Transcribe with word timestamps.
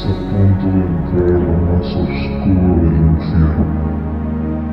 Estás 0.00 0.12
a 0.12 0.20
punto 0.30 0.64
de 0.64 0.80
entrar 0.80 1.36
a 1.36 1.60
más 1.60 1.88
oscuro 1.88 2.72
del 2.80 2.96
infierno. 3.04 3.80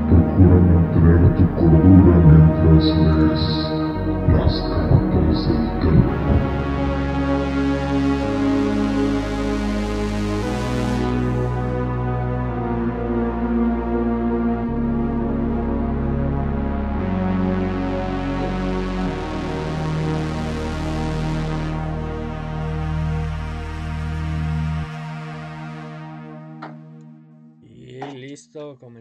Procura 0.07 0.57
mantener 0.71 1.21
tu 1.35 1.45
cordura 1.55 2.15
mientras 2.27 2.85
lees 2.95 3.43
las 4.31 4.53
cartas 4.70 5.38
del 5.49 5.63
terror. 5.81 6.86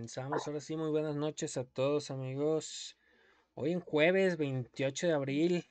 Comenzamos. 0.07 0.47
Ahora 0.47 0.61
sí, 0.61 0.77
muy 0.77 0.91
buenas 0.91 1.17
noches 1.17 1.57
a 1.57 1.65
todos 1.65 2.13
amigos. 2.13 2.97
Hoy 3.55 3.73
en 3.73 3.81
jueves 3.81 4.37
28 4.37 5.09
de 5.09 5.13
abril 5.13 5.71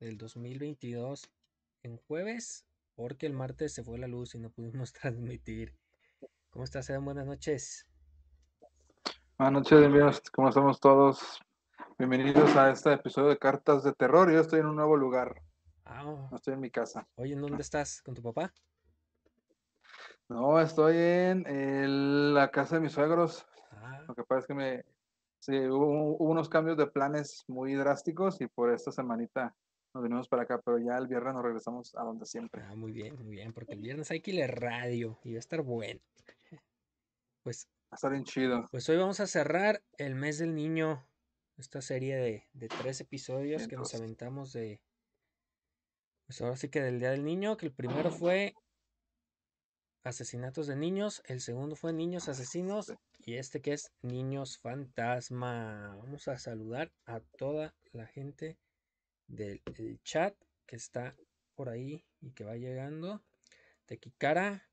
del 0.00 0.18
2022. 0.18 1.30
En 1.84 1.96
jueves, 1.96 2.66
porque 2.96 3.26
el 3.26 3.34
martes 3.34 3.72
se 3.72 3.84
fue 3.84 3.98
la 3.98 4.08
luz 4.08 4.34
y 4.34 4.38
no 4.38 4.50
pudimos 4.50 4.92
transmitir. 5.00 5.76
¿Cómo 6.50 6.64
estás, 6.64 6.90
Edan? 6.90 7.04
Buenas 7.04 7.24
noches. 7.24 7.86
Buenas 9.38 9.52
noches, 9.62 9.78
bienvenidos. 9.78 10.22
¿Cómo 10.32 10.48
estamos 10.48 10.80
todos? 10.80 11.38
Bienvenidos 11.98 12.56
a 12.56 12.72
este 12.72 12.94
episodio 12.94 13.28
de 13.28 13.38
Cartas 13.38 13.84
de 13.84 13.92
Terror. 13.92 14.32
Yo 14.32 14.40
estoy 14.40 14.58
en 14.58 14.66
un 14.66 14.74
nuevo 14.74 14.96
lugar. 14.96 15.40
Ah, 15.84 16.02
no 16.02 16.36
estoy 16.36 16.54
en 16.54 16.60
mi 16.62 16.72
casa. 16.72 17.06
Oye, 17.14 17.34
¿en 17.34 17.42
dónde 17.42 17.62
estás? 17.62 18.02
¿Con 18.02 18.16
tu 18.16 18.22
papá? 18.22 18.52
No, 20.28 20.60
estoy 20.60 20.96
en 20.96 22.34
la 22.34 22.50
casa 22.50 22.76
de 22.76 22.80
mis 22.80 22.92
suegros. 22.92 23.46
Ah. 23.70 24.02
Lo 24.08 24.14
que 24.14 24.24
pasa 24.24 24.40
es 24.40 24.46
que 24.46 24.54
me 24.54 24.84
sí, 25.40 25.56
hubo, 25.68 26.16
unos 26.16 26.48
cambios 26.48 26.76
de 26.76 26.86
planes 26.86 27.44
muy 27.46 27.74
drásticos 27.74 28.40
y 28.40 28.48
por 28.48 28.72
esta 28.72 28.90
semanita 28.90 29.54
nos 29.94 30.02
venimos 30.02 30.28
para 30.28 30.42
acá, 30.42 30.60
pero 30.62 30.78
ya 30.78 30.98
el 30.98 31.06
viernes 31.06 31.34
nos 31.34 31.42
regresamos 31.42 31.94
a 31.94 32.02
donde 32.02 32.26
siempre. 32.26 32.62
Ah, 32.62 32.74
muy 32.74 32.92
bien, 32.92 33.14
muy 33.16 33.28
bien, 33.28 33.52
porque 33.52 33.74
el 33.74 33.80
viernes 33.80 34.10
hay 34.10 34.20
que 34.20 34.32
ir 34.32 34.42
a 34.42 34.48
radio 34.48 35.18
y 35.22 35.32
va 35.32 35.36
a 35.36 35.40
estar 35.40 35.62
bueno. 35.62 36.00
Pues. 37.42 37.68
Va 37.84 37.90
a 37.92 37.94
estar 37.94 38.10
bien 38.10 38.24
chido. 38.24 38.66
Pues 38.72 38.88
hoy 38.88 38.96
vamos 38.96 39.20
a 39.20 39.28
cerrar 39.28 39.80
el 39.98 40.16
mes 40.16 40.38
del 40.38 40.56
niño, 40.56 41.06
esta 41.56 41.80
serie 41.80 42.16
de, 42.16 42.48
de 42.54 42.66
tres 42.66 43.00
episodios 43.00 43.68
que 43.68 43.76
nos 43.76 43.94
aventamos 43.94 44.52
de. 44.52 44.80
Pues 46.26 46.42
ahora 46.42 46.56
sí 46.56 46.68
que 46.68 46.82
del 46.82 46.98
Día 46.98 47.12
del 47.12 47.24
Niño, 47.24 47.56
que 47.56 47.66
el 47.66 47.72
primero 47.72 48.10
fue 48.10 48.56
asesinatos 50.06 50.68
de 50.68 50.76
niños, 50.76 51.20
el 51.26 51.40
segundo 51.40 51.74
fue 51.74 51.92
niños 51.92 52.28
asesinos 52.28 52.94
y 53.24 53.34
este 53.34 53.60
que 53.60 53.72
es 53.72 53.92
niños 54.02 54.56
fantasma. 54.58 55.96
Vamos 55.96 56.28
a 56.28 56.38
saludar 56.38 56.92
a 57.06 57.18
toda 57.18 57.74
la 57.92 58.06
gente 58.06 58.56
del 59.26 59.60
chat 60.04 60.36
que 60.64 60.76
está 60.76 61.16
por 61.56 61.68
ahí 61.68 62.04
y 62.20 62.30
que 62.30 62.44
va 62.44 62.56
llegando. 62.56 63.24
Tequicara, 63.86 64.68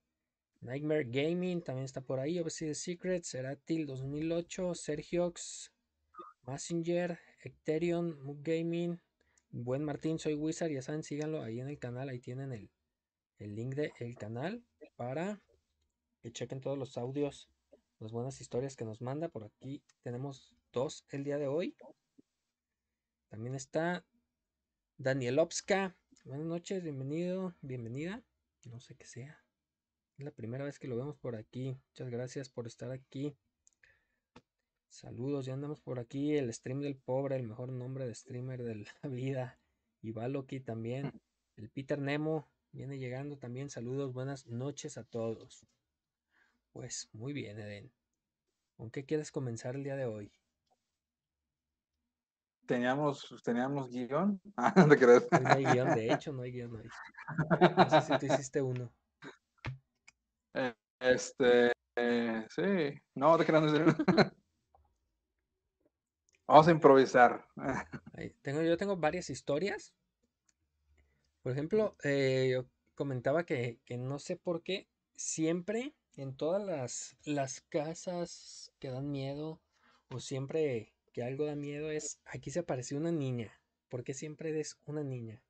Nightmare 0.61 1.06
Gaming 1.06 1.64
también 1.64 1.86
está 1.86 2.02
por 2.02 2.20
ahí. 2.20 2.38
Obviously 2.38 2.76
Secret, 2.76 3.23
Seratil 3.23 3.88
2008, 3.88 4.76
Sergiox, 4.76 5.72
Messenger, 6.45 7.17
Ecterion, 7.44 8.22
Mook 8.23 8.44
Gaming, 8.44 9.02
Buen 9.50 9.84
Martín, 9.84 10.20
soy 10.20 10.36
Wizard. 10.36 10.70
Ya 10.70 10.84
saben, 10.84 11.02
síganlo 11.02 11.42
ahí 11.42 11.59
en 11.59 11.70
el 11.70 11.80
canal. 11.80 12.10
Ahí 12.10 12.20
tienen 12.20 12.52
el, 12.52 12.70
el 13.39 13.55
link 13.55 13.73
del 13.73 14.15
canal 14.15 14.64
para 14.95 15.42
que 16.21 16.31
chequen 16.31 16.61
todos 16.61 16.77
los 16.77 16.98
audios, 16.98 17.49
las 17.99 18.11
buenas 18.11 18.39
historias 18.42 18.76
que 18.76 18.86
nos 18.86 19.02
manda. 19.02 19.30
Por 19.30 19.43
aquí 19.43 19.83
tenemos 20.02 20.55
dos 20.71 21.05
el 21.09 21.23
día 21.23 21.37
de 21.37 21.48
hoy. 21.48 21.76
También 23.30 23.55
está 23.55 24.05
Danielovska. 24.98 25.98
Buenas 26.26 26.45
noches, 26.45 26.83
bienvenido, 26.83 27.55
bienvenida. 27.61 28.23
No 28.65 28.80
sé 28.80 28.95
qué 28.95 29.05
sea. 29.05 29.43
Es 30.17 30.26
la 30.26 30.32
primera 30.32 30.64
vez 30.64 30.80
que 30.80 30.87
lo 30.87 30.95
vemos 30.95 31.17
por 31.17 31.36
aquí. 31.36 31.77
Muchas 31.89 32.09
gracias 32.09 32.49
por 32.49 32.67
estar 32.67 32.92
aquí. 32.92 33.36
Saludos, 34.87 35.45
ya 35.45 35.53
andamos 35.53 35.82
por 35.82 35.99
aquí. 35.99 36.36
El 36.36 36.53
stream 36.53 36.82
del 36.82 36.95
pobre, 36.95 37.36
el 37.36 37.48
mejor 37.48 37.71
nombre 37.71 38.05
de 38.05 38.14
streamer 38.14 38.64
de 38.64 38.76
la 38.76 38.93
vida. 39.09 39.59
Y 40.02 40.11
Baloki 40.11 40.59
también. 40.59 41.11
El 41.55 41.70
Peter 41.70 41.99
Nemo, 41.99 42.48
Viene 42.73 42.98
llegando 42.98 43.38
también. 43.38 43.70
Saludos, 43.70 44.14
buenas 44.14 44.48
noches 44.48 44.98
a 44.98 45.04
todos. 45.04 45.67
Pues 46.72 47.08
muy 47.14 47.32
bien, 47.32 47.60
Eden. 47.60 47.92
¿Con 48.76 48.89
qué 48.89 49.06
quieres 49.06 49.32
comenzar 49.32 49.76
el 49.76 49.84
día 49.84 49.95
de 49.95 50.06
hoy? 50.06 50.32
Teníamos, 52.66 53.28
teníamos 53.44 53.92
guion. 53.92 54.42
Ah, 54.58 54.73
no 54.76 54.95
crees? 54.95 55.28
No 55.32 55.54
hay 55.54 55.66
guion, 55.66 55.94
de 55.94 56.12
hecho, 56.12 56.33
no 56.33 56.42
hay 56.42 56.52
guion 56.52 56.76
hoy. 56.76 56.89
No 57.78 57.89
sé 57.92 58.02
si 58.02 58.17
tú 58.17 58.26
hiciste 58.26 58.60
uno. 58.60 58.92
Eh, 60.56 60.73
este, 61.00 61.72
sí, 62.50 63.00
no, 63.14 63.38
te 63.38 63.45
creas. 63.45 63.72
Vamos 66.48 66.67
a 66.67 66.72
improvisar. 66.72 67.48
tengo, 68.42 68.64
yo 68.64 68.78
tengo 68.78 68.98
varias 68.98 69.30
historias 69.30 69.94
por 71.43 71.52
ejemplo, 71.52 71.95
eh, 72.04 72.49
yo 72.52 72.65
comentaba 72.95 73.45
que, 73.45 73.80
no 73.99 74.17
sé 74.17 74.37
por 74.37 74.64
qué 74.64 74.87
siempre 75.15 75.93
en 76.15 76.36
todas 76.36 76.64
las, 76.64 77.17
las 77.26 77.61
casas 77.61 78.71
que 78.80 78.89
dan 78.89 79.11
miedo 79.11 79.61
o 80.09 80.20
siempre 80.20 80.93
que 81.11 81.23
algo 81.23 81.45
da 81.45 81.55
miedo 81.55 81.92
es 81.92 82.20
aquí 82.26 82.49
se 82.49 82.59
apareció 82.59 82.98
una 82.98 83.11
niña. 83.11 83.52
¿Por 83.89 84.03
qué 84.03 84.14
siempre 84.14 84.58
es 84.59 84.80
una 84.86 85.03
niña? 85.03 85.43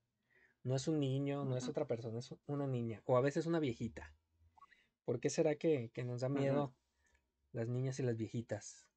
No 0.64 0.76
es 0.76 0.88
un 0.88 1.00
niño, 1.00 1.46
no 1.46 1.58
es 1.58 1.68
otra 1.70 1.88
persona, 1.88 2.20
es 2.20 2.34
una 2.48 2.68
niña. 2.68 3.02
O 3.06 3.16
a 3.16 3.22
veces 3.22 3.46
una 3.46 3.60
viejita. 3.60 4.14
¿Por 5.06 5.20
qué 5.20 5.30
será 5.30 5.56
que, 5.56 5.92
nos 6.06 6.22
da 6.22 6.30
miedo 6.30 6.74
las 7.52 7.68
niñas 7.68 8.00
y 8.00 8.04
las 8.04 8.18
viejitas? 8.18 8.88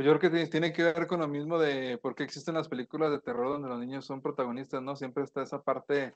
Pues 0.00 0.06
yo 0.06 0.18
creo 0.18 0.32
que 0.32 0.46
tiene 0.46 0.72
que 0.72 0.82
ver 0.82 1.06
con 1.06 1.20
lo 1.20 1.28
mismo 1.28 1.58
de 1.58 1.98
por 1.98 2.14
qué 2.14 2.22
existen 2.22 2.54
las 2.54 2.70
películas 2.70 3.10
de 3.10 3.20
terror 3.20 3.50
donde 3.50 3.68
los 3.68 3.78
niños 3.78 4.06
son 4.06 4.22
protagonistas, 4.22 4.80
¿no? 4.82 4.96
Siempre 4.96 5.24
está 5.24 5.42
esa 5.42 5.60
parte 5.60 6.14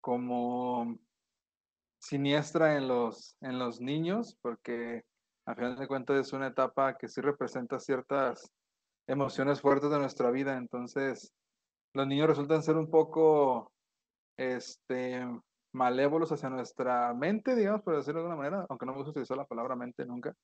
como 0.00 0.96
siniestra 1.98 2.76
en 2.76 2.86
los, 2.86 3.34
en 3.40 3.58
los 3.58 3.80
niños, 3.80 4.38
porque 4.40 5.04
a 5.46 5.56
final 5.56 5.76
de 5.76 5.88
cuentas 5.88 6.28
es 6.28 6.32
una 6.32 6.46
etapa 6.46 6.96
que 6.96 7.08
sí 7.08 7.20
representa 7.20 7.80
ciertas 7.80 8.52
emociones 9.08 9.62
fuertes 9.62 9.90
de 9.90 9.98
nuestra 9.98 10.30
vida, 10.30 10.56
entonces 10.56 11.32
los 11.94 12.06
niños 12.06 12.28
resultan 12.28 12.62
ser 12.62 12.76
un 12.76 12.88
poco 12.88 13.72
este, 14.36 15.26
malévolos 15.72 16.30
hacia 16.30 16.50
nuestra 16.50 17.12
mente, 17.14 17.56
digamos, 17.56 17.82
por 17.82 17.96
decirlo 17.96 18.20
de 18.20 18.26
alguna 18.28 18.48
manera, 18.48 18.66
aunque 18.68 18.86
no 18.86 18.92
me 18.92 18.98
gusta 18.98 19.10
utilizar 19.10 19.36
la 19.36 19.44
palabra 19.44 19.74
mente 19.74 20.06
nunca 20.06 20.36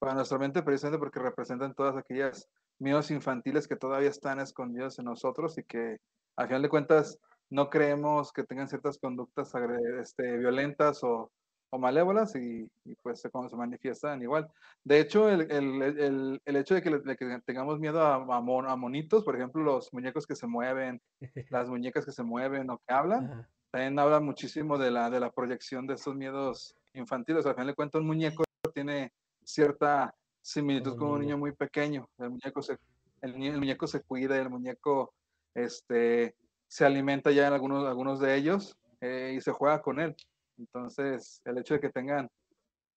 para 0.00 0.14
nuestra 0.14 0.38
mente 0.38 0.62
precisamente 0.62 0.98
porque 0.98 1.20
representan 1.20 1.74
todas 1.74 1.96
aquellas 1.96 2.48
miedos 2.78 3.10
infantiles 3.10 3.68
que 3.68 3.76
todavía 3.76 4.08
están 4.08 4.40
escondidos 4.40 4.98
en 4.98 5.04
nosotros 5.04 5.56
y 5.58 5.62
que 5.62 5.98
al 6.36 6.46
final 6.48 6.62
de 6.62 6.68
cuentas 6.70 7.18
no 7.50 7.68
creemos 7.68 8.32
que 8.32 8.44
tengan 8.44 8.68
ciertas 8.68 8.98
conductas 8.98 9.52
este, 10.00 10.38
violentas 10.38 11.04
o, 11.04 11.30
o 11.68 11.78
malévolas 11.78 12.34
y, 12.34 12.66
pues 13.02 13.28
cuando 13.30 13.50
se 13.50 13.56
manifiestan 13.56 14.22
igual. 14.22 14.48
De 14.82 15.00
hecho, 15.00 15.28
el, 15.28 15.50
el, 15.50 16.40
el, 16.44 16.56
hecho 16.56 16.74
de 16.74 16.82
que, 16.82 17.16
que, 17.16 17.40
tengamos 17.44 17.78
miedo 17.78 18.00
a, 18.00 18.14
a, 18.14 18.76
monitos, 18.76 19.24
por 19.24 19.36
ejemplo, 19.36 19.62
los 19.62 19.92
muñecos 19.92 20.26
que 20.26 20.36
se 20.36 20.46
mueven, 20.46 21.02
las 21.50 21.68
muñecas 21.68 22.06
que 22.06 22.12
se 22.12 22.22
mueven 22.22 22.70
o 22.70 22.78
que 22.78 22.94
hablan, 22.94 23.46
también 23.70 23.98
habla 23.98 24.20
muchísimo 24.20 24.78
de 24.78 24.90
la, 24.90 25.10
de 25.10 25.20
la 25.20 25.30
proyección 25.30 25.86
de 25.86 25.94
estos 25.94 26.16
miedos 26.16 26.74
infantiles. 26.94 27.44
Al 27.44 27.54
final 27.54 27.66
de 27.66 27.74
cuentas, 27.74 28.00
un 28.00 28.06
muñeco 28.06 28.44
tiene 28.72 29.12
cierta 29.44 30.14
similitud 30.42 30.96
con 30.96 31.10
un 31.10 31.20
niño 31.20 31.38
muy 31.38 31.52
pequeño. 31.52 32.08
El 32.18 32.30
muñeco 32.30 32.62
se, 32.62 32.78
el, 33.20 33.36
muñeco 33.36 33.86
se 33.86 34.00
cuida 34.02 34.36
y 34.36 34.40
el 34.40 34.50
muñeco 34.50 35.14
este, 35.54 36.34
se 36.68 36.84
alimenta 36.84 37.30
ya 37.30 37.48
en 37.48 37.52
algunos, 37.52 37.86
algunos 37.86 38.20
de 38.20 38.36
ellos 38.36 38.76
eh, 39.00 39.34
y 39.36 39.40
se 39.40 39.52
juega 39.52 39.82
con 39.82 40.00
él. 40.00 40.16
Entonces, 40.58 41.40
el 41.44 41.58
hecho 41.58 41.74
de 41.74 41.80
que 41.80 41.90
tengan 41.90 42.28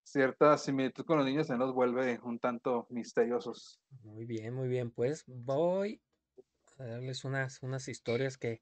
cierta 0.04 0.58
similitud 0.58 1.06
con 1.06 1.18
los 1.18 1.26
niños 1.26 1.48
se 1.48 1.58
nos 1.58 1.74
vuelve 1.74 2.20
un 2.24 2.40
tanto 2.40 2.88
misteriosos. 2.90 3.80
Muy 4.04 4.26
bien, 4.26 4.54
muy 4.54 4.68
bien. 4.68 4.92
Pues 4.92 5.24
voy 5.28 6.02
a 6.78 6.86
darles 6.86 7.24
unas, 7.24 7.62
unas 7.64 7.88
historias 7.88 8.38
que, 8.38 8.62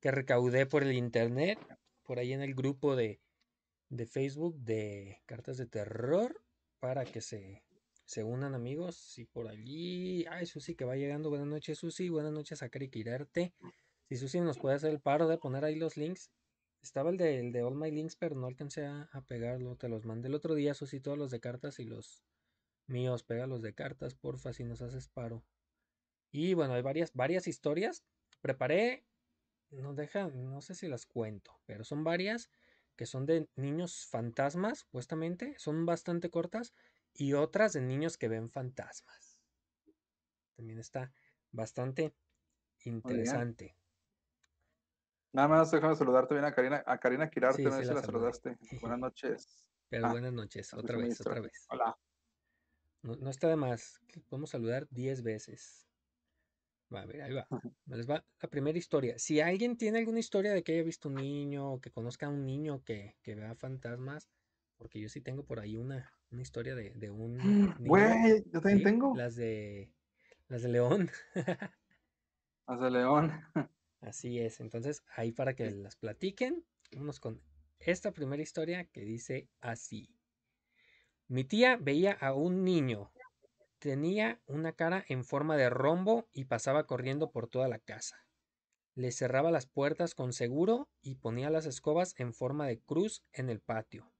que 0.00 0.10
recaudé 0.10 0.66
por 0.66 0.82
el 0.82 0.94
internet, 0.94 1.58
por 2.04 2.18
ahí 2.18 2.32
en 2.32 2.42
el 2.42 2.54
grupo 2.54 2.96
de, 2.96 3.20
de 3.90 4.06
Facebook 4.06 4.56
de 4.60 5.20
Cartas 5.26 5.58
de 5.58 5.66
Terror 5.66 6.40
para 6.80 7.04
que 7.04 7.20
se, 7.20 7.62
se 8.04 8.24
unan 8.24 8.54
amigos. 8.54 9.18
Y 9.18 9.24
por 9.24 9.48
allí, 9.48 10.24
ay, 10.26 10.46
Susi 10.46 10.74
que 10.74 10.84
va 10.84 10.96
llegando. 10.96 11.30
Buenas 11.30 11.48
noches, 11.48 11.78
Susi. 11.78 12.08
Buenas 12.08 12.32
noches 12.32 12.62
a 12.62 12.68
Cari 12.68 12.90
Si 14.08 14.16
Susi 14.16 14.40
nos 14.40 14.58
puede 14.58 14.76
hacer 14.76 14.90
el 14.90 15.00
paro 15.00 15.28
de 15.28 15.38
poner 15.38 15.64
ahí 15.64 15.76
los 15.76 15.96
links 15.96 16.30
Estaba 16.82 17.10
el 17.10 17.16
de, 17.16 17.50
de 17.50 17.62
All 17.62 17.74
My 17.74 17.90
Links, 17.90 18.16
pero 18.16 18.36
no 18.36 18.46
alcancé 18.46 18.86
a, 18.86 19.24
pegarlo. 19.26 19.76
Te 19.76 19.88
los 19.88 20.04
mandé 20.04 20.28
el 20.28 20.34
otro 20.34 20.54
día, 20.54 20.74
sí, 20.74 21.00
todos 21.00 21.18
los 21.18 21.30
de 21.30 21.40
cartas 21.40 21.80
y 21.80 21.84
los 21.84 22.24
míos. 22.86 23.24
Pega 23.24 23.46
los 23.46 23.62
de 23.62 23.74
cartas, 23.74 24.14
porfa, 24.14 24.52
si 24.52 24.64
nos 24.64 24.80
haces 24.80 25.08
paro. 25.08 25.44
Y 26.30 26.54
bueno, 26.54 26.74
hay 26.74 26.82
varias, 26.82 27.12
varias 27.14 27.46
historias. 27.46 28.04
Preparé, 28.40 29.04
no 29.70 29.94
deja, 29.94 30.28
no 30.28 30.60
sé 30.60 30.74
si 30.74 30.88
las 30.88 31.06
cuento, 31.06 31.60
pero 31.66 31.84
son 31.84 32.04
varias 32.04 32.48
que 32.98 33.06
son 33.06 33.26
de 33.26 33.48
niños 33.54 34.08
fantasmas, 34.10 34.80
supuestamente, 34.80 35.54
son 35.56 35.86
bastante 35.86 36.30
cortas, 36.30 36.74
y 37.14 37.32
otras 37.32 37.72
de 37.72 37.80
niños 37.80 38.18
que 38.18 38.28
ven 38.28 38.50
fantasmas. 38.50 39.40
También 40.56 40.80
está 40.80 41.12
bastante 41.52 42.12
interesante. 42.84 43.76
Nada 45.32 45.46
más 45.46 45.70
déjame 45.70 45.94
saludarte 45.94 46.34
bien 46.34 46.44
a 46.44 46.52
Karina, 46.52 46.82
a 46.84 46.98
Karina 46.98 47.30
Quirarte, 47.30 47.62
no 47.62 47.70
sé 47.70 47.84
si 47.84 47.94
la 47.94 48.02
saludaste. 48.02 48.58
Buenas 48.82 48.98
noches. 48.98 49.64
Pero 49.88 50.06
ah, 50.06 50.10
buenas 50.10 50.32
noches, 50.32 50.74
otra 50.74 50.98
vez, 50.98 51.20
otra 51.20 51.40
vez. 51.40 51.66
Hola. 51.70 51.96
No, 53.02 53.14
no, 53.14 53.30
está 53.30 53.48
de 53.48 53.56
más, 53.56 54.00
podemos 54.28 54.50
saludar 54.50 54.88
10 54.90 55.22
veces. 55.22 55.87
Va, 56.94 57.02
a 57.02 57.06
ver, 57.06 57.22
ahí 57.22 57.32
va. 57.32 57.46
Les 57.86 58.08
va 58.08 58.24
la 58.40 58.48
primera 58.48 58.78
historia. 58.78 59.18
Si 59.18 59.40
alguien 59.40 59.76
tiene 59.76 59.98
alguna 59.98 60.20
historia 60.20 60.52
de 60.52 60.62
que 60.62 60.72
haya 60.72 60.82
visto 60.82 61.08
un 61.08 61.16
niño 61.16 61.72
o 61.72 61.80
que 61.80 61.90
conozca 61.90 62.26
a 62.26 62.30
un 62.30 62.46
niño 62.46 62.82
que, 62.84 63.16
que 63.22 63.34
vea 63.34 63.54
fantasmas, 63.54 64.28
porque 64.76 65.00
yo 65.00 65.08
sí 65.08 65.20
tengo 65.20 65.44
por 65.44 65.60
ahí 65.60 65.76
una, 65.76 66.12
una 66.30 66.42
historia 66.42 66.74
de, 66.74 66.94
de 66.94 67.10
un 67.10 67.36
niño. 67.36 67.76
Güey, 67.78 68.44
yo 68.52 68.60
también 68.60 68.82
tengo. 68.82 69.14
Las 69.14 69.36
de 69.36 69.92
las 70.48 70.62
de 70.62 70.68
León. 70.70 71.10
las 72.66 72.80
de 72.80 72.90
León. 72.90 73.32
Así 74.00 74.38
es. 74.38 74.60
Entonces, 74.60 75.02
ahí 75.14 75.32
para 75.32 75.54
que 75.54 75.70
las 75.70 75.96
platiquen, 75.96 76.64
vamos 76.92 77.20
con 77.20 77.42
esta 77.80 78.12
primera 78.12 78.42
historia 78.42 78.84
que 78.84 79.02
dice 79.02 79.48
así. 79.60 80.14
Mi 81.26 81.44
tía 81.44 81.76
veía 81.76 82.12
a 82.12 82.32
un 82.32 82.64
niño 82.64 83.12
Tenía 83.78 84.40
una 84.46 84.72
cara 84.72 85.04
en 85.08 85.24
forma 85.24 85.56
de 85.56 85.70
rombo 85.70 86.28
y 86.32 86.46
pasaba 86.46 86.86
corriendo 86.86 87.30
por 87.30 87.48
toda 87.48 87.68
la 87.68 87.78
casa. 87.78 88.26
Le 88.94 89.12
cerraba 89.12 89.52
las 89.52 89.66
puertas 89.66 90.16
con 90.16 90.32
seguro 90.32 90.88
y 91.00 91.14
ponía 91.14 91.50
las 91.50 91.66
escobas 91.66 92.14
en 92.18 92.34
forma 92.34 92.66
de 92.66 92.80
cruz 92.80 93.22
en 93.32 93.50
el 93.50 93.60
patio. 93.60 94.10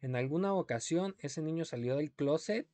En 0.00 0.16
alguna 0.16 0.54
ocasión 0.54 1.14
ese 1.18 1.42
niño 1.42 1.66
salió 1.66 1.96
del 1.96 2.12
closet, 2.12 2.66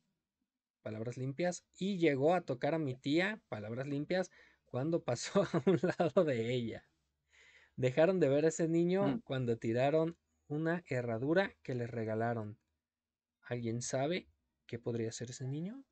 palabras 0.81 1.17
limpias, 1.17 1.65
y 1.77 1.97
llegó 1.97 2.33
a 2.33 2.41
tocar 2.41 2.73
a 2.73 2.79
mi 2.79 2.95
tía, 2.95 3.41
palabras 3.49 3.87
limpias, 3.87 4.31
cuando 4.65 5.03
pasó 5.03 5.43
a 5.53 5.63
un 5.65 5.79
lado 5.81 6.23
de 6.23 6.53
ella. 6.53 6.87
Dejaron 7.75 8.21
de 8.21 8.29
ver 8.29 8.45
a 8.45 8.49
ese 8.49 8.69
niño 8.69 9.07
mm. 9.07 9.21
cuando 9.21 9.57
tiraron 9.57 10.17
una 10.47 10.83
herradura 10.87 11.53
que 11.63 11.75
les 11.75 11.89
regalaron. 11.89 12.57
¿Alguien 13.41 13.81
sabe 13.81 14.29
qué 14.67 14.79
podría 14.79 15.11
ser 15.11 15.31
ese 15.31 15.47
niño? 15.47 15.83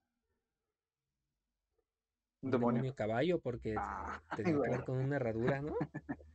Un 2.41 2.51
demonio. 2.51 2.95
caballo, 2.95 3.39
porque 3.39 3.75
ah, 3.77 4.21
tenía 4.35 4.53
que 4.53 4.69
ver 4.69 4.83
con 4.83 4.97
una 4.97 5.17
herradura, 5.17 5.61
¿no? 5.61 5.75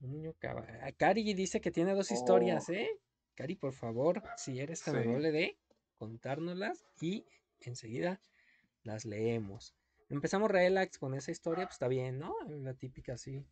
un 0.00 0.12
niño 0.12 0.34
caballo. 0.38 0.78
Ah, 0.82 0.92
Cari 0.92 1.34
dice 1.34 1.60
que 1.60 1.70
tiene 1.70 1.94
dos 1.94 2.10
historias, 2.10 2.68
oh. 2.68 2.72
¿eh? 2.72 2.90
Cari, 3.34 3.56
por 3.56 3.72
favor, 3.72 4.22
si 4.36 4.60
eres 4.60 4.82
tan 4.82 4.96
amable 4.96 5.32
de 5.32 5.58
contárnoslas 5.96 6.84
y 7.00 7.24
enseguida 7.60 8.20
las 8.82 9.04
leemos. 9.04 9.74
Empezamos 10.10 10.50
relax 10.50 10.98
con 10.98 11.14
esa 11.14 11.30
historia, 11.30 11.64
pues 11.64 11.76
está 11.76 11.88
bien, 11.88 12.18
¿no? 12.18 12.34
La 12.48 12.74
típica 12.74 13.14
así. 13.14 13.42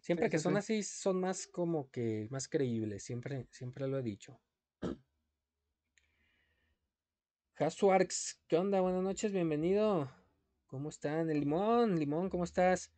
Siempre 0.00 0.30
que 0.30 0.38
son 0.38 0.56
así, 0.56 0.82
son 0.82 1.20
más 1.20 1.46
como 1.46 1.90
que 1.90 2.26
más 2.30 2.48
creíbles, 2.48 3.04
siempre, 3.04 3.46
siempre 3.50 3.86
lo 3.86 3.98
he 3.98 4.02
dicho. 4.02 4.40
Hasuarks, 7.56 8.42
¿qué 8.48 8.56
onda? 8.56 8.80
Buenas 8.80 9.02
noches, 9.02 9.32
bienvenido. 9.32 10.10
¿Cómo 10.74 10.88
están? 10.88 11.30
El 11.30 11.38
limón, 11.38 12.00
limón, 12.00 12.28
¿cómo 12.28 12.42
estás? 12.42 12.90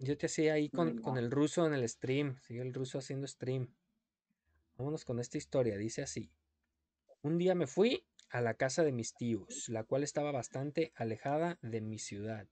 Yo 0.00 0.18
te 0.18 0.26
hacía 0.26 0.54
ahí 0.54 0.68
con, 0.68 1.00
el 1.16 1.30
ruso 1.30 1.64
en 1.64 1.72
el 1.72 1.88
stream. 1.88 2.40
Sigue 2.40 2.60
el 2.60 2.74
ruso 2.74 2.98
haciendo 2.98 3.28
stream. 3.28 3.72
Vámonos 4.76 5.04
con 5.04 5.20
esta 5.20 5.38
historia. 5.38 5.76
Dice 5.76 6.02
así. 6.02 6.32
Un 7.22 7.38
día 7.38 7.54
me 7.54 7.68
fui 7.68 8.04
a 8.30 8.40
la 8.40 8.54
casa 8.54 8.82
de 8.82 8.90
mis 8.90 9.14
tíos, 9.14 9.68
la 9.68 9.84
cual 9.84 10.02
estaba 10.02 10.32
bastante 10.32 10.90
alejada 10.96 11.60
de 11.62 11.80
mi 11.80 12.00
ciudad. 12.00 12.48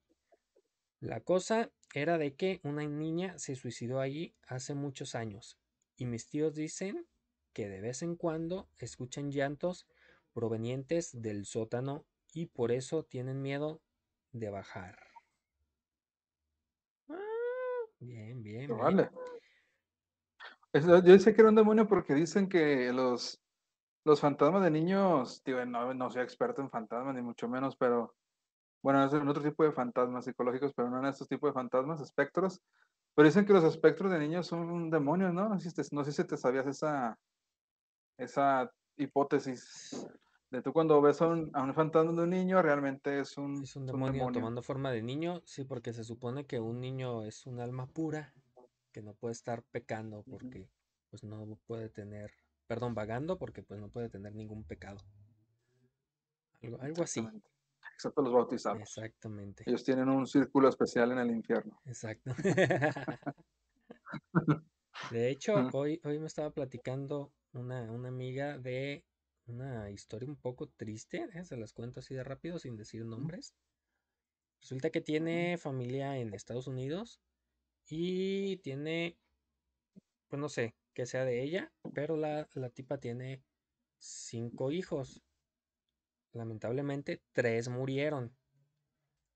La 1.00 1.22
cosa 1.22 1.72
era 1.92 2.16
de 2.16 2.36
que 2.36 2.60
una 2.62 2.86
niña 2.86 3.36
se 3.40 3.56
suicidó 3.56 3.98
allí 3.98 4.36
hace 4.46 4.74
muchos 4.74 5.16
años, 5.16 5.58
y 5.96 6.06
mis 6.06 6.28
tíos 6.28 6.54
dicen 6.54 7.04
que 7.52 7.68
de 7.68 7.80
vez 7.80 8.00
en 8.02 8.14
cuando 8.14 8.68
escuchan 8.78 9.32
llantos 9.32 9.88
provenientes 10.32 11.20
del 11.20 11.46
sótano 11.46 12.06
y 12.32 12.46
por 12.46 12.70
eso 12.70 13.02
tienen 13.02 13.42
miedo 13.42 13.82
de 14.38 14.50
bajar. 14.50 14.98
Ah, 17.08 17.16
bien, 18.00 18.42
bien. 18.42 18.76
Vale. 18.76 19.10
Yo 20.72 21.18
sé 21.18 21.34
que 21.34 21.40
era 21.40 21.48
un 21.48 21.56
demonio 21.56 21.86
porque 21.88 22.14
dicen 22.14 22.48
que 22.48 22.92
los, 22.92 23.40
los 24.04 24.20
fantasmas 24.20 24.62
de 24.62 24.70
niños, 24.70 25.42
no, 25.66 25.94
no 25.94 26.10
soy 26.10 26.22
experto 26.22 26.60
en 26.60 26.70
fantasmas, 26.70 27.14
ni 27.14 27.22
mucho 27.22 27.48
menos, 27.48 27.76
pero 27.76 28.14
bueno, 28.82 29.02
es 29.04 29.12
otro 29.12 29.42
tipo 29.42 29.64
de 29.64 29.72
fantasmas 29.72 30.26
psicológicos, 30.26 30.72
pero 30.74 30.90
no 30.90 30.98
en 30.98 31.06
estos 31.06 31.28
tipos 31.28 31.50
de 31.50 31.54
fantasmas, 31.54 32.00
espectros. 32.00 32.60
Pero 33.14 33.26
dicen 33.26 33.46
que 33.46 33.54
los 33.54 33.64
espectros 33.64 34.12
de 34.12 34.18
niños 34.18 34.46
son 34.46 34.90
demonios, 34.90 35.32
¿no? 35.32 35.48
No 35.48 35.58
sé 35.58 35.70
si 35.70 35.94
no 35.94 36.04
sé 36.04 36.12
si 36.12 36.24
te 36.24 36.36
sabías 36.36 36.66
esa, 36.66 37.18
esa 38.18 38.70
hipótesis. 38.96 40.06
De 40.50 40.62
tú 40.62 40.72
cuando 40.72 41.00
ves 41.00 41.20
a 41.22 41.26
un, 41.26 41.50
fantasma 41.74 42.12
de 42.12 42.22
un 42.22 42.30
niño, 42.30 42.62
realmente 42.62 43.18
es 43.18 43.36
un, 43.36 43.64
es 43.64 43.74
un 43.74 43.86
demonio, 43.86 44.30
tomando 44.32 44.62
forma 44.62 44.92
de 44.92 45.02
niño, 45.02 45.42
sí, 45.44 45.64
porque 45.64 45.92
se 45.92 46.04
supone 46.04 46.46
que 46.46 46.60
un 46.60 46.80
niño 46.80 47.24
es 47.24 47.46
un 47.46 47.58
alma 47.58 47.86
pura, 47.86 48.32
que 48.92 49.02
no 49.02 49.14
puede 49.14 49.32
estar 49.32 49.64
pecando 49.64 50.22
porque 50.22 50.68
pues 51.10 51.24
no 51.24 51.58
puede 51.66 51.88
tener, 51.88 52.30
perdón, 52.68 52.94
vagando 52.94 53.38
porque 53.38 53.62
pues 53.62 53.80
no 53.80 53.88
puede 53.88 54.08
tener 54.08 54.34
ningún 54.34 54.62
pecado. 54.62 54.98
Algo, 56.62 56.80
algo 56.80 57.02
así. 57.02 57.26
Excepto 57.94 58.22
los 58.22 58.32
bautizados. 58.32 58.80
Exactamente. 58.80 59.64
Ellos 59.66 59.82
tienen 59.82 60.08
un 60.08 60.26
círculo 60.26 60.68
especial 60.68 61.12
en 61.12 61.18
el 61.18 61.30
infierno. 61.30 61.80
Exacto. 61.86 62.34
de 65.10 65.30
hecho, 65.30 65.54
hoy, 65.72 66.00
hoy 66.04 66.18
me 66.18 66.26
estaba 66.26 66.50
platicando 66.50 67.32
una, 67.52 67.90
una 67.90 68.08
amiga 68.08 68.58
de 68.58 69.04
una 69.46 69.90
historia 69.90 70.28
un 70.28 70.36
poco 70.36 70.68
triste, 70.68 71.28
¿eh? 71.34 71.44
se 71.44 71.56
las 71.56 71.72
cuento 71.72 72.00
así 72.00 72.14
de 72.14 72.24
rápido 72.24 72.58
sin 72.58 72.76
decir 72.76 73.04
nombres. 73.04 73.54
Resulta 74.60 74.90
que 74.90 75.00
tiene 75.00 75.58
familia 75.58 76.18
en 76.18 76.34
Estados 76.34 76.66
Unidos 76.66 77.20
y 77.88 78.56
tiene, 78.58 79.16
pues 80.28 80.40
no 80.40 80.48
sé 80.48 80.74
qué 80.92 81.06
sea 81.06 81.24
de 81.24 81.42
ella, 81.42 81.72
pero 81.94 82.16
la, 82.16 82.48
la 82.54 82.70
tipa 82.70 82.98
tiene 82.98 83.42
cinco 83.98 84.72
hijos. 84.72 85.22
Lamentablemente, 86.32 87.22
tres 87.32 87.68
murieron. 87.68 88.36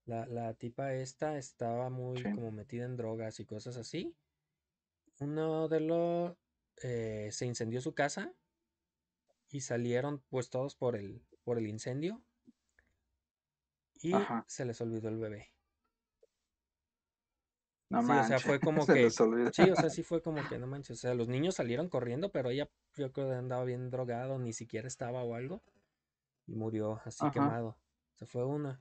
La, 0.06 0.26
la 0.26 0.54
tipa 0.54 0.94
esta 0.94 1.38
estaba 1.38 1.90
muy 1.90 2.22
como 2.22 2.50
metida 2.50 2.84
en 2.84 2.96
drogas 2.96 3.38
y 3.38 3.44
cosas 3.44 3.76
así. 3.76 4.16
Uno 5.20 5.68
de 5.68 5.80
los... 5.80 6.36
Eh, 6.82 7.28
se 7.30 7.44
incendió 7.44 7.80
su 7.82 7.94
casa 7.94 8.34
y 9.50 9.60
salieron 9.60 10.22
pues 10.28 10.48
todos 10.50 10.76
por 10.76 10.96
el, 10.96 11.22
por 11.44 11.58
el 11.58 11.66
incendio 11.66 12.22
y 14.02 14.12
se 14.46 14.64
les 14.64 14.80
olvidó 14.80 15.08
el 15.08 15.18
bebé. 15.18 15.52
No 17.90 18.02
sí, 18.02 18.12
o 18.12 18.24
sea, 18.24 18.38
fue 18.38 18.60
como 18.60 18.86
que. 18.86 19.10
Sí, 19.10 19.22
o 19.22 19.76
sea, 19.76 19.90
sí 19.90 20.02
fue 20.02 20.22
como 20.22 20.46
que 20.48 20.58
no 20.58 20.66
manches. 20.66 20.98
O 20.98 21.00
sea, 21.00 21.14
los 21.14 21.28
niños 21.28 21.56
salieron 21.56 21.88
corriendo, 21.88 22.30
pero 22.30 22.50
ella 22.50 22.70
yo 22.94 23.12
creo 23.12 23.28
que 23.28 23.34
andaba 23.34 23.64
bien 23.64 23.90
drogado, 23.90 24.38
ni 24.38 24.52
siquiera 24.52 24.86
estaba 24.86 25.22
o 25.24 25.34
algo. 25.34 25.62
Y 26.46 26.54
murió 26.54 27.00
así 27.04 27.28
quemado. 27.30 27.76
Se 28.14 28.26
fue 28.26 28.44
una. 28.44 28.80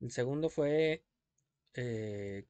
El 0.00 0.10
segundo 0.10 0.50
fue. 0.50 1.04
Eh, 1.74 2.46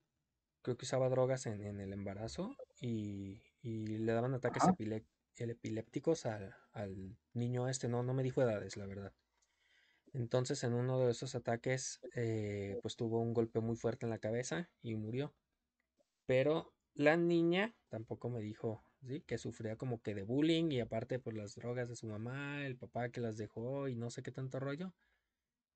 creo 0.62 0.76
que 0.76 0.86
usaba 0.86 1.08
drogas 1.08 1.46
en, 1.46 1.62
en 1.64 1.78
el 1.78 1.92
embarazo 1.92 2.56
y, 2.80 3.42
y, 3.62 3.98
le 3.98 4.12
daban 4.12 4.34
ataques 4.34 4.64
epilépticos 4.66 5.11
el 5.36 5.50
epilépticos 5.50 6.26
al, 6.26 6.54
al, 6.72 7.16
niño 7.32 7.68
este, 7.68 7.88
no, 7.88 8.02
no 8.02 8.14
me 8.14 8.22
dijo 8.22 8.42
edades, 8.42 8.76
la 8.76 8.86
verdad. 8.86 9.12
Entonces 10.12 10.62
en 10.64 10.74
uno 10.74 11.00
de 11.00 11.10
esos 11.10 11.34
ataques 11.34 12.00
eh, 12.14 12.78
pues 12.82 12.96
tuvo 12.96 13.20
un 13.20 13.32
golpe 13.32 13.60
muy 13.60 13.76
fuerte 13.76 14.04
en 14.06 14.10
la 14.10 14.18
cabeza 14.18 14.70
y 14.82 14.94
murió. 14.94 15.34
Pero 16.26 16.72
la 16.94 17.16
niña 17.16 17.74
tampoco 17.88 18.28
me 18.28 18.40
dijo 18.40 18.84
¿sí? 19.06 19.22
que 19.22 19.38
sufría 19.38 19.76
como 19.76 20.02
que 20.02 20.14
de 20.14 20.22
bullying 20.22 20.70
y 20.70 20.80
aparte 20.80 21.18
por 21.18 21.34
pues, 21.34 21.36
las 21.36 21.54
drogas 21.54 21.88
de 21.88 21.96
su 21.96 22.06
mamá, 22.06 22.66
el 22.66 22.76
papá 22.76 23.08
que 23.08 23.20
las 23.20 23.36
dejó 23.36 23.88
y 23.88 23.96
no 23.96 24.10
sé 24.10 24.22
qué 24.22 24.30
tanto 24.30 24.60
rollo. 24.60 24.92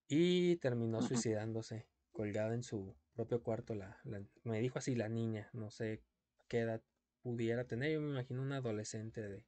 Y 0.08 0.56
terminó 0.56 1.02
suicidándose, 1.02 1.88
colgada 2.12 2.54
en 2.54 2.62
su 2.62 2.94
propio 3.14 3.42
cuarto. 3.42 3.74
La, 3.74 4.00
me 4.44 4.60
dijo 4.60 4.78
así 4.78 4.94
la 4.94 5.08
niña, 5.08 5.48
no 5.52 5.70
sé 5.70 6.02
qué 6.46 6.60
edad 6.60 6.82
pudiera 7.26 7.64
tener. 7.64 7.90
Yo 7.90 8.00
me 8.00 8.10
imagino 8.10 8.40
un 8.40 8.52
adolescente 8.52 9.20
de... 9.20 9.42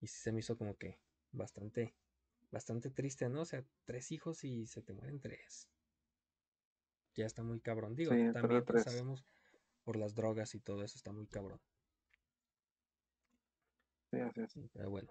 Y 0.00 0.06
sí 0.06 0.16
se 0.22 0.30
me 0.30 0.38
hizo 0.38 0.56
como 0.56 0.76
que 0.76 1.00
bastante, 1.32 1.92
bastante 2.52 2.88
triste, 2.88 3.28
¿no? 3.28 3.40
O 3.40 3.44
sea, 3.44 3.64
tres 3.84 4.12
hijos 4.12 4.44
y 4.44 4.64
se 4.68 4.80
te 4.80 4.92
mueren 4.92 5.18
tres. 5.18 5.66
Ya 7.16 7.26
está 7.26 7.42
muy 7.42 7.58
cabrón. 7.58 7.96
Digo, 7.96 8.12
Sí, 8.12 8.18
también 8.32 8.64
pues, 8.64 8.84
sabemos 8.84 9.24
por 9.84 9.96
las 9.96 10.14
drogas 10.14 10.54
y 10.54 10.60
todo 10.60 10.84
eso 10.84 10.94
está 10.96 11.10
muy 11.10 11.26
cabrón. 11.26 11.58
Sí, 14.12 14.20
así 14.20 14.40
es. 14.42 14.54
Pero 14.72 14.88
bueno. 14.90 15.08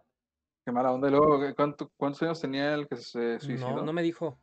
Qué 0.66 0.72
mala 0.72 0.94
onda. 0.94 1.10
Luego, 1.10 1.42
¿qué- 1.42 1.54
cuánto- 1.54 1.92
¿cuántos 1.98 2.22
años 2.24 2.40
tenía 2.40 2.74
el 2.76 2.88
que 2.88 2.96
se 2.96 3.40
No, 3.40 3.40
suicidó? 3.42 3.84
no 3.84 3.92
me 3.92 4.04
dijo. 4.04 4.40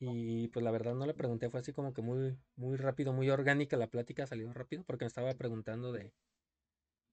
Y 0.00 0.48
pues 0.48 0.64
la 0.64 0.70
verdad 0.70 0.94
no 0.94 1.06
le 1.06 1.14
pregunté, 1.14 1.50
fue 1.50 1.60
así 1.60 1.72
como 1.72 1.92
que 1.92 2.02
muy, 2.02 2.36
muy 2.56 2.76
rápido, 2.76 3.12
muy 3.12 3.30
orgánica 3.30 3.76
la 3.76 3.88
plática, 3.90 4.26
salió 4.26 4.52
rápido 4.52 4.84
porque 4.84 5.04
me 5.04 5.08
estaba 5.08 5.32
preguntando 5.34 5.92
de 5.92 6.12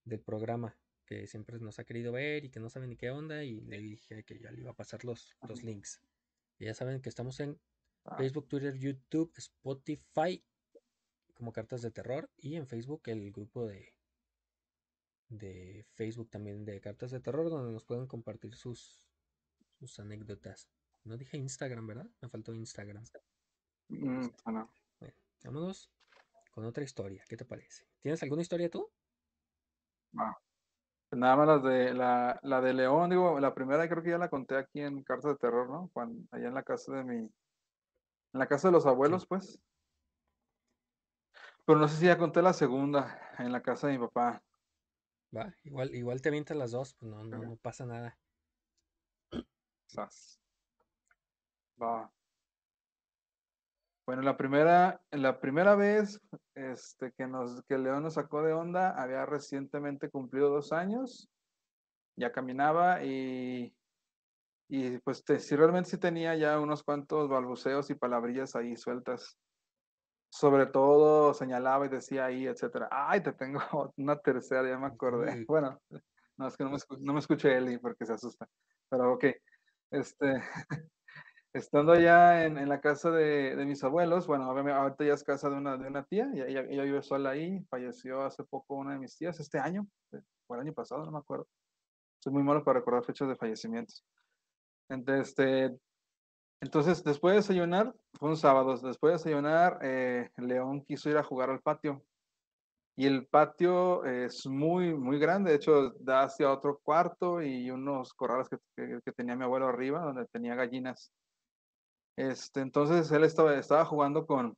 del 0.06 0.22
programa 0.22 0.78
que 1.06 1.28
siempre 1.28 1.60
nos 1.60 1.78
ha 1.80 1.84
querido 1.84 2.12
ver 2.12 2.46
y 2.46 2.50
que 2.50 2.60
no 2.60 2.70
sabe 2.70 2.88
ni 2.88 2.96
qué 2.96 3.12
onda 3.12 3.44
y 3.44 3.62
le 3.62 3.78
dije 3.80 4.24
que 4.24 4.40
ya 4.40 4.52
le 4.52 4.62
iba 4.62 4.72
a 4.72 4.76
pasar 4.76 5.04
los, 5.04 5.36
los 5.48 5.64
links. 5.64 6.02
Y 6.58 6.66
ya 6.66 6.74
saben 6.74 7.02
que 7.02 7.10
estamos 7.10 7.40
en 7.42 7.60
Ah, 8.06 8.18
Facebook, 8.18 8.48
Twitter, 8.48 8.76
YouTube, 8.78 9.34
Spotify 9.36 10.44
como 11.34 11.52
Cartas 11.52 11.82
de 11.82 11.90
Terror 11.90 12.30
y 12.38 12.56
en 12.56 12.68
Facebook 12.68 13.02
el 13.06 13.32
grupo 13.32 13.66
de 13.66 13.94
de 15.28 15.84
Facebook 15.96 16.30
también 16.30 16.66
de 16.66 16.80
Cartas 16.80 17.10
de 17.10 17.20
Terror 17.20 17.50
donde 17.50 17.74
nos 17.74 17.84
pueden 17.84 18.06
compartir 18.06 18.54
sus 18.56 19.10
sus 19.80 20.00
anécdotas. 20.00 20.70
No 21.04 21.18
dije 21.18 21.38
Instagram, 21.38 21.88
¿verdad? 21.88 22.08
Me 22.22 22.30
faltó 22.30 22.54
Instagram. 22.54 23.04
mm, 23.90 24.28
no. 24.46 24.72
Bueno, 25.00 25.16
vámonos 25.44 25.90
con 26.52 26.64
otra 26.66 26.84
historia. 26.84 27.24
¿Qué 27.28 27.36
te 27.36 27.46
parece? 27.46 27.88
¿Tienes 28.02 28.22
alguna 28.22 28.44
historia 28.44 28.70
tú? 28.70 28.88
Nada 31.12 31.36
más 31.36 31.48
las 31.48 31.64
de 31.64 31.94
la, 31.94 32.40
la 32.44 32.62
de 32.62 32.74
León, 32.74 33.10
digo, 33.10 33.40
la 33.40 33.54
primera 33.54 33.88
creo 33.88 34.04
que 34.04 34.10
ya 34.10 34.18
la 34.18 34.30
conté 34.30 34.58
aquí 34.58 34.82
en 34.82 35.04
Cartas 35.04 35.32
de 35.32 35.38
Terror, 35.38 35.70
¿no? 35.70 35.90
Cuando, 35.94 36.22
allá 36.32 36.48
en 36.48 36.54
la 36.54 36.64
casa 36.64 36.94
de 36.94 37.04
mi, 37.04 37.18
en 37.18 37.32
la 38.34 38.48
casa 38.48 38.68
de 38.68 38.74
los 38.74 38.86
abuelos, 38.86 39.26
pues. 39.26 39.60
Pero 41.66 41.80
no 41.80 41.88
sé 41.88 41.98
si 41.98 42.06
ya 42.06 42.18
conté 42.18 42.42
la 42.42 42.54
segunda, 42.54 43.20
en 43.40 43.52
la 43.52 43.62
casa 43.62 43.88
de 43.88 43.94
mi 43.94 44.00
papá. 44.06 44.44
Va, 45.36 45.54
igual, 45.64 45.96
igual 45.96 46.22
te 46.22 46.30
avientas 46.30 46.58
las 46.58 46.72
dos, 46.72 46.96
pues 46.96 47.10
no, 47.10 47.24
no, 47.24 47.38
no 47.38 47.56
pasa 47.58 47.86
nada. 47.86 48.18
Sas. 49.88 50.40
Va. 51.82 52.12
Bueno, 54.06 54.22
la 54.22 54.38
primera, 54.38 55.02
la 55.12 55.40
primera 55.40 55.76
vez 55.76 56.22
este, 56.54 57.12
que, 57.14 57.26
nos, 57.28 57.64
que 57.64 57.78
León 57.78 58.04
nos 58.04 58.14
sacó 58.16 58.44
de 58.44 58.54
onda, 58.54 58.92
había 58.92 59.26
recientemente 59.26 60.12
cumplido 60.12 60.50
dos 60.50 60.72
años, 60.72 61.32
ya 62.16 62.32
caminaba 62.32 63.04
y, 63.04 63.76
y 64.70 65.00
pues 65.00 65.24
te- 65.24 65.40
sí, 65.40 65.56
realmente 65.56 65.90
sí 65.90 65.98
tenía 65.98 66.36
ya 66.36 66.60
unos 66.60 66.84
cuantos 66.84 67.30
balbuceos 67.30 67.90
y 67.90 67.96
palabrillas 67.96 68.56
ahí 68.56 68.76
sueltas. 68.76 69.40
Sobre 70.30 70.66
todo 70.68 71.34
señalaba 71.34 71.86
y 71.86 71.90
decía 71.90 72.26
ahí, 72.26 72.46
etcétera. 72.46 72.90
Ay, 72.92 73.24
te 73.24 73.34
tengo 73.34 73.60
una 73.98 74.20
tercera, 74.20 74.68
ya 74.70 74.78
me 74.78 74.88
acordé. 74.88 75.46
Bueno, 75.48 75.82
no, 76.38 76.48
es 76.48 76.58
que 76.58 76.64
no 76.64 76.72
me, 76.72 76.78
no 77.00 77.14
me 77.14 77.20
escuche 77.20 77.56
Eli 77.58 77.78
porque 77.80 78.06
se 78.06 78.14
asusta. 78.14 78.48
Pero 78.90 79.14
ok, 79.14 79.26
este, 79.92 80.44
estando 81.56 81.94
allá 81.94 82.46
en, 82.46 82.58
en 82.58 82.70
la 82.70 82.82
casa 82.82 83.12
de, 83.12 83.56
de 83.56 83.66
mis 83.66 83.84
abuelos, 83.84 84.28
bueno, 84.28 84.46
ahorita 84.46 85.06
ya 85.06 85.14
es 85.14 85.24
casa 85.24 85.50
de 85.50 85.56
una, 85.58 85.78
de 85.78 85.88
una 85.88 86.04
tía, 86.06 86.30
y 86.34 86.42
ella, 86.42 86.62
ella 86.70 86.84
vive 86.84 87.02
sola 87.04 87.32
ahí, 87.32 87.64
falleció 87.70 88.24
hace 88.24 88.44
poco 88.44 88.76
una 88.76 88.94
de 88.94 89.00
mis 89.00 89.18
tías, 89.18 89.40
este 89.40 89.60
año, 89.60 89.88
eh, 90.14 90.22
o 90.48 90.56
el 90.56 90.62
año 90.62 90.74
pasado, 90.74 91.06
no 91.06 91.12
me 91.12 91.20
acuerdo. 91.20 91.48
Soy 92.20 92.34
muy 92.34 92.44
malo 92.44 92.64
para 92.64 92.80
recordar 92.80 93.06
fechas 93.06 93.28
de 93.30 93.36
fallecimientos. 93.38 94.06
Entonces, 94.90 95.30
este, 95.30 95.80
entonces, 96.62 97.04
después 97.04 97.34
de 97.34 97.38
desayunar, 97.38 97.96
fue 98.20 98.30
un 98.30 98.38
sábado, 98.38 98.72
después 98.78 99.12
de 99.12 99.18
desayunar, 99.20 99.80
eh, 99.84 100.30
León 100.38 100.84
quiso 100.86 101.10
ir 101.10 101.18
a 101.18 101.24
jugar 101.24 101.50
al 101.52 101.62
patio. 101.62 102.04
Y 102.98 103.08
el 103.08 103.28
patio 103.28 104.06
es 104.06 104.48
muy, 104.48 104.94
muy 104.96 105.20
grande, 105.20 105.52
de 105.52 105.58
hecho, 105.58 105.92
da 106.00 106.24
hacia 106.24 106.52
otro 106.52 106.80
cuarto 106.84 107.42
y 107.42 107.70
unos 107.72 108.14
corrales 108.14 108.48
que, 108.50 108.58
que- 108.76 109.00
que 109.06 109.12
tenía 109.14 109.36
mi 109.36 109.44
abuelo 109.44 109.68
arriba, 109.68 110.02
donde 110.02 110.26
tenía 110.28 110.56
gallinas. 110.56 111.12
Este, 112.18 112.62
entonces, 112.62 113.12
él 113.12 113.24
estaba, 113.24 113.86
jugando 113.86 114.26
con, 114.26 114.58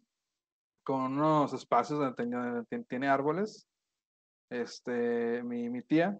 con 0.83 1.01
unos 1.01 1.53
espacios 1.53 1.99
donde 1.99 2.85
tiene 2.87 3.07
árboles, 3.07 3.67
este, 4.49 5.43
mi, 5.43 5.69
mi 5.69 5.81
tía, 5.81 6.19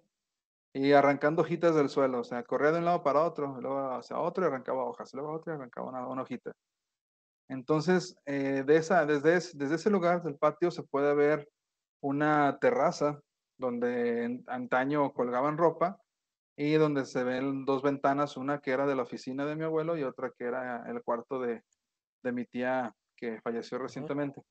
y 0.73 0.91
arrancando 0.93 1.41
hojitas 1.41 1.75
del 1.75 1.89
suelo, 1.89 2.19
o 2.21 2.23
sea, 2.23 2.43
corría 2.43 2.71
de 2.71 2.79
un 2.79 2.85
lado 2.85 3.03
para 3.03 3.23
otro, 3.23 3.59
luego 3.61 3.91
hacia 3.91 4.19
otro 4.19 4.43
y 4.43 4.47
arrancaba 4.47 4.83
hojas, 4.85 5.13
luego 5.13 5.33
otro 5.33 5.53
y 5.53 5.55
arrancaba 5.55 5.89
una, 5.89 6.07
una 6.07 6.21
hojita. 6.23 6.51
Entonces, 7.49 8.15
eh, 8.25 8.63
de 8.65 8.75
esa, 8.77 9.05
desde, 9.05 9.35
es- 9.37 9.57
desde 9.57 9.75
ese 9.75 9.89
lugar 9.89 10.23
del 10.23 10.35
patio 10.37 10.71
se 10.71 10.83
puede 10.83 11.13
ver 11.15 11.49
una 12.01 12.57
terraza 12.59 13.21
donde 13.57 14.43
antaño 14.47 15.13
colgaban 15.13 15.57
ropa 15.57 15.99
y 16.57 16.73
donde 16.73 17.05
se 17.05 17.23
ven 17.23 17.65
dos 17.65 17.83
ventanas, 17.83 18.35
una 18.35 18.59
que 18.59 18.71
era 18.71 18.87
de 18.87 18.95
la 18.95 19.03
oficina 19.03 19.45
de 19.45 19.55
mi 19.55 19.63
abuelo 19.63 19.95
y 19.95 20.03
otra 20.03 20.31
que 20.35 20.43
era 20.45 20.89
el 20.89 21.03
cuarto 21.03 21.39
de, 21.39 21.63
de 22.23 22.31
mi 22.31 22.45
tía 22.45 22.95
que 23.15 23.39
falleció 23.41 23.77
recientemente. 23.77 24.41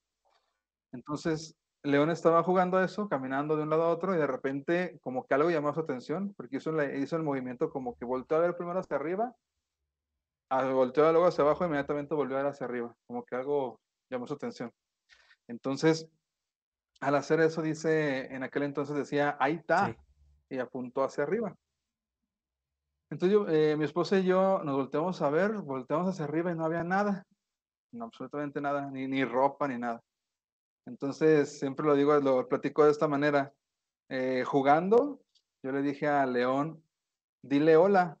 Entonces, 0.93 1.55
León 1.83 2.09
estaba 2.09 2.43
jugando 2.43 2.77
a 2.77 2.85
eso, 2.85 3.09
caminando 3.09 3.55
de 3.57 3.63
un 3.63 3.69
lado 3.69 3.83
a 3.83 3.89
otro 3.89 4.15
y 4.15 4.17
de 4.17 4.25
repente 4.25 4.97
como 5.01 5.25
que 5.25 5.35
algo 5.35 5.49
llamó 5.51 5.73
su 5.73 5.81
atención 5.81 6.33
porque 6.35 6.57
hizo, 6.57 6.71
hizo 6.95 7.15
el 7.17 7.23
movimiento 7.23 7.69
como 7.69 7.95
que 7.97 8.05
volteó 8.05 8.37
a 8.37 8.41
ver 8.41 8.55
primero 8.55 8.79
hacia 8.79 8.95
arriba, 8.95 9.35
a- 10.49 10.69
volteó 10.71 11.11
luego 11.11 11.27
hacia 11.27 11.43
abajo 11.43 11.63
y 11.63 11.67
inmediatamente 11.67 12.15
volvió 12.15 12.37
a 12.37 12.43
ver 12.43 12.51
hacia 12.51 12.65
arriba, 12.65 12.95
como 13.05 13.25
que 13.25 13.35
algo 13.35 13.81
llamó 14.09 14.27
su 14.27 14.33
atención. 14.35 14.71
Entonces, 15.47 16.09
al 17.01 17.15
hacer 17.15 17.41
eso, 17.41 17.61
dice, 17.61 18.33
en 18.33 18.43
aquel 18.43 18.63
entonces 18.63 18.95
decía, 18.95 19.35
ahí 19.39 19.55
está, 19.55 19.87
Sí. 19.87 19.97
y 20.49 20.59
apuntó 20.59 21.03
hacia 21.03 21.23
arriba. 21.25 21.55
Entonces, 23.09 23.33
yo, 23.33 23.47
eh, 23.47 23.75
mi 23.77 23.85
esposa 23.85 24.19
y 24.19 24.25
yo 24.25 24.61
nos 24.63 24.75
volteamos 24.75 25.21
a 25.21 25.29
ver, 25.29 25.53
volteamos 25.53 26.09
hacia 26.09 26.25
arriba 26.25 26.51
y 26.51 26.55
no 26.55 26.65
había 26.65 26.83
nada, 26.83 27.25
no, 27.91 28.05
absolutamente 28.05 28.59
nada, 28.59 28.89
ni, 28.91 29.07
ni 29.07 29.23
ropa, 29.23 29.67
ni 29.67 29.77
nada. 29.77 30.03
Entonces, 30.85 31.59
siempre 31.59 31.85
lo 31.85 31.95
digo, 31.95 32.17
lo 32.19 32.47
platico 32.47 32.85
de 32.85 32.91
esta 32.91 33.07
manera. 33.07 33.53
eh, 34.09 34.43
jugando, 34.45 35.21
yo 35.63 35.71
le 35.71 35.81
dije 35.81 36.07
a 36.07 36.25
León, 36.25 36.81
dile 37.41 37.75
hola. 37.75 38.17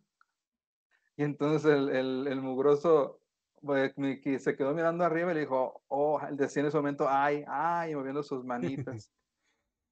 Y 1.15 1.23
entonces 1.23 1.65
el, 1.71 1.89
el, 1.89 2.27
el 2.27 2.41
mugroso 2.41 3.21
pues, 3.61 3.93
se 4.39 4.55
quedó 4.55 4.73
mirando 4.73 5.03
arriba 5.03 5.31
y 5.31 5.35
le 5.35 5.39
dijo, 5.41 5.81
oh, 5.87 6.19
él 6.27 6.37
decía 6.37 6.61
en 6.61 6.67
ese 6.67 6.77
momento, 6.77 7.07
ay, 7.09 7.43
ay, 7.47 7.95
moviendo 7.95 8.23
sus 8.23 8.43
manitas. 8.45 9.11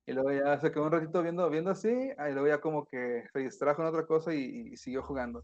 Y 0.07 0.13
luego 0.13 0.31
ya 0.31 0.59
se 0.59 0.71
quedó 0.71 0.85
un 0.85 0.91
ratito 0.91 1.21
viendo, 1.23 1.49
viendo 1.49 1.71
así, 1.71 1.89
y 1.89 2.31
luego 2.31 2.47
ya 2.47 2.61
como 2.61 2.85
que 2.85 3.23
se 3.33 3.39
distrajo 3.39 3.81
en 3.81 3.87
otra 3.87 4.05
cosa 4.05 4.33
y, 4.33 4.69
y 4.73 4.77
siguió 4.77 5.01
jugando. 5.03 5.43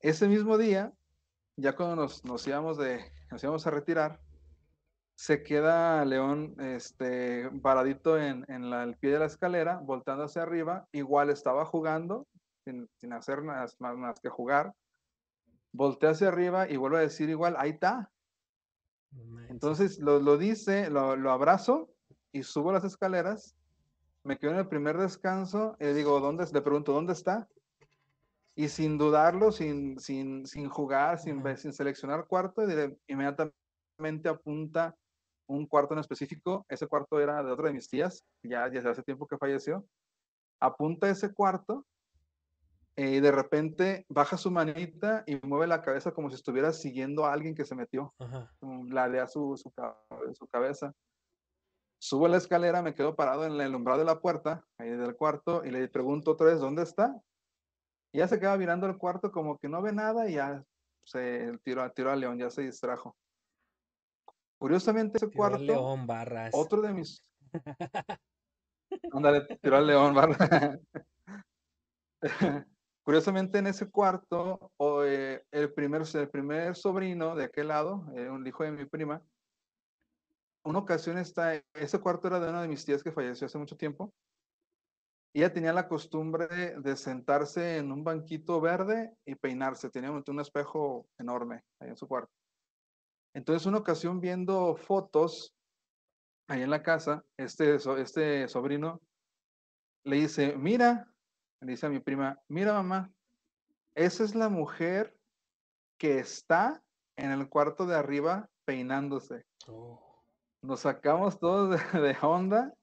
Ese 0.00 0.28
mismo 0.28 0.58
día, 0.58 0.92
ya 1.56 1.74
cuando 1.76 1.96
nos, 1.96 2.24
nos 2.24 2.46
íbamos 2.46 2.76
de, 2.76 3.12
nos 3.30 3.42
íbamos 3.42 3.66
a 3.66 3.70
retirar, 3.70 4.20
se 5.14 5.42
queda 5.42 6.04
León 6.04 6.54
este, 6.58 7.50
paradito 7.62 8.18
en, 8.18 8.44
en 8.48 8.68
la- 8.68 8.82
el 8.82 8.96
pie 8.96 9.12
de 9.12 9.18
la 9.20 9.26
escalera, 9.26 9.78
volteando 9.78 10.24
hacia 10.24 10.42
arriba, 10.42 10.86
igual 10.92 11.30
estaba 11.30 11.64
jugando, 11.64 12.26
sin, 12.64 12.88
sin 12.96 13.12
hacer 13.14 13.40
más, 13.42 13.80
más, 13.80 13.96
más 13.96 14.20
que 14.20 14.28
jugar, 14.28 14.74
voltea 15.72 16.10
hacia 16.10 16.28
arriba 16.28 16.68
y 16.68 16.76
vuelve 16.76 16.98
a 16.98 17.00
decir 17.00 17.30
igual, 17.30 17.54
ahí 17.58 17.70
está. 17.70 18.10
Entonces 19.48 19.98
lo, 20.00 20.18
lo 20.20 20.36
dice, 20.36 20.90
lo, 20.90 21.16
lo 21.16 21.30
abrazo 21.30 21.95
y 22.32 22.42
subo 22.42 22.72
las 22.72 22.84
escaleras, 22.84 23.56
me 24.24 24.38
quedo 24.38 24.52
en 24.52 24.58
el 24.58 24.68
primer 24.68 24.98
descanso 24.98 25.76
y 25.78 25.84
le 25.84 25.94
digo, 25.94 26.20
¿dónde? 26.20 26.44
es?". 26.44 26.52
Le 26.52 26.60
pregunto, 26.60 26.92
¿dónde 26.92 27.12
está? 27.12 27.48
Y 28.54 28.68
sin 28.68 28.98
dudarlo, 28.98 29.52
sin, 29.52 29.98
sin, 29.98 30.46
sin 30.46 30.68
jugar, 30.68 31.18
sin, 31.18 31.42
sin 31.56 31.72
seleccionar 31.72 32.26
cuarto, 32.26 32.62
inmediatamente 33.06 34.28
apunta 34.28 34.96
un 35.46 35.66
cuarto 35.66 35.94
en 35.94 36.00
específico. 36.00 36.64
Ese 36.68 36.86
cuarto 36.86 37.20
era 37.20 37.42
de 37.42 37.52
otra 37.52 37.68
de 37.68 37.74
mis 37.74 37.88
tías, 37.88 38.24
ya 38.42 38.68
desde 38.68 38.88
hace 38.88 39.02
tiempo 39.02 39.26
que 39.26 39.38
falleció. 39.38 39.86
Apunta 40.58 41.08
ese 41.08 41.32
cuarto 41.34 41.84
eh, 42.96 43.16
y 43.16 43.20
de 43.20 43.30
repente 43.30 44.06
baja 44.08 44.38
su 44.38 44.50
manita 44.50 45.22
y 45.26 45.38
mueve 45.46 45.66
la 45.66 45.82
cabeza 45.82 46.12
como 46.12 46.30
si 46.30 46.36
estuviera 46.36 46.72
siguiendo 46.72 47.26
a 47.26 47.32
alguien 47.32 47.54
que 47.54 47.66
se 47.66 47.74
metió 47.74 48.14
ladea 48.88 49.26
su, 49.26 49.54
su, 49.56 49.70
su 50.34 50.46
cabeza. 50.46 50.94
Subo 51.98 52.28
la 52.28 52.36
escalera, 52.36 52.82
me 52.82 52.94
quedo 52.94 53.16
parado 53.16 53.46
en 53.46 53.60
el 53.60 53.74
umbral 53.74 53.98
de 53.98 54.04
la 54.04 54.20
puerta, 54.20 54.64
ahí 54.78 54.90
del 54.90 55.16
cuarto, 55.16 55.64
y 55.64 55.70
le 55.70 55.88
pregunto 55.88 56.32
otra 56.32 56.46
vez, 56.46 56.60
¿dónde 56.60 56.82
está? 56.82 57.20
Y 58.12 58.18
ya 58.18 58.28
se 58.28 58.38
queda 58.38 58.56
mirando 58.56 58.86
el 58.86 58.98
cuarto 58.98 59.32
como 59.32 59.58
que 59.58 59.68
no 59.68 59.82
ve 59.82 59.92
nada 59.92 60.28
y 60.28 60.34
ya 60.34 60.62
se 61.04 61.58
tiró, 61.62 61.90
tiró 61.92 62.10
a 62.10 62.16
León, 62.16 62.38
ya 62.38 62.50
se 62.50 62.62
distrajo. 62.62 63.16
Curiosamente, 64.58 65.18
ese 65.18 65.26
Tiró 65.26 65.36
cuarto, 65.36 65.58
León 65.58 66.06
Barras. 66.06 66.52
otro 66.54 66.80
de 66.80 66.92
mis... 66.92 67.22
Ándale, 69.12 69.42
tiró 69.60 69.76
al 69.76 69.86
león, 69.86 70.14
¿verdad? 70.14 70.80
Curiosamente, 73.04 73.58
en 73.58 73.66
ese 73.68 73.90
cuarto, 73.90 74.72
eh, 75.04 75.44
el, 75.50 75.72
primer, 75.72 76.02
el 76.14 76.28
primer 76.28 76.74
sobrino 76.74 77.36
de 77.36 77.44
aquel 77.44 77.68
lado, 77.68 78.06
eh, 78.14 78.28
un 78.28 78.46
hijo 78.46 78.64
de 78.64 78.72
mi 78.72 78.84
prima, 78.84 79.22
una 80.66 80.80
ocasión 80.80 81.16
está, 81.16 81.62
ese 81.74 82.00
cuarto 82.00 82.26
era 82.26 82.40
de 82.40 82.50
una 82.50 82.62
de 82.62 82.68
mis 82.68 82.84
tías 82.84 83.02
que 83.02 83.12
falleció 83.12 83.46
hace 83.46 83.58
mucho 83.58 83.76
tiempo. 83.76 84.12
Ella 85.32 85.52
tenía 85.52 85.72
la 85.72 85.86
costumbre 85.86 86.74
de 86.80 86.96
sentarse 86.96 87.76
en 87.76 87.92
un 87.92 88.02
banquito 88.02 88.60
verde 88.60 89.14
y 89.24 89.34
peinarse. 89.34 89.90
Tenía 89.90 90.10
un 90.10 90.40
espejo 90.40 91.06
enorme 91.18 91.62
ahí 91.78 91.90
en 91.90 91.96
su 91.96 92.08
cuarto. 92.08 92.32
Entonces, 93.34 93.66
una 93.66 93.78
ocasión 93.78 94.20
viendo 94.20 94.76
fotos 94.76 95.54
ahí 96.48 96.62
en 96.62 96.70
la 96.70 96.82
casa, 96.82 97.24
este, 97.36 97.76
este 97.98 98.48
sobrino 98.48 99.00
le 100.04 100.16
dice, 100.16 100.56
mira, 100.56 101.12
le 101.60 101.72
dice 101.72 101.86
a 101.86 101.90
mi 101.90 102.00
prima, 102.00 102.40
mira 102.48 102.72
mamá, 102.72 103.12
esa 103.94 104.24
es 104.24 104.34
la 104.34 104.48
mujer 104.48 105.16
que 105.98 106.18
está 106.18 106.82
en 107.16 107.30
el 107.30 107.48
cuarto 107.48 107.86
de 107.86 107.96
arriba 107.96 108.48
peinándose. 108.64 109.44
Oh. 109.68 110.05
Nos 110.66 110.80
sacamos 110.80 111.38
todos 111.38 111.70
de, 111.94 112.16
onda 112.22 112.74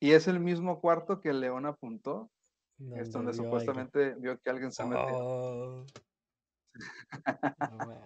y 0.00 0.12
es 0.12 0.28
el 0.28 0.38
mismo 0.38 0.80
cuarto 0.80 1.20
que 1.20 1.32
león 1.32 1.66
apuntó. 1.66 2.30
es 2.94 3.10
donde 3.10 3.34
supuestamente 3.34 4.14
vio 4.14 4.38
que 4.38 4.50
alguien 4.50 4.70
se 4.70 4.84
metió. 4.84 5.06
Oh. 5.10 5.86
No 7.72 8.04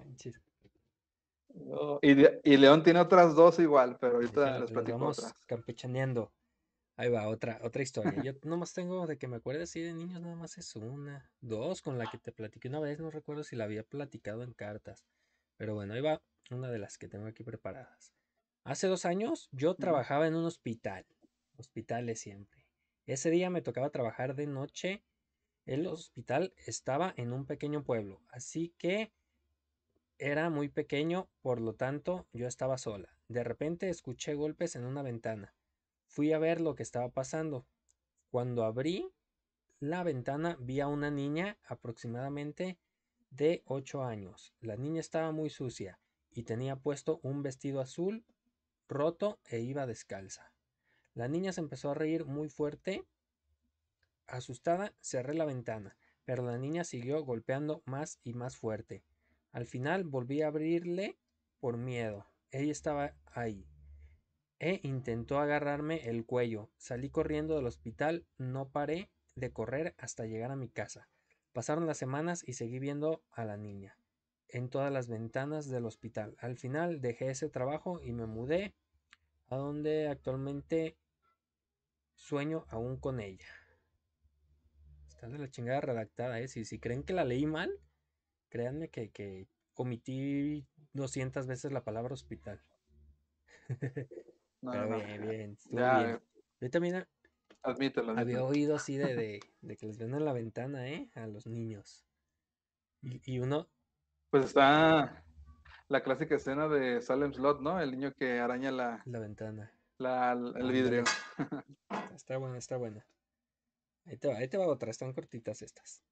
y, 2.03 2.57
León 2.57 2.83
tiene 2.83 3.01
otras 3.01 3.35
dos 3.35 3.59
igual, 3.59 3.99
pero 4.01 4.15
ahorita 4.15 4.61
les 4.61 4.71
platico 4.71 4.99
vamos 4.99 5.35
campechaneando. 5.47 6.33
Ahí 6.97 7.11
va, 7.11 7.29
otra, 7.29 7.61
otra 7.63 7.83
historia. 7.83 8.13
Yo 8.27 8.33
nomás 8.45 8.73
tengo 8.73 9.07
de 9.07 9.19
que 9.19 9.29
me 9.29 9.37
acuerdo 9.37 9.63
así 9.63 9.83
de 9.83 9.93
niños, 9.93 10.23
nada 10.23 10.37
más 10.37 10.57
es 10.57 10.75
una. 10.75 11.31
Dos, 11.43 11.83
con 11.83 11.99
la 11.99 12.11
que 12.11 12.17
te 12.17 12.33
platiqué 12.33 12.69
una 12.69 12.81
vez, 12.81 12.99
no 13.01 13.11
recuerdo 13.11 13.45
si 13.45 13.57
la 13.57 13.65
había 13.65 13.83
platicado 13.83 14.43
en 14.43 14.55
cartas. 14.55 15.05
Pero 15.59 15.75
bueno, 15.75 15.93
ahí 15.93 16.01
va 16.01 16.23
una 16.51 16.71
de 16.71 16.79
las 16.79 16.97
que 16.97 17.09
tengo 17.09 17.27
aquí 17.27 17.45
preparadas. 17.45 18.15
Hace 18.65 18.87
dos 18.87 19.07
años 19.07 19.49
yo 19.51 19.75
trabajaba 19.75 20.29
en 20.29 20.37
un 20.37 20.45
hospital. 20.45 21.05
Hospitales 21.57 22.21
siempre. 22.21 22.65
Ese 23.07 23.29
día 23.31 23.51
me 23.51 23.61
tocaba 23.61 23.91
trabajar 23.91 24.37
de 24.37 24.47
noche. 24.47 25.03
El 25.67 25.89
hospital 25.89 26.55
estaba 26.57 27.13
en 27.17 27.33
un 27.33 27.45
pequeño 27.45 27.83
pueblo, 27.83 28.21
así 28.29 28.73
que 28.79 29.13
era 30.19 30.49
muy 30.49 30.69
pequeño, 30.69 31.29
por 31.41 31.61
lo 31.61 31.75
tanto 31.75 32.29
yo 32.33 32.47
estaba 32.47 32.79
sola. 32.79 33.19
De 33.27 33.43
repente 33.43 33.89
escuché 33.89 34.35
golpes 34.35 34.77
en 34.77 34.85
una 34.85 35.03
ventana. 35.03 35.57
Fui 36.07 36.33
a 36.33 36.39
ver 36.39 36.61
lo 36.61 36.77
que 36.77 36.85
estaba 36.85 37.09
pasando. 37.09 37.67
Cuando 38.31 38.65
abrí 38.65 39.13
la 39.81 40.05
ventana 40.05 40.57
vi 40.61 40.79
a 40.79 40.87
una 40.87 41.11
niña 41.11 41.59
aproximadamente 41.65 42.79
de 43.31 43.63
8 43.67 44.05
años. 44.05 44.55
La 44.61 44.77
niña 44.77 45.01
estaba 45.01 45.33
muy 45.33 45.51
sucia 45.51 45.99
y 46.31 46.45
tenía 46.45 46.77
puesto 46.77 47.19
un 47.25 47.43
vestido 47.43 47.81
azul 47.81 48.25
roto 48.89 49.41
e 49.45 49.61
iba 49.61 49.87
descalza. 49.87 50.53
La 51.15 51.29
niña 51.29 51.53
se 51.53 51.61
empezó 51.61 51.91
a 51.91 51.95
reír 51.95 52.25
muy 52.25 52.49
fuerte. 52.49 53.05
Asustada, 54.27 54.95
cerré 55.01 55.35
la 55.35 55.45
ventana, 55.45 55.97
pero 56.25 56.45
la 56.45 56.59
niña 56.59 56.85
siguió 56.85 57.25
golpeando 57.25 57.83
más 57.85 58.19
y 58.23 58.35
más 58.35 58.57
fuerte. 58.57 59.05
Al 59.51 59.67
final 59.67 60.05
volví 60.05 60.43
a 60.43 60.49
abrirle 60.49 61.19
por 61.59 61.77
miedo. 61.77 62.27
Ella 62.51 62.73
estaba 62.73 63.15
ahí, 63.27 63.67
e 64.59 64.81
intentó 64.85 65.39
agarrarme 65.39 66.09
el 66.09 66.25
cuello. 66.25 66.71
Salí 66.77 67.11
corriendo 67.11 67.57
del 67.57 67.67
hospital, 67.67 68.27
no 68.39 68.71
paré 68.71 69.11
de 69.35 69.53
correr 69.53 69.95
hasta 69.99 70.27
llegar 70.27 70.51
a 70.51 70.57
mi 70.57 70.69
casa. 70.69 71.09
Pasaron 71.53 71.87
las 71.87 71.99
semanas 71.99 72.43
y 72.47 72.55
seguí 72.55 72.79
viendo 72.79 73.23
a 73.31 73.45
la 73.45 73.57
niña 73.57 73.99
en 74.53 74.69
todas 74.69 74.93
las 74.93 75.09
ventanas 75.09 75.69
del 75.69 75.87
hospital. 75.87 76.37
Al 76.39 76.57
final 76.57 77.01
dejé 77.01 77.31
ese 77.31 77.49
trabajo 77.49 78.01
y 78.03 78.13
me 78.13 78.27
mudé 78.27 78.75
a 79.53 79.57
donde 79.57 80.09
actualmente 80.09 80.97
sueño 82.15 82.65
aún 82.69 82.97
con 82.97 83.21
ella. 83.21 83.47
Está 85.09 85.29
de 85.29 85.39
la 85.39 85.51
chingada 85.51 85.83
redactada, 85.83 86.41
¿eh? 86.41 86.49
Si, 86.49 86.65
si 86.65 86.79
creen 86.79 87.03
que 87.03 87.13
la 87.13 87.25
leí 87.25 87.45
mal, 87.45 87.71
créanme 88.49 88.89
que, 88.89 89.11
que 89.11 89.47
omití 89.75 90.67
200 90.95 91.47
veces 91.47 91.71
la 91.71 91.85
palabra 91.85 92.15
hospital. 92.15 92.63
Pero 93.69 94.97
bien, 94.97 95.29
bien, 95.29 95.59
bien. 95.71 96.21
Yo 96.61 96.71
también 96.71 97.07
había 97.63 98.45
oído 98.45 98.77
así 98.77 98.97
de, 98.99 99.41
de, 99.61 99.77
que 99.77 99.87
les 99.87 99.99
ven 99.99 100.15
en 100.15 100.25
la 100.25 100.33
ventana, 100.33 100.89
¿eh? 100.89 101.11
A 101.15 101.27
los 101.27 101.47
niños. 101.47 102.07
Y, 103.03 103.39
uno... 103.39 103.69
Pues 104.31 104.47
está 104.47 105.25
la 105.93 106.03
clásica 106.03 106.37
escena 106.37 106.69
de 106.69 107.03
Salem 107.03 107.35
Slot, 107.35 107.61
¿no? 107.61 107.79
El 107.79 107.91
niño 107.91 108.15
que 108.15 108.41
araña 108.41 108.71
la... 108.71 109.03
La 109.05 109.19
ventana. 109.19 109.71
La, 109.99 110.33
el 110.33 110.73
vidrio. 110.73 111.05
Está 112.15 112.39
buena, 112.39 112.57
está 112.57 112.79
buena. 112.79 113.07
Ahí 114.07 114.17
te 114.17 114.29
va, 114.29 114.39
ahí 114.39 114.49
te 114.49 114.57
va 114.57 114.67
otra, 114.67 114.91
están 114.91 115.13
cortitas 115.13 115.61
estas. 115.61 116.03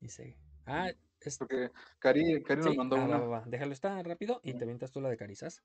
Dice... 0.00 0.36
Ah, 0.66 0.92
es... 1.20 1.38
Porque 1.38 1.70
Cari, 1.98 2.42
Cari 2.42 2.60
nos 2.60 2.76
mandó 2.76 2.96
ah, 2.96 3.04
una. 3.04 3.18
Va, 3.18 3.26
va, 3.26 3.44
Déjalo 3.46 3.72
estar 3.72 4.06
rápido 4.06 4.40
y 4.44 4.52
te 4.52 4.64
avientas 4.64 4.92
tú 4.92 5.00
la 5.00 5.08
de 5.08 5.16
Carizas. 5.16 5.62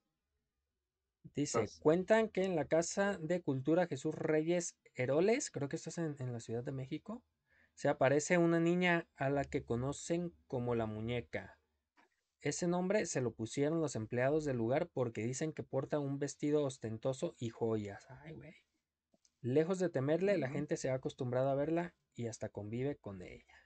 Dice, 1.36 1.66
cuentan 1.82 2.30
que 2.30 2.46
en 2.46 2.56
la 2.56 2.66
Casa 2.66 3.18
de 3.18 3.42
Cultura 3.42 3.88
Jesús 3.88 4.16
Reyes 4.16 4.78
Heroles, 4.94 5.52
creo 5.52 5.68
que 5.68 5.76
estás 5.76 5.98
en, 5.98 6.16
en 6.20 6.32
la 6.32 6.40
Ciudad 6.40 6.64
de 6.64 6.72
México, 6.72 7.22
se 7.74 7.90
aparece 7.90 8.38
una 8.38 8.62
niña 8.62 9.08
a 9.18 9.30
la 9.30 9.44
que 9.44 9.66
conocen 9.66 10.34
como 10.48 10.76
la 10.76 10.86
muñeca. 10.86 11.58
Ese 12.46 12.68
nombre 12.68 13.08
se 13.08 13.22
lo 13.22 13.34
pusieron 13.34 13.82
los 13.82 13.96
empleados 13.96 14.46
del 14.46 14.58
lugar 14.58 14.88
porque 14.94 15.24
dicen 15.24 15.52
que 15.52 15.64
porta 15.64 15.98
un 15.98 16.20
vestido 16.20 16.64
ostentoso 16.64 17.36
y 17.40 17.50
joyas. 17.50 18.06
Ay, 18.22 18.34
güey. 18.34 18.54
Lejos 19.42 19.80
de 19.80 19.90
temerle, 19.90 20.38
la 20.38 20.48
gente 20.48 20.78
se 20.78 20.92
ha 20.92 20.94
acostumbrado 20.94 21.50
a 21.50 21.56
verla 21.56 21.96
y 22.14 22.28
hasta 22.28 22.50
convive 22.50 22.98
con 22.98 23.24
ella. 23.24 23.58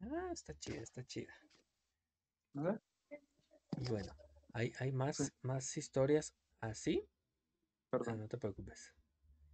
Ah, 0.00 0.28
está 0.34 0.52
chida, 0.58 0.82
está 0.82 1.02
chida. 1.06 1.32
Y 3.78 3.88
bueno, 3.88 4.14
hay, 4.52 4.70
hay 4.80 4.92
más, 4.92 5.32
más 5.40 5.74
historias 5.74 6.36
así. 6.60 7.08
Perdón. 7.88 8.18
no 8.18 8.28
te 8.28 8.36
preocupes. 8.36 8.92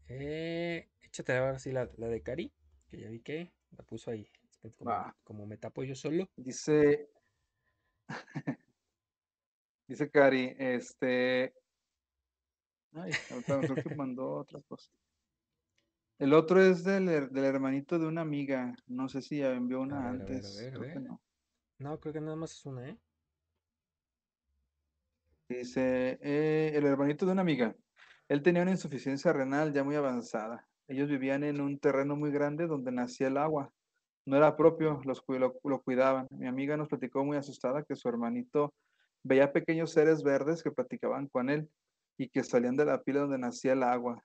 Eh, 0.09 0.91
échate 1.03 1.37
ahora 1.37 1.61
sí 1.61 1.71
la, 1.71 1.89
la, 1.99 2.09
de 2.09 2.21
Cari, 2.21 2.53
que 2.89 2.99
ya 2.99 3.09
vi 3.09 3.21
que 3.21 3.53
la 3.71 3.85
puso 3.85 4.11
ahí. 4.11 4.29
Como, 5.23 5.47
me 5.47 5.57
tapo 5.57 5.85
yo 5.85 5.95
solo. 5.95 6.29
Dice. 6.35 7.09
Dice 9.93 10.11
Cari, 10.11 10.57
este. 10.59 11.53
Ay, 12.95 13.13
creo 13.47 13.75
que 13.75 13.95
mandó 13.95 14.37
otra 14.37 14.59
cosa. 14.63 14.91
El 16.19 16.33
otro 16.33 16.63
es 16.63 16.83
del, 16.83 17.05
del, 17.31 17.45
hermanito 17.45 17.99
de 17.99 18.07
una 18.07 18.23
amiga. 18.23 18.75
No 18.87 19.11
sé 19.11 19.21
si 19.21 19.41
ya 19.41 19.53
envió 19.53 19.83
una 19.83 20.09
antes. 20.09 20.73
no. 20.99 21.21
no, 21.77 22.01
creo 22.01 22.15
que 22.15 22.23
nada 22.23 22.37
más 22.37 22.53
es 22.53 22.65
una, 22.65 22.89
¿eh? 22.89 22.99
Dice, 25.51 26.19
eh, 26.23 26.73
el 26.75 26.87
hermanito 26.87 27.27
de 27.27 27.33
una 27.33 27.43
amiga. 27.43 27.77
Él 28.29 28.43
tenía 28.43 28.63
una 28.63 28.71
insuficiencia 28.71 29.35
renal 29.35 29.75
ya 29.75 29.85
muy 29.85 29.97
avanzada. 29.97 30.67
Ellos 30.89 31.11
vivían 31.11 31.45
en 31.45 31.61
un 31.61 31.79
terreno 31.79 32.17
muy 32.17 32.31
grande 32.31 32.67
donde 32.67 32.93
nacía 32.93 33.27
el 33.27 33.37
agua. 33.37 33.71
No 34.25 34.39
era 34.39 34.57
propio, 34.57 35.03
los, 35.05 35.23
lo, 35.29 35.61
lo 35.63 35.83
cuidaban. 35.83 36.29
Mi 36.31 36.47
amiga 36.47 36.79
nos 36.79 36.89
platicó 36.89 37.23
muy 37.27 37.37
asustada 37.37 37.83
que 37.83 37.95
su 37.95 38.09
hermanito 38.09 38.73
veía 39.23 39.53
pequeños 39.53 39.93
seres 39.93 40.23
verdes 40.23 40.63
que 40.63 40.71
platicaban 40.71 41.29
con 41.29 41.51
él 41.51 41.71
y 42.19 42.29
que 42.29 42.45
salían 42.45 42.77
de 42.77 42.85
la 42.85 43.03
pila 43.03 43.21
donde 43.21 43.39
nacía 43.39 43.73
el 43.73 43.83
agua. 43.83 44.25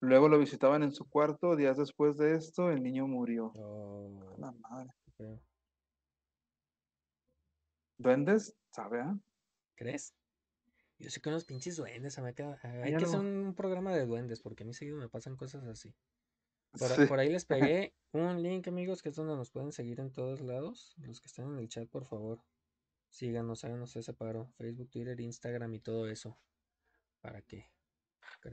Luego 0.00 0.28
lo 0.28 0.38
visitaban 0.38 0.82
en 0.82 0.92
su 0.92 1.08
cuarto. 1.08 1.56
Días 1.56 1.76
después 1.76 2.16
de 2.16 2.34
esto, 2.34 2.70
el 2.70 2.82
niño 2.82 3.06
murió. 3.06 3.52
Oh, 3.56 4.36
la 4.38 4.52
madre. 4.52 4.90
¿Duendes? 7.98 8.54
¿Sabe? 8.70 9.00
Ah? 9.00 9.18
¿Crees? 9.74 10.14
Yo 10.98 11.10
sé 11.10 11.20
que 11.20 11.28
unos 11.28 11.44
pinches 11.44 11.76
duendes, 11.76 12.18
me 12.18 12.34
queda... 12.34 12.58
hay 12.62 12.96
que 12.96 13.04
hacer 13.04 13.20
un 13.20 13.54
programa 13.54 13.94
de 13.94 14.06
duendes, 14.06 14.40
porque 14.40 14.64
a 14.64 14.66
mí 14.66 14.74
seguido 14.74 14.98
me 14.98 15.08
pasan 15.08 15.36
cosas 15.36 15.64
así. 15.64 15.94
Por, 17.08 17.18
ahí 17.18 17.30
les 17.30 17.44
pegué 17.82 17.94
un 18.12 18.42
link, 18.42 18.66
amigos, 18.68 19.02
que 19.02 19.08
es 19.08 19.16
donde 19.16 19.36
nos 19.36 19.50
pueden 19.50 19.72
seguir 19.72 20.00
en 20.00 20.12
todos 20.12 20.40
lados. 20.40 20.94
Los 20.98 21.20
que 21.20 21.26
están 21.26 21.52
en 21.52 21.58
el 21.58 21.68
chat, 21.68 21.88
por 21.88 22.04
favor, 22.04 22.42
síganos, 23.08 23.64
háganos 23.64 23.96
ese 23.96 24.12
paro. 24.14 24.52
Facebook, 24.56 24.90
Twitter, 24.90 25.20
Instagram 25.20 25.74
y 25.74 25.80
todo 25.80 26.08
eso. 26.08 26.38
¿Para 27.20 27.42
qué? 27.42 27.70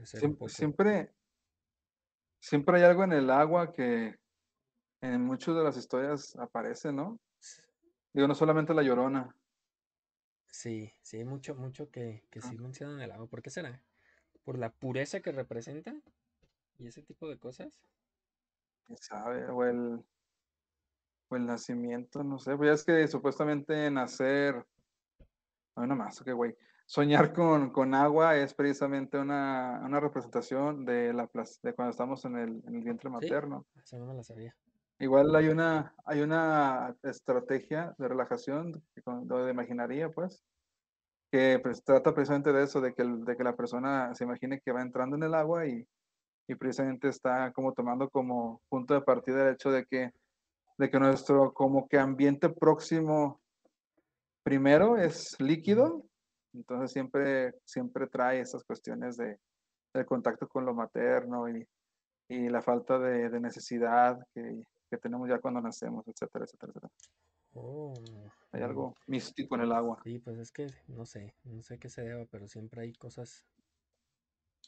siempre, 0.04 0.48
siempre, 0.48 1.14
siempre 2.40 2.78
hay 2.78 2.84
algo 2.84 3.04
en 3.04 3.12
el 3.12 3.30
agua 3.30 3.72
que 3.72 4.18
en 5.00 5.22
muchas 5.22 5.54
de 5.54 5.62
las 5.62 5.76
historias 5.76 6.34
aparece, 6.36 6.92
¿no? 6.92 7.20
Digo, 8.12 8.26
no 8.26 8.34
solamente 8.34 8.74
la 8.74 8.82
llorona. 8.82 9.34
Sí, 10.46 10.92
sí, 11.02 11.18
hay 11.18 11.24
mucho, 11.24 11.54
mucho 11.54 11.90
que, 11.90 12.24
que 12.30 12.40
sí 12.40 12.56
mencionan 12.58 13.00
el 13.00 13.12
agua. 13.12 13.28
¿Por 13.28 13.42
qué 13.42 13.50
será? 13.50 13.82
¿Por 14.42 14.58
la 14.58 14.72
pureza 14.72 15.20
que 15.20 15.32
representa? 15.32 15.94
¿Y 16.78 16.86
ese 16.86 17.02
tipo 17.02 17.28
de 17.28 17.38
cosas? 17.38 17.72
quién 18.86 18.98
sabe, 18.98 19.46
o 19.50 19.64
el, 19.64 20.02
o 21.28 21.36
el 21.36 21.46
nacimiento, 21.46 22.22
no 22.22 22.38
sé, 22.38 22.56
pues 22.56 22.68
ya 22.68 22.74
es 22.74 22.84
que 22.84 23.08
supuestamente 23.08 23.90
nacer, 23.90 24.64
no, 25.76 25.86
no 25.86 25.96
más, 25.96 26.20
ok, 26.20 26.30
güey. 26.32 26.54
Soñar 26.88 27.32
con, 27.32 27.70
con 27.70 27.94
agua 27.94 28.36
es 28.36 28.54
precisamente 28.54 29.18
una, 29.18 29.82
una 29.84 29.98
representación 29.98 30.84
de 30.84 31.12
la 31.12 31.28
de 31.62 31.74
cuando 31.74 31.90
estamos 31.90 32.24
en 32.24 32.36
el, 32.36 32.62
en 32.64 32.76
el 32.76 32.82
vientre 32.82 33.10
Sí. 33.10 33.14
materno. 33.14 33.66
Esa 33.74 33.98
no 33.98 34.06
me 34.06 34.14
la 34.14 34.22
sabía. 34.22 34.54
Igual 34.98 35.34
hay 35.34 35.48
una, 35.48 35.94
hay 36.04 36.22
una 36.22 36.96
estrategia 37.02 37.94
de 37.98 38.08
relajación, 38.08 38.72
de 38.72 39.50
imaginaría, 39.50 40.10
pues, 40.10 40.42
que 41.30 41.58
pues, 41.62 41.82
trata 41.82 42.14
precisamente 42.14 42.52
de 42.52 42.62
eso, 42.62 42.80
de 42.80 42.94
que, 42.94 43.04
de 43.04 43.36
que 43.36 43.44
la 43.44 43.56
persona 43.56 44.14
se 44.14 44.24
imagine 44.24 44.60
que 44.60 44.72
va 44.72 44.80
entrando 44.80 45.16
en 45.16 45.24
el 45.24 45.34
agua 45.34 45.66
y, 45.66 45.86
y 46.48 46.54
precisamente 46.54 47.08
está 47.08 47.52
como 47.52 47.72
tomando 47.72 48.08
como 48.08 48.62
punto 48.68 48.94
de 48.94 49.02
partida 49.02 49.46
el 49.46 49.54
hecho 49.54 49.70
de 49.70 49.84
que, 49.84 50.12
de 50.78 50.90
que 50.90 50.98
nuestro 50.98 51.52
como 51.52 51.88
que 51.88 51.98
ambiente 51.98 52.48
próximo 52.50 53.40
primero 54.42 54.96
es 54.96 55.38
líquido, 55.40 56.04
entonces 56.52 56.92
siempre, 56.92 57.52
siempre 57.64 58.06
trae 58.06 58.40
esas 58.40 58.64
cuestiones 58.64 59.16
de, 59.16 59.38
del 59.94 60.06
contacto 60.06 60.48
con 60.48 60.64
lo 60.64 60.74
materno 60.74 61.48
y, 61.48 61.66
y 62.28 62.48
la 62.48 62.62
falta 62.62 62.98
de, 62.98 63.28
de 63.28 63.40
necesidad 63.40 64.18
que, 64.34 64.62
que 64.90 64.98
tenemos 64.98 65.28
ya 65.28 65.38
cuando 65.40 65.60
nacemos, 65.60 66.06
etcétera, 66.08 66.44
etcétera, 66.44 66.72
etcétera. 66.72 66.92
Oh, 67.54 67.94
Hay 68.52 68.62
mm, 68.62 68.62
algo 68.62 68.94
místico 69.06 69.54
en 69.56 69.62
el 69.62 69.72
agua. 69.72 70.02
Sí, 70.04 70.18
pues 70.20 70.38
es 70.38 70.52
que 70.52 70.68
no 70.88 71.04
sé, 71.04 71.34
no 71.44 71.62
sé 71.62 71.78
qué 71.78 71.90
se 71.90 72.02
deba, 72.02 72.24
pero 72.30 72.48
siempre 72.48 72.80
hay 72.82 72.92
cosas 72.94 73.44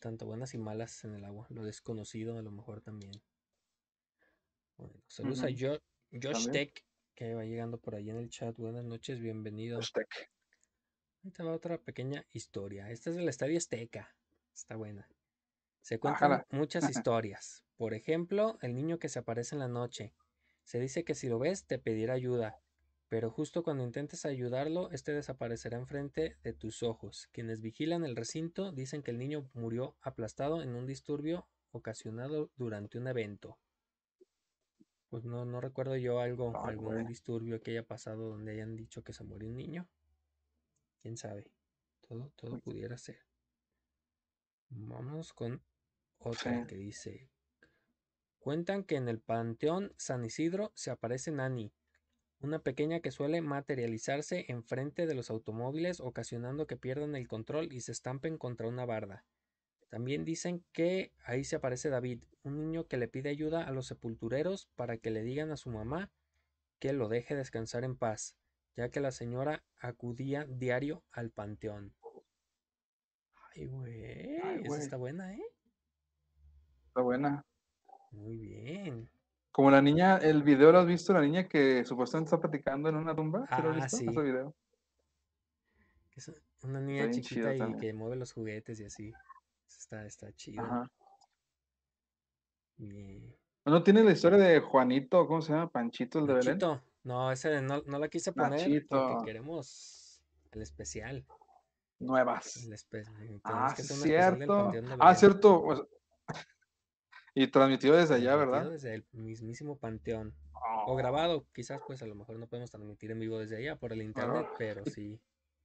tanto 0.01 0.27
buenas 0.27 0.55
y 0.55 0.59
malas 0.59 1.05
en 1.05 1.15
el 1.15 1.25
agua. 1.25 1.47
Lo 1.51 1.63
desconocido 1.63 2.37
a 2.39 2.43
lo 2.43 2.51
mejor 2.51 2.81
también. 2.81 3.13
Bueno, 4.77 4.95
saludos 5.09 5.43
a 5.45 5.49
Ujú, 5.49 5.57
Jo- 5.57 5.79
Josh 6.11 6.45
también. 6.45 6.53
Tech, 6.53 6.85
que 7.15 7.35
va 7.35 7.45
llegando 7.45 7.79
por 7.79 7.95
ahí 7.95 8.09
en 8.09 8.17
el 8.17 8.31
chat. 8.31 8.57
Buenas 8.57 8.85
noches, 8.85 9.21
bienvenido. 9.21 9.77
Hashtag. 9.77 10.09
Ahí 11.23 11.31
te 11.31 11.43
va 11.43 11.53
otra 11.53 11.77
pequeña 11.77 12.25
historia. 12.33 12.91
Esta 12.91 13.11
es 13.11 13.17
del 13.17 13.29
Estadio 13.29 13.59
Azteca. 13.59 14.17
Está 14.55 14.77
buena. 14.77 15.07
Se 15.83 15.99
cuentan 15.99 16.47
muchas 16.51 16.89
historias. 16.91 17.63
Por 17.77 17.93
ejemplo, 17.93 18.57
el 18.63 18.75
niño 18.75 18.99
que 18.99 19.11
se 19.11 19.19
aparece 19.19 19.55
en 19.55 19.59
la 19.59 19.69
noche. 19.69 20.15
Se 20.65 20.81
dice 20.81 21.05
que 21.05 21.15
si 21.15 21.29
lo 21.29 21.39
ves 21.39 21.67
te 21.67 21.79
pedirá 21.79 22.15
ayuda, 22.15 22.59
pero 23.09 23.31
justo 23.31 23.63
cuando 23.63 23.85
intentes 23.85 24.25
ayudarlo, 24.25 24.91
este 24.91 25.13
desaparecerá 25.13 25.77
enfrente 25.77 26.39
de 26.43 26.55
tus 26.55 26.83
ojos. 26.83 27.29
Quienes 27.33 27.61
vigilan 27.61 28.05
el 28.05 28.17
recinto 28.17 28.73
dicen 28.73 29.03
que 29.03 29.11
el 29.11 29.19
niño 29.19 29.51
murió 29.53 29.95
aplastado 30.01 30.63
en 30.63 30.75
un 30.75 30.87
disturbio 30.87 31.47
ocasionado 31.71 32.51
durante 32.57 32.97
un 32.97 33.09
evento. 33.09 33.59
Pues 35.11 35.25
no, 35.25 35.45
no 35.45 35.61
recuerdo 35.61 35.97
yo 35.97 36.21
algo, 36.21 36.53
algún 36.65 36.93
güey. 36.95 37.07
disturbio 37.07 37.61
que 37.63 37.71
haya 37.73 37.87
pasado 37.87 38.29
donde 38.29 38.53
hayan 38.53 38.77
dicho 38.77 39.03
que 39.03 39.13
se 39.13 39.25
murió 39.25 39.49
un 39.49 39.57
niño. 39.57 39.89
Quién 41.01 41.17
sabe. 41.17 41.51
Todo, 42.07 42.31
todo 42.37 42.51
Pues 42.53 42.63
pudiera 42.63 42.99
ser. 42.99 43.19
Vamos 44.71 45.33
con 45.33 45.63
otra 46.19 46.61
Sí. 46.63 46.67
que 46.69 46.77
dice. 46.77 47.31
Cuentan 48.39 48.85
que 48.85 48.97
en 48.97 49.09
el 49.09 49.21
Panteón 49.21 49.93
San 49.97 50.25
Isidro 50.25 50.73
se 50.75 50.91
aparece 50.91 51.31
Nani, 51.33 51.73
una 52.41 52.61
pequeña 52.61 53.01
que 53.01 53.11
suele 53.11 53.41
materializarse 53.41 54.45
enfrente 54.49 55.07
de 55.07 55.15
los 55.15 55.31
automóviles, 55.31 56.01
ocasionando 56.01 56.67
que 56.67 56.77
pierdan 56.77 57.17
el 57.17 57.27
control 57.29 57.73
y 57.73 57.81
se 57.81 57.93
estampen 57.93 58.39
contra 58.39 58.69
una 58.69 58.85
barda. 58.87 59.25
También 59.89 60.25
dicen 60.25 60.65
que 60.73 61.13
ahí 61.25 61.45
se 61.45 61.57
aparece 61.57 61.89
David, 61.89 62.25
un 62.43 62.59
niño 62.59 62.87
que 62.87 62.99
le 62.99 63.09
pide 63.09 63.31
ayuda 63.31 63.67
a 63.67 63.71
los 63.73 63.87
sepultureros 63.87 64.67
para 64.77 64.99
que 64.99 65.11
le 65.11 65.23
digan 65.23 65.51
a 65.51 65.57
su 65.57 65.71
mamá 65.71 66.11
que 66.79 66.93
lo 66.93 67.09
deje 67.09 67.35
descansar 67.35 67.85
en 67.85 67.97
paz, 67.97 68.37
ya 68.77 68.91
que 68.91 69.01
la 69.01 69.11
señora 69.11 69.65
acudía 69.79 70.45
diario 70.45 71.03
al 71.11 71.31
panteón. 71.31 71.95
Ay, 73.55 73.67
güey, 73.67 74.37
esa 74.65 74.79
está 74.79 74.97
buena, 74.97 75.35
¿eh? 75.35 75.43
Está 76.89 77.01
buena. 77.01 77.45
Muy 78.13 78.37
bien. 78.37 79.11
Como 79.51 79.71
la 79.71 79.83
niña, 79.83 80.19
el 80.19 80.43
video 80.43 80.71
lo 80.71 80.79
has 80.81 80.87
visto, 80.87 81.13
la 81.13 81.23
niña 81.23 81.49
que 81.49 81.85
supuestamente 81.85 82.29
está 82.29 82.39
platicando 82.41 82.89
en 82.89 82.97
una 82.97 83.17
tumba. 83.17 83.47
¿Sí 83.57 83.63
lo 83.63 83.71
has 83.71 83.77
Ah, 83.77 83.83
visto? 83.83 83.97
sí. 83.97 84.07
Ese 84.09 84.23
video. 84.23 84.55
que 86.11 86.21
es 86.21 86.33
una 86.63 86.81
niña 86.81 87.11
chiquita 87.11 87.55
y 87.55 87.59
también. 87.59 87.81
que 87.81 87.93
mueve 87.93 88.17
los 88.17 88.33
juguetes 88.33 88.79
y 88.81 88.85
así. 88.85 89.13
Está, 89.69 90.07
está 90.07 90.33
chido. 90.35 90.63
Ajá. 90.63 90.91
¿No 93.65 93.83
tiene 93.83 94.03
la 94.05 94.13
historia 94.13 94.39
de 94.39 94.61
Juanito? 94.61 95.27
¿Cómo 95.27 95.43
se 95.43 95.53
llama? 95.53 95.69
Panchito, 95.71 96.21
el 96.21 96.27
de 96.27 96.35
Belén. 96.35 96.59
Nachito. 96.59 96.83
No, 97.05 97.33
ese 97.33 97.61
no, 97.63 97.83
no 97.87 97.99
la 97.99 98.09
quise 98.09 98.33
poner 98.33 98.87
porque 98.89 99.25
queremos 99.25 100.23
el 100.53 100.63
especial. 100.63 101.27
Nuevas. 101.99 102.65
El 102.65 102.73
espe- 102.73 103.05
tenemos 103.05 103.41
Ah, 103.45 103.73
que 103.75 103.83
cierto. 103.83 104.55
Ah, 104.69 104.71
Belén, 104.71 105.17
cierto. 105.17 105.63
pues, 105.63 105.81
Y 107.35 107.47
transmitido 107.49 107.97
desde 107.97 108.15
allá, 108.15 108.33
transmitido 108.37 108.53
¿verdad? 108.61 108.71
Desde 108.71 108.95
el 108.95 109.07
mismísimo 109.13 109.77
Panteón. 109.79 110.35
Oh, 110.53 110.93
O 110.93 110.97
grabado, 110.97 111.47
quizás 111.53 111.81
pues 111.87 112.03
a 112.03 112.07
lo 112.07 112.15
mejor 112.15 112.37
no 112.37 112.47
podemos 112.49 112.71
transmitir 112.71 113.11
en 113.11 113.21
vivo 113.21 113.39
desde 113.39 113.57
allá 113.57 113.77
por 113.77 113.93
el 113.93 114.03
internet, 114.03 114.47
pero 114.59 114.85
sí 114.87 115.21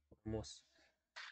podemos 0.08 0.62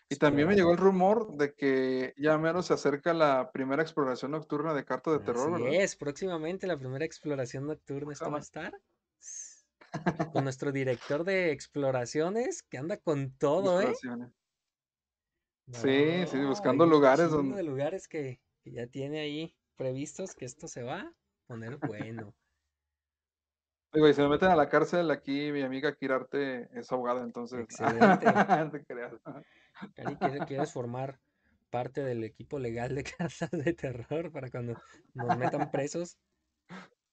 Y 0.09 0.16
también 0.16 0.49
me 0.49 0.55
llegó 0.55 0.73
el 0.73 0.79
rumor 0.79 1.37
de 1.37 1.55
que 1.55 2.12
ya 2.18 2.37
menos 2.38 2.66
se 2.66 2.75
acerca 2.75 3.14
la 3.14 3.51
primera 3.53 3.83
exploración 3.83 4.33
nocturna 4.33 4.75
de 4.75 4.85
cartas 4.85 5.14
de 5.18 5.25
terror, 5.25 5.53
Así 5.53 5.62
¿verdad? 5.64 5.83
es, 5.83 5.97
próximamente 5.97 6.66
la 6.66 6.79
primera 6.79 7.05
exploración 7.05 7.66
nocturna, 7.66 8.12
esto 8.12 8.31
va 8.31 8.38
a 8.38 8.40
estar 8.40 8.73
con 10.35 10.45
nuestro 10.45 10.73
director 10.73 11.25
de 11.25 11.53
exploraciones 11.53 12.62
que 12.62 12.79
anda 12.79 12.97
con 12.99 13.33
todo, 13.38 13.81
¿eh? 13.81 13.85
Exploraciones. 13.85 14.33
Sí, 15.73 16.27
sí, 16.27 16.37
No, 16.38 16.49
buscando 16.49 16.85
lugares 16.87 17.31
donde- 17.31 17.57
de 17.57 17.62
lugares 17.62 18.09
que, 18.09 18.40
que 18.62 18.73
ya 18.73 18.87
tiene 18.87 19.21
ahí 19.21 19.57
previstos 19.77 20.35
que 20.35 20.45
esto 20.45 20.68
se 20.68 20.83
va 20.83 21.01
a 21.01 21.12
poner 21.47 21.79
bueno. 21.79 22.35
Digo, 23.92 24.09
y 24.09 24.14
si 24.14 24.23
me 24.23 24.29
meten 24.29 24.49
a 24.49 24.57
la 24.57 24.68
cárcel, 24.71 25.11
aquí 25.11 25.53
mi 25.53 25.61
amiga 25.62 25.95
Kirarte 25.95 26.68
es 26.79 26.90
abogada, 26.92 27.23
entonces. 27.23 27.61
Excelente. 27.61 28.25
no 28.66 28.71
te 28.71 28.85
creas. 28.85 29.12
Cari, 29.95 30.16
¿quieres, 30.47 30.73
formar 30.73 31.21
parte 31.71 32.03
del 32.03 32.25
equipo 32.25 32.59
legal 32.59 32.95
de 32.95 33.05
casas 33.18 33.51
de 33.51 33.73
terror 33.73 34.31
para 34.31 34.51
cuando 34.51 34.81
nos 35.14 35.37
metan 35.38 35.71
presos? 35.71 36.18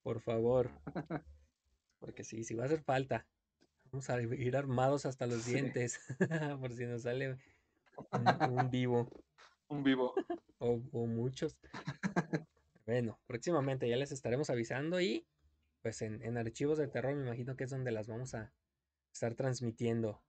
Por 0.04 0.22
favor. 0.22 0.70
Porque 2.00 2.24
sí, 2.24 2.44
sí 2.44 2.56
va 2.56 2.64
a 2.64 2.66
hacer 2.68 2.82
falta. 2.84 3.28
Vamos 3.92 4.10
a 4.10 4.22
ir 4.22 4.56
armados 4.56 5.06
hasta 5.06 5.26
los 5.26 5.44
Sí. 5.44 5.54
dientes 5.54 6.00
por 6.60 6.72
si 6.74 6.86
nos 6.86 7.04
sale 7.04 7.38
un, 8.12 8.50
un 8.52 8.70
vivo 8.70 9.10
Un 9.68 9.84
vivo. 9.84 10.14
o, 10.60 10.80
o 10.92 11.06
muchos. 11.08 11.58
Bueno, 12.86 13.20
próximamente 13.28 13.88
ya 13.90 13.98
les 13.98 14.12
estaremos 14.12 14.50
avisando 14.50 15.00
y 15.02 15.26
pues 15.82 16.02
en, 16.02 16.22
en 16.24 16.38
archivos 16.38 16.78
de 16.78 16.88
terror 16.88 17.16
me 17.16 17.26
imagino 17.26 17.56
que 17.56 17.64
es 17.64 17.70
donde 17.70 17.92
las 17.92 18.08
vamos 18.08 18.34
a 18.36 18.52
estar 19.14 19.36
transmitiendo. 19.36 20.22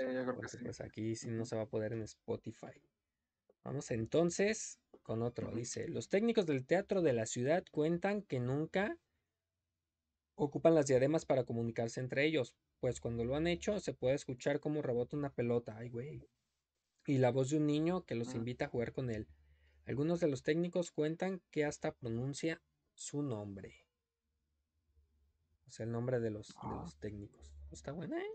Yo 0.00 0.06
creo 0.08 0.26
que 0.26 0.32
Porque 0.32 0.48
sí. 0.48 0.64
pues 0.64 0.80
aquí 0.80 1.14
sí 1.16 1.28
no 1.30 1.44
se 1.44 1.56
va 1.56 1.62
a 1.62 1.68
poder 1.68 1.92
en 1.92 2.02
Spotify. 2.02 2.82
Vamos 3.62 3.90
entonces 3.90 4.80
con 5.02 5.22
otro. 5.22 5.50
Dice, 5.54 5.88
los 5.88 6.08
técnicos 6.08 6.46
del 6.46 6.64
teatro 6.66 7.02
de 7.02 7.12
la 7.12 7.26
ciudad 7.26 7.64
cuentan 7.70 8.22
que 8.22 8.40
nunca 8.40 8.96
ocupan 10.34 10.74
las 10.74 10.86
diademas 10.86 11.26
para 11.26 11.44
comunicarse 11.44 12.00
entre 12.00 12.24
ellos, 12.24 12.54
pues 12.78 13.00
cuando 13.00 13.24
lo 13.24 13.36
han 13.36 13.46
hecho 13.46 13.78
se 13.78 13.92
puede 13.92 14.14
escuchar 14.14 14.58
cómo 14.60 14.80
rebota 14.80 15.16
una 15.16 15.34
pelota, 15.34 15.76
ay 15.76 15.90
güey, 15.90 16.26
y 17.06 17.18
la 17.18 17.30
voz 17.30 17.50
de 17.50 17.58
un 17.58 17.66
niño 17.66 18.06
que 18.06 18.14
los 18.14 18.34
invita 18.34 18.64
a 18.66 18.68
jugar 18.68 18.92
con 18.92 19.10
él. 19.10 19.28
Algunos 19.84 20.20
de 20.20 20.28
los 20.28 20.42
técnicos 20.42 20.90
cuentan 20.92 21.42
que 21.50 21.64
hasta 21.66 21.92
pronuncia 21.94 22.62
su 22.94 23.22
nombre. 23.22 23.86
O 25.66 25.70
sea, 25.70 25.84
el 25.84 25.92
nombre 25.92 26.20
de 26.20 26.30
los, 26.30 26.48
de 26.48 26.54
Ah. 26.56 26.80
los 26.82 26.96
técnicos. 26.96 27.52
Está 27.70 27.92
buena, 27.92 28.18
¿eh? 28.18 28.30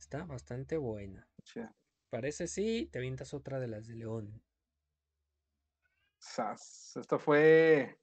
Está 0.00 0.24
bastante 0.24 0.78
buena. 0.78 1.28
Chida. 1.44 1.76
Parece 2.08 2.46
sí, 2.46 2.88
te 2.90 2.98
avientas 2.98 3.34
otra 3.34 3.60
de 3.60 3.68
las 3.68 3.86
de 3.86 3.96
León. 3.96 4.42
Sas. 6.18 6.96
Esto 6.96 7.18
fue, 7.18 8.00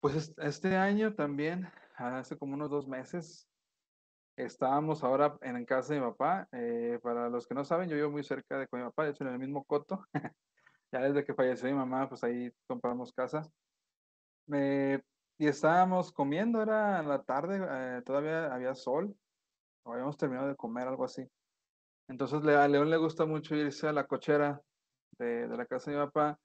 pues 0.00 0.14
es- 0.14 0.34
este 0.38 0.76
año 0.76 1.14
también, 1.14 1.68
hace 1.96 2.36
como 2.36 2.54
unos 2.54 2.70
dos 2.70 2.86
meses, 2.86 3.48
estábamos 4.36 5.04
ahora 5.04 5.38
en 5.42 5.64
casa 5.66 5.94
de 5.94 6.00
mi 6.00 6.06
papá. 6.08 6.48
eh, 6.52 7.00
para 7.02 7.28
los 7.30 7.46
que 7.48 7.54
no 7.54 7.64
saben, 7.64 7.88
yo 7.90 7.96
vivo 7.96 8.10
muy 8.10 8.24
cerca 8.24 8.58
de 8.58 8.68
con 8.68 8.80
mi 8.80 8.86
papá, 8.86 9.04
de 9.04 9.10
hecho 9.12 9.24
en 9.24 9.32
el 9.32 9.38
mismo 9.40 9.64
coto. 9.64 10.00
Ya 10.92 11.00
desde 11.02 11.24
que 11.24 11.34
falleció 11.34 11.68
mi 11.68 11.74
mamá, 11.74 12.08
pues 12.08 12.24
ahí 12.24 12.50
compramos 12.66 13.12
casa. 13.12 13.42
Eh, 14.52 15.02
y 15.38 15.46
estábamos 15.46 16.12
comiendo, 16.12 16.62
era 16.62 17.00
en 17.00 17.08
la 17.08 17.22
tarde, 17.24 17.60
eh, 17.98 18.02
todavía 18.04 18.52
había 18.52 18.74
sol, 18.74 19.16
o 19.84 19.92
habíamos 19.92 20.16
terminado 20.16 20.48
de 20.48 20.56
comer, 20.56 20.88
algo 20.88 21.04
así. 21.04 21.26
Entonces 22.08 22.44
a 22.46 22.68
León 22.68 22.90
le 22.90 22.96
gusta 22.96 23.26
mucho 23.26 23.54
irse 23.54 23.86
a 23.88 23.92
la 23.92 24.06
cochera 24.06 24.60
de, 25.18 25.48
de 25.48 25.56
la 25.56 25.66
casa 25.66 25.90
de 25.90 25.98
mi 25.98 26.04
papá 26.04 26.38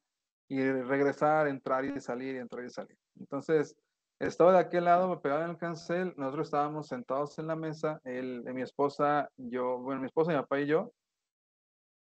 y 0.48 0.62
regresar, 0.62 1.48
entrar 1.48 1.86
y 1.86 2.00
salir, 2.00 2.36
entrar 2.36 2.66
y 2.66 2.70
salir. 2.70 2.98
Entonces, 3.20 3.76
estaba 4.20 4.54
de 4.54 4.60
aquel 4.60 4.86
lado, 4.86 5.10
me 5.10 5.18
pegaba 5.18 5.46
en 5.46 5.52
el 5.52 5.58
cancel, 5.58 6.14
nosotros 6.18 6.48
estábamos 6.48 6.88
sentados 6.88 7.38
en 7.40 7.48
la 7.48 7.56
mesa, 7.56 8.00
él, 8.04 8.44
mi 8.54 8.62
esposa, 8.62 9.30
yo, 9.38 9.80
bueno, 9.80 10.02
mi 10.02 10.08
esposa, 10.08 10.32
mi 10.32 10.38
papá 10.38 10.60
y 10.60 10.68
yo, 10.68 10.92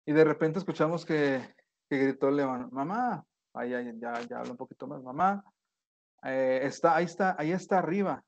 y 0.06 0.14
de 0.14 0.24
repente 0.24 0.60
escuchamos 0.60 1.06
que, 1.06 1.42
que 1.90 1.98
gritó 1.98 2.30
León, 2.30 2.70
mamá, 2.72 3.26
ahí, 3.54 3.72
ya, 3.72 4.22
ya 4.22 4.40
habla 4.40 4.52
un 4.52 4.58
poquito 4.58 4.88
más, 4.88 5.02
mamá, 5.02 5.44
eh, 6.24 6.62
está, 6.64 6.96
ahí 6.96 7.06
está, 7.06 7.36
ahí 7.38 7.52
está 7.52 7.80
arriba. 7.80 8.24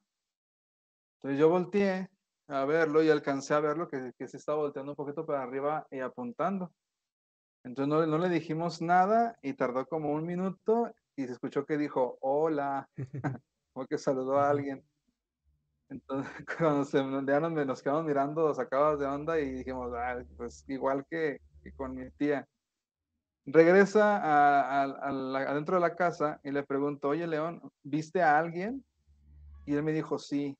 Entonces 1.15 1.39
yo 1.39 1.49
volteé 1.49 2.09
a 2.47 2.65
verlo 2.65 3.03
y 3.03 3.09
alcancé 3.09 3.53
a 3.53 3.59
verlo 3.59 3.87
que, 3.87 4.13
que 4.17 4.27
se 4.27 4.37
estaba 4.37 4.59
volteando 4.59 4.93
un 4.93 4.95
poquito 4.95 5.25
para 5.25 5.43
arriba 5.43 5.85
y 5.91 5.99
apuntando. 5.99 6.71
Entonces 7.63 7.89
no, 7.89 8.05
no, 8.05 8.17
le 8.17 8.29
dijimos 8.29 8.81
nada 8.81 9.37
y 9.41 9.53
tardó 9.53 9.85
como 9.87 10.11
un 10.11 10.25
minuto 10.25 10.93
y 11.15 11.25
se 11.25 11.33
escuchó 11.33 11.65
que 11.65 11.77
dijo, 11.77 12.17
hola, 12.21 12.89
como 13.73 13.85
que 13.87 13.97
saludó 13.97 14.37
a 14.39 14.49
alguien. 14.49 14.83
Entonces, 15.89 16.31
cuando 16.57 16.85
se, 16.85 16.97
ya 16.97 17.39
nos, 17.39 17.51
nos 17.65 17.81
quedamos 17.81 18.05
mirando, 18.05 18.53
sacabas 18.53 18.99
de 18.99 19.05
onda 19.05 19.39
y 19.39 19.51
dijimos, 19.51 19.91
ah, 19.95 20.23
pues 20.37 20.63
igual 20.67 21.05
que, 21.09 21.41
que, 21.63 21.71
con 21.73 21.95
mi 21.95 22.09
tía. 22.11 22.47
Regresa 23.45 24.17
a, 24.17 24.83
a, 24.83 25.09
adentro 25.49 25.75
de 25.75 25.81
la 25.81 25.95
casa 25.95 26.39
y 26.43 26.51
le 26.51 26.63
pregunto, 26.63 27.09
oye 27.09 27.25
León, 27.27 27.61
¿viste 27.81 28.21
a 28.21 28.37
alguien? 28.37 28.83
Y 29.65 29.73
él 29.75 29.83
me 29.83 29.93
dijo, 29.93 30.17
sí. 30.19 30.57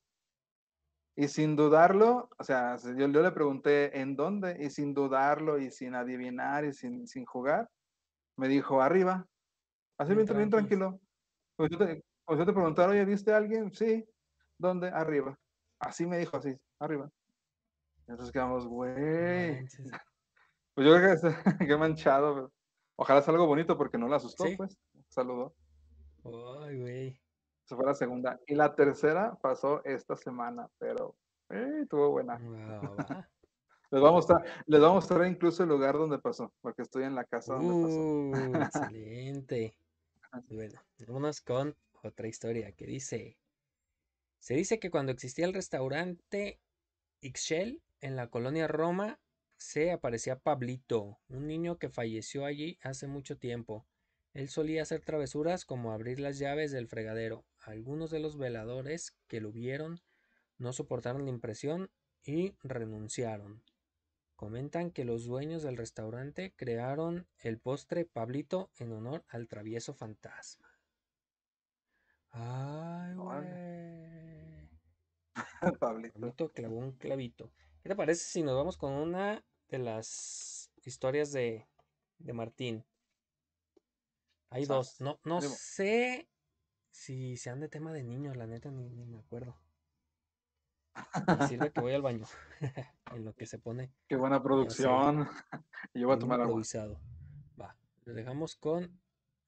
Y 1.20 1.28
sin 1.30 1.56
dudarlo, 1.56 2.30
o 2.38 2.44
sea, 2.44 2.78
yo, 2.78 3.08
yo, 3.08 3.22
le 3.24 3.32
pregunté 3.32 4.00
en 4.00 4.16
dónde, 4.16 4.56
y 4.64 4.70
sin 4.70 4.94
dudarlo, 4.94 5.58
y 5.58 5.72
sin 5.72 5.96
adivinar, 5.96 6.64
y 6.64 6.74
sin, 6.74 7.08
sin 7.08 7.26
jugar, 7.26 7.68
me 8.36 8.48
dijo 8.48 8.84
arriba. 8.84 9.26
Así 9.98 10.14
bien, 10.14 10.28
bien 10.28 10.50
tranquilo. 10.52 11.00
Pues 11.56 11.72
yo, 11.72 11.80
te, 11.80 12.04
pues 12.24 12.38
yo 12.38 12.46
te 12.46 12.54
preguntaron, 12.54 12.92
oye, 12.92 13.04
¿viste 13.04 13.34
a 13.34 13.38
alguien? 13.38 13.74
Sí. 13.74 14.08
¿Dónde? 14.60 14.90
Arriba. 14.90 15.36
Así 15.80 16.06
me 16.06 16.20
dijo, 16.20 16.38
así, 16.38 16.56
arriba. 16.78 17.10
Entonces 18.08 18.32
quedamos, 18.32 18.68
güey. 18.68 19.68
Pues 20.76 20.88
yo 20.88 20.96
creo 20.96 21.16
que, 21.20 21.66
que 21.68 21.76
manchado. 21.76 22.52
Ojalá 22.96 23.24
sea 23.24 23.32
algo 23.32 23.48
bonito 23.48 23.76
porque 23.76 23.98
no 23.98 24.08
la 24.08 24.18
asustó, 24.18 24.44
¿Sí? 24.44 24.56
pues. 24.56 24.78
Saludó. 25.08 25.56
Ay, 26.24 26.80
güey. 26.80 27.22
Esa 27.68 27.76
fue 27.76 27.86
la 27.86 27.96
segunda. 27.96 28.40
Y 28.48 28.56
la 28.56 28.74
tercera 28.74 29.38
pasó 29.42 29.84
esta 29.84 30.16
semana, 30.16 30.70
pero 30.78 31.18
eh, 31.50 31.80
estuvo 31.82 32.12
buena. 32.12 32.40
les, 33.92 34.02
vamos 34.02 34.10
a 34.10 34.12
mostrar, 34.14 34.64
les 34.68 34.80
vamos 34.80 34.92
a 34.92 34.96
mostrar 34.96 35.30
incluso 35.30 35.64
el 35.64 35.70
lugar 35.70 35.96
donde 35.96 36.18
pasó, 36.18 36.54
porque 36.62 36.84
estoy 36.84 37.04
en 37.04 37.14
la 37.14 37.26
casa 37.26 37.56
donde 37.56 37.74
uh, 37.74 38.62
pasó. 38.62 38.86
Excelente. 38.88 39.78
bueno, 40.48 40.82
vámonos 41.06 41.42
con 41.42 41.76
otra 42.04 42.30
historia 42.30 42.72
que 42.72 42.86
dice: 42.86 43.38
Se 44.40 44.54
dice 44.54 44.80
que 44.80 44.90
cuando 44.90 45.12
existía 45.12 45.46
el 45.46 45.54
restaurante 45.54 46.62
Ixchel 47.20 47.84
en 48.00 48.16
la 48.16 48.30
colonia 48.30 48.70
Roma, 48.70 49.20
se 49.58 49.92
aparecía 49.92 50.40
Pablito, 50.40 51.20
un 51.28 51.48
niño 51.48 51.80
que 51.80 51.90
falleció 51.90 52.46
allí 52.46 52.80
hace 52.82 53.08
mucho 53.08 53.38
tiempo. 53.38 53.86
Él 54.34 54.48
solía 54.48 54.84
hacer 54.84 55.02
travesuras 55.02 55.66
como 55.66 55.92
abrir 55.92 56.22
las 56.22 56.40
llaves 56.40 56.72
del 56.72 56.88
fregadero. 56.88 57.44
Algunos 57.68 58.12
de 58.12 58.20
los 58.20 58.38
veladores 58.38 59.18
que 59.28 59.42
lo 59.42 59.52
vieron 59.52 60.02
no 60.58 60.72
soportaron 60.72 61.26
la 61.26 61.32
impresión 61.32 61.92
y 62.24 62.56
renunciaron. 62.64 63.62
Comentan 64.38 64.90
que 64.90 65.04
los 65.04 65.26
dueños 65.26 65.64
del 65.64 65.76
restaurante 65.76 66.54
crearon 66.56 67.28
el 67.40 67.60
postre 67.60 68.06
Pablito 68.06 68.72
en 68.78 68.94
honor 68.94 69.26
al 69.28 69.50
travieso 69.50 69.94
fantasma. 69.94 70.80
Ay, 72.32 73.16
güey. 73.16 74.70
Pablito. 75.82 76.14
Pablito 76.14 76.54
clavó 76.54 76.78
un 76.78 76.94
clavito. 76.94 77.52
¿Qué 77.84 77.90
te 77.90 77.98
parece 77.98 78.24
si 78.24 78.44
nos 78.44 78.56
vamos 78.56 78.78
con 78.78 78.94
una 78.94 79.44
de 79.68 79.80
las 79.80 80.72
historias 80.86 81.34
de, 81.34 81.68
de 82.18 82.32
Martín? 82.32 82.86
Hay 84.52 84.64
dos. 84.64 85.02
No, 85.02 85.20
no 85.26 85.42
sé 85.42 86.30
si 86.98 87.38
sean 87.38 87.60
de 87.60 87.70
tema 87.70 87.94
de 87.94 88.04
niños, 88.04 88.36
la 88.36 88.48
neta 88.48 88.72
ni, 88.72 88.90
ni 88.90 89.06
me 89.06 89.20
acuerdo. 89.20 89.56
Sirve 91.48 91.72
que 91.72 91.80
voy 91.82 91.94
al 91.94 92.02
baño. 92.02 92.26
en 93.14 93.24
lo 93.24 93.36
que 93.36 93.46
se 93.46 93.60
pone. 93.60 93.94
Qué 94.08 94.16
buena 94.16 94.42
producción. 94.42 95.30
Yo 95.94 96.08
voy 96.08 96.16
a 96.16 96.20
tomar 96.20 96.40
improvisado. 96.40 97.00
Va. 97.60 97.78
Lo 98.04 98.14
dejamos 98.14 98.56
con 98.56 99.00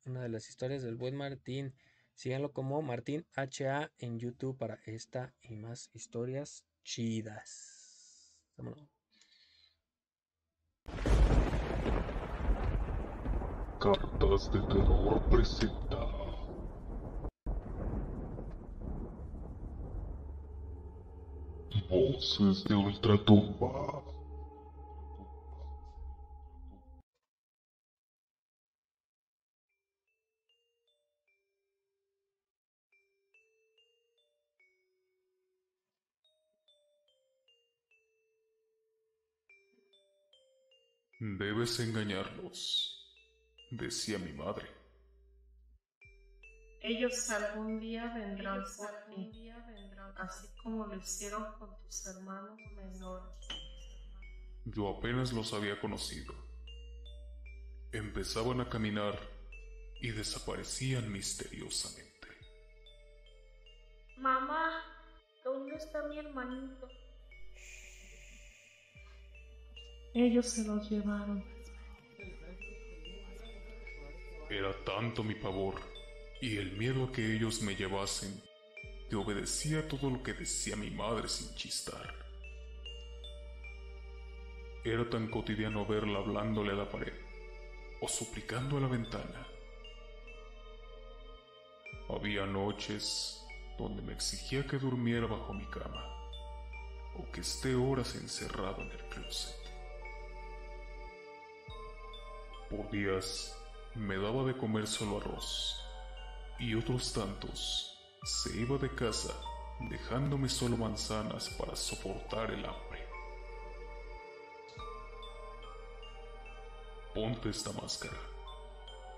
una 0.05 0.21
de 0.21 0.29
las 0.29 0.47
historias 0.47 0.83
del 0.83 0.95
buen 0.95 1.15
Martín. 1.15 1.73
Síganlo 2.13 2.53
como 2.53 2.81
Martín 2.83 3.25
HA 3.35 3.91
en 3.97 4.19
YouTube 4.19 4.57
para 4.57 4.79
esta 4.85 5.33
y 5.41 5.55
más 5.55 5.89
historias 5.93 6.65
chidas. 6.83 8.35
Vámonos. 8.57 8.87
Cartas 13.79 14.51
de 14.51 14.59
Terror 14.67 15.29
presenta. 15.29 16.18
Voces 21.89 22.63
de 22.65 22.75
Ultratumba. 22.75 24.03
Debes 41.19 41.79
engañarlos 41.79 42.99
decía 43.71 44.17
mi 44.17 44.31
madre. 44.33 44.78
Ellos 46.89 47.29
algún 47.29 47.79
día 47.79 48.11
vendrán 48.15 48.63
por 48.75 48.89
ti, 49.05 49.51
así 50.17 50.47
como 50.63 50.87
lo 50.87 50.95
hicieron 50.95 51.53
con 51.59 51.69
tus 51.83 52.07
hermanos 52.07 52.59
menores. 52.75 53.47
Yo 54.65 54.97
apenas 54.97 55.31
los 55.31 55.53
había 55.53 55.79
conocido. 55.79 56.33
Empezaban 57.91 58.61
a 58.61 58.69
caminar 58.69 59.19
y 60.01 60.09
desaparecían 60.09 61.11
misteriosamente. 61.11 62.27
Mamá, 64.17 64.83
¿dónde 65.43 65.75
está 65.75 66.01
mi 66.07 66.17
hermanito? 66.17 66.89
Ellos 70.15 70.49
se 70.49 70.63
los 70.63 70.89
llevaron. 70.89 71.45
Era 74.49 74.73
tanto 74.83 75.23
mi 75.23 75.35
pavor 75.35 75.98
y 76.41 76.57
el 76.57 76.71
miedo 76.77 77.05
a 77.05 77.11
que 77.11 77.35
ellos 77.35 77.61
me 77.61 77.75
llevasen 77.75 78.41
que 79.09 79.15
obedecía 79.15 79.87
todo 79.87 80.09
lo 80.09 80.21
que 80.21 80.33
decía 80.33 80.75
mi 80.75 80.91
madre 80.91 81.27
sin 81.27 81.53
chistar. 81.55 82.13
Era 84.83 85.09
tan 85.09 85.29
cotidiano 85.29 85.85
verla 85.85 86.19
hablándole 86.19 86.71
a 86.71 86.75
la 86.75 86.89
pared 86.89 87.13
o 88.01 88.07
suplicando 88.07 88.77
a 88.77 88.81
la 88.81 88.87
ventana. 88.87 89.47
Había 92.07 92.45
noches 92.45 93.45
donde 93.77 94.01
me 94.01 94.13
exigía 94.13 94.65
que 94.65 94.77
durmiera 94.77 95.27
bajo 95.27 95.53
mi 95.53 95.65
cama 95.65 96.05
o 97.17 97.29
que 97.31 97.41
esté 97.41 97.75
horas 97.75 98.15
encerrado 98.15 98.81
en 98.81 98.91
el 98.91 99.09
closet. 99.09 99.55
Por 102.69 102.89
días 102.91 103.57
me 103.95 104.17
daba 104.17 104.43
de 104.43 104.55
comer 104.55 104.87
solo 104.87 105.17
arroz, 105.17 105.83
y 106.59 106.75
otros 106.75 107.13
tantos 107.13 107.97
se 108.23 108.59
iba 108.59 108.77
de 108.77 108.93
casa 108.93 109.33
dejándome 109.79 110.49
solo 110.49 110.75
manzanas 110.75 111.49
para 111.51 111.75
soportar 111.75 112.51
el 112.51 112.65
hambre. 112.65 113.07
Ponte 117.15 117.49
esta 117.49 117.71
máscara, 117.71 118.17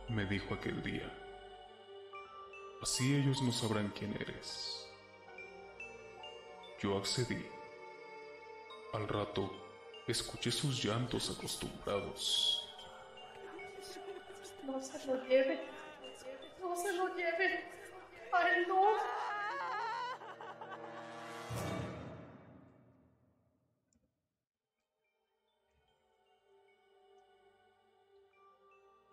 me 0.10 0.26
dijo 0.26 0.54
aquel 0.54 0.82
día. 0.84 1.12
Así 2.82 3.16
ellos 3.16 3.42
no 3.42 3.52
sabrán 3.52 3.92
quién 3.98 4.14
eres. 4.14 4.88
Yo 6.80 6.98
accedí. 6.98 7.46
Al 8.94 9.08
rato, 9.08 9.52
escuché 10.08 10.52
sus 10.52 10.84
llantos 10.84 11.30
acostumbrados 11.30 12.62
no 14.72 14.82
se 14.82 15.06
lo 15.06 15.24
lleve. 15.26 15.60
No 16.62 16.76
se 16.76 16.94
lo 16.94 17.08
lleve. 17.16 17.66
Ay, 18.32 18.66
no. 18.68 18.82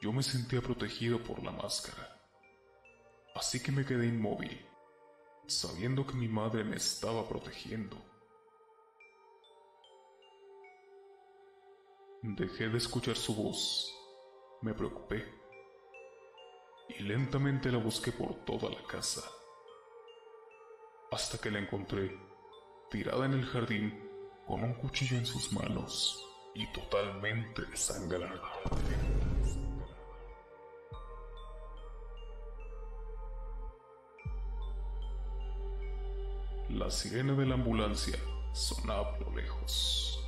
Yo 0.01 0.09
yo 0.09 0.13
me 0.13 0.23
sentía 0.23 0.61
protegido 0.61 1.23
por 1.23 1.43
la 1.43 1.51
máscara. 1.51 2.17
Así 3.35 3.63
que 3.63 3.73
me 3.73 3.85
quedé 3.85 4.07
inmóvil, 4.07 4.65
sabiendo 5.47 6.07
que 6.07 6.15
mi 6.15 6.29
madre 6.29 6.65
me 6.65 6.77
estaba 6.77 7.27
protegiendo. 7.29 7.97
Dejé 12.23 12.69
de 12.69 12.79
escuchar 12.79 13.17
su 13.17 13.35
voz, 13.35 13.93
me 14.61 14.75
preocupé 14.75 15.38
y 16.89 17.03
lentamente 17.03 17.71
la 17.71 17.79
busqué 17.79 18.13
por 18.13 18.35
toda 18.45 18.71
la 18.71 18.83
casa, 18.87 19.23
hasta 21.11 21.39
que 21.39 21.51
la 21.51 21.59
encontré 21.59 22.19
tirada 22.91 23.27
en 23.27 23.35
el 23.35 23.45
jardín 23.45 24.09
con 24.47 24.65
un 24.65 24.75
cuchillo 24.75 25.19
en 25.19 25.27
sus 25.27 25.53
manos 25.53 26.25
y 26.55 26.67
totalmente 26.73 27.63
desangrada. 27.63 28.41
La 36.71 36.91
sirena 36.91 37.35
de 37.35 37.47
la 37.47 37.55
ambulancia 37.55 38.19
sonaba 38.53 39.15
a 39.15 39.19
lo 39.21 39.31
lejos. 39.35 40.23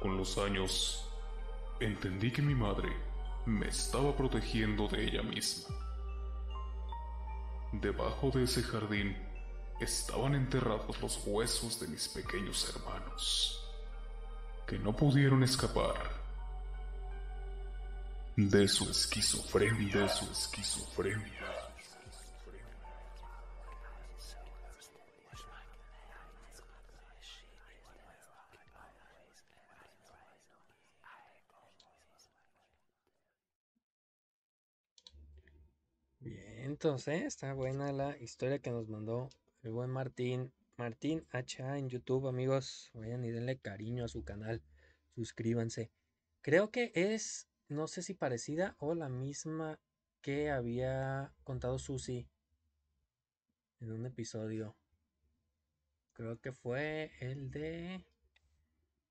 Con 0.00 0.16
los 0.16 0.38
años, 0.38 1.11
entendí 1.84 2.30
que 2.30 2.42
mi 2.42 2.54
madre 2.54 2.88
me 3.46 3.68
estaba 3.68 4.16
protegiendo 4.16 4.88
de 4.88 5.04
ella 5.04 5.22
misma. 5.22 5.74
Debajo 7.72 8.30
de 8.30 8.44
ese 8.44 8.62
jardín 8.62 9.16
estaban 9.80 10.34
enterrados 10.34 11.00
los 11.00 11.20
huesos 11.26 11.80
de 11.80 11.88
mis 11.88 12.08
pequeños 12.08 12.72
hermanos, 12.74 13.58
que 14.66 14.78
no 14.78 14.94
pudieron 14.94 15.42
escapar 15.42 15.94
de 18.36 18.68
su 18.68 18.88
esquizofrenia, 18.90 20.02
de 20.02 20.08
su 20.08 20.24
esquizofrenia. 20.30 21.51
Entonces 36.72 37.22
está 37.24 37.52
buena 37.52 37.92
la 37.92 38.16
historia 38.16 38.58
que 38.58 38.70
nos 38.70 38.88
mandó 38.88 39.28
el 39.62 39.72
buen 39.72 39.90
Martín. 39.90 40.54
Martín 40.78 41.26
HA 41.30 41.76
en 41.76 41.90
YouTube, 41.90 42.26
amigos. 42.26 42.90
Vayan 42.94 43.22
y 43.26 43.30
denle 43.30 43.58
cariño 43.58 44.06
a 44.06 44.08
su 44.08 44.24
canal. 44.24 44.62
Suscríbanse. 45.14 45.90
Creo 46.40 46.70
que 46.70 46.90
es, 46.94 47.46
no 47.68 47.88
sé 47.88 48.00
si 48.02 48.14
parecida 48.14 48.74
o 48.78 48.94
la 48.94 49.10
misma 49.10 49.78
que 50.22 50.50
había 50.50 51.34
contado 51.44 51.78
Susi 51.78 52.26
en 53.80 53.92
un 53.92 54.06
episodio. 54.06 54.74
Creo 56.14 56.40
que 56.40 56.52
fue 56.52 57.12
el 57.20 57.50
de 57.50 58.02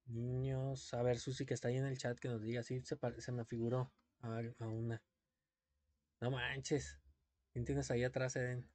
niños. 0.08 0.96
A 0.96 1.04
ver, 1.04 1.20
Susi 1.20 1.46
que 1.46 1.54
está 1.54 1.68
ahí 1.68 1.78
en 1.78 1.86
el 1.86 2.00
chat 2.00 2.18
que 2.18 2.28
nos 2.28 2.42
diga. 2.42 2.64
Sí, 2.64 2.82
se 2.82 3.32
me 3.32 3.46
figuró 3.46 3.92
a, 4.22 4.42
a 4.58 4.68
una. 4.68 5.00
No 6.22 6.32
manches. 6.32 7.01
¿Quién 7.54 7.66
tienes 7.66 7.92
ahí 7.92 8.04
atrás, 8.04 8.36
Eden? 8.36 8.66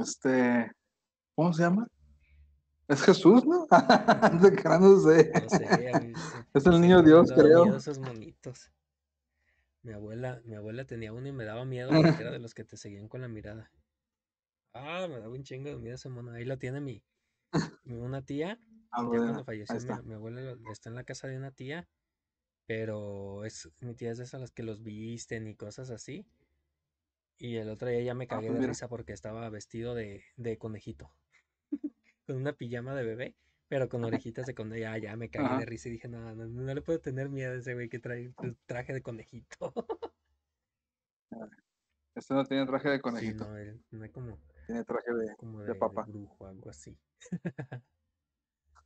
Este, 0.00 0.72
¿cómo 1.36 1.52
se 1.52 1.62
llama? 1.62 1.86
Es 2.88 3.02
Jesús, 3.02 3.44
¿no? 3.46 3.66
No 4.80 5.00
sé. 5.00 5.32
No 5.42 5.48
sé, 5.48 5.88
a 5.90 5.98
mí 5.98 6.14
se- 6.14 6.44
Es 6.54 6.66
el 6.66 6.80
niño 6.80 7.02
Dios, 7.02 7.30
creo. 7.32 7.64
miedo 7.64 7.78
esos 7.78 7.98
monitos. 7.98 8.70
Mi 9.82 9.92
abuela, 9.92 10.40
mi 10.44 10.54
abuela 10.56 10.84
tenía 10.86 11.12
uno 11.12 11.28
y 11.28 11.32
me 11.32 11.44
daba 11.44 11.64
miedo 11.64 11.90
porque 11.90 12.22
era 12.22 12.30
de 12.32 12.38
los 12.38 12.54
que 12.54 12.64
te 12.64 12.76
seguían 12.76 13.08
con 13.08 13.20
la 13.20 13.28
mirada. 13.28 13.70
Ah, 14.72 15.06
me 15.08 15.18
daba 15.18 15.28
un 15.32 15.44
chingo 15.44 15.68
de 15.68 15.76
miedo 15.76 15.94
ese 15.94 16.08
mono. 16.08 16.32
Ahí 16.32 16.44
lo 16.44 16.58
tiene 16.58 16.80
mi, 16.80 17.02
mi- 17.84 17.96
una 17.96 18.22
tía. 18.22 18.58
Ah, 18.96 19.00
Ya 19.02 19.06
bueno, 19.08 19.24
cuando 19.24 19.44
falleció 19.44 19.80
mi, 19.80 19.88
mi 20.08 20.14
abuela 20.14 20.56
está 20.70 20.88
en 20.88 20.94
la 20.94 21.02
casa 21.02 21.26
de 21.26 21.36
una 21.36 21.50
tía, 21.50 21.88
pero 22.66 23.44
es 23.44 23.70
mi 23.80 23.94
tía 23.94 24.10
es 24.12 24.18
de 24.18 24.24
esas 24.24 24.40
las 24.40 24.50
que 24.52 24.62
los 24.62 24.82
visten 24.82 25.46
y 25.48 25.56
cosas 25.56 25.90
así. 25.90 26.26
Y 27.38 27.56
el 27.56 27.68
otro 27.68 27.88
día 27.88 28.00
ya 28.02 28.14
me 28.14 28.26
Ah, 28.28 28.28
cagué 28.28 28.46
pues 28.46 28.58
de 28.58 28.66
risa 28.66 28.88
porque 28.88 29.12
estaba 29.12 29.48
vestido 29.50 29.94
de, 29.94 30.24
de 30.36 30.58
conejito. 30.58 31.10
Con 32.26 32.36
una 32.36 32.54
pijama 32.54 32.94
de 32.94 33.04
bebé, 33.04 33.36
pero 33.68 33.88
con 33.88 34.04
orejitas 34.04 34.46
de 34.46 34.54
conejo. 34.54 34.80
Ya, 34.80 34.98
ya 34.98 35.16
me 35.16 35.30
cagué 35.30 35.46
Ajá. 35.46 35.58
de 35.58 35.66
risa 35.66 35.88
y 35.88 35.92
dije, 35.92 36.08
no, 36.08 36.34
no, 36.34 36.46
no 36.46 36.74
le 36.74 36.82
puedo 36.82 37.00
tener 37.00 37.28
miedo 37.30 37.52
a 37.52 37.56
ese 37.56 37.74
güey 37.74 37.88
que 37.88 37.98
trae 37.98 38.34
el 38.40 38.58
traje 38.66 38.92
de 38.94 39.02
conejito. 39.02 39.74
Este 42.16 42.34
no 42.34 42.44
tiene 42.44 42.66
traje 42.66 42.88
de 42.88 43.00
Sí, 43.02 43.32
conejito, 43.32 43.34
no, 43.34 43.56
él 43.56 43.82
no 43.90 44.04
es 44.04 44.10
como, 44.12 44.38
tiene 44.66 44.84
traje 44.84 45.10
de. 45.12 45.36
como 45.36 45.62
de 45.62 45.74
de, 45.74 46.02
brujo, 46.04 46.46
algo 46.46 46.70
así. 46.70 46.98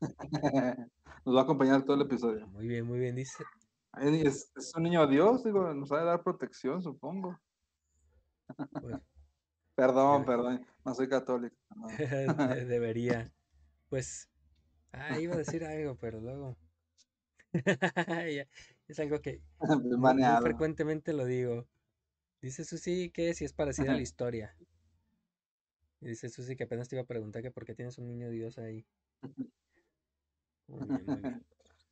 Nos 1.25 1.37
va 1.37 1.41
a 1.41 1.43
acompañar 1.45 1.85
todo 1.85 1.97
el 1.97 2.03
episodio. 2.07 2.47
Muy 2.47 2.67
bien, 2.67 2.87
muy 2.87 2.99
bien, 2.99 3.15
dice. 3.15 3.45
Es, 4.01 4.53
es 4.57 4.75
un 4.75 4.83
niño 4.83 5.07
Dios, 5.07 5.45
digo, 5.45 5.73
nos 5.75 5.91
ha 5.93 5.99
de 5.99 6.05
dar 6.05 6.23
protección, 6.23 6.83
supongo. 6.83 7.39
Pues, 8.81 8.97
Perdón, 9.75 10.25
perdón, 10.25 10.67
no 10.85 10.95
soy 10.95 11.09
católico. 11.09 11.57
no. 11.77 11.87
debería. 12.67 13.33
Pues, 13.89 14.29
ah, 14.91 15.21
iba 15.21 15.35
a 15.35 15.39
decir 15.39 15.65
algo, 15.65 15.97
pero 15.97 16.21
luego. 16.21 16.57
Es 18.89 18.99
algo 19.01 19.21
que 19.21 19.43
muy, 19.61 19.99
muy 19.99 20.43
frecuentemente 20.43 21.13
lo 21.13 21.27
digo. 21.27 21.69
Dice 22.41 22.65
Susi 22.65 23.11
que 23.11 23.35
si 23.35 23.45
es 23.45 23.53
parecida 23.53 23.93
a 23.93 23.95
la 23.95 24.01
historia. 24.01 24.57
Y 26.01 26.09
dice 26.09 26.31
Susi 26.31 26.57
que 26.57 26.65
apenas 26.65 26.89
te 26.89 26.97
iba 26.97 27.03
a 27.03 27.07
preguntar 27.07 27.43
que 27.43 27.51
por 27.51 27.67
qué 27.67 27.75
tienes 27.75 27.99
un 27.99 28.07
niño 28.07 28.31
Dios 28.31 28.57
ahí. 28.57 28.87
Muy 30.67 30.87
bien, 30.87 31.05
muy 31.07 31.21
bien. 31.21 31.45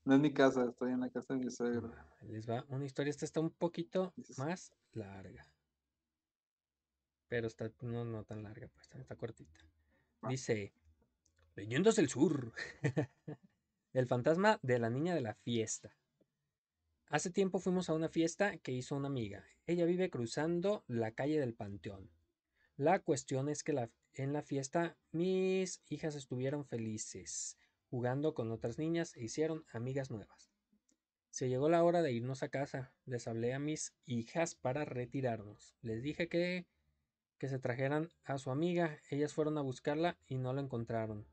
No 0.06 0.14
es 0.14 0.20
mi 0.20 0.32
casa, 0.32 0.64
estoy 0.64 0.92
en 0.92 1.00
la 1.00 1.10
casa 1.10 1.34
de 1.34 1.40
mi 1.40 1.50
suegro. 1.50 1.92
Ahí 2.20 2.28
Les 2.28 2.48
va 2.48 2.64
una 2.68 2.84
historia. 2.84 3.10
Esta 3.10 3.24
está 3.24 3.40
un 3.40 3.50
poquito 3.50 4.14
más 4.38 4.72
larga. 4.92 5.44
Pero 7.28 7.48
está 7.48 7.72
no, 7.82 8.04
no 8.04 8.22
tan 8.22 8.44
larga, 8.44 8.68
pues 8.68 8.82
está, 8.84 9.00
está 9.00 9.16
cortita. 9.16 9.60
Dice: 10.28 10.72
Leyendas 11.56 11.96
del 11.96 12.08
Sur. 12.08 12.52
El 13.92 14.06
fantasma 14.06 14.60
de 14.62 14.78
la 14.78 14.90
niña 14.90 15.12
de 15.14 15.22
la 15.22 15.34
fiesta. 15.34 15.96
Hace 17.08 17.30
tiempo 17.30 17.58
fuimos 17.58 17.88
a 17.90 17.94
una 17.94 18.08
fiesta 18.08 18.58
que 18.58 18.70
hizo 18.72 18.94
una 18.94 19.08
amiga. 19.08 19.44
Ella 19.66 19.86
vive 19.86 20.08
cruzando 20.08 20.84
la 20.86 21.12
calle 21.12 21.40
del 21.40 21.54
Panteón. 21.54 22.10
La 22.76 23.00
cuestión 23.00 23.48
es 23.48 23.64
que 23.64 23.72
la- 23.72 23.90
en 24.12 24.32
la 24.32 24.42
fiesta 24.42 24.96
mis 25.10 25.82
hijas 25.88 26.14
estuvieron 26.14 26.64
felices, 26.64 27.58
jugando 27.90 28.35
con 28.35 28.51
otras 28.53 28.79
niñas 28.79 29.16
e 29.16 29.25
hicieron 29.25 29.64
amigas 29.72 30.11
nuevas. 30.11 30.51
Se 31.31 31.49
llegó 31.49 31.68
la 31.68 31.85
hora 31.85 32.03
de 32.03 32.12
irnos 32.12 32.42
a 32.42 32.49
casa. 32.49 32.94
Les 33.05 33.29
hablé 33.29 33.53
a 33.53 33.59
mis 33.59 33.94
hijas 34.07 34.55
para 34.55 34.85
retirarnos. 34.85 35.77
Les 35.83 36.03
dije 36.03 36.29
que, 36.29 36.66
que 37.38 37.49
se 37.49 37.59
trajeran 37.59 38.09
a 38.25 38.38
su 38.38 38.51
amiga. 38.51 38.99
Ellas 39.11 39.35
fueron 39.35 39.59
a 39.59 39.61
buscarla 39.61 40.18
y 40.27 40.38
no 40.38 40.53
la 40.55 40.62
encontraron. 40.62 41.27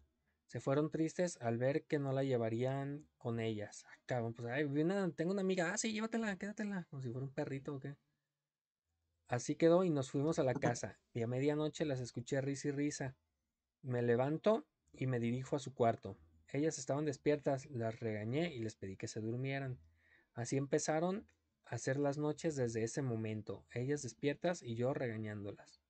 Se 0.45 0.59
fueron 0.59 0.91
tristes 0.91 1.37
al 1.41 1.57
ver 1.57 1.85
que 1.85 1.99
no 1.99 2.11
la 2.11 2.23
llevarían 2.23 3.07
con 3.17 3.39
ellas. 3.39 3.85
Ah, 3.87 3.97
cabrón, 4.05 4.33
pues, 4.33 4.51
ay, 4.51 4.63
una- 4.65 5.09
tengo 5.11 5.31
una 5.31 5.41
amiga. 5.41 5.71
Ah, 5.73 5.77
sí, 5.77 5.93
llévatela, 5.93 6.35
quédatela. 6.37 6.85
Como 6.89 7.01
si 7.01 7.09
fuera 7.09 7.25
un 7.25 7.33
perrito 7.33 7.73
o 7.75 7.79
qué. 7.79 7.95
Así 9.29 9.55
quedó 9.55 9.83
y 9.83 9.89
nos 9.89 10.11
fuimos 10.11 10.37
a 10.37 10.43
la 10.43 10.53
casa. 10.53 10.99
Y 11.13 11.21
a 11.21 11.27
medianoche 11.27 11.85
las 11.85 11.99
escuché 12.01 12.41
risa 12.41 12.67
y 12.67 12.71
risa. 12.71 13.15
Me 13.81 14.01
levanto 14.01 14.67
y 14.91 15.07
me 15.07 15.19
dirijo 15.19 15.55
a 15.55 15.59
su 15.59 15.73
cuarto. 15.73 16.17
Ellas 16.53 16.77
estaban 16.77 17.03
despiertas, 17.03 17.65
las 17.71 17.99
regañé 17.99 18.53
y 18.53 18.59
les 18.59 18.75
pedí 18.75 18.95
que 18.95 19.07
se 19.07 19.19
durmieran. 19.19 19.79
Así 20.33 20.55
empezaron 20.55 21.27
a 21.65 21.75
hacer 21.75 21.97
las 21.97 22.19
noches 22.19 22.55
desde 22.55 22.83
ese 22.83 23.01
momento, 23.01 23.65
ellas 23.73 24.03
despiertas 24.03 24.61
y 24.61 24.75
yo 24.75 24.93
regañándolas. 24.93 25.81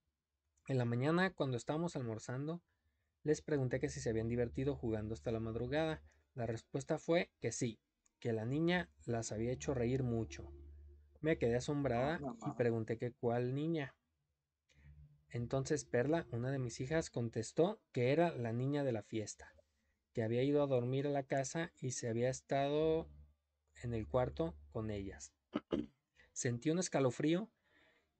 En 0.69 0.77
la 0.77 0.85
mañana, 0.85 1.33
cuando 1.33 1.57
estábamos 1.57 1.97
almorzando, 1.97 2.61
les 3.23 3.41
pregunté 3.41 3.81
que 3.81 3.89
si 3.89 3.99
se 3.99 4.09
habían 4.09 4.29
divertido 4.29 4.75
jugando 4.75 5.13
hasta 5.13 5.31
la 5.31 5.41
madrugada. 5.41 6.01
La 6.33 6.45
respuesta 6.45 6.97
fue 6.97 7.29
que 7.41 7.51
sí, 7.51 7.81
que 8.19 8.31
la 8.31 8.45
niña 8.45 8.89
las 9.05 9.33
había 9.33 9.51
hecho 9.51 9.73
reír 9.73 10.01
mucho. 10.03 10.49
Me 11.19 11.37
quedé 11.37 11.57
asombrada 11.57 12.19
y 12.47 12.51
pregunté 12.55 12.97
que 12.97 13.11
cuál 13.11 13.53
niña. 13.53 13.95
Entonces 15.29 15.83
Perla, 15.83 16.25
una 16.31 16.51
de 16.51 16.59
mis 16.59 16.79
hijas, 16.79 17.09
contestó 17.09 17.81
que 17.91 18.13
era 18.13 18.33
la 18.33 18.53
niña 18.53 18.83
de 18.83 18.93
la 18.93 19.03
fiesta, 19.03 19.53
que 20.13 20.23
había 20.23 20.43
ido 20.43 20.63
a 20.63 20.67
dormir 20.67 21.07
a 21.07 21.11
la 21.11 21.23
casa 21.23 21.71
y 21.81 21.91
se 21.91 22.07
había 22.07 22.29
estado 22.29 23.09
en 23.81 23.93
el 23.93 24.07
cuarto 24.07 24.55
con 24.71 24.91
ellas. 24.91 25.33
Sentí 26.31 26.69
un 26.69 26.79
escalofrío 26.79 27.49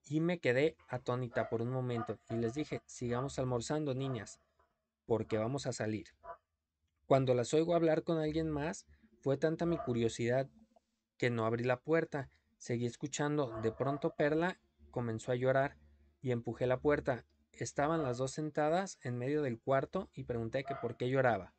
y 0.04 0.20
me 0.20 0.40
quedé 0.40 0.76
atónita 0.88 1.50
por 1.50 1.62
un 1.62 1.70
momento 1.70 2.20
y 2.30 2.36
les 2.36 2.54
dije, 2.54 2.82
sigamos 2.86 3.40
almorzando, 3.40 3.94
niñas, 3.94 4.40
porque 5.06 5.38
vamos 5.38 5.66
a 5.68 5.74
salir. 5.74 6.08
Cuando 7.06 7.34
las 7.34 7.54
oigo 7.54 7.76
hablar 7.76 8.04
con 8.04 8.18
alguien 8.18 8.50
más, 8.50 8.86
fue 9.20 9.38
tanta 9.38 9.66
mi 9.66 9.78
curiosidad 9.78 10.50
que 11.18 11.30
no 11.30 11.46
abrí 11.46 11.64
la 11.64 11.80
puerta. 11.80 12.30
Seguí 12.58 12.86
escuchando. 12.86 13.62
De 13.62 13.72
pronto 13.72 14.16
Perla 14.16 14.60
comenzó 14.92 15.32
a 15.32 15.36
llorar 15.36 15.78
y 16.22 16.32
empujé 16.32 16.66
la 16.68 16.80
puerta. 16.80 17.26
Estaban 17.52 18.04
las 18.04 18.18
dos 18.18 18.32
sentadas 18.32 18.98
en 19.02 19.18
medio 19.18 19.42
del 19.42 19.60
cuarto 19.60 20.10
y 20.14 20.24
pregunté 20.24 20.64
que 20.64 20.76
por 20.76 20.98
qué 20.98 21.10
lloraba. 21.10 21.54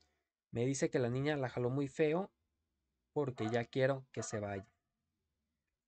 Me 0.54 0.64
dice 0.64 0.88
que 0.88 1.00
la 1.00 1.10
niña 1.10 1.36
la 1.36 1.48
jaló 1.48 1.68
muy 1.68 1.88
feo 1.88 2.30
porque 3.12 3.48
ya 3.50 3.64
quiero 3.64 4.06
que 4.12 4.22
se 4.22 4.38
vaya. 4.38 4.68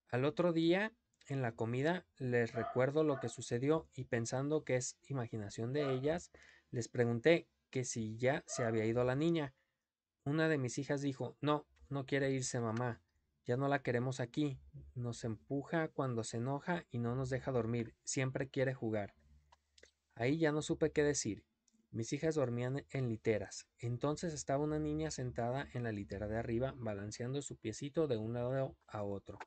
Al 0.08 0.24
otro 0.24 0.52
día, 0.52 0.92
en 1.28 1.40
la 1.40 1.52
comida, 1.52 2.04
les 2.16 2.52
recuerdo 2.52 3.04
lo 3.04 3.20
que 3.20 3.28
sucedió 3.28 3.88
y 3.94 4.06
pensando 4.06 4.64
que 4.64 4.74
es 4.74 4.98
imaginación 5.06 5.72
de 5.72 5.94
ellas, 5.94 6.32
les 6.72 6.88
pregunté 6.88 7.48
que 7.70 7.84
si 7.84 8.16
ya 8.16 8.42
se 8.48 8.64
había 8.64 8.84
ido 8.84 9.04
la 9.04 9.14
niña. 9.14 9.54
Una 10.24 10.48
de 10.48 10.58
mis 10.58 10.78
hijas 10.78 11.00
dijo, 11.00 11.36
no, 11.40 11.68
no 11.88 12.04
quiere 12.04 12.32
irse 12.32 12.58
mamá, 12.58 13.00
ya 13.44 13.56
no 13.56 13.68
la 13.68 13.84
queremos 13.84 14.18
aquí, 14.18 14.58
nos 14.96 15.22
empuja 15.22 15.86
cuando 15.90 16.24
se 16.24 16.38
enoja 16.38 16.84
y 16.90 16.98
no 16.98 17.14
nos 17.14 17.30
deja 17.30 17.52
dormir, 17.52 17.94
siempre 18.02 18.48
quiere 18.48 18.74
jugar. 18.74 19.14
Ahí 20.16 20.38
ya 20.38 20.50
no 20.50 20.60
supe 20.60 20.90
qué 20.90 21.04
decir. 21.04 21.44
Mis 21.96 22.12
hijas 22.12 22.34
dormían 22.34 22.84
en 22.90 23.08
literas. 23.08 23.66
Entonces 23.78 24.34
estaba 24.34 24.62
una 24.62 24.78
niña 24.78 25.10
sentada 25.10 25.66
en 25.72 25.82
la 25.82 25.92
litera 25.92 26.28
de 26.28 26.36
arriba, 26.36 26.74
balanceando 26.76 27.40
su 27.40 27.56
piecito 27.56 28.06
de 28.06 28.18
un 28.18 28.34
lado 28.34 28.76
a 28.86 29.02
otro. 29.02 29.38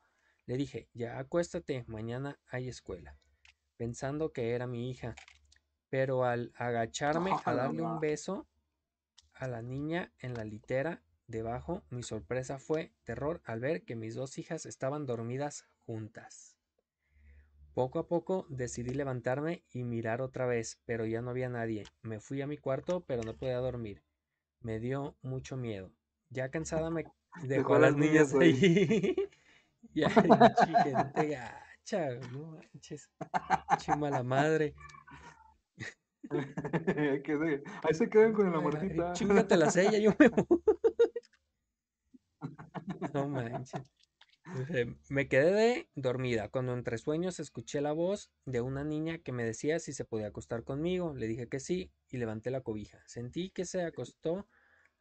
Le 0.46 0.56
dije, 0.56 0.88
ya 0.92 1.20
acuéstate, 1.20 1.84
mañana 1.86 2.40
hay 2.48 2.68
escuela, 2.68 3.16
pensando 3.76 4.32
que 4.32 4.50
era 4.50 4.66
mi 4.66 4.90
hija. 4.90 5.14
Pero 5.90 6.24
al 6.24 6.52
agacharme 6.56 7.30
a 7.44 7.54
darle 7.54 7.82
un 7.82 8.00
beso 8.00 8.48
a 9.32 9.46
la 9.46 9.62
niña 9.62 10.12
en 10.18 10.34
la 10.34 10.42
litera 10.42 11.04
debajo, 11.28 11.84
mi 11.88 12.02
sorpresa 12.02 12.58
fue 12.58 12.92
terror 13.04 13.40
al 13.44 13.60
ver 13.60 13.84
que 13.84 13.94
mis 13.94 14.16
dos 14.16 14.38
hijas 14.38 14.66
estaban 14.66 15.06
dormidas 15.06 15.68
juntas. 15.86 16.49
Poco 17.74 18.00
a 18.00 18.08
poco 18.08 18.46
decidí 18.48 18.92
levantarme 18.94 19.62
y 19.72 19.84
mirar 19.84 20.22
otra 20.22 20.46
vez, 20.46 20.80
pero 20.86 21.06
ya 21.06 21.22
no 21.22 21.30
había 21.30 21.48
nadie. 21.48 21.84
Me 22.02 22.18
fui 22.18 22.42
a 22.42 22.46
mi 22.48 22.56
cuarto, 22.56 23.04
pero 23.06 23.22
no 23.22 23.36
podía 23.36 23.58
dormir. 23.58 24.02
Me 24.60 24.80
dio 24.80 25.16
mucho 25.22 25.56
miedo. 25.56 25.92
Ya 26.30 26.50
cansada 26.50 26.90
me 26.90 27.04
dejó 27.42 27.76
a 27.76 27.78
las 27.78 27.96
niñas 27.96 28.34
ahí. 28.34 29.14
ya, 29.94 30.10
gente 30.10 31.28
gacha, 31.28 32.14
no 32.32 32.46
manches. 32.46 33.08
Chima 33.78 34.22
madre. 34.22 34.74
Ahí 37.82 37.94
se 37.94 38.08
quedan 38.08 38.32
con 38.32 38.52
la 38.52 38.60
muertita. 38.60 39.12
Chingate 39.14 39.56
la 39.56 39.70
sella, 39.70 39.98
yo 39.98 40.12
me 40.18 40.28
voy. 40.28 40.62
No 43.12 43.28
manches. 43.28 43.82
Me 45.08 45.28
quedé 45.28 45.88
dormida 45.94 46.48
cuando 46.48 46.72
entre 46.72 46.98
sueños 46.98 47.38
escuché 47.38 47.80
la 47.80 47.92
voz 47.92 48.32
de 48.46 48.60
una 48.60 48.82
niña 48.82 49.18
que 49.18 49.32
me 49.32 49.44
decía 49.44 49.78
si 49.78 49.92
se 49.92 50.04
podía 50.04 50.28
acostar 50.28 50.64
conmigo. 50.64 51.14
Le 51.14 51.28
dije 51.28 51.48
que 51.48 51.60
sí 51.60 51.92
y 52.08 52.16
levanté 52.16 52.50
la 52.50 52.62
cobija. 52.62 53.02
Sentí 53.06 53.50
que 53.50 53.64
se 53.64 53.82
acostó 53.82 54.38
a 54.38 54.46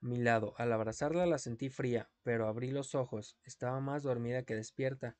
mi 0.01 0.17
lado. 0.17 0.53
Al 0.57 0.71
abrazarla 0.71 1.25
la 1.25 1.39
sentí 1.39 1.69
fría, 1.69 2.09
pero 2.21 2.47
abrí 2.47 2.69
los 2.69 2.93
ojos. 2.93 3.37
Estaba 3.43 3.79
más 3.79 4.03
dormida 4.03 4.43
que 4.43 4.55
despierta. 4.55 5.17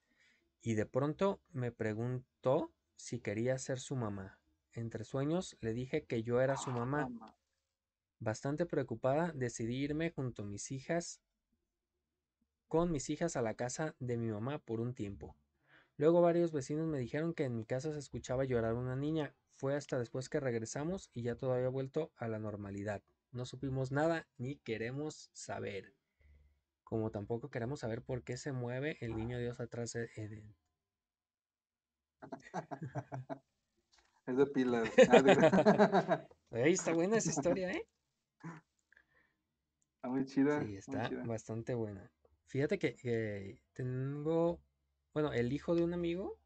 Y 0.61 0.75
de 0.75 0.85
pronto 0.85 1.41
me 1.51 1.71
preguntó 1.71 2.71
si 2.95 3.19
quería 3.19 3.57
ser 3.57 3.79
su 3.79 3.95
mamá. 3.95 4.39
Entre 4.73 5.05
sueños 5.05 5.57
le 5.59 5.73
dije 5.73 6.05
que 6.05 6.21
yo 6.21 6.39
era 6.41 6.55
su 6.55 6.69
mamá. 6.69 7.09
Bastante 8.19 8.65
preocupada 8.65 9.31
decidí 9.33 9.77
irme 9.77 10.11
junto 10.11 10.43
a 10.43 10.45
mis 10.45 10.71
hijas 10.71 11.21
con 12.69 12.91
mis 12.91 13.09
hijas 13.09 13.35
a 13.35 13.41
la 13.41 13.55
casa 13.55 13.95
de 13.99 14.15
mi 14.15 14.27
mamá 14.31 14.59
por 14.59 14.79
un 14.79 14.93
tiempo. 14.93 15.35
Luego 15.97 16.21
varios 16.21 16.53
vecinos 16.53 16.87
me 16.87 16.99
dijeron 16.99 17.33
que 17.33 17.43
en 17.43 17.55
mi 17.55 17.65
casa 17.65 17.91
se 17.91 17.99
escuchaba 17.99 18.45
llorar 18.45 18.75
una 18.75 18.95
niña. 18.95 19.35
Fue 19.55 19.75
hasta 19.75 19.97
después 19.97 20.29
que 20.29 20.39
regresamos 20.39 21.09
y 21.13 21.23
ya 21.23 21.35
todo 21.35 21.53
había 21.53 21.67
vuelto 21.67 22.13
a 22.15 22.27
la 22.27 22.39
normalidad. 22.39 23.01
No 23.31 23.45
supimos 23.45 23.91
nada 23.91 24.27
ni 24.37 24.57
queremos 24.57 25.29
saber. 25.33 25.95
Como 26.83 27.09
tampoco 27.09 27.49
queremos 27.49 27.81
saber 27.81 28.03
por 28.03 28.23
qué 28.23 28.37
se 28.37 28.51
mueve 28.51 28.97
el 29.01 29.15
niño 29.17 29.39
Dios 29.39 29.59
atrás 29.59 29.91
de 29.93 30.09
Eden. 30.15 30.55
Es 34.27 34.37
de 34.37 34.45
pilas. 34.45 34.87
Ahí 36.51 36.73
está 36.73 36.93
buena 36.93 37.17
esa 37.17 37.31
historia, 37.31 37.71
¿eh? 37.71 37.87
Está 39.95 40.07
muy 40.07 40.23
chida. 40.25 40.61
Sí, 40.61 40.77
está 40.77 41.09
bastante 41.25 41.73
buena. 41.73 42.11
Fíjate 42.49 42.79
que, 42.79 43.61
tengo, 43.73 44.59
bueno, 45.13 45.31
el 45.33 45.53
hijo 45.53 45.75
de 45.75 45.83
un 45.83 45.93
amigo, 45.93 46.39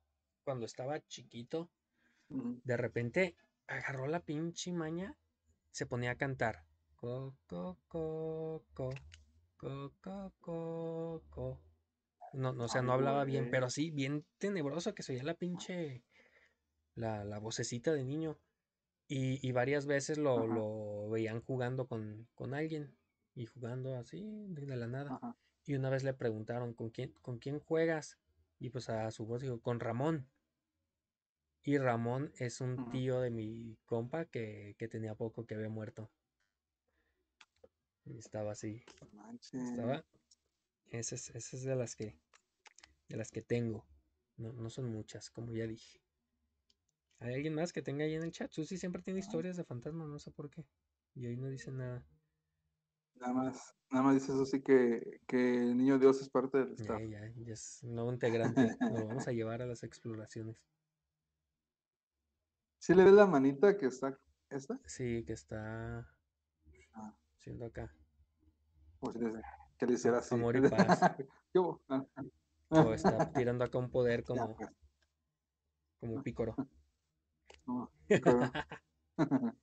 cuando 0.43 0.65
estaba 0.65 0.99
chiquito, 1.07 1.71
de 2.27 2.75
repente 2.75 3.37
agarró 3.67 4.07
la 4.07 4.19
pinche 4.19 4.73
maña, 4.73 5.17
se 5.71 5.85
ponía 5.85 6.11
a 6.11 6.17
cantar. 6.17 6.65
Co, 6.95 7.37
co, 7.47 7.79
co, 7.87 8.65
co, 8.73 8.89
co, 10.01 10.33
co, 10.41 11.23
co, 11.29 11.61
No, 12.33 12.51
no, 12.51 12.65
o 12.65 12.67
sea, 12.67 12.81
no 12.81 12.91
hablaba 12.91 13.23
bien, 13.23 13.47
pero 13.49 13.69
sí, 13.69 13.89
bien 13.89 14.25
tenebroso 14.39 14.93
que 14.93 15.03
se 15.03 15.13
oía 15.13 15.23
la 15.23 15.35
pinche, 15.35 16.03
la, 16.95 17.23
la 17.23 17.39
vocecita 17.39 17.93
de 17.93 18.03
niño. 18.03 18.37
Y, 19.07 19.39
y 19.47 19.53
varias 19.53 19.85
veces 19.85 20.17
lo, 20.17 20.47
lo 20.47 21.09
veían 21.09 21.41
jugando 21.41 21.87
con, 21.87 22.27
con, 22.35 22.53
alguien 22.53 22.93
y 23.35 23.45
jugando 23.45 23.95
así 23.95 24.21
de 24.49 24.75
la 24.75 24.87
nada. 24.87 25.15
Ajá. 25.15 25.37
Y 25.65 25.75
una 25.75 25.89
vez 25.89 26.03
le 26.03 26.13
preguntaron, 26.13 26.73
¿con 26.73 26.89
quién, 26.89 27.13
¿con 27.21 27.39
quién 27.39 27.59
juegas? 27.59 28.17
Y 28.59 28.69
pues 28.69 28.89
a 28.89 29.09
su 29.11 29.25
voz 29.25 29.41
dijo, 29.41 29.59
con 29.61 29.79
Ramón. 29.79 30.27
Y 31.63 31.77
Ramón 31.77 32.31
es 32.37 32.59
un 32.59 32.89
tío 32.91 33.21
de 33.21 33.29
mi 33.29 33.77
compa 33.85 34.25
que, 34.25 34.75
tenía 34.91 35.15
poco 35.15 35.45
que 35.45 35.55
había 35.55 35.69
muerto. 35.69 36.11
Y 38.05 38.17
estaba 38.17 38.51
así. 38.51 38.83
Estaba. 39.53 40.03
Esa 40.89 41.15
es, 41.15 41.29
es 41.29 41.63
de 41.63 41.75
las 41.75 41.95
que. 41.95 42.17
De 43.07 43.15
las 43.15 43.31
que 43.31 43.41
tengo. 43.41 43.85
No, 44.35 44.51
no 44.51 44.69
son 44.69 44.91
muchas, 44.91 45.29
como 45.29 45.53
ya 45.53 45.65
dije. 45.65 46.01
¿Hay 47.19 47.35
alguien 47.35 47.55
más 47.55 47.71
que 47.71 47.81
tenga 47.81 48.03
ahí 48.03 48.15
en 48.15 48.23
el 48.23 48.31
chat? 48.31 48.51
Susi 48.51 48.77
siempre 48.77 49.01
tiene 49.01 49.21
historias 49.21 49.55
de 49.55 49.63
fantasmas, 49.63 50.09
no 50.09 50.19
sé 50.19 50.31
por 50.31 50.49
qué. 50.49 50.65
Y 51.15 51.27
hoy 51.27 51.37
no 51.37 51.49
dice 51.49 51.71
nada. 51.71 52.05
Nada 53.15 53.33
más, 53.33 53.75
nada 53.89 54.03
más 54.03 54.13
dice 54.15 54.33
eso 54.33 54.45
sí 54.45 54.61
que, 54.61 55.21
que 55.27 55.63
el 55.63 55.77
niño 55.77 55.97
Dios 55.97 56.21
es 56.21 56.29
parte 56.29 56.57
del 56.59 56.73
staff. 56.73 56.99
Ya, 57.01 57.19
ya, 57.21 57.33
ya 57.35 57.53
es 57.53 57.79
un 57.83 57.95
nuevo 57.95 58.11
integrante. 58.11 58.75
Lo 58.79 59.07
vamos 59.07 59.27
a 59.27 59.31
llevar 59.31 59.61
a 59.61 59.65
las 59.65 59.83
exploraciones. 59.83 60.57
¿Sí 62.79 62.93
le 62.93 63.05
ves 63.05 63.13
la 63.13 63.25
manita 63.25 63.77
que 63.77 63.85
está 63.85 64.19
esta? 64.49 64.79
Sí, 64.85 65.23
que 65.25 65.33
está 65.33 66.05
ah. 66.93 67.15
siendo 67.37 67.65
acá. 67.65 67.93
Pues 68.99 69.17
que 69.77 69.85
le 69.85 69.93
hiciera 69.93 70.19
así. 70.19 70.35
Amor 70.35 70.57
y 70.57 70.69
paz. 70.69 70.99
o 72.69 72.93
está 72.93 73.31
tirando 73.31 73.63
acá 73.63 73.77
un 73.77 73.89
poder 73.89 74.23
como, 74.25 74.55
pues. 74.55 74.69
como 75.99 76.21
pícoro. 76.23 76.55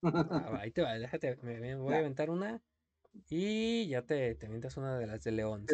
No, 0.00 0.12
ah, 0.14 0.58
ahí 0.60 0.70
te 0.70 0.80
va, 0.80 0.92
déjate, 0.92 1.36
me, 1.42 1.74
voy 1.74 1.92
a 1.92 1.98
aventar 1.98 2.30
una 2.30 2.62
y 3.28 3.88
ya 3.88 4.04
te, 4.06 4.34
te 4.34 4.48
mientas 4.48 4.76
una 4.76 4.98
de 4.98 5.06
las 5.06 5.22
de 5.22 5.32
León. 5.32 5.66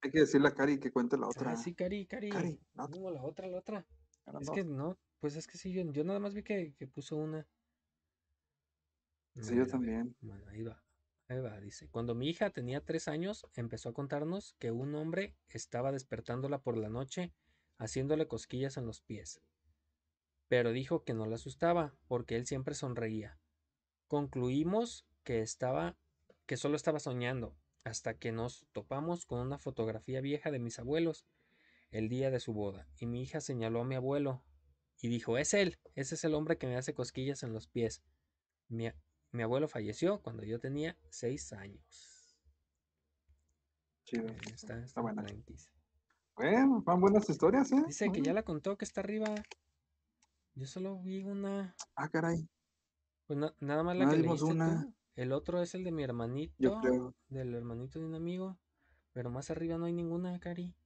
hay 0.00 0.10
que 0.10 0.20
decirle 0.20 0.48
a 0.48 0.54
Cari 0.54 0.78
que 0.78 0.90
cuente 0.90 1.16
la 1.16 1.26
ah, 1.26 1.30
otra. 1.30 1.56
sí, 1.56 1.74
Cari, 1.74 2.06
Cari. 2.06 2.30
la 2.30 2.84
otra, 3.22 3.48
la 3.48 3.58
otra. 3.58 3.86
es 4.40 4.50
que 4.50 4.64
no, 4.64 4.98
pues 5.20 5.36
es 5.36 5.46
que 5.46 5.58
sí, 5.58 5.72
yo, 5.72 6.04
nada 6.04 6.20
más 6.20 6.34
vi 6.34 6.42
que, 6.42 6.74
puso 6.92 7.16
una. 7.16 7.46
Sí, 9.40 9.56
yo 9.56 9.66
también. 9.66 10.16
Bueno, 10.20 10.46
ahí 10.48 10.62
va. 10.62 10.82
Ahí 11.28 11.40
va, 11.40 11.60
dice. 11.60 11.88
Cuando 11.88 12.14
mi 12.14 12.28
hija 12.28 12.50
tenía 12.50 12.84
tres 12.84 13.08
años, 13.08 13.46
empezó 13.54 13.88
a 13.88 13.92
contarnos 13.92 14.54
que 14.58 14.70
un 14.70 14.94
hombre 14.94 15.34
estaba 15.48 15.92
despertándola 15.92 16.62
por 16.62 16.76
la 16.76 16.88
noche, 16.88 17.34
haciéndole 17.78 18.28
cosquillas 18.28 18.76
en 18.76 18.86
los 18.86 19.02
pies. 19.02 19.42
Pero 20.48 20.70
dijo 20.70 21.02
que 21.02 21.14
no 21.14 21.26
la 21.26 21.34
asustaba, 21.34 21.94
porque 22.06 22.36
él 22.36 22.46
siempre 22.46 22.74
sonreía. 22.74 23.40
Concluimos 24.06 25.04
que 25.26 25.42
estaba 25.42 25.98
que 26.46 26.56
solo 26.56 26.76
estaba 26.76 27.00
soñando 27.00 27.58
hasta 27.82 28.14
que 28.14 28.30
nos 28.30 28.68
topamos 28.72 29.26
con 29.26 29.40
una 29.40 29.58
fotografía 29.58 30.20
vieja 30.20 30.52
de 30.52 30.60
mis 30.60 30.78
abuelos 30.78 31.26
el 31.90 32.08
día 32.08 32.30
de 32.30 32.38
su 32.38 32.54
boda 32.54 32.88
y 32.96 33.06
mi 33.06 33.22
hija 33.22 33.40
señaló 33.40 33.80
a 33.80 33.84
mi 33.84 33.96
abuelo 33.96 34.44
y 35.02 35.08
dijo 35.08 35.36
es 35.36 35.52
él 35.52 35.78
ese 35.96 36.14
es 36.14 36.22
el 36.22 36.34
hombre 36.34 36.58
que 36.58 36.68
me 36.68 36.76
hace 36.76 36.94
cosquillas 36.94 37.42
en 37.42 37.52
los 37.52 37.66
pies 37.66 38.04
mi, 38.68 38.88
abuelo 39.42 39.66
falleció 39.66 40.22
cuando 40.22 40.44
yo 40.44 40.60
tenía 40.60 40.96
seis 41.10 41.52
años 41.52 42.38
Chido. 44.04 44.28
Está, 44.54 44.78
está, 44.78 45.00
buena. 45.00 45.26
Bueno, 46.36 46.80
van 46.82 47.00
buenas 47.00 47.28
historias, 47.28 47.72
¿eh? 47.72 47.82
Dice 47.88 48.12
que 48.12 48.22
ya 48.22 48.32
la 48.32 48.44
contó, 48.44 48.78
que 48.78 48.84
está 48.84 49.00
arriba. 49.00 49.34
Yo 50.54 50.66
solo 50.66 51.02
vi 51.02 51.24
una. 51.24 51.74
Ah, 51.96 52.08
caray. 52.08 52.48
Pues 53.26 53.36
nada 53.58 53.82
más 53.82 53.96
la 53.96 54.08
que 54.08 54.18
leíste 54.18 54.44
una. 54.44 54.94
El 55.16 55.32
otro 55.32 55.60
es 55.60 55.74
el 55.74 55.82
de 55.82 55.90
mi 55.90 56.04
Yo 56.58 56.70
hermanito, 56.70 56.76
creo. 56.76 57.14
del 57.28 57.54
hermanito 57.54 57.98
de 57.98 58.06
un 58.06 58.14
amigo, 58.14 58.56
pero 59.12 59.30
más 59.30 59.50
arriba 59.50 59.78
no 59.78 59.86
hay 59.86 59.92
ninguna, 59.92 60.38
Cari. 60.38 60.76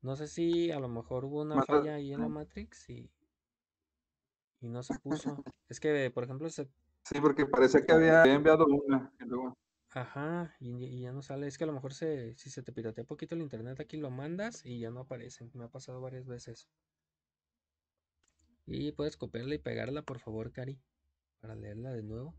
No 0.00 0.16
sé 0.16 0.26
si 0.26 0.70
a 0.70 0.80
lo 0.80 0.88
mejor 0.88 1.26
hubo 1.26 1.42
una 1.42 1.60
falla 1.60 1.96
ahí 1.96 2.14
en 2.14 2.22
la 2.22 2.28
Matrix 2.30 2.88
y, 2.88 3.10
y 4.60 4.68
no 4.68 4.82
se 4.82 4.94
puso. 4.94 5.42
Es 5.68 5.80
que, 5.80 6.10
por 6.10 6.24
ejemplo, 6.24 6.48
se, 6.50 6.68
Sí, 7.04 7.20
porque 7.22 7.46
parecía 7.46 7.82
que 7.84 7.92
había 7.92 8.20
había 8.20 8.34
enviado 8.34 8.66
una. 8.66 9.10
y 9.20 9.24
luego- 9.24 9.54
ajá, 9.90 10.54
y, 10.60 10.76
y 10.84 11.00
ya 11.00 11.10
no 11.12 11.22
sale. 11.22 11.48
Es 11.48 11.58
que 11.58 11.64
a 11.64 11.66
lo 11.66 11.72
mejor 11.72 11.92
se, 11.92 12.34
si 12.36 12.50
se 12.50 12.62
te 12.62 12.70
piratea 12.72 13.02
poquito 13.04 13.34
el 13.34 13.42
internet, 13.42 13.80
aquí 13.80 13.96
lo 13.96 14.10
mandas 14.12 14.64
y 14.64 14.78
ya 14.78 14.90
no 14.92 15.00
aparecen. 15.00 15.50
Me 15.54 15.64
ha 15.64 15.68
pasado 15.68 16.00
varias 16.00 16.26
veces. 16.26 16.68
Y 18.66 18.92
puedes 18.92 19.16
copiarla 19.16 19.54
y 19.54 19.58
pegarla, 19.58 20.02
por 20.02 20.18
favor, 20.18 20.52
Cari, 20.52 20.78
para 21.40 21.54
leerla 21.54 21.92
de 21.92 22.02
nuevo. 22.02 22.34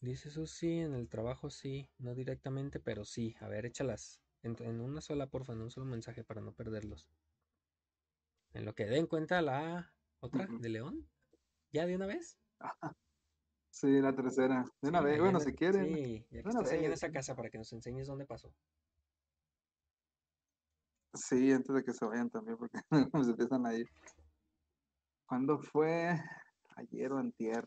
Dice 0.00 0.30
Susi, 0.30 0.78
en 0.78 0.94
el 0.94 1.08
trabajo 1.08 1.50
sí, 1.50 1.90
no 1.98 2.14
directamente, 2.14 2.80
pero 2.80 3.04
sí. 3.04 3.36
A 3.40 3.48
ver, 3.48 3.66
échalas. 3.66 4.22
En, 4.42 4.56
en 4.60 4.80
una 4.80 5.02
sola, 5.02 5.26
porfa, 5.26 5.52
en 5.52 5.60
un 5.60 5.70
solo 5.70 5.84
mensaje 5.86 6.24
para 6.24 6.40
no 6.40 6.54
perderlos. 6.54 7.06
En 8.54 8.64
lo 8.64 8.74
que 8.74 8.86
den 8.86 9.06
cuenta 9.06 9.42
la 9.42 9.94
otra 10.20 10.46
de 10.58 10.68
León. 10.70 11.06
¿Ya 11.72 11.86
de 11.86 11.96
una 11.96 12.06
vez? 12.06 12.38
Sí, 13.72 14.00
la 14.00 14.14
tercera. 14.14 14.64
De 14.82 14.88
una 14.88 15.00
Sí, 15.00 15.04
vez, 15.06 15.20
bueno, 15.20 15.38
en 15.38 15.44
si 15.44 15.52
quieren. 15.54 15.92
Sí, 15.96 16.26
ya 16.30 16.42
que 16.42 16.48
estás 16.48 16.72
ahí 16.72 16.84
en 16.84 16.92
esa 16.92 17.12
casa 17.12 17.36
para 17.36 17.50
que 17.50 17.58
nos 17.58 17.72
enseñes 17.72 18.08
dónde 18.08 18.26
pasó. 18.26 18.52
Sí, 21.14 21.52
antes 21.52 21.74
de 21.74 21.84
que 21.84 21.92
se 21.92 22.04
vayan 22.04 22.30
también, 22.30 22.56
porque 22.58 22.78
se 23.24 23.30
empiezan 23.30 23.66
a 23.66 23.74
ir. 23.74 23.86
¿Cuándo 25.26 25.58
fue? 25.60 26.18
Ayer 26.76 27.12
o 27.12 27.18
antier. 27.18 27.64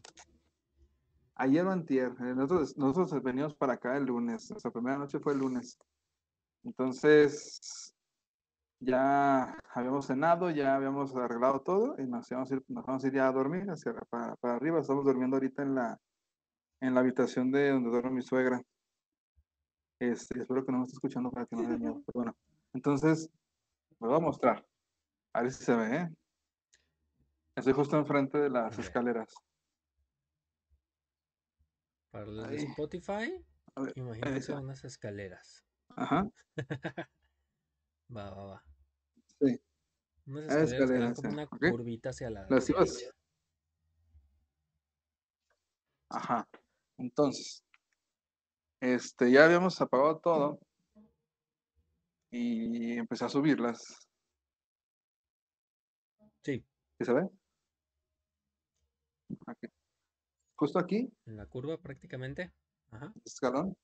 Ayer 1.36 1.66
o 1.66 1.72
antier. 1.72 2.12
eh, 2.20 2.36
Nosotros, 2.36 2.78
nosotros 2.78 3.24
venimos 3.24 3.56
para 3.56 3.74
acá 3.74 3.98
el 3.98 4.06
lunes. 4.06 4.50
Nuestra 4.52 4.72
primera 4.72 4.98
noche 4.98 5.20
fue 5.20 5.34
el 5.34 5.40
lunes. 5.40 5.78
Entonces, 6.64 7.94
ya 8.80 9.58
habíamos 9.74 10.06
cenado, 10.08 10.50
ya 10.50 10.76
habíamos 10.76 11.16
arreglado 11.16 11.62
todo 11.62 11.96
y 11.98 12.06
nos 12.06 12.30
íbamos 12.30 12.52
a 12.52 12.56
ir, 12.56 12.64
nos 12.68 12.86
vamos 12.86 13.04
a 13.04 13.08
ir 13.08 13.14
ya 13.14 13.28
a 13.28 13.32
dormir 13.32 13.70
hacia 13.70 13.94
para, 13.94 14.36
para 14.36 14.56
arriba. 14.56 14.80
Estamos 14.80 15.06
durmiendo 15.06 15.38
ahorita 15.38 15.64
en 15.64 15.76
la, 15.76 16.00
en 16.82 16.94
la 16.94 17.00
habitación 17.00 17.52
de 17.52 17.72
donde 17.72 17.90
duerme 17.90 18.12
mi 18.12 18.22
suegra. 18.22 18.62
Este, 20.00 20.42
espero 20.42 20.66
que 20.66 20.72
no 20.72 20.80
me 20.80 20.84
esté 20.84 20.96
escuchando 20.96 21.32
para 21.32 21.46
que 21.46 21.56
no 21.56 21.64
me 21.64 21.78
miedo. 21.78 22.02
Pero 22.06 22.14
bueno, 22.14 22.38
entonces, 22.74 23.30
me 24.00 24.08
voy 24.08 24.18
a 24.18 24.22
mostrar. 24.22 24.66
A 25.34 25.42
ver 25.42 25.52
si 25.52 25.64
se 25.64 25.76
ve, 25.76 25.96
¿eh? 25.96 26.10
Estoy 27.56 27.74
justo 27.74 27.98
enfrente 27.98 28.38
de 28.38 28.50
las 28.50 28.78
escaleras. 28.78 29.34
Para 32.14 32.28
los 32.28 32.48
de. 32.48 32.58
Spotify, 32.58 33.44
ver, 33.76 33.94
imagínense 33.96 34.54
unas 34.54 34.84
escaleras. 34.86 35.66
Ajá, 35.96 36.30
Va, 38.16 38.30
va, 38.30 38.46
va. 38.46 38.64
sí. 39.40 39.60
Unas 40.28 40.44
escaleras 40.46 40.72
escaleras, 40.74 41.16
como 41.16 41.30
una 41.30 41.48
curvita 41.48 42.12
hacia 42.12 42.30
la 42.30 42.46
Las 42.52 42.70
ibas. 42.70 43.12
Ajá. 46.10 46.48
Entonces, 47.00 47.64
este, 48.80 49.32
ya 49.32 49.46
habíamos 49.46 49.82
apagado 49.82 50.20
todo 50.20 50.60
y 52.30 52.96
empecé 53.00 53.26
a 53.26 53.30
subirlas. 53.30 54.08
Sí, 56.44 56.64
¿Sí 57.00 57.06
se 57.06 57.14
ve? 57.14 57.28
Aquí. 59.48 59.68
Justo 60.64 60.80
aquí, 60.80 61.12
en 61.26 61.36
la 61.36 61.46
curva 61.46 61.78
prácticamente. 61.78 62.54
Ajá. 62.90 63.12
este 63.18 63.32
escalón. 63.32 63.76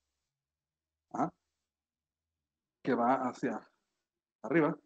Ajá. 1.12 1.30
Que 2.82 2.96
va 2.96 3.16
hacia 3.28 3.70
arriba. 4.44 4.80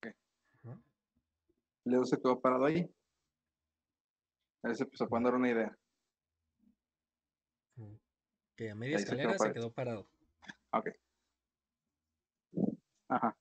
ajá. 0.00 0.80
Leo 1.84 2.06
se 2.06 2.16
quedó 2.16 2.40
parado 2.40 2.64
ahí. 2.64 2.90
Él 4.62 4.74
se 4.74 4.84
empezó 4.84 5.04
a 5.04 5.20
dar 5.20 5.34
una 5.34 5.50
idea. 5.50 5.78
Que 8.56 8.70
a 8.70 8.74
media 8.74 8.96
Ahí 8.96 9.02
se 9.02 9.10
quedó 9.10 9.30
escalera 9.30 9.38
se 9.38 9.52
quedó 9.52 9.72
parado. 9.74 10.08
Ok. 10.72 10.88
Ajá. 13.08 13.36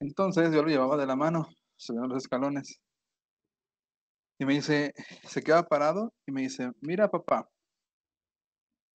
Entonces 0.00 0.52
yo 0.52 0.62
lo 0.62 0.68
llevaba 0.68 0.96
de 0.96 1.06
la 1.06 1.14
mano, 1.14 1.46
subiendo 1.76 2.08
los 2.08 2.24
escalones. 2.24 2.80
Y 4.42 4.44
me 4.44 4.54
dice, 4.54 4.92
se 5.22 5.40
queda 5.40 5.68
parado 5.68 6.12
y 6.26 6.32
me 6.32 6.40
dice, 6.40 6.72
mira 6.80 7.08
papá, 7.08 7.48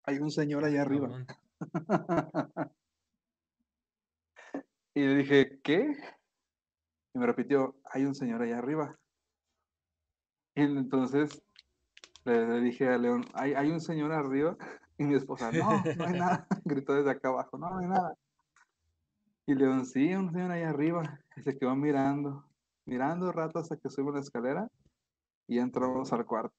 hay 0.02 0.18
un 0.18 0.32
señor 0.32 0.64
allá 0.64 0.82
arriba. 0.82 1.24
Y 4.92 5.00
le 5.02 5.14
dije, 5.14 5.60
¿qué? 5.62 5.94
Y 7.14 7.18
me 7.18 7.26
repitió, 7.26 7.76
hay 7.84 8.06
un 8.06 8.16
señor 8.16 8.42
allá 8.42 8.58
arriba. 8.58 8.98
Y 10.56 10.62
entonces 10.62 11.40
le, 12.24 12.44
le 12.48 12.60
dije 12.62 12.88
a 12.88 12.98
León, 12.98 13.24
¿Hay, 13.34 13.54
hay 13.54 13.70
un 13.70 13.80
señor 13.80 14.10
arriba. 14.10 14.56
Y 14.98 15.04
mi 15.04 15.14
esposa, 15.14 15.52
no, 15.52 15.80
no 15.96 16.04
hay 16.06 16.18
nada. 16.18 16.48
Gritó 16.64 16.94
desde 16.94 17.10
acá 17.10 17.28
abajo, 17.28 17.56
no, 17.56 17.70
no 17.70 17.78
hay 17.78 17.86
nada. 17.86 18.16
Y 19.46 19.54
León, 19.54 19.86
sí, 19.86 20.12
un 20.12 20.32
señor 20.32 20.50
allá 20.50 20.70
arriba. 20.70 21.20
Y 21.36 21.42
se 21.42 21.56
quedó 21.56 21.76
mirando, 21.76 22.44
mirando 22.84 23.30
rato 23.30 23.60
hasta 23.60 23.76
que 23.76 23.90
subimos 23.90 24.14
la 24.14 24.20
escalera 24.20 24.68
y 25.46 25.58
entramos 25.58 26.12
al 26.12 26.26
cuarto. 26.26 26.54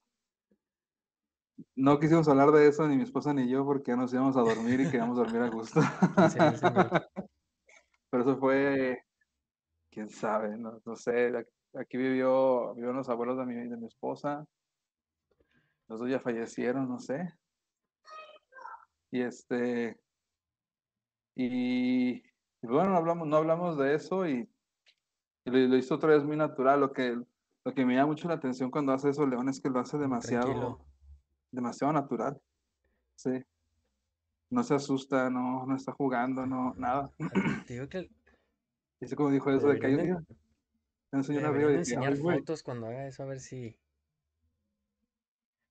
No 1.74 1.98
quisimos 1.98 2.28
hablar 2.28 2.52
de 2.52 2.68
eso 2.68 2.86
ni 2.86 2.96
mi 2.96 3.02
esposa 3.02 3.34
ni 3.34 3.48
yo 3.48 3.64
porque 3.64 3.90
ya 3.90 3.96
nos 3.96 4.12
íbamos 4.12 4.36
a 4.36 4.42
dormir 4.42 4.80
y 4.80 4.84
queríamos 4.84 5.16
dormir 5.16 5.42
a 5.42 5.48
gusto. 5.50 5.80
¿Quién 6.14 6.30
será 6.30 6.48
el 6.48 6.56
señor? 6.56 7.10
Pero 8.10 8.22
eso 8.22 8.38
fue, 8.38 9.02
quién 9.90 10.08
sabe, 10.08 10.56
no, 10.56 10.80
no 10.84 10.96
sé. 10.96 11.32
Aquí 11.74 11.96
vivió, 11.96 12.74
vivieron 12.74 12.96
los 12.96 13.08
abuelos 13.08 13.36
de 13.38 13.44
mi, 13.44 13.54
de 13.54 13.76
mi 13.76 13.86
esposa. 13.86 14.46
Los 15.88 16.00
dos 16.00 16.08
ya 16.08 16.20
fallecieron, 16.20 16.88
no 16.88 16.98
sé. 16.98 17.34
Y 19.10 19.22
este, 19.22 19.98
y, 21.34 22.16
y 22.18 22.22
bueno, 22.62 22.90
no 22.90 22.96
hablamos, 22.96 23.26
no 23.26 23.36
hablamos 23.36 23.78
de 23.78 23.94
eso 23.94 24.26
y, 24.26 24.48
y 25.44 25.50
lo, 25.50 25.58
lo 25.58 25.76
hizo 25.76 25.94
otra 25.94 26.10
vez 26.10 26.24
muy 26.24 26.36
natural. 26.36 26.80
Lo 26.80 26.92
que, 26.92 27.20
lo 27.68 27.74
que 27.74 27.84
me 27.84 27.94
llama 27.94 28.06
mucho 28.08 28.28
la 28.28 28.34
atención 28.34 28.70
cuando 28.70 28.92
hace 28.92 29.10
eso, 29.10 29.26
León, 29.26 29.46
es 29.50 29.60
que 29.60 29.68
lo 29.68 29.78
hace 29.78 29.98
demasiado, 29.98 30.46
tranquilo. 30.46 30.86
demasiado 31.52 31.92
natural. 31.92 32.40
Sí. 33.14 33.44
No 34.48 34.62
se 34.62 34.74
asusta, 34.74 35.28
no, 35.28 35.66
no 35.66 35.76
está 35.76 35.92
jugando, 35.92 36.46
no, 36.46 36.72
nada. 36.78 37.10
Te 37.66 37.74
digo 37.74 37.86
que 37.90 38.08
Y 39.00 39.04
así 39.04 39.14
como 39.14 39.30
dijo 39.30 39.50
eso 39.50 39.68
de 39.68 39.78
que 39.78 39.86
hay, 39.86 39.92
deberían 39.96 40.24
de- 40.24 40.34
mira, 40.34 40.40
hay 41.12 41.16
un 41.16 41.20
le 41.20 41.24
señor 41.24 41.44
arriba 41.44 41.58
deberían 41.58 41.80
y 41.82 41.84
dije, 41.84 41.94
enseñar 41.96 42.16
fotos 42.38 42.62
cuando 42.62 42.86
haga 42.86 43.06
eso 43.06 43.22
a 43.22 43.26
ver 43.26 43.40
si 43.40 43.76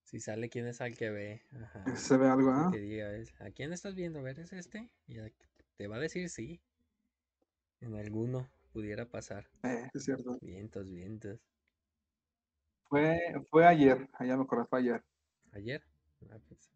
si 0.03 0.19
sale 0.19 0.49
quién 0.49 0.67
es 0.67 0.79
al 0.81 0.95
que 0.95 1.09
ve. 1.09 1.41
Ajá. 1.63 1.95
Se 1.95 2.15
ve 2.15 2.29
algo, 2.29 2.51
¿ah? 2.51 2.69
Que 2.71 2.77
diga, 2.79 3.11
"Es- 3.15 3.33
¿a 3.41 3.49
quién 3.49 3.73
estás 3.73 3.95
viendo? 3.95 4.19
A 4.19 4.21
ver, 4.21 4.39
¿es 4.39 4.53
este? 4.53 4.87
Y 5.07 5.15
te 5.77 5.87
va 5.87 5.95
a 5.95 5.99
decir 5.99 6.29
sí. 6.29 6.61
En 7.81 7.95
alguno 7.95 8.47
pudiera 8.71 9.09
pasar. 9.09 9.49
Eh, 9.63 9.89
es 9.93 10.03
cierto. 10.05 10.37
Vientos, 10.41 10.87
vientos. 10.89 11.39
Fue, 12.89 13.19
fue 13.49 13.65
ayer, 13.65 14.09
allá 14.13 14.37
me 14.37 14.43
acordé, 14.43 14.65
fue 14.65 14.79
ayer. 14.79 15.03
Ayer. 15.51 15.83
Ah, 16.29 16.37
pues, 16.47 16.71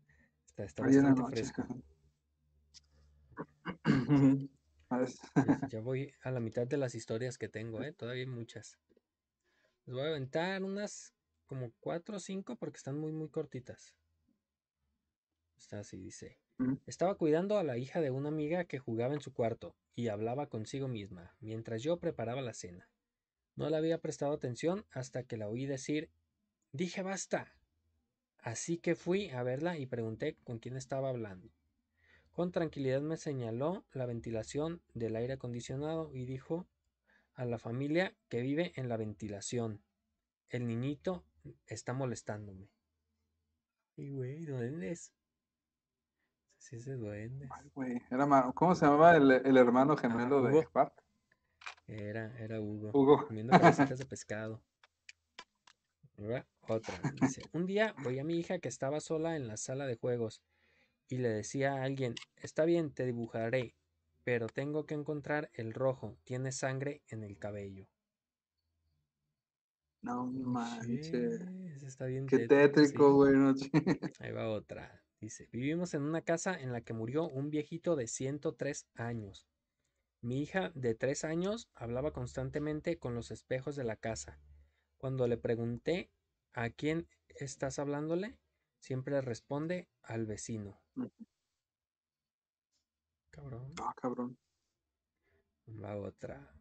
está, 0.58 0.86
Ayer 0.86 1.04
bastante 1.04 1.22
noche. 1.22 1.36
fresco. 1.36 1.68
Ver, 4.92 5.10
Ya- 5.70 5.80
voy 5.80 6.14
a 6.22 6.32
la 6.32 6.42
mitad 6.42 6.68
de 6.68 6.76
las 6.78 6.96
historias 6.96 7.38
que 7.38 7.48
tengo, 7.48 7.82
¿eh? 7.82 7.94
Todavía 7.94 8.24
hay 8.24 8.30
muchas. 8.30 8.78
Les 9.86 9.96
voy 9.96 10.04
a 10.04 10.10
aventar 10.10 10.64
unas 10.64 11.14
como 11.46 11.72
cuatro 11.80 12.18
o 12.18 12.20
cinco 12.20 12.58
porque 12.58 12.78
están 12.78 13.00
muy, 13.00 13.14
muy 13.14 13.30
cortitas. 13.30 13.96
Está 15.58 15.80
así, 15.80 15.98
dice. 15.98 16.40
Estaba 16.86 17.16
cuidando 17.16 17.58
a 17.58 17.64
la 17.64 17.78
hija 17.78 18.02
de 18.02 18.12
una 18.12 18.30
amiga 18.30 18.66
que 18.66 18.80
jugaba 18.80 19.14
en 19.14 19.22
su 19.22 19.34
cuarto 19.34 19.76
y 19.96 20.10
hablaba 20.10 20.48
consigo 20.50 20.88
misma 20.88 21.36
mientras 21.40 21.82
yo 21.82 22.00
preparaba 22.00 22.42
la 22.42 22.54
cena. 22.54 22.91
No 23.56 23.70
le 23.70 23.78
había 23.78 24.00
prestado 24.00 24.34
atención 24.34 24.86
hasta 24.92 25.24
que 25.24 25.38
la 25.38 25.48
oí 25.48 25.66
decir, 25.66 26.10
dije 26.72 27.02
basta. 27.04 27.54
Así 28.40 28.78
que 28.78 28.96
fui 28.96 29.30
a 29.30 29.44
verla 29.44 29.78
y 29.78 29.86
pregunté 29.86 30.38
con 30.44 30.60
quién 30.60 30.76
estaba 30.78 31.10
hablando. 31.10 31.50
Con 32.32 32.52
tranquilidad 32.52 33.02
me 33.02 33.18
señaló 33.18 33.84
la 33.92 34.06
ventilación 34.06 34.82
del 34.94 35.16
aire 35.16 35.34
acondicionado 35.34 36.12
y 36.14 36.26
dijo 36.26 36.66
a 37.34 37.46
la 37.46 37.60
familia 37.60 38.16
que 38.30 38.42
vive 38.42 38.72
en 38.76 38.88
la 38.90 38.98
ventilación. 38.98 39.84
El 40.50 40.66
niñito 40.66 41.24
está 41.68 41.94
molestándome. 41.94 42.70
Y 43.98 44.10
güey, 44.12 44.46
duendes. 44.46 45.14
Sí, 46.58 46.78
ese 46.78 46.94
duende. 46.96 47.50
ay, 47.52 47.70
güey, 47.74 48.02
era 48.10 48.26
ma- 48.26 48.52
¿Cómo 48.54 48.76
se 48.76 48.86
llamaba 48.86 49.16
el, 49.18 49.30
el 49.32 49.58
hermano 49.58 49.98
gemelo 49.98 50.42
de 50.42 50.60
Hugo. 50.60 50.70
Bart? 50.74 50.94
Era, 51.92 52.34
era 52.40 52.62
Hugo. 52.62 52.92
Hugo. 52.94 53.28
Comiendo 53.28 53.52
cabecitas 53.60 54.00
de 54.00 54.06
pescado. 54.10 54.62
Ahí 56.18 56.26
va 56.26 56.46
Otra. 56.68 56.94
Dice, 57.20 57.42
un 57.52 57.66
día 57.66 57.94
voy 58.04 58.18
a 58.20 58.24
mi 58.24 58.40
hija 58.40 58.60
que 58.60 58.70
estaba 58.70 59.02
sola 59.02 59.36
en 59.36 59.48
la 59.48 59.58
sala 59.58 59.86
de 59.88 59.96
juegos 59.96 60.42
y 61.10 61.18
le 61.18 61.28
decía 61.30 61.74
a 61.74 61.84
alguien, 61.84 62.16
está 62.38 62.64
bien, 62.64 62.92
te 62.94 63.06
dibujaré, 63.06 63.76
pero 64.24 64.48
tengo 64.48 64.86
que 64.86 64.94
encontrar 64.94 65.50
el 65.54 65.74
rojo, 65.74 66.16
tiene 66.24 66.54
sangre 66.54 67.02
en 67.10 67.24
el 67.24 67.38
cabello. 67.38 67.88
No 70.02 70.26
manches. 70.28 71.42
Está 71.84 72.06
bien 72.06 72.26
Qué 72.26 72.48
tétrico, 72.48 72.74
tétrico, 72.74 73.08
sí. 73.10 73.16
güey. 73.16 73.34
no 73.34 73.54
ch- 73.54 74.14
Ahí 74.20 74.32
va 74.32 74.50
otra. 74.50 75.04
Dice, 75.20 75.48
vivimos 75.52 75.94
en 75.94 76.04
una 76.04 76.22
casa 76.22 76.58
en 76.60 76.72
la 76.72 76.82
que 76.82 76.94
murió 76.94 77.28
un 77.28 77.50
viejito 77.50 77.96
de 77.96 78.08
103 78.08 78.88
años. 78.96 79.46
Mi 80.22 80.40
hija 80.40 80.72
de 80.76 80.94
3 80.94 81.24
años 81.24 81.68
hablaba 81.74 82.12
constantemente 82.12 83.00
con 83.00 83.16
los 83.16 83.32
espejos 83.32 83.76
de 83.76 83.84
la 83.84 83.96
casa. 83.96 84.40
Cuando 84.98 85.28
le 85.28 85.38
pregunté 85.38 86.12
a 86.54 86.70
quién 86.70 87.08
estás 87.28 87.80
hablándole, 87.80 88.38
siempre 88.80 89.20
responde 89.22 89.90
al 90.04 90.28
vecino. 90.28 90.80
Cabrón. 93.32 93.74
Ah, 93.82 93.94
cabrón. 93.96 94.38
Va 95.68 95.98
otra. 95.98 96.54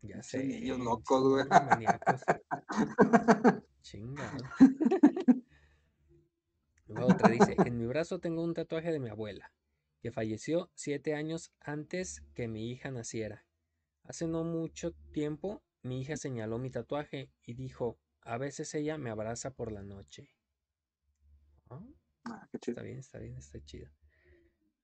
Ya 0.00 0.22
sé. 0.22 0.44
niños 0.44 0.78
pinches 0.78 0.80
locos, 0.84 1.22
güey. 1.22 1.44
Chingado. 3.82 4.44
Va 6.96 7.04
otra 7.06 7.28
dice, 7.30 7.56
en 7.64 7.78
mi 7.78 7.86
brazo 7.86 8.20
tengo 8.20 8.42
un 8.42 8.54
tatuaje 8.54 8.92
de 8.92 9.00
mi 9.00 9.08
abuela, 9.08 9.50
que 10.02 10.12
falleció 10.12 10.70
siete 10.74 11.14
años 11.14 11.52
antes 11.60 12.22
que 12.34 12.48
mi 12.48 12.70
hija 12.70 12.90
naciera. 12.90 13.46
Hace 14.04 14.26
no 14.26 14.44
mucho 14.44 14.92
tiempo, 15.12 15.62
mi 15.82 16.00
hija 16.00 16.16
señaló 16.16 16.58
mi 16.58 16.70
tatuaje 16.70 17.30
y 17.42 17.54
dijo, 17.54 17.98
a 18.20 18.36
veces 18.36 18.74
ella 18.74 18.98
me 18.98 19.10
abraza 19.10 19.52
por 19.52 19.72
la 19.72 19.82
noche. 19.82 20.28
Ah, 21.70 21.80
Ah, 22.24 22.46
qué 22.50 22.58
chido. 22.58 22.74
Está 22.74 22.82
bien, 22.82 22.98
está 22.98 23.18
bien, 23.18 23.36
está 23.36 23.64
chido. 23.64 23.90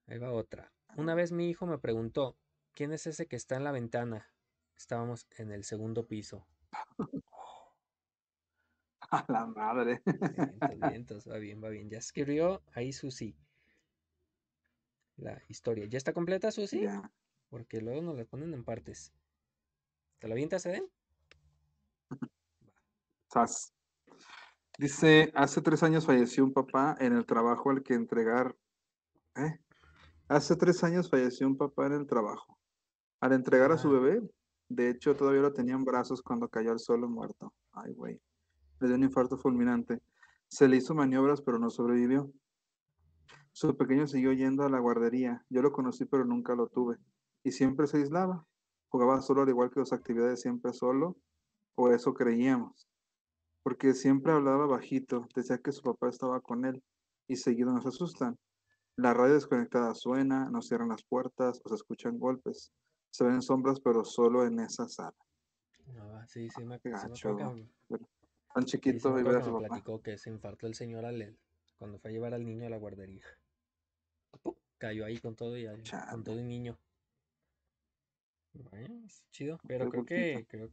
Ahí 0.06 0.18
va 0.18 0.32
otra. 0.32 0.72
Una 0.96 1.14
vez 1.14 1.32
mi 1.32 1.48
hijo 1.48 1.66
me 1.66 1.78
preguntó, 1.78 2.36
¿quién 2.74 2.92
es 2.92 3.06
ese 3.06 3.26
que 3.26 3.36
está 3.36 3.56
en 3.56 3.64
la 3.64 3.72
ventana? 3.72 4.32
Estábamos 4.76 5.26
en 5.36 5.52
el 5.52 5.64
segundo 5.64 6.06
piso. 6.06 6.46
A 9.10 9.24
la 9.28 9.46
madre. 9.46 10.02
Vientos, 10.04 10.90
vientos, 10.90 11.28
va 11.28 11.38
bien, 11.38 11.62
va 11.62 11.70
bien. 11.70 11.88
Ya 11.88 11.98
escribió 11.98 12.62
ahí 12.74 12.92
Susi. 12.92 13.36
La 15.18 15.42
historia. 15.48 15.86
¿Ya 15.86 15.98
está 15.98 16.12
completa, 16.12 16.50
Susi? 16.50 16.82
Ya. 16.82 17.10
Porque 17.50 17.80
luego 17.80 18.02
nos 18.02 18.16
la 18.16 18.24
ponen 18.24 18.54
en 18.54 18.64
partes. 18.64 19.12
¿Te 20.18 20.28
la 20.28 20.34
avientas, 20.34 20.64
Eden? 20.66 20.88
Sas. 23.30 23.74
Dice, 24.78 25.32
hace 25.34 25.60
tres 25.60 25.82
años 25.82 26.06
falleció 26.06 26.44
un 26.44 26.52
papá 26.52 26.96
en 27.00 27.12
el 27.12 27.26
trabajo 27.26 27.70
al 27.70 27.82
que 27.82 27.94
entregar. 27.94 28.56
¿eh? 29.36 29.58
Hace 30.28 30.56
tres 30.56 30.84
años 30.84 31.10
falleció 31.10 31.46
un 31.46 31.56
papá 31.56 31.86
en 31.86 31.94
el 31.94 32.06
trabajo. 32.06 32.58
Al 33.20 33.32
entregar 33.32 33.72
a 33.72 33.78
su 33.78 33.88
Ah. 33.88 33.92
bebé, 33.98 34.22
de 34.68 34.90
hecho 34.90 35.16
todavía 35.16 35.42
lo 35.42 35.52
tenía 35.52 35.74
en 35.74 35.84
brazos 35.84 36.22
cuando 36.22 36.48
cayó 36.48 36.70
al 36.70 36.78
suelo 36.78 37.08
muerto. 37.08 37.52
Ay, 37.72 37.92
güey. 37.92 38.20
Le 38.80 38.86
dio 38.86 38.96
un 38.96 39.02
infarto 39.02 39.36
fulminante. 39.36 40.00
Se 40.46 40.68
le 40.68 40.76
hizo 40.76 40.94
maniobras, 40.94 41.42
pero 41.42 41.58
no 41.58 41.70
sobrevivió. 41.70 42.30
Su 43.58 43.76
pequeño 43.76 44.06
siguió 44.06 44.32
yendo 44.32 44.62
a 44.62 44.68
la 44.70 44.78
guardería. 44.78 45.44
Yo 45.50 45.62
lo 45.62 45.72
conocí, 45.72 46.04
pero 46.04 46.24
nunca 46.24 46.54
lo 46.54 46.68
tuve. 46.68 46.98
Y 47.42 47.50
siempre 47.50 47.88
se 47.88 47.96
aislaba. 47.96 48.46
Jugaba 48.88 49.20
solo, 49.20 49.42
al 49.42 49.48
igual 49.48 49.68
que 49.70 49.80
las 49.80 49.92
actividades, 49.92 50.42
siempre 50.42 50.72
solo. 50.72 51.16
O 51.74 51.90
eso 51.90 52.14
creíamos 52.14 52.88
porque 53.68 53.92
siempre 53.92 54.32
hablaba 54.32 54.66
bajito, 54.66 55.28
decía 55.34 55.58
que 55.58 55.72
su 55.72 55.82
papá 55.82 56.08
estaba 56.08 56.40
con 56.40 56.64
él 56.64 56.82
y 57.26 57.36
seguido 57.36 57.70
nos 57.70 57.84
asustan. 57.84 58.38
La 58.96 59.12
radio 59.12 59.34
desconectada 59.34 59.94
suena, 59.94 60.48
nos 60.48 60.68
cierran 60.68 60.88
las 60.88 61.04
puertas 61.04 61.60
o 61.62 61.68
se 61.68 61.74
escuchan 61.74 62.18
golpes. 62.18 62.72
Se 63.10 63.24
ven 63.24 63.42
sombras, 63.42 63.78
pero 63.80 64.06
solo 64.06 64.46
en 64.46 64.60
esa 64.60 64.88
sala. 64.88 65.14
Ah, 65.98 66.24
sí, 66.26 66.48
sí, 66.48 66.64
me, 66.64 66.78
sí 66.78 66.90
Tan 66.94 67.12
sí, 67.12 67.18
sí 68.54 68.64
chiquito 68.64 69.12
me 69.12 69.20
y 69.20 69.22
ver 69.22 69.36
acuerdo 69.36 69.36
a 69.36 69.40
que 69.40 69.44
su 69.44 69.52
me 69.52 69.60
papá. 69.60 69.68
platicó 69.68 70.00
que 70.00 70.16
se 70.16 70.30
infartó 70.30 70.66
el 70.66 70.74
señor 70.74 71.04
al, 71.04 71.36
cuando 71.78 71.98
fue 71.98 72.10
a 72.10 72.12
llevar 72.14 72.32
al 72.32 72.46
niño 72.46 72.66
a 72.66 72.70
la 72.70 72.78
guardería. 72.78 73.24
¡Pum! 74.42 74.54
Cayó 74.78 75.04
ahí 75.04 75.18
con 75.18 75.34
todo 75.34 75.56
y 75.58 75.66
con 75.66 76.24
todo 76.24 76.38
el 76.38 76.48
niño. 76.48 76.78
Bueno, 78.52 79.04
es 79.06 79.24
chido. 79.30 79.58
Pero 79.66 79.88
creo 79.90 80.04
que, 80.04 80.46
creo, 80.48 80.70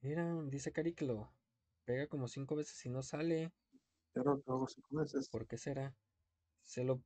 mira, 0.00 0.42
dice 0.44 0.72
Cari 0.72 0.92
que 0.92 1.04
lo 1.04 1.32
pega 1.84 2.06
como 2.06 2.28
cinco 2.28 2.56
veces 2.56 2.84
y 2.86 2.88
no 2.88 3.02
sale. 3.02 3.52
Lo 4.14 4.42
hago 4.46 4.68
cinco 4.68 4.96
veces. 4.96 5.28
¿Por 5.28 5.46
qué 5.46 5.58
será? 5.58 5.94
¿Se 6.64 6.84
lo, 6.84 7.00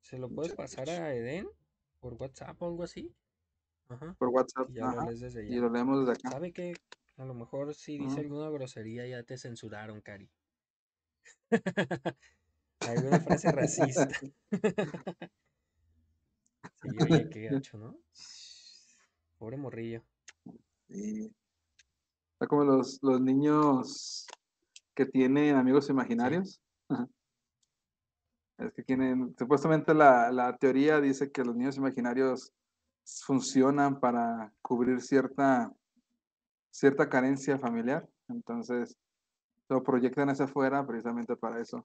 se 0.00 0.18
lo 0.18 0.28
puedes 0.28 0.54
pasar 0.54 0.88
a 0.90 1.14
Eden 1.14 1.48
por 2.00 2.14
WhatsApp 2.14 2.60
o 2.62 2.66
algo 2.66 2.82
así? 2.82 3.14
Ajá. 3.88 4.14
Por 4.18 4.28
WhatsApp. 4.28 4.68
Y 4.70 4.74
ya 4.74 4.92
lo 4.92 5.02
lees 5.02 5.20
desde 5.20 5.46
Y 5.46 5.56
lo 5.56 5.70
leemos 5.70 6.00
desde 6.00 6.12
acá. 6.18 6.30
¿Sabe 6.30 6.52
qué? 6.52 6.74
A 7.16 7.24
lo 7.24 7.34
mejor 7.34 7.74
si 7.74 7.98
dice 7.98 8.20
alguna 8.20 8.50
grosería 8.50 9.06
ya 9.06 9.22
te 9.22 9.38
censuraron, 9.38 10.00
Cari. 10.00 10.28
Alguna 12.88 13.20
frase 13.20 13.52
racista. 13.52 14.08
Sí, 16.82 16.88
oye, 17.00 17.28
qué 17.30 17.48
gacho, 17.48 17.78
¿no? 17.78 17.96
Pobre 19.38 19.56
morrillo. 19.56 20.02
Sí. 20.88 21.32
Está 22.32 22.46
como 22.48 22.64
los, 22.64 22.98
los 23.02 23.20
niños 23.20 24.26
que 24.94 25.06
tienen 25.06 25.56
amigos 25.56 25.88
imaginarios. 25.88 26.60
Es 28.58 28.72
que 28.72 28.82
tienen, 28.82 29.34
supuestamente 29.38 29.94
la, 29.94 30.30
la 30.32 30.56
teoría 30.56 31.00
dice 31.00 31.30
que 31.30 31.44
los 31.44 31.56
niños 31.56 31.76
imaginarios 31.76 32.52
funcionan 33.24 34.00
para 34.00 34.52
cubrir 34.60 35.00
cierta, 35.00 35.72
cierta 36.70 37.08
carencia 37.08 37.58
familiar. 37.58 38.08
Entonces, 38.28 38.96
lo 39.68 39.82
proyectan 39.82 40.30
hacia 40.30 40.46
afuera 40.46 40.86
precisamente 40.86 41.36
para 41.36 41.60
eso. 41.60 41.84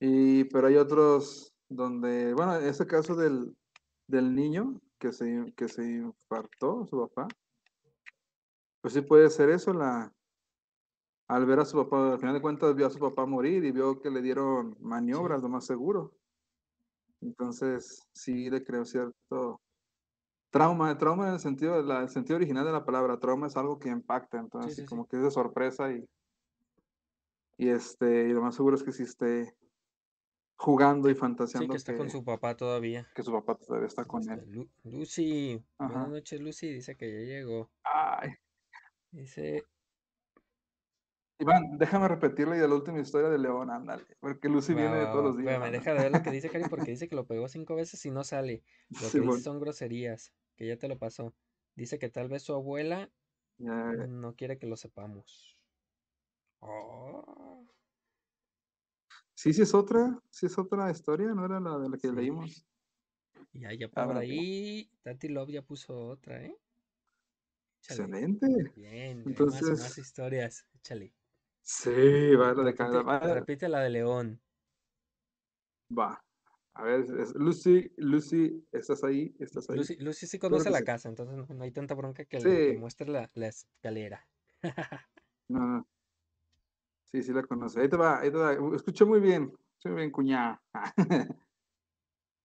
Y, 0.00 0.44
pero 0.44 0.66
hay 0.68 0.76
otros 0.76 1.54
donde, 1.68 2.32
bueno, 2.34 2.56
ese 2.56 2.86
caso 2.86 3.14
del, 3.14 3.54
del 4.06 4.34
niño 4.34 4.80
que 4.98 5.12
se, 5.12 5.52
que 5.56 5.68
se 5.68 5.84
infartó, 5.84 6.86
su 6.86 6.98
papá, 7.06 7.28
pues 8.80 8.94
sí 8.94 9.02
puede 9.02 9.28
ser 9.30 9.50
eso, 9.50 9.74
la, 9.74 10.12
al 11.28 11.46
ver 11.46 11.60
a 11.60 11.64
su 11.64 11.76
papá, 11.76 12.14
al 12.14 12.18
final 12.18 12.34
de 12.34 12.40
cuentas 12.40 12.74
vio 12.74 12.86
a 12.86 12.90
su 12.90 12.98
papá 12.98 13.26
morir 13.26 13.62
y 13.64 13.70
vio 13.72 14.00
que 14.00 14.10
le 14.10 14.22
dieron 14.22 14.76
maniobras, 14.80 15.42
lo 15.42 15.48
más 15.48 15.66
seguro. 15.66 16.12
Entonces, 17.20 18.08
sí 18.12 18.48
le 18.48 18.64
creo 18.64 18.84
cierto 18.86 19.60
trauma, 20.50 20.96
trauma 20.96 21.28
en 21.28 21.34
el 21.34 21.40
sentido, 21.40 21.80
la- 21.82 22.02
el 22.02 22.08
sentido 22.08 22.36
original 22.36 22.64
de 22.64 22.72
la 22.72 22.84
palabra, 22.84 23.20
trauma 23.20 23.46
es 23.46 23.56
algo 23.56 23.78
que 23.78 23.90
impacta, 23.90 24.38
entonces 24.38 24.74
sí, 24.74 24.80
sí, 24.82 24.82
sí. 24.82 24.88
como 24.88 25.06
que 25.06 25.16
es 25.18 25.22
de 25.22 25.30
sorpresa 25.30 25.92
y, 25.92 26.08
y 27.58 27.68
este, 27.68 28.28
y 28.28 28.32
lo 28.32 28.40
más 28.42 28.54
seguro 28.56 28.74
es 28.76 28.82
que 28.82 28.92
sí 28.92 29.02
esté 29.02 29.54
jugando 30.60 31.08
y 31.08 31.14
Sí, 31.14 31.20
fantaseando 31.20 31.72
que 31.72 31.78
está 31.78 31.96
con 31.96 32.10
su 32.10 32.22
papá 32.22 32.54
todavía. 32.54 33.08
que 33.14 33.22
su 33.22 33.32
papá 33.32 33.56
todavía 33.56 33.86
está 33.88 34.04
con 34.04 34.20
Este, 34.20 34.34
él. 34.34 34.52
Lu- 34.52 34.68
Lucy, 34.84 35.64
buenas 35.78 36.08
noches, 36.10 36.40
Lucy. 36.40 36.72
Dice 36.72 36.96
que 36.96 37.10
ya 37.10 37.18
llegó. 37.34 37.70
Ay, 37.82 38.30
Dice, 39.10 39.64
Iván, 41.38 41.78
déjame 41.78 42.06
repetirle 42.06 42.58
de 42.58 42.68
la 42.68 42.74
última 42.74 43.00
historia 43.00 43.30
de 43.30 43.38
León, 43.38 43.70
ándale, 43.70 44.04
porque 44.20 44.48
Lucy 44.50 44.74
viene 44.74 44.94
de 44.96 45.06
todos 45.06 45.24
los 45.24 45.36
días. 45.38 45.52
espérame, 45.52 45.64
ándale. 45.64 45.78
deja 45.78 45.94
de 45.94 46.02
ver 46.02 46.12
lo 46.12 46.22
que 46.22 46.30
dice 46.30 46.50
Cari 46.50 46.64
porque 46.68 46.90
dice 46.90 47.08
que 47.08 47.16
lo 47.16 47.26
pegó 47.26 47.48
cinco 47.48 47.74
veces 47.74 48.04
y 48.04 48.10
no 48.10 48.22
sale. 48.24 48.62
Lo 48.90 49.10
que 49.10 49.20
dice 49.20 49.40
son 49.42 49.58
groserías, 49.58 50.32
que 50.56 50.66
ya 50.68 50.76
te 50.76 50.86
lo 50.88 50.98
pasó. 50.98 51.32
Dice 51.74 51.98
que 51.98 52.10
tal 52.10 52.28
vez 52.28 52.42
su 52.42 52.52
abuela 52.52 53.08
no 53.58 54.34
quiere 54.36 54.58
que 54.58 54.66
lo 54.66 54.76
sepamos. 54.76 55.56
Oh, 56.60 57.64
Sí, 59.42 59.52
sí 59.54 59.62
es 59.62 59.72
otra, 59.74 60.22
sí 60.30 60.46
es 60.46 60.58
otra 60.58 60.90
historia, 60.90 61.32
no 61.34 61.44
era 61.46 61.58
la 61.60 61.78
de 61.78 61.88
la 61.88 61.96
que 61.98 62.12
sí. 62.12 62.12
leímos. 62.12 62.66
Ya, 63.52 63.72
ya 63.74 63.88
Ah, 63.94 64.06
por 64.06 64.18
ahí, 64.18 64.90
Tati 65.02 65.28
Love 65.28 65.50
ya 65.52 65.62
puso 65.62 65.94
otra, 66.08 66.44
¿eh? 66.44 66.58
Échale. 67.82 68.14
Excelente. 68.14 68.46
Bien, 68.74 69.28
hay 69.34 69.44
más, 69.44 69.72
más 69.74 69.98
Entonces, 69.98 69.98
historias. 69.98 70.66
Échale. 70.74 71.14
sí, 71.62 72.34
va 72.36 72.52
la 72.54 72.64
de 72.64 72.74
cada. 72.74 73.02
Repite, 73.34 73.68
la 73.68 73.80
de 73.80 73.90
León. 73.90 74.42
va. 75.98 76.24
A 76.74 76.84
ver, 76.84 77.00
es- 77.20 77.34
Lucy, 77.34 77.92
Lucy, 77.98 78.66
¿estás 78.72 79.04
ahí? 79.04 79.34
¿Estás 79.40 79.70
ahí? 79.70 79.82
Lucy, 79.82 79.96
Lucy 79.98 80.26
sí 80.26 80.38
conoce 80.38 80.70
la 80.70 80.82
sí. 80.82 80.84
casa, 80.84 81.08
entonces 81.08 81.36
no, 81.36 81.46
no 81.54 81.64
hay 81.64 81.70
tanta 81.72 81.94
bronca 81.94 82.24
que 82.24 82.40
le 82.40 82.62
que 82.62 82.74
muestre 82.74 83.08
la, 83.08 83.30
la 83.34 83.48
escalera. 83.48 84.28
no, 85.48 85.60
no. 85.66 85.88
Sí, 87.12 87.22
sí 87.22 87.32
la 87.32 87.42
conoce. 87.42 87.80
Ahí 87.80 87.88
te 87.88 87.96
va, 87.96 88.20
ahí 88.20 88.30
te 88.30 88.36
va. 88.38 88.52
Escuché 88.74 89.04
muy 89.04 89.20
bien, 89.20 89.52
muy 89.84 89.94
bien, 89.94 90.10
cuñada. 90.10 90.60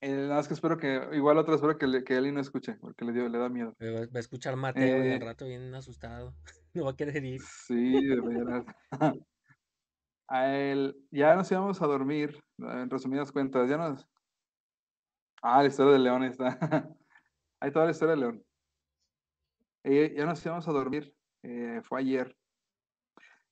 Eh, 0.02 0.12
nada 0.12 0.36
más 0.36 0.48
que 0.48 0.54
espero 0.54 0.78
que, 0.78 1.02
igual 1.14 1.38
otra 1.38 1.56
espero 1.56 1.78
que, 1.78 1.88
le- 1.88 2.04
que 2.04 2.16
Eli 2.18 2.32
no 2.32 2.40
escuche, 2.42 2.76
porque 2.80 3.06
le, 3.06 3.14
dio, 3.14 3.28
le 3.30 3.40
da 3.40 3.50
miedo. 3.50 3.74
Va, 3.82 4.02
va 4.08 4.18
a 4.18 4.20
escuchar 4.20 4.56
Mateo 4.56 5.04
y 5.06 5.12
al 5.12 5.22
Eh, 5.22 5.26
rato 5.30 5.46
bien 5.46 5.74
asustado. 5.74 6.34
No 6.76 6.84
va 6.86 6.92
a 6.92 6.96
querer 6.98 7.24
ir. 7.24 7.42
sí, 7.68 8.06
de 8.06 8.22
veras. 8.22 8.66
a 10.28 10.56
él, 10.56 10.96
ya 11.12 11.36
nos 11.36 11.52
íbamos 11.52 11.82
a 11.82 11.88
dormir, 11.88 12.40
en 12.58 12.90
resumidas 12.90 13.32
cuentas, 13.32 13.70
ya 13.70 13.78
nos... 13.78 14.08
Ah, 15.42 15.62
la 15.62 15.68
historia 15.70 15.94
de 15.94 16.00
León 16.00 16.24
está. 16.24 16.58
Ahí 17.62 17.72
toda 17.72 17.86
la 17.86 17.92
historia 17.92 18.16
de 18.16 18.22
León. 18.22 18.44
Eh, 19.84 20.14
ya 20.18 20.26
nos 20.26 20.44
íbamos 20.46 20.68
a 20.68 20.72
dormir, 20.72 21.14
eh, 21.44 21.80
fue 21.84 22.00
ayer. 22.00 22.36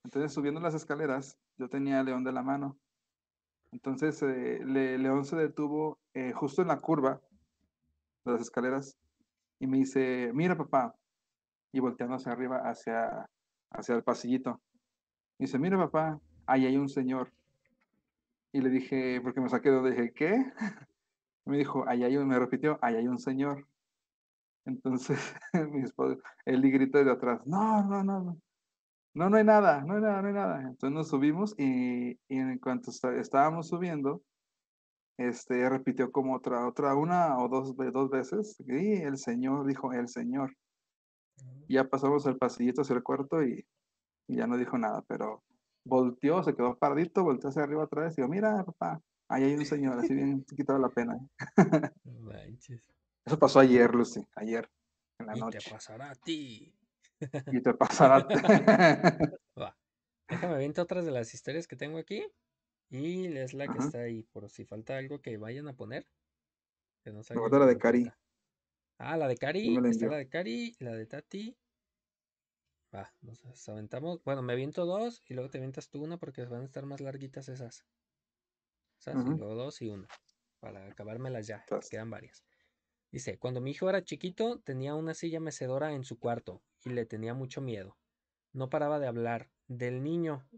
Entonces, 0.03 0.33
subiendo 0.33 0.59
las 0.61 0.73
escaleras, 0.75 1.37
yo 1.57 1.69
tenía 1.69 1.99
a 1.99 2.03
León 2.03 2.23
de 2.23 2.31
la 2.31 2.43
mano. 2.43 2.77
Entonces, 3.71 4.21
eh, 4.23 4.61
Le- 4.65 4.97
León 4.97 5.25
se 5.25 5.35
detuvo 5.35 5.99
eh, 6.13 6.33
justo 6.33 6.61
en 6.61 6.69
la 6.69 6.79
curva 6.79 7.21
de 8.25 8.31
las 8.33 8.41
escaleras 8.41 8.97
y 9.59 9.67
me 9.67 9.77
dice, 9.79 10.31
mira 10.33 10.57
papá, 10.57 10.95
y 11.73 11.79
volteando 11.81 12.15
hacia 12.15 12.31
arriba, 12.33 12.59
hacia, 12.69 13.29
hacia 13.71 13.95
el 13.95 14.03
pasillito. 14.03 14.61
Me 15.39 15.45
dice, 15.47 15.59
mira 15.59 15.77
papá, 15.77 16.21
ahí 16.47 16.65
hay 16.65 16.77
un 16.77 16.89
señor. 16.89 17.33
Y 18.53 18.61
le 18.61 18.69
dije, 18.69 19.19
porque 19.21 19.41
me 19.41 19.49
saqué 19.49 19.69
de 19.71 19.89
dije, 19.91 20.13
¿qué? 20.13 20.53
Me 21.45 21.57
dijo, 21.57 21.85
ahí 21.89 22.03
hay 22.03 22.17
un, 22.17 22.27
me 22.27 22.39
repitió, 22.39 22.79
ahí 22.81 22.95
hay 22.95 23.07
un 23.07 23.19
señor. 23.19 23.67
Entonces, 24.65 25.35
mi 25.71 25.81
esposo, 25.83 26.19
él 26.45 26.65
y 26.65 26.71
grita 26.71 26.99
desde 26.99 27.11
atrás, 27.11 27.41
no, 27.45 27.83
no, 27.83 28.03
no, 28.03 28.21
no. 28.21 28.41
No, 29.15 29.29
no 29.29 29.37
hay 29.37 29.43
nada, 29.43 29.81
no 29.81 29.93
hay 29.95 30.01
nada, 30.01 30.21
no 30.21 30.27
hay 30.27 30.33
nada. 30.33 30.61
Entonces 30.61 30.91
nos 30.91 31.07
subimos 31.09 31.53
y, 31.57 32.11
y 32.13 32.17
en 32.37 32.57
cuanto 32.59 32.89
está- 32.89 33.15
estábamos 33.15 33.67
subiendo, 33.67 34.23
este, 35.17 35.69
repitió 35.69 36.11
como 36.11 36.35
otra, 36.35 36.67
otra, 36.67 36.95
una 36.95 37.37
o 37.37 37.47
dos, 37.47 37.75
dos 37.75 38.09
veces. 38.09 38.55
Y 38.65 38.93
el 38.93 39.17
señor 39.17 39.67
dijo, 39.67 39.93
el 39.93 40.07
señor. 40.07 40.55
Ya 41.67 41.87
pasamos 41.87 42.25
el 42.25 42.37
pasillito 42.37 42.81
hacia 42.81 42.95
el 42.95 43.03
cuarto 43.03 43.43
y, 43.43 43.65
y 44.27 44.35
ya 44.37 44.47
no 44.47 44.57
dijo 44.57 44.77
nada, 44.77 45.03
pero 45.07 45.43
volteó, 45.85 46.43
se 46.43 46.55
quedó 46.55 46.75
paradito, 46.77 47.23
volteó 47.23 47.49
hacia 47.49 47.63
arriba 47.63 47.83
otra 47.83 48.03
vez 48.03 48.13
y 48.17 48.21
dijo, 48.21 48.29
mira, 48.29 48.63
papá, 48.63 49.01
ahí 49.29 49.43
hay 49.43 49.55
un 49.55 49.65
señor, 49.65 49.97
así 49.99 50.13
bien 50.13 50.43
quitado 50.57 50.79
la 50.79 50.89
pena. 50.89 51.17
Manches. 52.03 52.81
Eso 53.25 53.39
pasó 53.39 53.59
ayer, 53.59 53.93
Lucy, 53.93 54.25
ayer, 54.35 54.69
en 55.19 55.27
la 55.27 55.33
Y 55.33 55.35
te 55.39 55.45
noche. 55.45 55.69
pasará 55.71 56.11
a 56.11 56.15
ti. 56.15 56.73
Y 57.51 57.61
te 57.61 57.73
pasará. 57.79 58.27
Va. 59.59 59.77
Déjame 60.29 60.55
aviento 60.55 60.81
otras 60.81 61.05
de 61.05 61.11
las 61.11 61.33
historias 61.33 61.67
que 61.67 61.75
tengo 61.75 61.97
aquí. 61.97 62.25
Y 62.89 63.35
es 63.37 63.53
la 63.53 63.67
que 63.69 63.77
Ajá. 63.77 63.85
está 63.85 63.99
ahí. 63.99 64.23
Por 64.23 64.49
si 64.49 64.65
falta 64.65 64.97
algo 64.97 65.21
que 65.21 65.37
vayan 65.37 65.67
a 65.67 65.73
poner. 65.73 66.07
Que 67.03 67.11
no 67.11 67.23
salga 67.23 67.59
la 67.59 67.65
de. 67.65 67.77
Cari. 67.77 68.11
Ah, 68.99 69.17
la 69.17 69.27
de 69.27 69.37
Cari. 69.37 69.77
está 69.89 70.07
la 70.07 70.17
de 70.17 70.29
Cari. 70.29 70.75
La 70.79 70.93
de 70.93 71.05
Tati. 71.05 71.57
Va, 72.95 73.11
nos 73.21 73.67
aventamos. 73.69 74.23
Bueno, 74.23 74.41
me 74.41 74.53
aviento 74.53 74.85
dos. 74.85 75.21
Y 75.27 75.33
luego 75.33 75.49
te 75.49 75.57
avientas 75.57 75.89
tú 75.89 76.03
una 76.03 76.17
porque 76.17 76.45
van 76.45 76.61
a 76.61 76.65
estar 76.65 76.85
más 76.85 77.01
larguitas 77.01 77.49
esas. 77.49 77.85
Esas, 78.99 79.15
y 79.15 79.19
Ujú. 79.19 79.37
luego 79.37 79.53
dos 79.55 79.81
y 79.81 79.89
una. 79.89 80.07
Para 80.59 80.87
acabármelas 80.87 81.45
ya. 81.47 81.63
Quedan 81.89 82.09
varias. 82.09 82.43
Dice, 83.13 83.37
cuando 83.37 83.61
mi 83.61 83.69
hijo 83.69 83.87
era 83.87 84.03
chiquito, 84.03 84.59
tenía 84.61 84.95
una 84.95 85.13
silla 85.13 85.39
mecedora 85.39 85.93
en 85.93 86.03
su 86.03 86.17
cuarto 86.17 86.63
y 86.83 86.89
le 86.89 87.05
tenía 87.05 87.35
mucho 87.35 87.61
miedo. 87.61 87.95
No 88.53 88.71
paraba 88.71 88.97
de 88.97 89.05
hablar 89.05 89.51
del 89.67 90.01
niño 90.01 90.49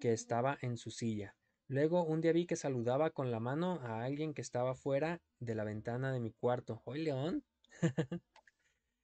que 0.00 0.12
estaba 0.12 0.58
en 0.62 0.78
su 0.78 0.90
silla. 0.90 1.36
Luego 1.68 2.02
un 2.02 2.20
día 2.20 2.32
vi 2.32 2.44
que 2.44 2.56
saludaba 2.56 3.10
con 3.10 3.30
la 3.30 3.38
mano 3.38 3.78
a 3.82 4.02
alguien 4.02 4.34
que 4.34 4.42
estaba 4.42 4.74
fuera 4.74 5.22
de 5.38 5.54
la 5.54 5.62
ventana 5.62 6.12
de 6.12 6.18
mi 6.18 6.32
cuarto. 6.32 6.82
¿Hoy 6.86 7.04
León? 7.04 7.44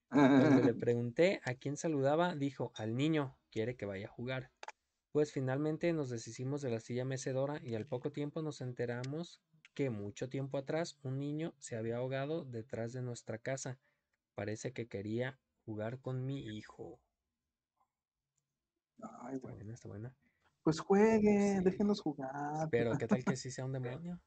Cuando 0.08 0.60
le 0.60 0.74
pregunté 0.74 1.40
a 1.44 1.54
quién 1.54 1.76
saludaba, 1.76 2.34
dijo, 2.34 2.72
al 2.74 2.96
niño, 2.96 3.38
quiere 3.52 3.76
que 3.76 3.86
vaya 3.86 4.08
a 4.08 4.10
jugar. 4.10 4.50
Pues 5.12 5.30
finalmente 5.30 5.92
nos 5.92 6.10
deshicimos 6.10 6.62
de 6.62 6.70
la 6.70 6.80
silla 6.80 7.04
mecedora 7.04 7.60
y 7.62 7.76
al 7.76 7.86
poco 7.86 8.10
tiempo 8.10 8.42
nos 8.42 8.60
enteramos 8.60 9.40
que 9.78 9.90
mucho 9.90 10.28
tiempo 10.28 10.58
atrás 10.58 10.98
un 11.04 11.20
niño 11.20 11.54
se 11.58 11.76
había 11.76 11.98
ahogado 11.98 12.44
detrás 12.44 12.92
de 12.92 13.00
nuestra 13.00 13.38
casa. 13.38 13.78
Parece 14.34 14.72
que 14.72 14.88
quería 14.88 15.38
jugar 15.64 16.00
con 16.00 16.26
mi 16.26 16.40
hijo. 16.40 16.98
Ay, 19.22 19.36
Está 19.36 19.52
buena, 19.52 19.74
está 19.74 19.88
buena. 19.88 20.16
Pues 20.64 20.80
jueguen, 20.80 21.58
Sí. 21.58 21.64
déjenlos 21.70 22.00
jugar. 22.00 22.68
Pero 22.72 22.98
¿qué 22.98 23.06
tal 23.06 23.24
que 23.24 23.36
sí 23.36 23.52
sea 23.52 23.66
un 23.66 23.72
demonio? 24.02 24.20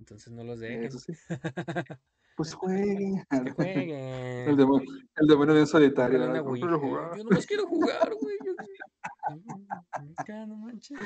Entonces 0.00 0.32
no 0.32 0.42
los 0.42 0.58
dejen. 0.58 0.90
Sí. 0.90 1.12
Pues 2.36 2.52
jueguen. 2.52 3.24
Que 3.30 3.50
jueguen. 3.52 4.48
El 4.50 4.56
demonio, 4.56 4.90
el 5.14 5.26
demonio 5.28 5.54
bien 5.54 5.66
solitario. 5.68 6.18
¿verdad? 6.18 6.42
Cómpralo 6.44 6.76
ouija. 6.76 6.88
jugar. 6.88 7.16
Yo 7.16 7.22
nomás 7.24 7.46
quiero 7.46 7.66
jugar, 7.66 8.12
güey. 8.20 8.36
yo 8.44 8.52
no 10.48 10.56
manches. 10.56 10.98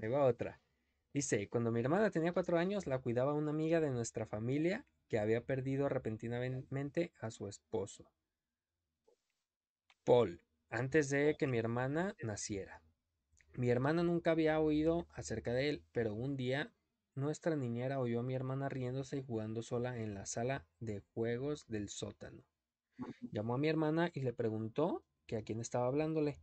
Ahí 0.00 0.08
va 0.08 0.24
otra. 0.26 0.60
Dice, 1.12 1.48
cuando 1.48 1.70
mi 1.70 1.80
hermana 1.80 2.10
tenía 2.10 2.32
cuatro 2.32 2.58
años, 2.58 2.86
la 2.86 2.98
cuidaba 2.98 3.34
una 3.34 3.50
amiga 3.50 3.80
de 3.80 3.90
nuestra 3.90 4.26
familia 4.26 4.86
que 5.08 5.18
había 5.18 5.44
perdido 5.44 5.88
repentinamente 5.88 7.12
a 7.20 7.30
su 7.30 7.48
esposo. 7.48 8.10
Paul, 10.04 10.40
antes 10.70 11.10
de 11.10 11.36
que 11.38 11.46
mi 11.46 11.58
hermana 11.58 12.16
naciera. 12.22 12.82
Mi 13.54 13.68
hermana 13.68 14.02
nunca 14.02 14.30
había 14.30 14.58
oído 14.58 15.06
acerca 15.12 15.52
de 15.52 15.68
él, 15.68 15.84
pero 15.92 16.14
un 16.14 16.36
día 16.36 16.72
nuestra 17.14 17.56
niñera 17.56 18.00
oyó 18.00 18.20
a 18.20 18.22
mi 18.22 18.34
hermana 18.34 18.70
riéndose 18.70 19.18
y 19.18 19.22
jugando 19.22 19.62
sola 19.62 19.98
en 19.98 20.14
la 20.14 20.24
sala 20.24 20.66
de 20.80 21.00
juegos 21.12 21.66
del 21.68 21.90
sótano. 21.90 22.42
Llamó 23.30 23.54
a 23.54 23.58
mi 23.58 23.68
hermana 23.68 24.10
y 24.14 24.20
le 24.20 24.32
preguntó 24.32 25.04
que 25.26 25.36
a 25.36 25.42
quién 25.42 25.60
estaba 25.60 25.86
hablándole. 25.86 26.38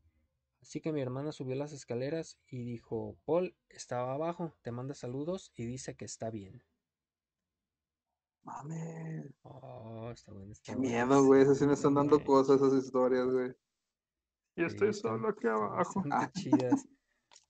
Así 0.62 0.82
que 0.82 0.91
mi 0.91 1.01
hermana 1.01 1.32
subió 1.32 1.55
las 1.55 1.72
escaleras 1.72 2.38
y 2.47 2.64
dijo, 2.64 3.18
Paul 3.26 3.55
estaba 3.70 4.14
abajo, 4.14 4.53
te 4.62 4.72
manda 4.72 4.93
saludos 4.93 5.51
y 5.55 5.66
dice 5.66 5.95
que 5.95 6.05
está 6.05 6.30
bien. 6.30 6.64
Mames, 8.43 9.34
Oh, 9.43 10.12
está 10.12 10.32
bueno, 10.32 10.51
está 10.51 10.74
qué 10.74 10.78
bueno, 10.78 10.91
miedo, 10.91 11.26
güey. 11.26 11.45
Sí 11.55 11.66
me 11.66 11.74
están 11.74 11.93
dando 11.93 12.24
cosas, 12.24 12.62
esas 12.62 12.84
historias, 12.84 13.28
güey. 13.28 13.49
Y 14.55 14.62
Sí, 14.62 14.66
estoy 14.68 14.93
solo 14.93 15.30
aquí 15.30 15.47
abajo. 15.47 16.03
Ah, 16.12 16.30
chidas. 16.34 16.86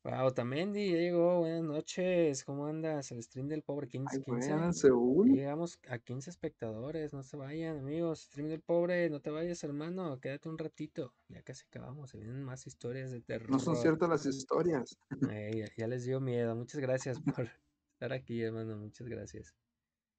Wow, 0.04 0.32
Tamendi, 0.32 0.92
ya 0.92 0.98
llegó. 0.98 1.40
Buenas 1.40 1.64
noches. 1.64 2.44
¿Cómo 2.46 2.66
andas? 2.68 3.12
El 3.12 3.22
stream 3.22 3.48
del 3.48 3.64
pobre 3.64 3.88
15. 3.88 4.18
Ay, 4.18 4.24
güey, 4.26 4.40
15. 4.40 4.52
anda 4.54 4.66
en 4.68 4.72
Ya 4.72 4.74
Seúl. 4.74 5.30
llegamos 5.30 5.80
a 5.90 6.00
15 6.00 6.30
espectadores. 6.30 7.14
No 7.14 7.22
se 7.22 7.36
vayan, 7.38 7.78
amigos. 7.80 8.22
Stream 8.22 8.48
del 8.48 8.62
pobre, 8.62 9.10
no 9.10 9.20
te 9.20 9.30
vayas, 9.30 9.64
hermano. 9.64 10.20
Quédate 10.20 10.48
un 10.50 10.58
ratito. 10.58 11.14
Ya 11.28 11.42
casi 11.44 11.66
acabamos. 11.66 12.10
Se 12.12 12.18
vienen 12.18 12.44
más 12.44 12.66
historias 12.66 13.12
de 13.12 13.22
terror. 13.22 13.50
No 13.50 13.60
son 13.60 13.76
ciertas 13.76 14.10
las 14.10 14.26
historias. 14.26 14.98
Eh, 15.30 15.52
ya, 15.58 15.68
ya 15.78 15.88
les 15.88 16.06
dio 16.06 16.20
miedo. 16.22 16.56
Muchas 16.56 16.80
gracias 16.80 17.20
por 17.44 17.50
estar 17.94 18.14
aquí, 18.14 18.42
hermano. 18.42 18.78
Muchas 18.78 19.08
gracias. 19.08 19.54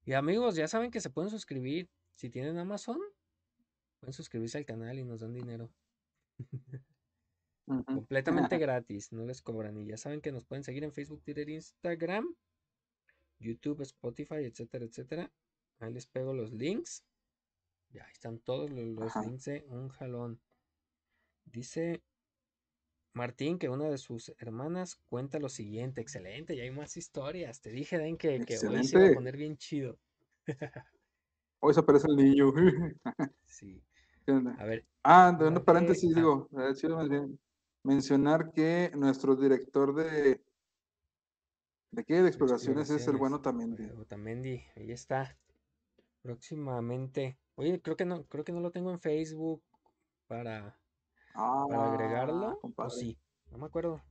Y 0.04 0.12
amigos, 0.12 0.56
ya 0.56 0.68
saben 0.68 0.90
que 0.90 1.00
se 1.00 1.10
pueden 1.10 1.30
suscribir. 1.30 1.88
Si 2.16 2.28
tienen 2.28 2.58
Amazon, 2.58 2.98
pueden 3.98 4.12
suscribirse 4.12 4.58
al 4.58 4.66
canal 4.66 4.98
y 4.98 5.04
nos 5.04 5.20
dan 5.20 5.32
dinero. 5.32 5.70
Completamente 7.84 8.58
gratis, 8.58 9.12
no 9.12 9.24
les 9.24 9.42
cobran. 9.42 9.76
Y 9.78 9.86
ya 9.86 9.96
saben 9.96 10.20
que 10.20 10.32
nos 10.32 10.44
pueden 10.44 10.64
seguir 10.64 10.84
en 10.84 10.92
Facebook, 10.92 11.22
Twitter, 11.22 11.48
Instagram, 11.48 12.34
YouTube, 13.38 13.82
Spotify, 13.82 14.44
etcétera, 14.44 14.84
etcétera. 14.84 15.30
Ahí 15.78 15.92
les 15.92 16.06
pego 16.06 16.34
los 16.34 16.52
links. 16.52 17.04
Ya 17.92 18.02
están 18.12 18.38
todos 18.38 18.70
lo- 18.70 18.82
los 18.84 19.14
links 19.16 19.44
de 19.46 19.64
un 19.68 19.88
jalón. 19.88 20.40
Dice 21.44 22.02
Martín 23.12 23.58
que 23.58 23.68
una 23.68 23.88
de 23.88 23.98
sus 23.98 24.32
hermanas 24.38 24.96
cuenta 25.08 25.38
lo 25.38 25.48
siguiente. 25.48 26.00
Excelente, 26.00 26.54
y 26.54 26.60
hay 26.60 26.70
más 26.70 26.96
historias. 26.96 27.60
Te 27.60 27.70
dije, 27.70 27.98
Den, 27.98 28.16
que, 28.16 28.38
que 28.44 28.58
hoy 28.58 28.84
se 28.84 28.98
iba 28.98 29.08
a 29.10 29.14
poner 29.14 29.36
bien 29.36 29.56
chido. 29.56 29.98
Hoy 31.60 31.74
se 31.74 31.80
aparece 31.80 32.06
el 32.08 32.16
niño. 32.16 32.52
Sí. 33.44 33.82
A 34.58 34.64
ver, 34.64 34.84
Ah, 35.02 35.34
de 35.36 35.48
un 35.48 35.64
paréntesis, 35.64 36.12
ah. 36.12 36.14
digo, 36.14 36.48
eh, 36.58 36.74
sí, 36.76 36.86
más 36.86 37.08
bien, 37.08 37.36
mencionar 37.82 38.52
que 38.52 38.90
nuestro 38.96 39.36
director 39.36 39.94
de 39.94 40.42
de 41.92 42.04
qué 42.04 42.22
de 42.22 42.28
exploraciones 42.28 42.90
es 42.90 43.06
el 43.08 43.16
bueno 43.16 43.40
también. 43.40 43.74
Bueno, 43.76 44.00
Otamendi, 44.02 44.62
ahí 44.76 44.92
está. 44.92 45.36
Próximamente. 46.22 47.38
Oye, 47.56 47.80
creo 47.80 47.96
que 47.96 48.04
no, 48.04 48.24
creo 48.26 48.44
que 48.44 48.52
no 48.52 48.60
lo 48.60 48.70
tengo 48.70 48.90
en 48.90 49.00
Facebook 49.00 49.62
para, 50.28 50.78
Ah, 51.34 51.64
para 51.68 51.92
agregarlo. 51.92 52.52
O 52.52 52.60
compadre. 52.60 52.90
sí, 52.94 53.18
no 53.50 53.58
me 53.58 53.66
acuerdo. 53.66 54.02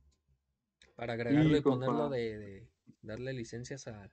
Para 0.96 1.14
agregarlo 1.14 1.56
y 1.56 1.62
ponerlo 1.62 2.08
de, 2.10 2.38
de 2.38 2.68
darle 3.00 3.32
licencias 3.32 3.86
a 3.86 4.12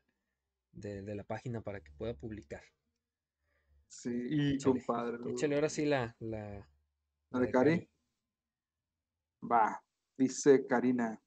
de, 0.71 1.01
de 1.01 1.15
la 1.15 1.23
página 1.23 1.61
para 1.61 1.81
que 1.81 1.91
pueda 1.91 2.13
publicar. 2.13 2.63
Sí, 3.89 4.11
y 4.29 4.55
Échale, 4.55 4.79
compadre. 4.79 5.31
Échale 5.31 5.55
ahora 5.55 5.69
sí 5.69 5.85
la, 5.85 6.15
la, 6.19 6.69
¿La 7.31 7.39
de 7.39 7.51
Cari? 7.51 7.89
Va, 9.41 9.81
dice 10.17 10.65
Karina. 10.67 11.19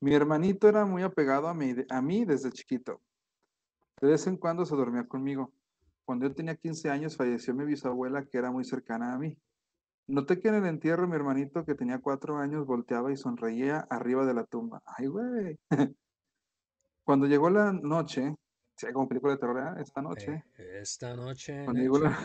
Mi 0.00 0.14
hermanito 0.14 0.68
era 0.68 0.86
muy 0.86 1.02
apegado 1.02 1.48
a 1.48 1.54
mí, 1.54 1.74
a 1.88 2.00
mí 2.00 2.24
desde 2.24 2.50
chiquito. 2.50 3.00
De 4.00 4.08
vez 4.08 4.26
en 4.26 4.36
cuando 4.36 4.64
se 4.64 4.74
dormía 4.74 5.06
conmigo. 5.06 5.52
Cuando 6.04 6.26
yo 6.26 6.34
tenía 6.34 6.56
15 6.56 6.90
años 6.90 7.16
falleció 7.16 7.54
mi 7.54 7.64
bisabuela 7.64 8.24
que 8.24 8.38
era 8.38 8.50
muy 8.50 8.64
cercana 8.64 9.14
a 9.14 9.18
mí. 9.18 9.36
Noté 10.06 10.40
que 10.40 10.48
en 10.48 10.56
el 10.56 10.66
entierro 10.66 11.06
mi 11.06 11.14
hermanito 11.14 11.64
que 11.64 11.74
tenía 11.74 12.00
cuatro 12.00 12.38
años 12.38 12.66
volteaba 12.66 13.12
y 13.12 13.16
sonreía 13.16 13.86
arriba 13.90 14.26
de 14.26 14.34
la 14.34 14.44
tumba. 14.44 14.82
Ay, 14.84 15.06
güey. 15.06 15.58
Cuando 17.04 17.26
llegó 17.26 17.50
la 17.50 17.72
noche, 17.72 18.34
sí, 18.76 18.86
como 18.92 19.08
película 19.08 19.34
de 19.34 19.38
terror, 19.38 19.78
¿eh? 19.78 19.82
esta 19.82 20.02
noche. 20.02 20.44
Eh, 20.58 20.80
esta 20.80 21.14
noche. 21.14 21.64
Cuando 21.64 21.80
llegó, 21.80 21.98
la... 21.98 22.18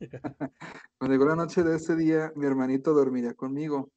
Cuando 0.98 1.14
llegó 1.14 1.26
la 1.26 1.36
noche 1.36 1.62
de 1.62 1.76
ese 1.76 1.94
día, 1.94 2.32
mi 2.34 2.46
hermanito 2.46 2.92
dormiría 2.94 3.34
conmigo. 3.34 3.90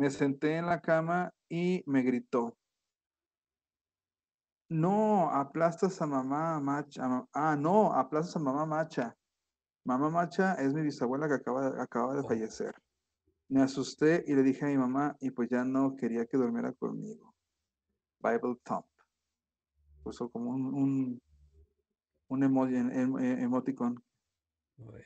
Me 0.00 0.08
senté 0.10 0.56
en 0.56 0.64
la 0.64 0.80
cama 0.80 1.30
y 1.50 1.82
me 1.84 2.00
gritó. 2.00 2.56
No, 4.70 5.28
aplastas 5.30 6.00
a 6.00 6.06
mamá 6.06 6.58
macha. 6.58 7.02
Ah, 7.34 7.54
no, 7.54 7.92
aplastas 7.92 8.36
a 8.36 8.38
mamá 8.38 8.64
macha. 8.64 9.14
Mamá 9.84 10.08
Macha 10.08 10.54
es 10.54 10.72
mi 10.72 10.80
bisabuela 10.80 11.28
que 11.28 11.34
acaba, 11.34 11.82
acaba 11.82 12.14
de 12.14 12.20
Oh. 12.20 12.28
fallecer. 12.28 12.74
Me 13.50 13.60
asusté 13.60 14.24
y 14.26 14.34
le 14.34 14.42
dije 14.42 14.64
a 14.64 14.68
mi 14.68 14.78
mamá 14.78 15.16
y 15.20 15.32
pues 15.32 15.50
ya 15.50 15.64
no 15.66 15.94
quería 15.96 16.24
que 16.24 16.38
durmiera 16.38 16.72
conmigo. 16.72 17.34
Bible 18.22 18.56
Thump. 18.64 18.86
Puso 20.02 20.30
como 20.30 20.50
un, 20.52 20.64
un, 20.74 21.22
un 22.28 22.42
emoji, 22.42 22.74
em- 22.76 22.90
em- 23.18 23.18
emoticon. 23.44 24.02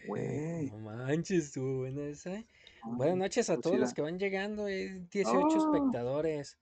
Güey, 0.06 0.70
no 0.70 0.78
manches, 0.78 1.46
estuvo 1.46 1.78
buena 1.78 2.02
esa. 2.06 2.34
¿eh? 2.34 2.46
Buenas 2.84 3.16
noches 3.16 3.50
a 3.50 3.60
todos 3.60 3.78
los 3.78 3.92
que 3.94 4.02
van 4.02 4.18
llegando, 4.18 4.68
eh, 4.68 5.06
18 5.10 5.46
Oh. 5.46 5.74
espectadores. 5.76 6.58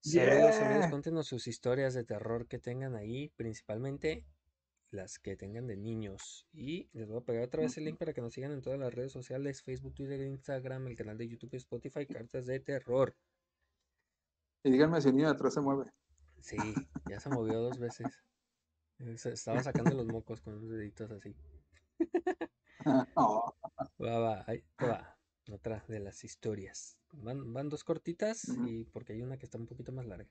Saludos, 0.00 0.54
Yeah. 0.58 0.90
cuéntenos 0.90 1.26
sus 1.26 1.46
historias 1.46 1.94
de 1.94 2.04
terror 2.04 2.46
que 2.46 2.58
tengan 2.58 2.94
ahí, 2.94 3.30
principalmente 3.36 4.24
las 4.90 5.18
que 5.18 5.34
tengan 5.36 5.66
de 5.66 5.76
niños. 5.76 6.46
Y 6.52 6.88
les 6.92 7.08
voy 7.08 7.18
a 7.18 7.24
pegar 7.24 7.44
otra 7.44 7.62
vez 7.62 7.76
el 7.78 7.84
link 7.86 7.98
para 7.98 8.12
que 8.12 8.20
nos 8.20 8.34
sigan 8.34 8.52
en 8.52 8.60
todas 8.60 8.78
las 8.78 8.92
redes 8.94 9.12
sociales, 9.12 9.62
Facebook, 9.62 9.94
Twitter, 9.94 10.20
Instagram, 10.20 10.86
el 10.86 10.96
canal 10.96 11.16
de 11.18 11.26
YouTube, 11.26 11.54
Spotify, 11.54 12.06
Cartas 12.06 12.46
de 12.46 12.60
Terror. 12.60 13.16
Y 14.62 14.70
díganme 14.70 15.00
si 15.00 15.08
el 15.08 15.16
niño 15.16 15.28
de 15.28 15.34
atrás 15.34 15.54
se 15.54 15.60
mueve. 15.60 15.90
Sí, 16.40 16.56
ya 17.08 17.18
se 17.18 17.30
movió 17.30 17.60
dos 17.60 17.78
veces. 17.78 18.06
Estaba 18.98 19.62
sacando 19.62 19.94
los 19.96 20.06
mocos 20.06 20.40
con 20.42 20.54
los 20.60 20.68
deditos 20.70 21.10
así. 21.10 21.34
Oh, 23.16 23.54
Va, 23.98 24.18
va, 24.18 24.44
ahí 24.46 24.62
te 24.76 24.86
va. 24.86 25.18
Otra 25.50 25.84
de 25.88 26.00
las 26.00 26.22
historias. 26.24 26.98
Van, 27.12 27.52
van 27.52 27.68
dos 27.68 27.82
cortitas 27.84 28.46
y 28.66 28.84
porque 28.84 29.14
hay 29.14 29.22
una 29.22 29.38
que 29.38 29.46
está 29.46 29.56
un 29.56 29.66
poquito 29.66 29.92
más 29.92 30.06
larga. 30.06 30.28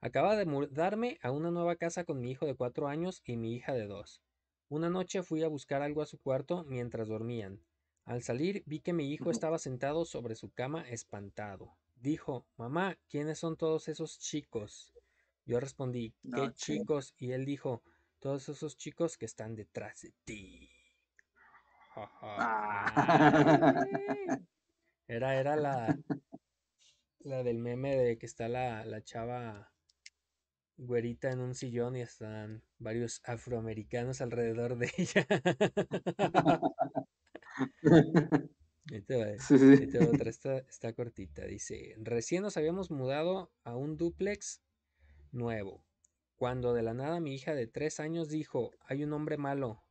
Acaba 0.00 0.36
de 0.36 0.46
mudarme 0.46 1.18
a 1.22 1.30
una 1.30 1.50
nueva 1.50 1.76
casa 1.76 2.04
con 2.04 2.20
mi 2.20 2.30
hijo 2.30 2.46
de 2.46 2.54
cuatro 2.54 2.88
años 2.88 3.22
y 3.24 3.36
mi 3.36 3.54
hija 3.54 3.74
de 3.74 3.86
dos. 3.86 4.22
Una 4.68 4.90
noche 4.90 5.22
fui 5.22 5.42
a 5.42 5.48
buscar 5.48 5.82
algo 5.82 6.02
a 6.02 6.06
su 6.06 6.18
cuarto 6.18 6.64
mientras 6.64 7.08
dormían. 7.08 7.64
Al 8.04 8.22
salir 8.22 8.62
vi 8.66 8.80
que 8.80 8.92
mi 8.92 9.12
hijo 9.12 9.30
estaba 9.30 9.58
sentado 9.58 10.04
sobre 10.04 10.34
su 10.34 10.50
cama 10.50 10.88
espantado. 10.88 11.76
Dijo, 11.96 12.46
mamá, 12.56 12.96
¿quiénes 13.08 13.38
son 13.38 13.56
todos 13.56 13.88
esos 13.88 14.18
chicos? 14.18 14.94
Yo 15.44 15.58
respondí, 15.58 16.14
¿qué 16.34 16.52
chicos? 16.54 17.14
Y 17.18 17.32
él 17.32 17.44
dijo, 17.44 17.82
todos 18.20 18.48
esos 18.48 18.76
chicos 18.76 19.18
que 19.18 19.26
están 19.26 19.56
detrás 19.56 20.02
de 20.02 20.12
ti. 20.24 20.77
Ah. 22.22 23.84
Era, 25.08 25.40
era 25.40 25.56
la, 25.56 25.98
la 27.20 27.44
del 27.44 27.58
meme 27.60 27.94
de 27.96 28.18
que 28.18 28.26
está 28.26 28.48
la, 28.48 28.84
la 28.84 29.04
chava 29.04 29.72
güerita 30.78 31.30
en 31.30 31.40
un 31.40 31.54
sillón 31.54 31.96
y 31.96 32.00
están 32.00 32.62
varios 32.78 33.20
afroamericanos 33.24 34.20
alrededor 34.22 34.78
de 34.78 34.90
ella. 34.96 35.26
Ahí 38.90 39.02
te 39.02 39.16
va, 39.16 39.38
Sí, 39.38 39.54
ahí 39.76 39.86
sí. 39.86 39.86
te 39.88 39.98
va 40.00 40.10
otra, 40.10 40.30
está, 40.30 40.58
está 40.58 40.92
cortita. 40.92 41.44
Dice, 41.44 41.94
recién 41.98 42.42
nos 42.42 42.56
habíamos 42.56 42.90
mudado 42.90 43.50
a 43.64 43.76
un 43.76 43.96
dúplex 43.96 44.62
nuevo, 45.32 45.84
cuando 46.36 46.74
de 46.74 46.82
la 46.82 46.94
nada 46.94 47.20
mi 47.20 47.34
hija 47.34 47.54
de 47.54 47.66
tres 47.66 48.00
años 48.00 48.28
dijo, 48.30 48.72
hay 48.86 49.04
un 49.04 49.12
hombre 49.14 49.38
malo. 49.38 49.82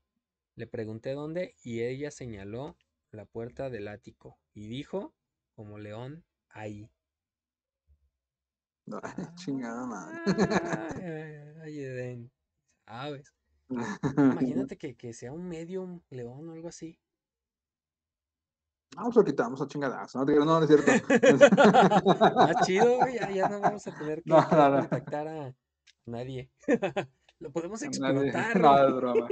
Le 0.58 0.66
pregunté 0.68 1.14
dónde 1.14 1.56
y 1.64 1.82
ella 1.84 2.10
señaló 2.12 2.78
la 3.12 3.26
puerta 3.26 3.70
del 3.70 3.88
ático 3.88 4.40
y 4.54 4.68
dijo, 4.68 5.14
como 5.56 5.78
león, 5.78 6.26
ahí. 6.50 6.90
Ay, 9.04 9.26
chingada 9.36 9.86
madre. 9.86 10.20
Ay, 10.26 11.54
ay, 11.64 11.80
Eden, 11.80 12.32
¿sabes? 12.88 13.34
Imagínate 14.18 14.78
que, 14.78 14.96
que 14.96 15.14
sea 15.14 15.32
un 15.32 15.48
medium 15.48 16.02
león 16.10 16.50
o 16.50 16.54
algo 16.54 16.70
así. 16.70 17.00
Ah, 18.96 19.04
pues 19.04 19.18
lo 19.18 19.24
quitamos 19.26 19.62
a 19.62 19.68
chingadazo. 19.68 20.26
No, 20.26 20.34
no, 20.44 20.60
no 20.60 20.64
es 20.64 20.68
cierto. 20.70 20.92
Más 22.36 22.66
chido, 22.66 22.98
ya, 23.14 23.30
ya 23.30 23.48
no 23.48 23.60
vamos 23.60 23.86
a 23.86 23.96
tener 23.96 24.24
que, 24.24 24.30
No, 24.32 24.42
no, 24.50 24.70
no. 24.70 24.80
contactar 24.80 25.28
a 25.28 25.56
nadie. 26.08 26.50
Lo 27.38 27.52
podemos 27.52 27.80
Nadie- 28.00 28.30
explotar. 28.30 28.60
No, 28.60 28.72
güey. 28.74 28.88
es 28.88 28.96
broma. 28.96 29.28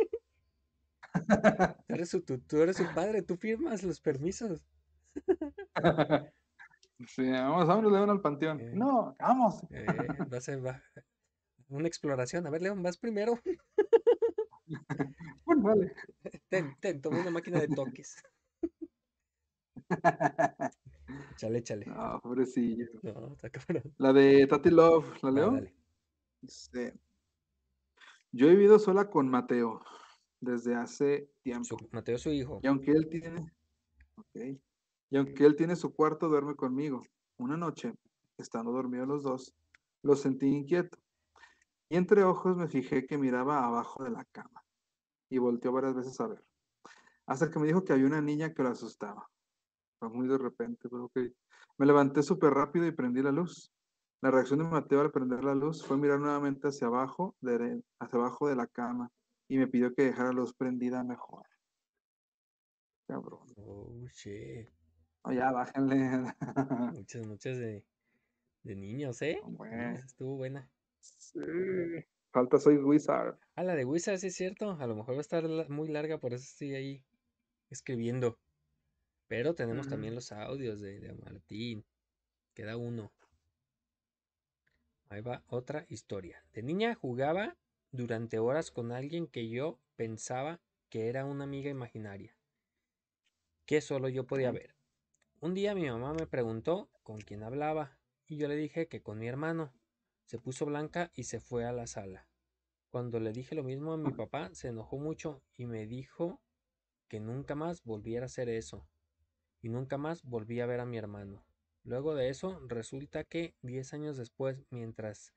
Tú 1.15 1.23
eres 1.87 2.09
su, 2.09 2.21
tú, 2.21 2.39
tú 2.39 2.57
eres 2.61 2.77
su 2.77 2.85
padre, 2.93 3.21
tú 3.21 3.35
firmas 3.37 3.83
los 3.83 3.99
permisos. 4.01 4.65
Sí, 7.07 7.29
vamos, 7.29 7.67
vámonos, 7.67 7.91
León, 7.91 8.09
al 8.09 8.21
panteón. 8.21 8.59
Eh. 8.61 8.71
No, 8.73 9.15
vamos. 9.19 9.61
Eh, 9.69 9.85
va 10.31 10.37
a 10.37 10.41
ser 10.41 10.65
va- 10.65 10.81
una 11.69 11.87
exploración. 11.87 12.47
A 12.47 12.49
ver, 12.49 12.61
León, 12.61 12.81
vas 12.83 12.97
primero. 12.97 13.39
Bueno, 15.45 15.61
vale. 15.61 15.93
Ten, 16.49 16.75
ten, 16.79 16.99
toma 16.99 17.19
una 17.19 17.29
máquina 17.29 17.59
de 17.59 17.67
toques. 17.67 18.15
Échale, 21.33 21.59
échale. 21.59 21.85
No, 21.85 22.19
pobrecillo. 22.21 22.87
No, 23.03 23.33
está 23.33 23.49
cabrón. 23.49 23.83
La 23.97 24.11
de 24.11 24.47
Tati 24.47 24.69
Love, 24.71 25.21
¿la 25.23 25.29
Va, 25.29 25.35
leo? 25.51 25.67
Dice, 26.41 26.93
Yo 28.31 28.47
he 28.47 28.51
vivido 28.51 28.79
sola 28.79 29.09
con 29.09 29.29
Mateo 29.29 29.81
desde 30.45 30.75
hace 30.75 31.29
tiempo. 31.41 31.77
Mateo, 31.91 32.17
su 32.17 32.29
hijo. 32.29 32.59
Y 32.63 32.67
aunque 32.67 32.91
él 32.91 33.07
tiene, 33.09 33.51
ok, 34.15 34.57
y 35.09 35.17
aunque 35.17 35.45
él 35.45 35.55
tiene 35.55 35.75
su 35.75 35.93
cuarto, 35.93 36.29
duerme 36.29 36.55
conmigo. 36.55 37.03
Una 37.37 37.57
noche, 37.57 37.93
estando 38.37 38.71
dormidos 38.71 39.07
los 39.07 39.23
dos, 39.23 39.53
lo 40.01 40.15
sentí 40.15 40.47
inquieto. 40.47 40.97
Y 41.89 41.97
entre 41.97 42.23
ojos 42.23 42.55
me 42.57 42.67
fijé 42.67 43.05
que 43.05 43.17
miraba 43.17 43.65
abajo 43.65 44.03
de 44.03 44.11
la 44.11 44.25
cama. 44.25 44.63
Y 45.29 45.37
volteó 45.37 45.71
varias 45.71 45.95
veces 45.95 46.19
a 46.19 46.27
ver. 46.27 46.43
Hasta 47.27 47.49
que 47.49 47.59
me 47.59 47.67
dijo 47.67 47.83
que 47.83 47.93
había 47.93 48.05
una 48.05 48.21
niña 48.21 48.53
que 48.53 48.63
lo 48.63 48.69
asustaba. 48.69 49.29
Fue 49.99 50.09
muy 50.09 50.27
de 50.27 50.37
repente, 50.37 50.87
pero 50.89 51.05
ok. 51.05 51.19
Me 51.77 51.85
levanté 51.85 52.23
súper 52.23 52.53
rápido 52.53 52.87
y 52.87 52.91
prendí 52.91 53.21
la 53.21 53.31
luz. 53.31 53.71
La 54.21 54.31
reacción 54.31 54.59
de 54.59 54.65
Mateo 54.65 55.01
al 55.01 55.11
prender 55.11 55.43
la 55.43 55.53
luz 55.53 55.85
fue 55.85 55.97
mirar 55.97 56.19
nuevamente 56.19 56.67
hacia 56.67 56.87
abajo, 56.87 57.35
de, 57.41 57.81
hacia 57.99 58.19
abajo 58.19 58.47
de 58.47 58.55
la 58.55 58.67
cama 58.67 59.11
y 59.47 59.57
me 59.57 59.67
pidió 59.67 59.93
que 59.93 60.03
dejara 60.03 60.29
la 60.29 60.35
luz 60.35 60.53
prendida 60.53 61.03
mejor. 61.03 61.45
Cabrón. 63.07 63.47
Oh, 63.57 64.07
shit. 64.07 64.69
No, 65.23 65.33
ya, 65.33 65.51
bájenle. 65.51 66.33
Muchas, 66.93 67.27
muchas 67.27 67.57
de, 67.57 67.83
de 68.63 68.75
niños, 68.75 69.21
¿eh? 69.21 69.41
Estuvo 69.95 70.37
buena. 70.37 70.69
Sí. 70.99 71.39
Falta 72.31 72.59
soy 72.59 72.77
Wizard. 72.77 73.37
Ah, 73.55 73.63
la 73.63 73.75
de 73.75 73.85
Wizard, 73.85 74.17
sí 74.17 74.27
es 74.27 74.35
cierto. 74.35 74.71
A 74.71 74.87
lo 74.87 74.95
mejor 74.95 75.13
va 75.13 75.19
a 75.19 75.21
estar 75.21 75.47
muy 75.69 75.87
larga, 75.87 76.17
por 76.17 76.33
eso 76.33 76.43
estoy 76.43 76.75
ahí 76.75 77.03
escribiendo. 77.69 78.37
Pero 79.27 79.55
tenemos 79.55 79.87
también 79.87 80.15
los 80.15 80.31
audios 80.31 80.81
de, 80.81 80.99
de 80.99 81.13
Martín. 81.13 81.85
Queda 82.53 82.77
uno. 82.77 83.11
Ahí 85.09 85.21
va 85.21 85.43
otra 85.47 85.85
historia. 85.89 86.43
De 86.53 86.61
niña 86.61 86.95
jugaba 86.95 87.55
durante 87.95 88.39
horas 88.39 88.71
con 88.71 88.91
alguien 88.91 89.27
que 89.27 89.49
yo 89.49 89.79
pensaba 89.95 90.61
que 90.89 91.09
era 91.09 91.25
una 91.25 91.43
amiga 91.43 91.69
imaginaria, 91.69 92.35
que 93.65 93.81
solo 93.81 94.09
yo 94.09 94.25
podía 94.25 94.51
ver. 94.51 94.75
Un 95.39 95.53
día 95.53 95.75
mi 95.75 95.89
mamá 95.89 96.13
me 96.13 96.27
preguntó 96.27 96.89
con 97.03 97.19
quién 97.19 97.43
hablaba 97.43 97.99
y 98.27 98.37
yo 98.37 98.47
le 98.47 98.55
dije 98.55 98.87
que 98.87 99.01
con 99.01 99.19
mi 99.19 99.27
hermano. 99.27 99.73
Se 100.25 100.39
puso 100.39 100.65
blanca 100.65 101.11
y 101.13 101.25
se 101.25 101.39
fue 101.39 101.65
a 101.65 101.71
la 101.71 101.85
sala. 101.85 102.27
Cuando 102.89 103.19
le 103.19 103.31
dije 103.31 103.53
lo 103.53 103.63
mismo 103.63 103.93
a 103.93 103.97
mi 103.97 104.11
papá, 104.11 104.49
se 104.53 104.69
enojó 104.69 104.97
mucho 104.97 105.43
y 105.53 105.67
me 105.67 105.85
dijo 105.85 106.41
que 107.07 107.19
nunca 107.19 107.53
más 107.53 107.83
volviera 107.83 108.23
a 108.23 108.25
hacer 108.25 108.49
eso. 108.49 108.87
Y 109.61 109.69
nunca 109.69 109.97
más 109.97 110.23
volví 110.23 110.61
a 110.61 110.65
ver 110.65 110.79
a 110.79 110.85
mi 110.85 110.97
hermano. 110.97 111.45
Luego 111.83 112.15
de 112.15 112.29
eso, 112.29 112.59
resulta 112.67 113.23
que 113.23 113.55
10 113.61 113.93
años 113.93 114.17
después, 114.17 114.65
mientras 114.71 115.31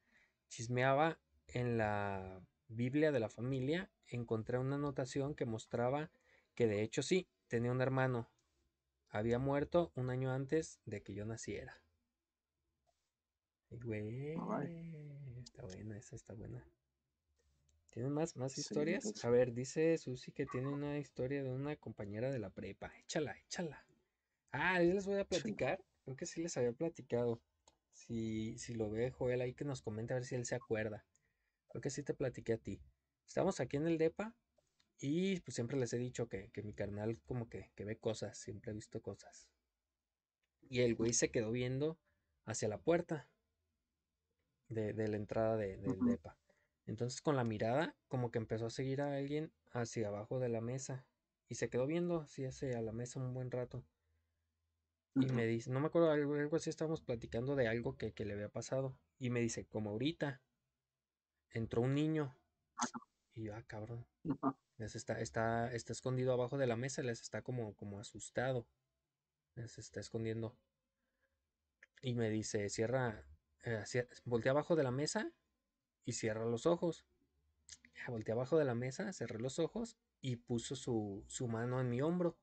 chismeaba 0.48 1.20
en 1.48 1.78
la 1.78 2.40
Biblia 2.68 3.12
de 3.12 3.20
la 3.20 3.28
familia, 3.28 3.90
encontré 4.06 4.58
una 4.58 4.76
anotación 4.76 5.34
que 5.34 5.46
mostraba 5.46 6.10
que 6.54 6.66
de 6.66 6.82
hecho 6.82 7.02
sí, 7.02 7.28
tenía 7.48 7.72
un 7.72 7.80
hermano. 7.80 8.30
Había 9.10 9.38
muerto 9.38 9.92
un 9.94 10.10
año 10.10 10.32
antes 10.32 10.80
de 10.84 11.02
que 11.02 11.14
yo 11.14 11.24
naciera. 11.24 11.80
Güey. 13.70 14.36
Está 15.38 15.62
buena, 15.62 15.98
esa 15.98 16.16
está 16.16 16.34
buena. 16.34 16.64
¿Tienen 17.90 18.12
más, 18.12 18.36
más 18.36 18.52
Sí, 18.52 18.60
historias? 18.60 19.24
A 19.24 19.30
ver, 19.30 19.52
dice 19.54 19.96
Susi 19.98 20.32
que 20.32 20.46
tiene 20.46 20.68
una 20.68 20.98
historia 20.98 21.42
de 21.42 21.50
una 21.50 21.76
compañera 21.76 22.30
de 22.30 22.38
la 22.38 22.50
prepa. 22.50 22.92
Échala, 22.98 23.36
échala. 23.38 23.84
Ah, 24.52 24.82
yo 24.82 24.94
les 24.94 25.06
voy 25.06 25.18
a 25.18 25.24
platicar. 25.24 25.82
Creo 26.04 26.16
que 26.16 26.26
sí 26.26 26.42
les 26.42 26.56
había 26.56 26.72
platicado. 26.72 27.40
Si, 27.92 28.56
si 28.58 28.74
lo 28.74 28.90
ve 28.90 29.10
Joel 29.10 29.40
ahí 29.40 29.54
que 29.54 29.64
nos 29.64 29.82
comenta 29.82 30.14
a 30.14 30.18
ver 30.18 30.24
si 30.24 30.34
él 30.34 30.46
se 30.46 30.54
acuerda. 30.54 31.04
Creo 31.68 31.80
que 31.82 31.90
sí 31.90 32.02
te 32.02 32.14
platiqué 32.14 32.54
a 32.54 32.58
ti. 32.58 32.80
Estamos 33.26 33.60
aquí 33.60 33.76
en 33.76 33.86
el 33.86 33.98
DEPA 33.98 34.36
y 35.00 35.40
pues 35.40 35.54
siempre 35.54 35.76
les 35.78 35.92
he 35.92 35.98
dicho 35.98 36.28
que, 36.28 36.50
que 36.50 36.62
mi 36.62 36.74
carnal 36.74 37.20
como 37.26 37.48
que, 37.48 37.72
que 37.76 37.84
ve 37.84 37.98
cosas, 37.98 38.38
siempre 38.38 38.70
ha 38.70 38.74
visto 38.74 39.02
cosas. 39.02 39.50
Y 40.70 40.80
el 40.82 40.94
güey 40.94 41.12
se 41.12 41.30
quedó 41.30 41.50
viendo 41.50 41.98
hacia 42.44 42.68
la 42.68 42.78
puerta 42.80 43.28
de, 44.68 44.92
de 44.92 45.08
la 45.08 45.16
entrada 45.16 45.56
de- 45.56 45.76
del 45.76 45.90
Ujú. 45.90 46.04
DEPA. 46.04 46.38
Entonces 46.86 47.20
con 47.20 47.36
la 47.36 47.44
mirada 47.44 47.96
como 48.08 48.30
que 48.30 48.38
empezó 48.38 48.66
a 48.66 48.70
seguir 48.70 49.00
a 49.00 49.14
alguien 49.16 49.52
hacia 49.70 50.08
abajo 50.08 50.38
de 50.38 50.48
la 50.48 50.60
mesa 50.60 51.06
y 51.48 51.56
se 51.56 51.68
quedó 51.70 51.86
viendo 51.86 52.20
así 52.20 52.44
hacia 52.44 52.80
la 52.82 52.92
mesa 52.92 53.20
un 53.20 53.34
buen 53.34 53.50
rato. 53.50 53.84
Y 55.20 55.32
me 55.32 55.46
dice, 55.46 55.70
no 55.70 55.80
me 55.80 55.86
acuerdo, 55.88 56.10
algo, 56.12 56.34
algo 56.34 56.56
así 56.56 56.70
estábamos 56.70 57.00
platicando 57.02 57.56
de 57.56 57.66
algo 57.68 57.96
que, 57.96 58.12
que 58.12 58.24
le 58.24 58.34
había 58.34 58.48
pasado. 58.50 59.00
Y 59.18 59.30
me 59.30 59.40
dice, 59.40 59.66
como 59.66 59.90
ahorita 59.90 60.42
entró 61.50 61.82
un 61.82 61.94
niño. 61.94 62.36
Y 63.34 63.44
yo, 63.44 63.54
ah, 63.54 63.62
cabrón. 63.66 64.06
Les 64.76 64.94
está, 64.94 65.20
está, 65.20 65.72
está 65.72 65.92
escondido 65.92 66.32
abajo 66.32 66.58
de 66.58 66.66
la 66.66 66.76
mesa, 66.76 67.02
les 67.02 67.20
está 67.20 67.42
como, 67.42 67.74
como 67.74 67.98
asustado. 67.98 68.66
Les 69.54 69.78
está 69.78 70.00
escondiendo. 70.00 70.56
Y 72.02 72.14
me 72.14 72.30
dice, 72.30 72.68
cierra, 72.68 73.24
eh, 73.64 73.84
voltea 74.24 74.52
abajo 74.52 74.76
de 74.76 74.84
la 74.84 74.90
mesa 74.90 75.32
y 76.04 76.12
cierra 76.12 76.44
los 76.44 76.66
ojos. 76.66 77.04
Volteé 78.06 78.32
abajo 78.32 78.56
de 78.56 78.64
la 78.64 78.74
mesa, 78.74 79.12
cerré 79.12 79.38
los 79.40 79.58
ojos 79.58 79.96
y 80.20 80.36
puso 80.36 80.76
su, 80.76 81.24
su 81.26 81.48
mano 81.48 81.80
en 81.80 81.90
mi 81.90 82.00
hombro. 82.00 82.38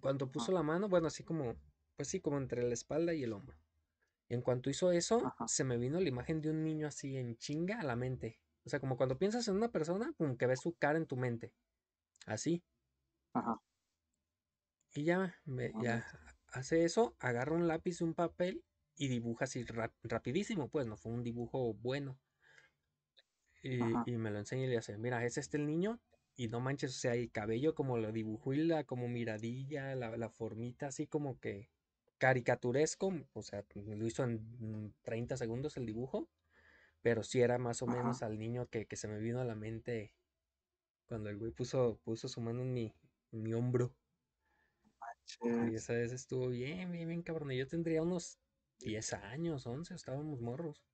Cuando 0.00 0.30
puso 0.30 0.52
la 0.52 0.62
mano, 0.62 0.88
bueno, 0.88 1.06
así 1.06 1.22
como, 1.24 1.56
pues 1.96 2.08
sí, 2.08 2.20
como 2.20 2.38
entre 2.38 2.62
la 2.62 2.74
espalda 2.74 3.14
y 3.14 3.22
el 3.22 3.32
hombro. 3.32 3.56
Y 4.28 4.34
en 4.34 4.42
cuanto 4.42 4.70
hizo 4.70 4.92
eso, 4.92 5.26
Ajá. 5.26 5.48
se 5.48 5.64
me 5.64 5.78
vino 5.78 6.00
la 6.00 6.08
imagen 6.08 6.40
de 6.40 6.50
un 6.50 6.62
niño 6.62 6.86
así 6.86 7.16
en 7.16 7.36
chinga 7.36 7.80
a 7.80 7.84
la 7.84 7.96
mente. 7.96 8.38
O 8.64 8.68
sea, 8.68 8.80
como 8.80 8.96
cuando 8.96 9.18
piensas 9.18 9.48
en 9.48 9.56
una 9.56 9.70
persona, 9.70 10.12
pum, 10.16 10.36
que 10.36 10.46
ves 10.46 10.60
su 10.60 10.74
cara 10.74 10.98
en 10.98 11.06
tu 11.06 11.16
mente. 11.16 11.54
Así. 12.26 12.62
Ajá. 13.32 13.58
Y 14.94 15.04
ya, 15.04 15.34
me, 15.44 15.70
No 15.72 15.82
ya 15.82 16.06
hace 16.52 16.84
eso, 16.84 17.14
agarra 17.20 17.54
un 17.54 17.68
lápiz, 17.68 18.00
un 18.00 18.14
papel 18.14 18.64
y 18.96 19.08
dibuja 19.08 19.44
así 19.44 19.64
rap- 19.64 19.94
rapidísimo, 20.02 20.68
pues 20.68 20.86
no 20.86 20.96
fue 20.96 21.12
un 21.12 21.22
dibujo 21.22 21.72
bueno. 21.74 22.18
Y 23.62 24.12
me 24.16 24.30
lo 24.30 24.38
enseña 24.38 24.64
y 24.64 24.68
le 24.68 24.78
hace, 24.78 24.96
mira, 24.98 25.24
es 25.24 25.36
este 25.38 25.56
el 25.56 25.66
niño. 25.66 26.00
Y 26.36 26.48
no 26.48 26.60
manches, 26.60 26.96
o 26.96 26.98
sea, 26.98 27.14
el 27.14 27.30
cabello 27.32 27.74
como 27.74 27.98
lo 27.98 28.12
dibujó 28.12 28.52
y 28.52 28.58
la 28.58 28.84
como 28.84 29.08
miradilla, 29.08 29.94
la, 29.96 30.16
la 30.16 30.28
formita 30.30 30.86
así 30.86 31.06
como 31.06 31.40
que 31.40 31.70
caricaturesco, 32.18 33.12
o 33.32 33.42
sea, 33.42 33.64
lo 33.74 34.06
hizo 34.06 34.24
en 34.24 34.86
mm, 34.86 34.94
30 35.02 35.36
segundos 35.36 35.76
el 35.76 35.86
dibujo, 35.86 36.28
pero 37.02 37.22
sí 37.22 37.40
era 37.40 37.58
más 37.58 37.82
o 37.82 37.86
Ajá. 37.86 37.98
menos 37.98 38.22
al 38.22 38.38
niño 38.38 38.68
que, 38.68 38.86
que 38.86 38.96
se 38.96 39.08
me 39.08 39.18
vino 39.20 39.40
a 39.40 39.44
la 39.44 39.54
mente 39.54 40.12
cuando 41.08 41.30
el 41.30 41.38
güey 41.38 41.52
puso, 41.52 41.98
puso 42.04 42.28
su 42.28 42.40
mano 42.40 42.62
en 42.62 42.74
mi, 42.74 42.92
en 43.32 43.42
mi 43.42 43.54
hombro. 43.54 43.94
Y 45.40 45.74
esa 45.74 45.94
vez 45.94 46.12
estuvo 46.12 46.48
bien, 46.48 46.92
bien, 46.92 47.08
bien 47.08 47.22
cabrón. 47.22 47.52
Y 47.52 47.58
yo 47.58 47.66
tendría 47.66 48.02
unos 48.02 48.38
10 48.78 49.12
años, 49.12 49.66
11, 49.66 49.94
estábamos 49.94 50.40
morros. 50.40 50.84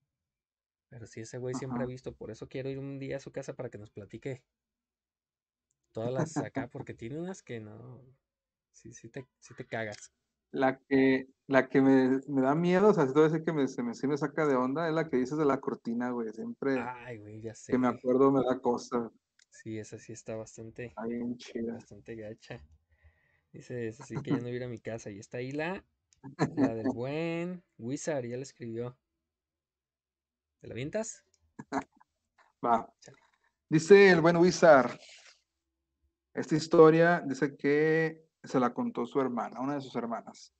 Pero 0.88 1.06
sí, 1.06 1.20
ese 1.20 1.38
güey 1.38 1.54
siempre 1.54 1.82
ha 1.82 1.86
visto, 1.86 2.14
por 2.14 2.30
eso 2.30 2.48
quiero 2.48 2.68
ir 2.70 2.78
un 2.78 2.98
día 2.98 3.16
a 3.16 3.20
su 3.20 3.32
casa 3.32 3.54
para 3.54 3.68
que 3.70 3.78
nos 3.78 3.90
platique 3.90 4.44
todas 5.92 6.12
las 6.12 6.40
acá, 6.42 6.68
porque 6.68 6.94
tiene 6.94 7.18
unas 7.18 7.42
que 7.42 7.60
no, 7.60 8.00
sí, 8.72 8.92
sí 8.92 9.08
te, 9.08 9.26
sí 9.40 9.54
te 9.54 9.66
cagas. 9.66 10.12
La 10.54 10.78
que, 10.78 11.26
la 11.48 11.68
que 11.68 11.80
me, 11.82 12.20
me 12.28 12.40
da 12.42 12.54
miedo, 12.54 12.88
o 12.90 12.94
sea, 12.94 13.04
a 13.04 13.06
decir 13.06 13.44
que 13.44 13.52
me, 13.52 13.66
se 13.68 13.82
me, 13.82 13.94
sí 13.94 14.06
me 14.06 14.16
saca 14.16 14.46
de 14.46 14.54
onda, 14.54 14.88
es 14.88 14.94
la 14.94 15.08
que 15.08 15.16
dices 15.16 15.36
de 15.36 15.44
la 15.44 15.60
cortina, 15.60 16.10
güey. 16.10 16.32
Siempre 16.32 16.92
Ay, 17.06 17.18
güey, 17.18 17.40
ya 17.40 17.54
que 17.68 17.78
me 17.78 17.88
sé. 17.88 17.88
acuerdo 17.88 18.30
me 18.32 18.42
da 18.44 18.60
cosa. 18.60 19.10
Sí, 19.50 19.78
esa 19.78 19.98
sí 19.98 20.12
está 20.12 20.36
bastante, 20.36 20.94
bien 21.08 21.36
chida. 21.38 21.74
bastante 21.74 22.14
gacha. 22.16 22.62
Dice, 23.52 23.88
es 23.88 24.00
así 24.00 24.20
que 24.22 24.32
ya 24.32 24.40
no 24.40 24.48
ir 24.48 24.64
a 24.64 24.68
mi 24.68 24.78
casa. 24.78 25.10
Y 25.10 25.18
está 25.18 25.38
ahí 25.38 25.52
la, 25.52 25.84
la 26.54 26.74
del 26.74 26.90
buen 26.92 27.64
Wizard, 27.78 28.24
ya 28.26 28.36
le 28.36 28.42
escribió. 28.42 28.98
¿Te 30.60 30.66
la 30.66 30.74
avientas? 30.74 31.24
Va. 32.64 32.92
Chale. 33.00 33.18
Dice 33.68 34.10
el 34.10 34.20
buen 34.20 34.36
Wizard. 34.38 34.98
Esta 36.34 36.54
historia 36.56 37.22
dice 37.26 37.56
que 37.56 38.23
se 38.44 38.60
la 38.60 38.74
contó 38.74 39.06
su 39.06 39.20
hermana, 39.20 39.60
una 39.60 39.74
de 39.74 39.80
sus 39.80 39.96
hermanas. 39.96 40.52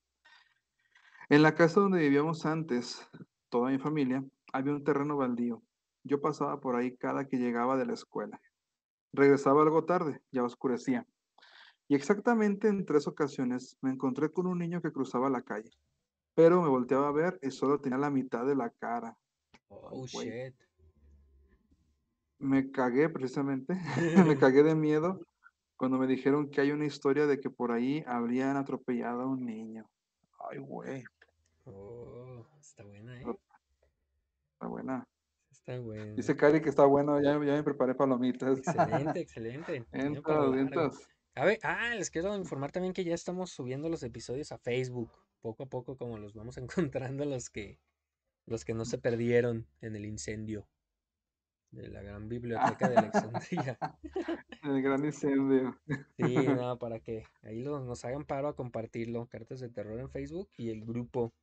En 1.28 1.42
la 1.42 1.54
casa 1.54 1.80
donde 1.80 2.00
vivíamos 2.00 2.44
antes, 2.46 3.06
toda 3.48 3.70
mi 3.70 3.78
familia, 3.78 4.24
había 4.52 4.72
un 4.72 4.84
terreno 4.84 5.16
baldío. 5.16 5.62
Yo 6.02 6.20
pasaba 6.20 6.60
por 6.60 6.76
ahí 6.76 6.96
cada 6.96 7.26
que 7.26 7.38
llegaba 7.38 7.76
de 7.76 7.86
la 7.86 7.94
escuela. 7.94 8.40
Regresaba 9.12 9.62
algo 9.62 9.84
tarde, 9.84 10.20
ya 10.32 10.42
oscurecía. 10.42 11.06
Y 11.88 11.94
exactamente 11.94 12.68
en 12.68 12.84
tres 12.84 13.06
ocasiones 13.06 13.76
me 13.80 13.90
encontré 13.90 14.30
con 14.30 14.46
un 14.46 14.58
niño 14.58 14.82
que 14.82 14.92
cruzaba 14.92 15.30
la 15.30 15.42
calle. 15.42 15.70
Pero 16.34 16.62
me 16.62 16.68
volteaba 16.68 17.08
a 17.08 17.12
ver 17.12 17.38
y 17.42 17.50
solo 17.50 17.80
tenía 17.80 17.98
la 17.98 18.10
mitad 18.10 18.44
de 18.44 18.56
la 18.56 18.70
cara. 18.70 19.16
Oh, 19.68 20.06
shit. 20.06 20.54
Me 22.38 22.70
cagué 22.70 23.08
precisamente, 23.08 23.74
me 24.26 24.36
cagué 24.38 24.62
de 24.62 24.74
miedo 24.74 25.20
cuando 25.76 25.98
me 25.98 26.06
dijeron 26.06 26.50
que 26.50 26.60
hay 26.60 26.70
una 26.70 26.86
historia 26.86 27.26
de 27.26 27.40
que 27.40 27.50
por 27.50 27.72
ahí 27.72 28.04
habrían 28.06 28.56
atropellado 28.56 29.22
a 29.22 29.26
un 29.26 29.44
niño. 29.44 29.88
Ay, 30.50 30.58
güey, 30.58 31.04
Oh, 31.66 32.46
está 32.60 32.84
buena, 32.84 33.20
¿eh? 33.20 33.24
está 34.52 34.66
buena. 34.66 35.08
Está 35.50 35.78
buena. 35.78 36.14
Dice 36.14 36.36
Cari 36.36 36.60
que 36.60 36.68
está 36.68 36.84
bueno, 36.84 37.20
ya, 37.22 37.32
ya 37.32 37.38
me 37.38 37.62
preparé 37.62 37.94
palomitas. 37.94 38.58
Excelente, 38.58 39.20
excelente. 39.20 39.86
Largo. 39.92 40.50
vientos. 40.52 41.08
A 41.34 41.44
ver, 41.44 41.58
ah, 41.62 41.94
les 41.94 42.10
quiero 42.10 42.36
informar 42.36 42.70
también 42.70 42.92
que 42.92 43.04
ya 43.04 43.14
estamos 43.14 43.50
subiendo 43.50 43.88
los 43.88 44.02
episodios 44.02 44.52
a 44.52 44.58
Facebook. 44.58 45.10
Poco 45.40 45.64
a 45.64 45.66
poco, 45.66 45.96
como 45.96 46.18
los 46.18 46.34
vamos 46.34 46.56
encontrando 46.92 47.24
los 47.24 47.48
que 47.50 47.78
los 48.46 48.64
que 48.66 48.74
no 48.74 48.84
se 48.84 48.98
perdieron 48.98 49.66
en 49.80 49.96
el 49.96 50.04
incendio 50.04 50.68
de 51.74 51.88
la 51.88 52.02
gran 52.02 52.28
biblioteca 52.28 52.88
de 52.88 52.96
Alexandria. 52.96 53.78
El 54.62 54.82
gran 54.82 55.04
incendio. 55.04 55.78
Sí, 56.16 56.34
no, 56.66 56.78
para 56.78 57.00
que 57.00 57.24
ahí 57.42 57.62
lo- 57.62 57.80
nos 57.80 58.04
hagan 58.04 58.24
paro 58.24 58.48
a 58.48 58.56
compartirlo. 58.56 59.26
Cartas 59.28 59.60
de 59.60 59.68
terror 59.68 59.98
en 60.00 60.08
Facebook 60.10 60.48
y 60.56 60.70
el 60.70 60.84
grupo 60.84 61.34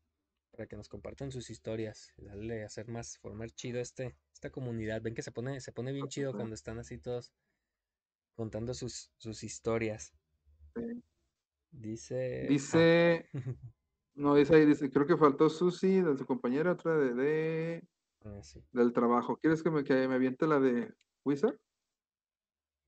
para 0.52 0.68
que 0.68 0.76
nos 0.76 0.90
compartan 0.90 1.32
sus 1.32 1.50
historias. 1.50 2.14
Darle 2.18 2.64
a 2.64 2.66
hacer 2.66 2.88
más, 2.88 3.18
formar 3.20 3.52
chido 3.52 3.80
este, 3.80 4.16
esta 4.34 4.50
comunidad. 4.50 5.02
Ven 5.02 5.14
que 5.16 5.22
se 5.22 5.32
pone, 5.32 5.60
se 5.62 5.72
pone 5.72 5.92
bien 5.92 6.08
chido 6.08 6.34
cuando 6.34 6.56
están 6.56 6.80
así 6.80 6.98
todos 6.98 7.32
contando 8.36 8.74
sus, 8.74 9.12
sus 9.18 9.44
historias. 9.44 10.14
Sí. 10.76 11.04
Dice. 11.72 12.44
ah, 12.46 12.48
Dice, 12.50 13.30
no, 14.16 14.36
dice 14.36 14.56
ahí, 14.56 14.66
dice, 14.66 14.90
creo 14.90 15.06
que 15.08 15.16
faltó 15.16 15.50
Susi, 15.50 16.02
de 16.02 16.18
su 16.18 16.26
compañera, 16.26 16.74
otra 16.74 16.98
de, 16.98 17.14
de- 17.14 17.88
ah, 18.26 18.44
sí. 18.44 18.64
del 18.72 18.94
trabajo. 18.94 19.38
¿Quieres 19.38 19.64
que 19.64 19.72
me, 19.72 19.84
que 19.84 20.08
me 20.08 20.16
aviente 20.16 20.48
la 20.48 20.60
de 20.60 20.94
Wizard? 21.24 21.58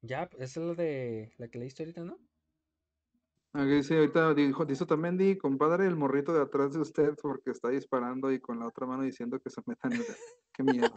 Ya, 0.01 0.29
esa 0.38 0.59
es 0.59 0.65
la 0.65 0.73
de 0.73 1.34
la 1.38 1.47
que 1.47 1.59
leíste 1.59 1.84
ahorita, 1.84 2.03
¿no? 2.03 2.19
Aquí 3.53 3.69
dice, 3.69 3.95
ahorita 3.95 4.34
dijo, 4.34 4.65
dice 4.65 4.86
también, 4.86 5.15
di, 5.15 5.38
compadre, 5.38 5.86
el 5.86 5.95
morrito 5.95 6.34
de 6.34 6.41
atrás 6.41 6.73
de 6.73 6.79
usted 6.79 7.15
porque 7.21 7.51
está 7.51 7.69
disparando 7.69 8.31
y 8.31 8.39
con 8.39 8.59
la 8.59 8.67
otra 8.67 8.88
mano 8.88 9.03
diciendo 9.03 9.39
que 9.39 9.51
se 9.51 9.61
metan 9.67 9.93
en 9.93 9.99
el... 9.99 10.05
Qué 10.53 10.63
miedo. 10.63 10.88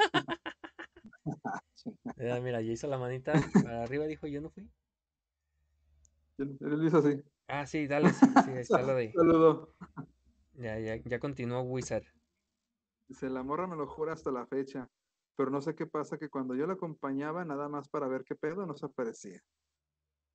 Eh, 2.16 2.41
mira, 2.43 2.62
ya 2.62 2.72
hizo 2.72 2.87
la 2.87 2.99
manita 2.99 3.34
para 3.62 3.82
arriba, 3.82 4.07
dijo 4.07 4.26
yo 4.26 4.41
no 4.41 4.49
fui. 4.49 4.66
Él 6.39 6.80
dice 6.80 6.97
así. 6.97 7.22
Ah, 7.49 7.66
sí, 7.66 7.87
dale, 7.87 8.11
sí, 8.11 8.26
sí, 8.26 8.51
ahí 8.51 8.59
está 8.59 8.82
lo 8.82 8.95
de. 8.95 9.12
Saludo. 9.14 9.74
Ya, 10.55 10.78
ya, 10.78 10.97
ya 10.97 11.18
continuó 11.20 11.61
Wizard. 11.62 12.05
Dice, 13.09 13.30
la 13.30 13.42
morra 13.42 13.66
me 13.66 13.76
lo 13.76 13.86
jura 13.86 14.12
hasta 14.12 14.32
la 14.32 14.46
fecha, 14.46 14.88
pero 15.36 15.50
no 15.50 15.61
sé 15.61 15.74
qué 15.74 15.86
pasa 15.86 16.18
que 16.18 16.28
cuando 16.28 16.54
yo 16.54 16.66
la 16.66 16.74
acompañaba 16.74 17.44
nada 17.44 17.68
más 17.68 17.88
para 17.88 18.09
ver 18.09 18.24
qué 18.24 18.34
pedo 18.34 18.66
no 18.66 18.74
se 18.76 18.86
aparecía. 18.86 19.40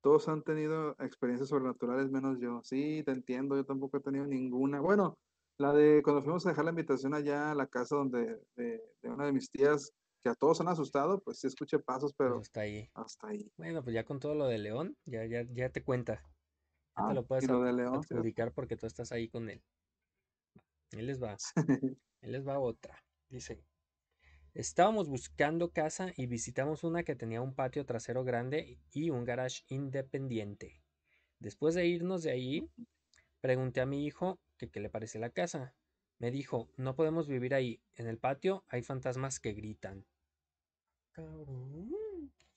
Todos 0.02 0.28
han 0.28 0.42
tenido 0.42 0.92
experiencias 1.00 1.48
sobrenaturales 1.50 2.10
menos 2.10 2.38
yo. 2.40 2.60
Sí, 2.64 3.02
te 3.04 3.12
entiendo, 3.12 3.56
yo 3.56 3.64
tampoco 3.64 3.98
he 3.98 4.00
tenido 4.00 4.26
ninguna. 4.26 4.80
Bueno, 4.80 5.18
la 5.58 5.72
de 5.72 6.02
cuando 6.02 6.22
fuimos 6.22 6.44
a 6.46 6.50
dejar 6.50 6.64
la 6.64 6.70
invitación 6.72 7.14
allá 7.14 7.52
a 7.52 7.54
la 7.54 7.68
casa 7.68 7.96
donde 7.96 8.40
de, 8.56 8.80
de 9.00 9.08
una 9.10 9.26
de 9.26 9.32
mis 9.32 9.50
tías, 9.50 9.92
que 10.22 10.30
a 10.30 10.34
todos 10.34 10.60
han 10.60 10.68
asustado, 10.68 11.20
pues 11.20 11.38
sí 11.40 11.46
escuché 11.46 11.78
pasos, 11.78 12.14
pero 12.16 12.40
hasta 12.40 12.60
ahí. 12.60 12.90
hasta 12.94 13.28
ahí. 13.28 13.52
Bueno, 13.56 13.82
pues 13.84 13.94
ya 13.94 14.04
con 14.04 14.20
todo 14.20 14.34
lo 14.34 14.46
de 14.48 14.58
León, 14.58 14.98
ya, 15.04 15.26
ya, 15.26 15.44
ya 15.50 15.70
te 15.72 15.84
cuenta. 15.84 16.22
Ya 16.96 17.04
te 17.04 17.14
Ah, 17.14 17.14
lo 17.14 17.26
puedes 17.26 17.48
lo 17.48 17.62
de 17.62 17.72
León, 17.72 18.02
sí. 18.02 18.14
adjudicar 18.14 18.54
porque 18.54 18.76
tú 18.76 18.86
estás 18.86 19.12
ahí 19.12 19.28
con 19.30 19.50
él. 19.50 19.64
Ahí 20.92 21.02
les 21.02 21.18
va. 21.22 21.42
Ahí 22.22 22.30
les 22.30 22.46
va 22.46 22.58
otra. 22.58 23.04
Dice, 23.28 23.64
estábamos 24.54 25.08
buscando 25.08 25.70
casa 25.70 26.12
y 26.16 26.26
visitamos 26.26 26.84
una 26.84 27.02
que 27.02 27.16
tenía 27.16 27.42
un 27.42 27.54
patio 27.54 27.84
trasero 27.84 28.24
grande 28.24 28.78
y 28.92 29.10
un 29.10 29.24
garage 29.24 29.64
independiente. 29.68 30.82
Después 31.38 31.74
de 31.74 31.86
irnos 31.86 32.22
de 32.22 32.30
ahí, 32.30 32.70
Pregunté 33.42 33.80
a 33.80 33.86
mi 33.86 34.06
hijo 34.06 34.38
que 34.56 34.70
qué 34.70 34.78
le 34.78 34.88
parece 34.88 35.18
la 35.18 35.30
casa. 35.30 35.74
Me 36.20 36.30
dijo, 36.30 36.68
no 36.76 36.94
podemos 36.94 37.26
vivir 37.26 37.54
ahí. 37.54 37.82
En 37.94 38.06
el 38.06 38.16
patio 38.16 38.62
hay 38.68 38.84
fantasmas 38.84 39.40
que 39.40 39.52
gritan. 39.52 40.06
Cabrón. 41.10 41.90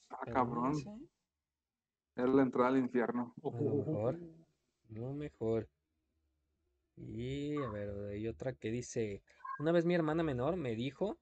Ah, 0.10 0.26
cabrón. 0.32 0.76
Es 2.16 2.30
la 2.30 2.44
entrada 2.44 2.70
al 2.70 2.78
infierno. 2.78 3.34
A 3.44 3.50
lo 3.50 3.84
mejor. 3.84 4.20
Lo 4.90 5.14
mejor. 5.14 5.68
Y 6.98 7.58
a 7.58 7.70
ver, 7.70 7.90
hay 8.12 8.28
otra 8.28 8.54
que 8.54 8.70
dice, 8.70 9.24
una 9.60 9.72
vez 9.72 9.86
mi 9.86 9.96
hermana 9.96 10.24
menor 10.24 10.58
me 10.58 10.76
dijo 10.76 11.20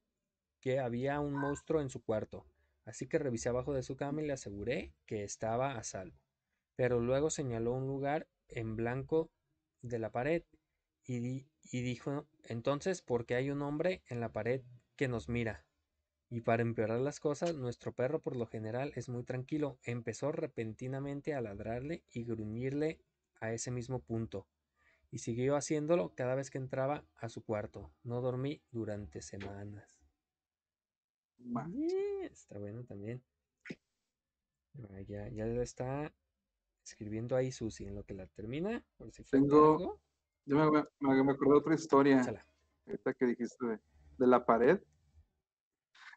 que 0.59 0.79
había 0.79 1.19
un 1.19 1.33
monstruo 1.33 1.81
en 1.81 1.89
su 1.89 2.01
cuarto, 2.01 2.45
así 2.85 3.07
que 3.07 3.19
revisé 3.19 3.49
abajo 3.49 3.73
de 3.73 3.83
su 3.83 3.95
cama 3.95 4.21
y 4.21 4.27
le 4.27 4.33
aseguré 4.33 4.93
que 5.05 5.23
estaba 5.23 5.75
a 5.75 5.83
salvo. 5.83 6.17
Pero 6.75 6.99
luego 6.99 7.29
señaló 7.29 7.73
un 7.73 7.87
lugar 7.87 8.27
en 8.47 8.75
blanco 8.75 9.29
de 9.81 9.99
la 9.99 10.11
pared 10.11 10.43
y, 11.05 11.47
y 11.61 11.81
dijo, 11.81 12.27
entonces, 12.45 13.01
¿por 13.01 13.25
qué 13.25 13.35
hay 13.35 13.49
un 13.51 13.61
hombre 13.61 14.03
en 14.07 14.19
la 14.19 14.31
pared 14.31 14.61
que 14.95 15.07
nos 15.07 15.29
mira? 15.29 15.65
Y 16.29 16.41
para 16.41 16.63
empeorar 16.63 16.99
las 16.99 17.19
cosas, 17.19 17.55
nuestro 17.55 17.93
perro 17.93 18.19
por 18.19 18.35
lo 18.35 18.47
general 18.47 18.91
es 18.95 19.07
muy 19.07 19.23
tranquilo. 19.23 19.77
Empezó 19.83 20.31
repentinamente 20.31 21.35
a 21.35 21.41
ladrarle 21.41 22.03
y 22.09 22.23
gruñirle 22.23 22.99
a 23.39 23.53
ese 23.53 23.69
mismo 23.69 23.99
punto 23.99 24.47
y 25.13 25.19
siguió 25.19 25.55
haciéndolo 25.55 26.15
cada 26.15 26.33
vez 26.33 26.49
que 26.49 26.57
entraba 26.57 27.05
a 27.17 27.29
su 27.29 27.43
cuarto. 27.43 27.93
No 28.03 28.19
dormí 28.19 28.63
durante 28.71 29.21
semanas. 29.21 30.01
está 32.31 32.57
bueno 32.57 32.83
también. 32.83 33.23
Ah, 34.89 35.01
ya, 35.01 35.29
ya 35.29 35.45
está 35.61 36.11
escribiendo 36.83 37.35
ahí 37.35 37.51
Susi 37.51 37.85
en 37.85 37.93
lo 37.93 38.03
que 38.03 38.15
la 38.15 38.25
termina. 38.25 38.83
Por 38.97 39.11
si 39.11 39.23
Tengo. 39.25 40.01
Yo 40.47 40.57
me, 40.57 41.23
me, 41.23 41.31
acordé 41.31 41.51
de 41.51 41.57
otra 41.59 41.75
historia. 41.75 42.45
Esta 42.87 43.13
que 43.13 43.27
dijiste 43.27 43.79
de, 44.17 44.27
la 44.27 44.43
pared. 44.43 44.81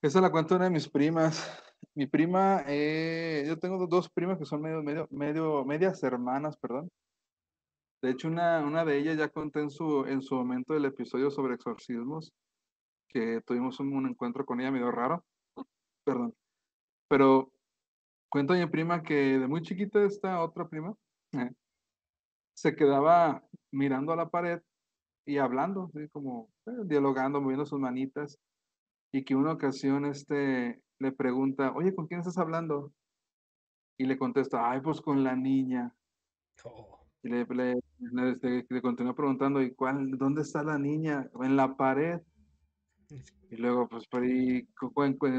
Esa 0.01 0.22
la 0.22 0.32
cuento 0.32 0.57
una 0.57 0.64
de 0.64 0.70
mis 0.70 0.88
primas. 0.88 1.47
Mi 1.94 2.07
prima, 2.07 2.64
eh, 2.66 3.44
yo 3.47 3.59
tengo 3.59 3.86
dos 3.86 4.09
primas 4.09 4.38
que 4.38 4.47
son 4.47 4.62
medio, 4.62 4.82
medio, 4.82 5.07
medio, 5.11 5.66
medias 5.66 6.03
hermanas, 6.03 6.57
perdón. 6.57 6.90
De 8.07 8.12
hecho, 8.12 8.28
una, 8.28 8.64
una 8.64 8.84
de 8.84 8.98
ellas 8.98 9.16
ya 9.16 9.28
conté 9.30 9.59
en 9.59 9.68
su, 9.68 10.04
en 10.04 10.22
su 10.22 10.36
momento 10.36 10.74
del 10.74 10.84
episodio 10.84 11.28
sobre 11.28 11.54
exorcismos, 11.54 12.32
que 13.09 13.40
tuvimos 13.44 13.80
un, 13.80 14.07
encuentro 14.07 14.46
con 14.46 14.61
ella 14.61 14.70
medio 14.70 14.92
raro. 14.92 15.24
Perdón. 16.04 16.32
Pero 17.09 17.50
cuento 18.28 18.52
a 18.52 18.59
mi 18.59 18.66
prima 18.66 19.02
que 19.02 19.40
de 19.40 19.48
muy 19.48 19.61
chiquita 19.62 20.04
esta 20.04 20.40
otra 20.40 20.68
prima 20.68 20.94
eh, 21.32 21.50
se 22.54 22.76
quedaba 22.76 23.42
mirando 23.72 24.12
a 24.12 24.16
la 24.16 24.28
pared 24.28 24.62
y 25.24 25.38
hablando, 25.38 25.90
¿sí? 25.92 26.09
como 26.11 26.48
eh, 26.66 26.70
dialogando, 26.84 27.40
moviendo 27.40 27.66
sus 27.66 27.80
manitas, 27.80 28.38
y 29.12 29.24
que 29.24 29.34
una 29.34 29.54
ocasión 29.54 30.04
este, 30.04 30.80
le 31.00 31.11
pregunta, 31.11 31.72
oye, 31.74 31.92
¿con 31.92 32.07
quién 32.07 32.20
estás 32.20 32.38
hablando? 32.38 32.92
Y 33.98 34.04
le 34.04 34.16
contesta, 34.16 34.70
ay, 34.70 34.80
pues 34.80 35.00
con 35.00 35.24
la 35.24 35.34
niña. 35.34 35.92
Oh. 36.62 37.00
Y 37.24 37.30
le, 37.30 37.44
le, 37.46 37.74
le, 37.99 38.80
continuó 38.82 39.14
preguntando, 39.14 39.62
¿y 39.62 39.74
cuál, 39.74 40.16
dónde 40.18 40.42
está 40.42 40.62
la 40.62 40.78
niña? 40.78 41.30
En 41.42 41.57
la 41.57 41.76
pared. 41.76 42.20
Y 43.49 43.55
luego, 43.59 43.88
pues, 43.88 44.09
¿y 44.24 44.66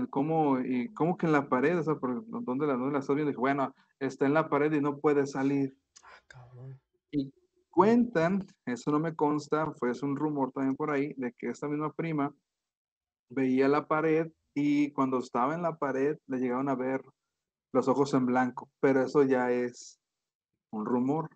cómo, 0.10 0.62
y 0.62 0.94
cómo 0.94 1.18
que 1.18 1.26
en 1.26 1.34
la 1.34 1.50
pared? 1.50 1.78
O 1.78 1.84
sea, 1.84 1.96
¿dónde, 2.00 2.66
la, 2.66 2.76
¿dónde 2.76 2.94
la 2.94 3.00
estás 3.00 3.14
viendo? 3.14 3.32
Y 3.32 3.34
dije, 3.34 3.40
bueno, 3.40 3.76
está 4.00 4.26
en 4.26 4.34
la 4.34 4.48
pared 4.48 4.72
y 4.72 4.80
no 4.80 4.98
puede 4.98 5.28
salir. 5.28 5.76
Ah, 6.34 6.48
y 7.12 7.34
cuentan, 7.70 8.46
eso 8.66 8.92
no 8.92 9.00
me 9.00 9.14
consta, 9.14 9.74
fue 9.74 9.92
es 9.92 10.04
un 10.04 10.16
rumor 10.16 10.54
también 10.54 10.78
por 10.78 10.90
ahí, 10.90 11.14
de 11.18 11.34
que 11.34 11.50
esta 11.50 11.68
misma 11.68 11.92
prima 11.92 12.34
veía 13.30 13.68
la 13.68 13.88
pared 13.88 14.32
y 14.54 14.92
cuando 14.92 15.20
estaba 15.20 15.54
en 15.54 15.62
la 15.62 15.78
pared 15.78 16.18
le 16.28 16.38
llegaron 16.40 16.70
a 16.70 16.76
ver 16.76 17.04
los 17.74 17.88
ojos 17.88 18.14
en 18.14 18.26
blanco, 18.26 18.70
pero 18.80 19.04
eso 19.04 19.24
ya 19.24 19.52
es 19.52 20.00
un 20.72 20.86
rumor 20.86 21.30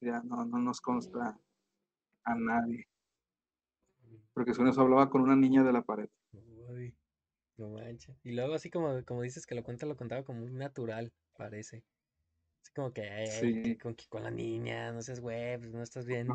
ya 0.00 0.22
no, 0.22 0.44
no 0.44 0.58
nos 0.58 0.80
consta 0.80 1.38
a 2.24 2.34
nadie. 2.34 2.86
Porque 4.32 4.54
si 4.54 4.62
eso 4.62 4.80
hablaba 4.80 5.10
con 5.10 5.22
una 5.22 5.36
niña 5.36 5.62
de 5.62 5.72
la 5.72 5.82
pared. 5.82 6.08
no 7.56 7.68
manches. 7.68 8.16
Y 8.24 8.32
luego 8.32 8.54
así 8.54 8.70
como, 8.70 9.04
como 9.04 9.22
dices 9.22 9.46
que 9.46 9.54
lo 9.54 9.62
cuenta, 9.62 9.86
lo 9.86 9.96
contaba 9.96 10.24
como 10.24 10.40
muy 10.40 10.52
natural, 10.52 11.12
parece. 11.36 11.84
Así 12.62 12.72
como 12.74 12.92
que, 12.92 13.78
con, 13.80 13.96
con, 14.08 14.22
la 14.22 14.30
niña, 14.30 14.92
no 14.92 15.02
seas 15.02 15.20
güey, 15.20 15.58
pues 15.58 15.72
no 15.72 15.82
estás 15.82 16.06
viendo. 16.06 16.34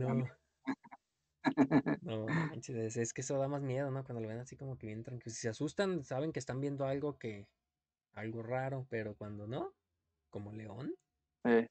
No 2.01 2.25
manches, 2.25 2.97
es 2.97 3.13
que 3.13 3.21
eso 3.21 3.37
da 3.37 3.47
más 3.47 3.61
miedo, 3.61 3.91
¿no? 3.91 4.03
Cuando 4.03 4.21
lo 4.21 4.27
ven 4.27 4.39
así 4.39 4.57
como 4.57 4.77
que 4.77 4.87
bien 4.87 5.03
tranquilo. 5.03 5.31
Si 5.31 5.41
se 5.41 5.49
asustan, 5.49 6.03
saben 6.03 6.31
que 6.31 6.39
están 6.39 6.59
viendo 6.59 6.85
algo 6.85 7.19
que, 7.19 7.47
algo 8.13 8.41
raro, 8.41 8.87
pero 8.89 9.15
cuando 9.15 9.47
no, 9.47 9.73
como 10.31 10.51
león. 10.51 10.95
Eh 11.43 11.67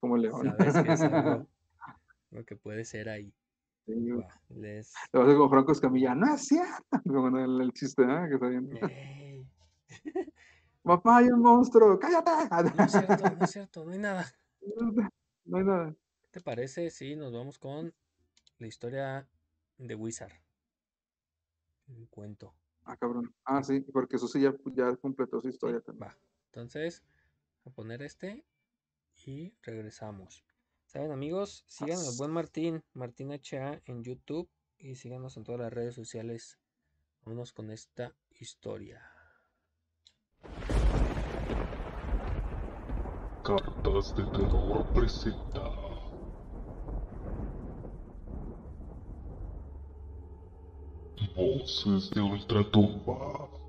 como 0.00 0.16
león. 0.16 0.54
Sabes 0.58 0.82
que 0.82 0.92
es 0.92 1.00
algo, 1.02 1.46
lo 2.30 2.44
que 2.44 2.56
puede 2.56 2.84
ser 2.84 3.08
ahí. 3.08 3.32
Sí, 3.86 3.94
les... 4.48 4.94
Lo 5.12 5.22
hace 5.22 5.34
como 5.34 5.50
Franco 5.50 5.72
Escamilla, 5.72 6.14
no 6.14 6.34
es 6.34 6.46
cierto, 6.46 6.84
como 7.04 7.38
el, 7.38 7.60
el 7.60 7.72
chiste, 7.72 8.02
¿eh? 8.02 8.28
que 8.28 8.34
está 8.34 8.48
viendo. 8.48 8.78
Papá, 10.82 11.18
hay 11.18 11.26
un 11.26 11.40
monstruo, 11.40 11.98
cállate. 11.98 12.30
No 12.74 12.84
es 12.84 12.92
cierto, 12.92 13.36
no 13.38 13.44
es 13.44 13.50
cierto, 13.50 13.84
no 13.84 13.92
hay 13.92 13.98
nada. 13.98 14.26
No 15.44 15.58
hay 15.58 15.64
nada. 15.64 15.94
¿Qué 16.22 16.28
te 16.30 16.40
parece 16.40 16.90
si 16.90 17.16
nos 17.16 17.32
vamos 17.32 17.58
con 17.58 17.92
la 18.58 18.66
historia 18.66 19.28
de 19.76 19.94
Wizard? 19.94 20.32
El 21.88 22.08
cuento. 22.08 22.54
Ah, 22.84 22.96
cabrón. 22.96 23.34
Ah, 23.44 23.62
sí, 23.62 23.80
porque 23.92 24.16
eso 24.16 24.26
sí 24.26 24.40
ya, 24.40 24.54
ya 24.74 24.96
completó 24.96 25.40
su 25.40 25.48
historia 25.48 25.80
también. 25.80 26.08
Va. 26.08 26.16
Entonces, 26.46 27.04
a 27.64 27.70
poner 27.70 28.02
este 28.02 28.44
y 29.26 29.54
regresamos. 29.62 30.44
Saben 30.86 31.12
amigos, 31.12 31.64
sigan 31.68 31.98
al 31.98 32.16
buen 32.18 32.32
Martín, 32.32 32.82
Martín 32.94 33.30
HA 33.32 33.80
en 33.84 34.02
YouTube 34.02 34.48
y 34.78 34.96
síganos 34.96 35.36
en 35.36 35.44
todas 35.44 35.60
las 35.60 35.72
redes 35.72 35.94
sociales. 35.94 36.58
Vámonos 37.24 37.52
con 37.52 37.70
esta 37.70 38.12
historia. 38.38 39.00
Cartas 43.44 44.14
de 44.16 44.24
terror 44.24 44.86
presenta. 44.92 45.60
Voces 51.36 52.10
de 52.10 52.20
ultratumba. 52.20 53.59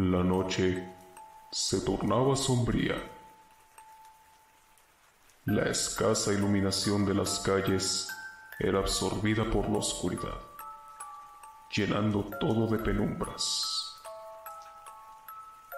La 0.00 0.22
noche 0.22 0.88
se 1.50 1.80
tornaba 1.80 2.36
sombría. 2.36 2.94
La 5.46 5.64
escasa 5.64 6.32
iluminación 6.32 7.04
de 7.04 7.14
las 7.14 7.40
calles 7.40 8.06
era 8.60 8.78
absorbida 8.78 9.50
por 9.50 9.68
la 9.68 9.78
oscuridad, 9.78 10.38
llenando 11.74 12.30
todo 12.38 12.68
de 12.68 12.78
penumbras. 12.78 13.98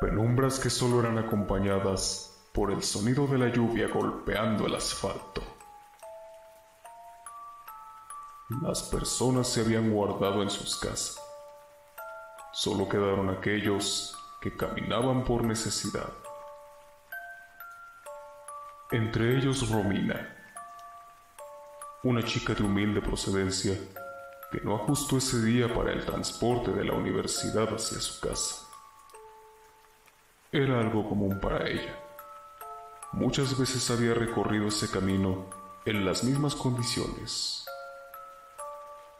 Penumbras 0.03 0.59
que 0.59 0.69
solo 0.69 1.01
eran 1.01 1.17
acompañadas 1.17 2.45
por 2.53 2.73
el 2.73 2.83
sonido 2.83 3.27
de 3.27 3.39
la 3.39 3.49
lluvia 3.49 3.89
golpeando 3.89 4.67
el 4.67 4.75
asfalto. 4.75 5.41
Las 8.61 8.83
personas 8.83 9.49
se 9.49 9.63
habían 9.63 9.91
guardado 9.91 10.43
en 10.43 10.51
sus 10.51 10.77
casas 10.77 11.20
Solo 12.53 12.89
quedaron 12.89 13.31
aquellos 13.31 14.17
que 14.41 14.57
caminaban 14.57 15.25
por 15.25 15.45
necesidad. 15.45 16.13
Entre 18.91 19.37
ellos 19.37 19.71
Romina, 19.71 20.37
una 22.03 22.25
chica 22.25 22.55
de 22.55 22.65
humilde 22.65 23.01
procedencia 23.01 23.79
que 24.51 24.61
no 24.63 24.75
ajustó 24.75 25.19
ese 25.19 25.43
día 25.43 25.73
para 25.73 25.93
el 25.93 26.05
transporte 26.05 26.73
de 26.73 26.85
la 26.85 26.95
universidad 26.95 27.73
hacia 27.73 28.01
su 28.01 28.21
casa. 28.21 28.67
Era 30.51 30.81
algo 30.81 31.09
común 31.09 31.39
para 31.39 31.69
ella. 31.69 31.95
Muchas 33.13 33.57
veces 33.57 33.89
había 33.91 34.15
recorrido 34.15 34.67
ese 34.67 34.91
camino 34.91 35.47
en 35.85 36.05
las 36.05 36.25
mismas 36.25 36.57
condiciones. 36.57 37.65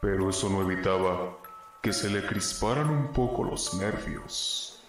Pero 0.01 0.29
eso 0.29 0.49
no 0.49 0.61
evitaba 0.63 1.37
que 1.81 1.91
se 1.91 2.09
le 2.09 2.23
crisparan 2.23 2.89
un 2.89 3.07
poco 3.07 3.43
los 3.43 3.73
nervios. 3.73 4.79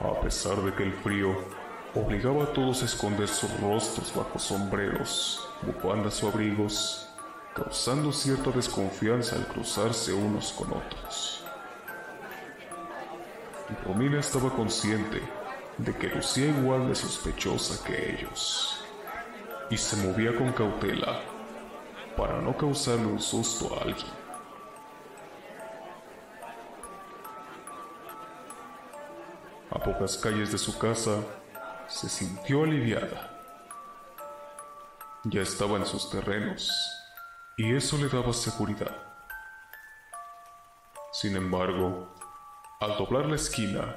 A 0.00 0.20
pesar 0.20 0.60
de 0.62 0.74
que 0.74 0.82
el 0.82 0.92
frío 0.94 1.32
obligaba 1.94 2.42
a 2.42 2.52
todos 2.52 2.82
a 2.82 2.86
esconder 2.86 3.28
sus 3.28 3.48
rostros 3.60 4.12
bajo 4.16 4.36
sombreros, 4.36 5.48
bufandas 5.62 6.20
o 6.24 6.28
abrigos, 6.28 7.08
causando 7.54 8.12
cierta 8.12 8.50
desconfianza 8.50 9.36
al 9.36 9.46
cruzarse 9.46 10.12
unos 10.12 10.52
con 10.52 10.72
otros. 10.72 11.44
Romina 13.86 14.18
estaba 14.18 14.50
consciente 14.50 15.22
de 15.78 15.96
que 15.96 16.08
lucía 16.08 16.46
igual 16.46 16.88
de 16.88 16.96
sospechosa 16.96 17.84
que 17.84 18.12
ellos, 18.12 18.84
y 19.70 19.76
se 19.76 19.96
movía 19.96 20.36
con 20.36 20.52
cautela 20.52 21.31
para 22.16 22.40
no 22.40 22.56
causarle 22.56 23.06
un 23.06 23.20
susto 23.20 23.74
a 23.74 23.82
alguien. 23.82 24.22
A 29.70 29.78
pocas 29.78 30.16
calles 30.18 30.52
de 30.52 30.58
su 30.58 30.78
casa, 30.78 31.20
se 31.88 32.08
sintió 32.08 32.64
aliviada. 32.64 33.30
Ya 35.24 35.42
estaba 35.42 35.76
en 35.78 35.86
sus 35.86 36.10
terrenos 36.10 36.70
y 37.56 37.74
eso 37.74 37.96
le 37.96 38.08
daba 38.08 38.32
seguridad. 38.32 38.96
Sin 41.12 41.36
embargo, 41.36 42.08
al 42.80 42.96
doblar 42.96 43.26
la 43.26 43.36
esquina, 43.36 43.96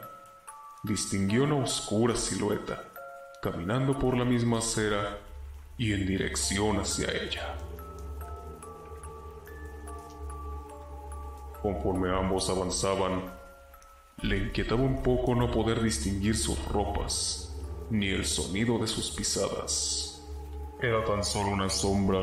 distinguió 0.83 1.43
una 1.43 1.55
oscura 1.55 2.15
silueta 2.15 2.83
caminando 3.41 3.97
por 3.97 4.17
la 4.17 4.25
misma 4.25 4.57
acera 4.57 5.19
y 5.77 5.93
en 5.93 6.05
dirección 6.05 6.79
hacia 6.79 7.11
ella. 7.11 7.55
Conforme 11.65 12.15
ambos 12.15 12.47
avanzaban, 12.51 13.23
le 14.21 14.37
inquietaba 14.37 14.83
un 14.83 15.01
poco 15.01 15.33
no 15.33 15.49
poder 15.49 15.81
distinguir 15.81 16.37
sus 16.37 16.63
ropas 16.65 17.55
ni 17.89 18.09
el 18.09 18.23
sonido 18.23 18.77
de 18.77 18.85
sus 18.85 19.09
pisadas. 19.09 20.21
Era 20.79 21.03
tan 21.05 21.23
solo 21.23 21.49
una 21.49 21.67
sombra 21.67 22.21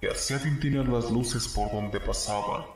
que 0.00 0.08
hacía 0.08 0.42
tintinar 0.42 0.88
las 0.88 1.10
luces 1.10 1.46
por 1.46 1.70
donde 1.72 2.00
pasaba. 2.00 2.66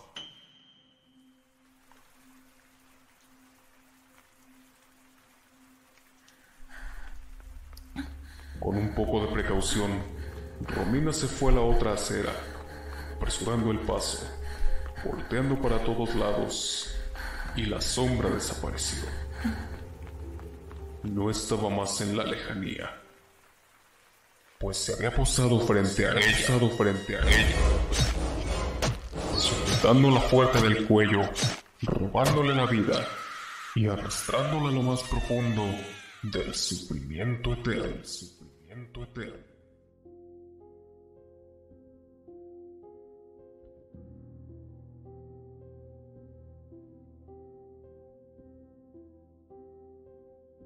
Con 8.61 8.77
un 8.77 8.95
poco 8.95 9.23
de 9.23 9.29
precaución, 9.29 10.03
Romina 10.67 11.15
se 11.15 11.29
fue 11.29 11.51
a 11.51 11.55
la 11.55 11.63
otra 11.63 11.95
acera, 11.95 12.35
apresurando 13.17 13.71
el 13.71 13.81
paso, 13.81 14.38
volteando 15.05 15.61
para 15.61 15.83
todos 15.85 16.15
lados, 16.15 16.95
y 17.57 17.67
la 17.67 17.81
sombra 17.81 18.31
desapareció. 18.31 19.09
No 21.03 21.31
estaba 21.31 21.71
más 21.71 22.01
en 22.01 22.17
la 22.17 22.25
lejanía, 22.25 22.91
pues 24.59 24.77
se 24.77 24.95
había 24.95 25.15
posado 25.15 25.61
frente 25.61 26.07
a 26.07 26.13
ella, 26.13 26.37
posado 26.47 26.71
frente 26.71 27.17
a 27.17 27.23
sujetándola 29.39 30.21
fuerte 30.21 30.61
del 30.61 30.87
cuello, 30.87 31.21
robándole 31.83 32.55
la 32.55 32.67
vida 32.67 33.07
y 33.75 33.87
arrastrándola 33.87 34.69
a 34.69 34.73
lo 34.73 34.83
más 34.83 35.03
profundo 35.05 35.65
del 36.23 36.55
eterno. 37.53 38.05
Sufrimiento 38.05 39.03
eterno. 39.05 39.48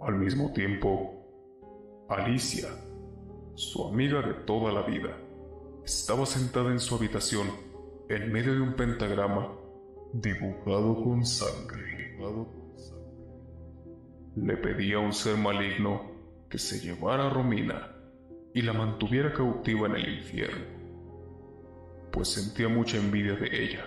Al 0.04 0.16
mismo 0.16 0.52
tiempo, 0.52 1.14
Alicia, 2.08 2.68
su 3.54 3.86
amiga 3.86 4.20
de 4.20 4.34
toda 4.34 4.72
la 4.72 4.82
vida, 4.82 5.16
estaba 5.84 6.26
sentada 6.26 6.72
en 6.72 6.80
su 6.80 6.96
habitación 6.96 7.46
en 8.08 8.32
medio 8.32 8.52
de 8.52 8.60
un 8.62 8.74
pentagrama 8.74 9.52
dibujado 10.12 11.04
con 11.04 11.24
sangre. 11.24 12.18
Le 14.34 14.56
pedía 14.56 14.96
a 14.96 15.00
un 15.00 15.12
ser 15.12 15.36
maligno 15.36 16.10
que 16.50 16.58
se 16.58 16.80
llevara 16.80 17.28
a 17.28 17.30
Romina 17.30 17.94
y 18.52 18.62
la 18.62 18.72
mantuviera 18.72 19.32
cautiva 19.32 19.86
en 19.86 19.94
el 19.94 20.14
infierno, 20.16 20.64
pues 22.10 22.26
sentía 22.26 22.68
mucha 22.68 22.96
envidia 22.96 23.36
de 23.36 23.64
ella 23.64 23.86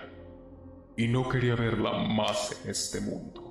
y 0.96 1.08
no 1.08 1.28
quería 1.28 1.56
verla 1.56 1.92
más 2.08 2.58
en 2.64 2.70
este 2.70 3.02
mundo. 3.02 3.45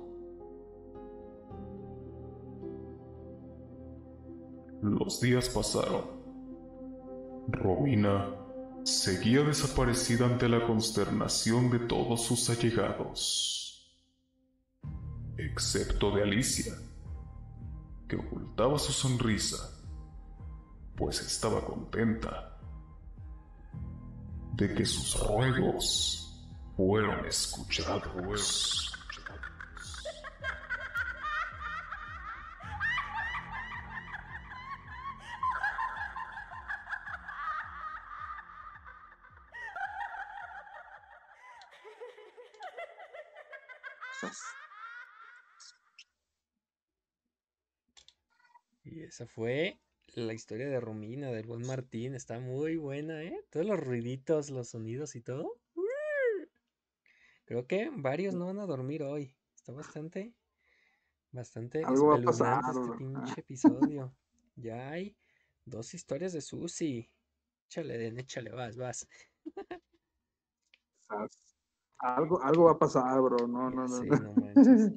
Los 4.86 5.20
días 5.20 5.48
pasaron. 5.48 6.04
Romina 7.48 8.32
seguía 8.84 9.42
desaparecida 9.42 10.26
ante 10.26 10.48
la 10.48 10.64
consternación 10.64 11.70
de 11.70 11.80
todos 11.80 12.22
sus 12.22 12.48
allegados, 12.50 14.00
excepto 15.36 16.12
de 16.12 16.22
Alicia, 16.22 16.72
que 18.08 18.14
ocultaba 18.14 18.78
su 18.78 18.92
sonrisa, 18.92 19.58
pues 20.94 21.20
estaba 21.20 21.64
contenta 21.64 22.56
de 24.52 24.72
que 24.72 24.84
sus 24.86 25.18
ruegos 25.26 26.48
fueron 26.76 27.26
escuchados. 27.26 28.85
Y 48.96 49.02
esa 49.02 49.26
fue 49.26 49.78
la 50.14 50.32
historia 50.32 50.70
de 50.70 50.80
Romina, 50.80 51.30
del 51.30 51.46
buen 51.46 51.66
Martín. 51.66 52.14
Está 52.14 52.40
muy 52.40 52.76
buena, 52.76 53.22
¿eh? 53.22 53.44
Todos 53.50 53.66
los 53.66 53.78
ruiditos, 53.78 54.48
los 54.48 54.70
sonidos 54.70 55.16
y 55.16 55.20
todo. 55.20 55.60
Creo 57.44 57.66
que 57.66 57.90
varios 57.94 58.34
no 58.34 58.46
van 58.46 58.58
a 58.58 58.64
dormir 58.64 59.02
hoy. 59.02 59.36
Está 59.54 59.72
bastante, 59.72 60.34
bastante 61.30 61.84
Algo 61.84 62.06
va 62.06 62.16
a 62.16 62.22
pasar, 62.22 62.60
espeluznante 62.60 62.80
este 62.80 62.96
pinche 62.96 63.40
episodio. 63.92 64.16
Ya 64.54 64.88
hay 64.88 65.14
dos 65.66 65.92
historias 65.92 66.32
de 66.32 66.40
Susi. 66.40 67.12
Échale, 67.66 67.98
Den, 67.98 68.18
échale, 68.18 68.50
vas, 68.50 68.78
vas. 68.78 69.06
Algo, 71.98 72.42
algo 72.42 72.64
va 72.64 72.72
a 72.72 72.78
pasar, 72.78 73.20
bro. 73.20 73.46
No, 73.46 73.68
no, 73.68 73.86
no. 73.86 73.88
Sí, 73.88 74.08
no 74.08 74.32
manches. 74.36 74.92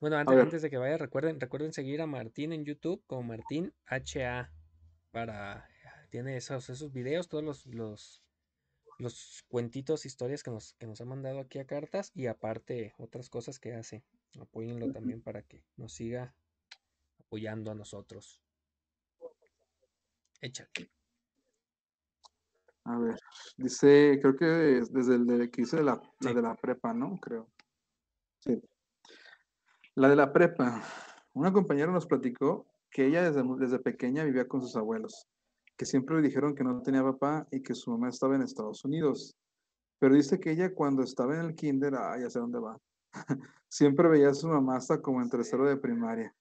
Bueno, 0.00 0.16
antes, 0.16 0.62
de 0.62 0.70
que 0.70 0.78
vaya, 0.78 0.96
recuerden, 0.96 1.38
recuerden 1.38 1.72
seguir 1.74 2.00
a 2.00 2.06
Martín 2.06 2.52
en 2.52 2.64
YouTube 2.64 3.02
como 3.06 3.22
Martín 3.22 3.74
HA 3.86 4.50
para 5.10 5.68
tiene 6.10 6.36
esos, 6.36 6.68
esos 6.68 6.92
videos, 6.92 7.28
todos 7.28 7.44
los, 7.44 7.66
los, 7.66 8.22
los 8.98 9.44
cuentitos, 9.48 10.04
historias 10.04 10.42
que 10.42 10.50
nos, 10.50 10.74
que 10.74 10.86
nos 10.86 11.00
ha 11.00 11.04
mandado 11.04 11.38
aquí 11.40 11.58
a 11.58 11.66
cartas 11.66 12.10
y 12.14 12.26
aparte 12.26 12.94
otras 12.98 13.30
cosas 13.30 13.58
que 13.58 13.74
hace. 13.74 14.04
Apóyenlo 14.40 14.92
también 14.92 15.22
para 15.22 15.42
que 15.42 15.64
nos 15.76 15.92
siga 15.92 16.34
apoyando 17.18 17.70
a 17.70 17.74
nosotros. 17.74 18.42
Échale. 20.40 20.70
A 22.84 22.98
ver, 22.98 23.18
dice, 23.56 24.18
creo 24.20 24.36
que 24.36 24.78
es 24.78 24.92
desde 24.92 25.14
el 25.14 25.26
de, 25.26 25.50
que 25.50 25.62
hice 25.62 25.82
la, 25.82 26.00
de 26.20 26.42
la 26.42 26.54
prepa, 26.56 26.92
¿no? 26.92 27.18
Creo. 27.20 27.48
Sí. 28.40 28.60
La 29.96 30.08
de 30.08 30.14
la 30.14 30.32
prepa. 30.32 30.82
Una 31.32 31.52
compañera 31.52 31.90
nos 31.90 32.06
platicó 32.06 32.66
que 32.90 33.06
ella 33.06 33.28
desde, 33.28 33.42
desde 33.58 33.80
pequeña 33.80 34.22
vivía 34.22 34.46
con 34.46 34.62
sus 34.62 34.76
abuelos, 34.76 35.26
que 35.76 35.84
siempre 35.84 36.14
le 36.16 36.22
dijeron 36.22 36.54
que 36.54 36.62
no 36.62 36.80
tenía 36.80 37.02
papá 37.02 37.48
y 37.50 37.60
que 37.60 37.74
su 37.74 37.90
mamá 37.90 38.08
estaba 38.08 38.36
en 38.36 38.42
Estados 38.42 38.84
Unidos. 38.84 39.36
Pero 39.98 40.14
dice 40.14 40.38
que 40.38 40.52
ella 40.52 40.72
cuando 40.74 41.02
estaba 41.02 41.34
en 41.34 41.44
el 41.44 41.54
kinder, 41.56 41.96
ah, 41.96 42.16
ya 42.20 42.30
sé 42.30 42.38
dónde 42.38 42.60
va, 42.60 42.78
siempre 43.68 44.08
veía 44.08 44.30
a 44.30 44.34
su 44.34 44.46
mamá 44.46 44.76
hasta 44.76 45.02
como 45.02 45.20
en 45.22 45.28
tercero 45.28 45.66
de 45.66 45.76
primaria. 45.76 46.32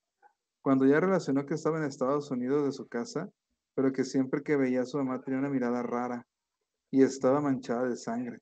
Cuando 0.62 0.86
ya 0.86 1.00
relacionó 1.00 1.46
que 1.48 1.56
estaba 1.56 1.80
en 1.80 1.86
Estados 1.86 2.30
Unidos 2.30 2.66
de 2.66 2.72
su 2.72 2.88
casa, 2.88 3.32
pero 3.74 3.92
que 3.92 4.04
siempre 4.04 4.44
que 4.44 4.58
veía 4.58 4.84
a 4.84 4.86
su 4.86 4.98
mamá 4.98 5.22
tenía 5.22 5.40
una 5.40 5.50
mirada 5.50 5.82
rara 5.82 6.28
y 6.92 7.02
estaba 7.02 7.42
manchada 7.42 7.90
de 7.90 7.98
sangre, 7.98 8.40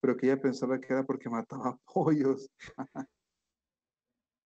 pero 0.00 0.16
que 0.16 0.26
ella 0.26 0.40
pensaba 0.40 0.80
que 0.80 0.92
era 0.92 1.04
porque 1.04 1.30
mataba 1.30 1.78
pollos. 1.94 2.50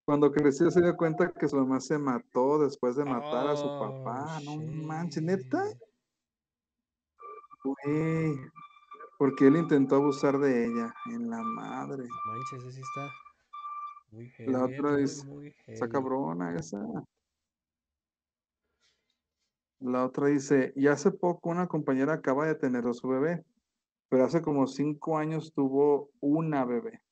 Cuando 0.05 0.31
creció 0.31 0.71
se 0.71 0.83
dio 0.83 0.97
cuenta 0.97 1.33
que 1.33 1.49
su 1.49 1.57
mamá 1.57 1.81
se 1.81 1.99
mató 1.99 2.59
después 2.59 2.95
de 2.97 3.05
matar 3.05 3.49
a 3.49 3.57
su 3.57 3.67
Oh, 3.67 3.79
papá. 3.79 4.39
No 4.45 4.57
manches, 4.57 5.23
neta. 5.23 5.63
Güey, 7.65 8.37
porque 9.19 9.47
él 9.47 9.57
intentó 9.57 9.97
abusar 9.97 10.39
de 10.39 10.67
ella, 10.67 10.95
en 11.07 11.31
la 11.31 11.43
madre. 11.43 12.07
Manches, 12.27 12.65
ese 12.65 12.73
sí 12.73 12.81
está 12.83 13.11
muy 14.11 14.31
La 14.45 14.65
otra 14.67 14.93
muy, 14.93 15.03
es- 15.03 15.25
muy 15.25 15.47
Esa 15.67 15.87
heavy. 15.87 15.89
cabrona, 15.93 16.55
esa. 16.55 16.79
La 19.81 20.05
otra 20.05 20.27
dice, 20.29 20.73
y 20.77 20.87
hace 20.89 21.11
poco 21.11 21.49
una 21.49 21.67
compañera 21.67 22.13
acaba 22.15 22.47
de 22.47 22.55
tener 22.55 22.87
a 22.87 22.93
su 22.93 23.09
bebé, 23.09 23.45
pero 24.11 24.25
hace 24.25 24.43
como 24.43 24.67
cinco 24.67 25.17
años 25.17 25.53
tuvo 25.55 26.11
una 26.21 26.65
bebé. 26.67 27.03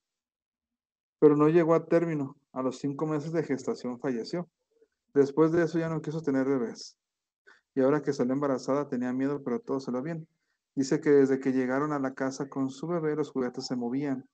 Pero 1.19 1.37
no 1.37 1.49
llegó 1.49 1.75
a 1.75 1.87
término. 1.87 2.37
A 2.53 2.63
los 2.63 2.79
cinco 2.79 3.07
meses 3.07 3.33
de 3.33 3.43
gestación 3.43 3.99
falleció. 3.99 4.49
Después 5.15 5.53
de 5.53 5.65
eso 5.65 5.79
ya 5.79 5.89
no 5.89 6.03
quiso 6.03 6.21
tener 6.21 6.47
bebés. 6.47 6.99
Y 7.75 7.81
ahora 7.81 8.03
que 8.03 8.13
salió 8.13 8.35
embarazada 8.35 8.89
tenía 8.89 9.13
miedo, 9.13 9.43
pero 9.43 9.61
todo 9.61 9.81
salió 9.81 10.03
bien. 10.03 10.29
Dice 10.75 11.01
que 11.01 11.11
desde 11.11 11.41
que 11.41 11.53
llegaron 11.53 11.93
a 11.93 11.99
la 11.99 12.15
casa 12.15 12.49
con 12.49 12.71
su 12.71 12.87
bebé 12.87 13.17
los 13.17 13.31
juguetes 13.31 13.67
se 13.67 13.77
movían. 13.77 14.29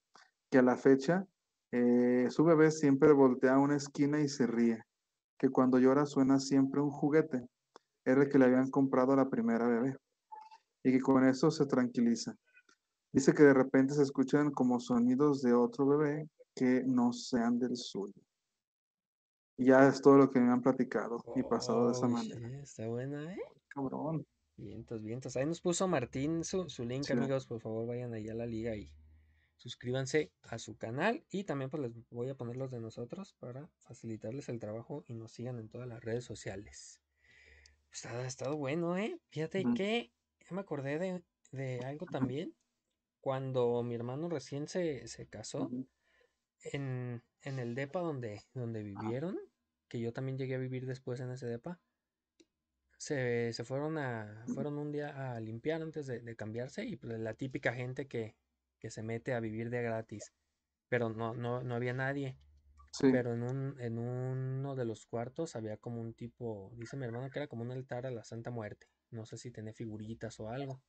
Que 0.51 0.59
a 0.59 0.63
la 0.63 0.77
fecha 0.77 1.27
eh, 1.71 2.27
su 2.31 2.45
bebé 2.45 2.71
siempre 2.73 3.13
voltea 3.13 3.55
a 3.55 3.59
una 3.59 3.77
esquina 3.77 4.21
y 4.21 4.29
se 4.29 4.47
ríe. 4.47 4.83
Que 5.39 5.51
cuando 5.51 5.79
llora 5.79 6.05
suena 6.05 6.41
siempre 6.41 6.81
un 6.81 6.91
juguete. 6.91 7.47
Era 8.05 8.23
el 8.23 8.29
que 8.29 8.39
le 8.39 8.47
habían 8.47 8.71
comprado 8.71 9.13
a 9.13 9.17
la 9.17 9.29
primera 9.29 9.69
bebé. 9.69 9.97
Y 10.83 10.91
que 10.91 11.01
con 11.01 11.25
eso 11.25 11.53
se 11.53 11.67
tranquiliza. 11.67 12.35
Dice 13.13 13.33
que 13.33 13.45
de 13.45 13.55
repente 13.55 13.95
se 13.95 14.03
escuchan 14.03 14.51
como 14.51 14.81
sonidos 14.81 15.41
de 15.43 15.55
otro 15.55 15.87
bebé 15.87 16.29
que 16.59 16.83
no 16.85 17.13
sean 17.13 17.59
del 17.59 17.77
suyo. 17.77 18.15
Y 19.57 19.67
ya 19.67 19.89
es 19.89 20.01
todo 20.01 20.17
lo 20.19 20.31
que 20.31 20.41
me 20.41 20.53
han 20.53 20.63
platicado 20.63 21.23
y 21.35 21.43
pasado 21.43 21.87
de 21.87 21.93
esa 21.93 22.07
Oh, 22.07 22.11
manera. 22.11 22.49
shit, 22.49 22.63
está 22.63 22.87
buena, 22.89 23.35
¿eh? 23.35 23.39
Cabrón. 23.69 24.25
Vientos, 24.57 25.03
vientos. 25.03 25.37
Ahí 25.37 25.47
nos 25.47 25.61
puso 25.61 25.87
Martín 25.89 26.45
su, 26.45 26.69
su 26.69 26.85
link, 26.85 27.05
Sí. 27.05 27.13
amigos. 27.13 27.47
Por 27.47 27.61
favor, 27.61 27.87
vayan 27.87 28.13
allá 28.15 28.33
a 28.33 28.37
la 28.37 28.47
liga 28.47 28.77
y 28.77 28.93
suscríbanse 29.57 30.33
a 30.43 30.59
su 30.59 30.77
canal. 30.77 31.25
Y 31.31 31.45
también 31.45 31.71
pues 31.71 31.83
les 31.83 31.93
voy 32.11 32.29
a 32.29 32.37
poner 32.37 32.57
los 32.57 32.71
de 32.71 32.81
nosotros 32.81 33.35
para 33.39 33.69
facilitarles 33.79 34.49
el 34.49 34.59
trabajo 34.59 35.05
y 35.07 35.15
nos 35.15 35.33
sigan 35.33 35.59
en 35.59 35.69
todas 35.69 35.89
las 35.89 36.03
redes 36.05 36.25
sociales. 36.25 37.01
Está, 37.93 38.11
ha 38.21 38.27
estado 38.27 38.57
bueno, 38.57 38.97
¿eh? 38.97 39.19
Fíjate 39.31 39.65
que 39.75 40.13
ya 40.49 40.55
me 40.55 40.61
acordé 40.61 40.99
de, 40.99 41.25
de 41.53 41.81
algo 41.85 42.07
también. 42.07 42.55
Cuando 43.21 43.83
mi 43.83 43.95
hermano 43.97 44.29
recién 44.29 44.69
se, 44.69 45.09
se 45.09 45.27
casó. 45.27 45.69
En, 46.63 47.23
en 47.43 47.59
el 47.59 47.75
depa 47.75 48.01
donde, 48.01 48.43
donde 48.55 48.83
vivieron, 48.83 49.39
que 49.89 50.01
yo 50.01 50.13
también 50.13 50.39
llegué 50.39 50.57
a 50.57 50.59
vivir 50.59 50.87
después 50.87 51.21
en 51.21 51.31
ese 51.31 51.47
depa, 51.47 51.81
se, 52.99 53.53
se 53.53 53.65
fueron 53.65 53.99
a, 53.99 54.45
fueron 54.55 54.79
un 54.79 54.91
día 54.93 55.35
a 55.35 55.41
limpiar 55.41 55.83
antes 55.83 56.07
de, 56.07 56.21
de 56.21 56.37
cambiarse 56.37 56.85
y 56.85 56.97
pues 56.97 57.19
la 57.19 57.35
típica 57.35 57.73
gente 57.73 58.09
que, 58.09 58.37
que 58.79 58.91
se 58.91 59.03
mete 59.03 59.35
a 59.35 59.41
vivir 59.41 59.71
de 59.71 59.83
gratis, 59.83 60.33
pero 60.89 61.11
no, 61.11 61.35
no, 61.35 61.63
no 61.63 61.75
había 61.75 61.93
nadie, 61.95 62.39
Sí. 62.91 63.07
pero 63.13 63.35
en 63.35 63.43
un, 63.43 63.81
en 63.81 63.99
uno 63.99 64.75
de 64.75 64.85
los 64.87 65.07
cuartos 65.07 65.57
había 65.57 65.77
como 65.77 66.01
un 66.01 66.15
tipo, 66.15 66.73
dice 66.77 66.97
mi 66.97 67.05
hermano 67.05 67.31
que 67.31 67.39
era 67.39 67.47
como 67.49 67.63
un 67.63 67.71
altar 67.71 68.07
a 68.07 68.11
la 68.11 68.25
Santa 68.25 68.51
Muerte, 68.51 68.89
no 69.11 69.27
sé 69.27 69.37
si 69.37 69.51
tenía 69.51 69.75
figuritas 69.75 70.41
o 70.41 70.49
algo. 70.49 70.83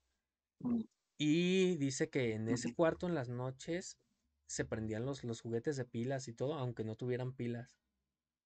Mm. 0.59 0.81
Y 1.17 1.75
dice 1.77 2.09
que 2.09 2.33
en 2.33 2.47
ese 2.47 2.73
cuarto 2.73 3.05
en 3.07 3.13
las 3.15 3.29
noches 3.29 3.99
se 4.49 4.65
prendían 4.65 5.05
los, 5.05 5.23
los 5.23 5.41
juguetes 5.41 5.77
de 5.77 5.85
pilas 5.85 6.27
y 6.27 6.33
todo, 6.33 6.55
aunque 6.55 6.83
no 6.83 6.95
tuvieran 6.97 7.33
pilas 7.35 7.69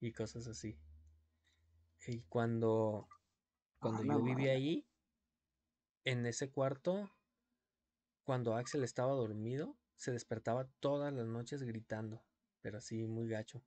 y 0.01 0.13
cosas 0.13 0.47
así. 0.47 0.77
Y 2.05 2.21
cuando, 2.29 3.07
cuando 3.79 4.01
A 4.01 4.05
la 4.05 4.13
yo 4.15 4.21
vivía 4.21 4.51
madre. 4.51 4.53
ahí, 4.53 4.85
en 6.05 6.25
ese 6.25 6.49
cuarto, 6.49 7.09
cuando 8.25 8.55
Axel 8.55 8.83
estaba 8.83 9.13
dormido, 9.13 9.77
se 9.95 10.11
despertaba 10.11 10.67
todas 10.81 11.13
las 11.13 11.25
noches 11.27 11.63
gritando, 11.63 12.21
pero 12.61 12.79
así 12.79 13.03
muy 13.05 13.29
gacho. 13.29 13.63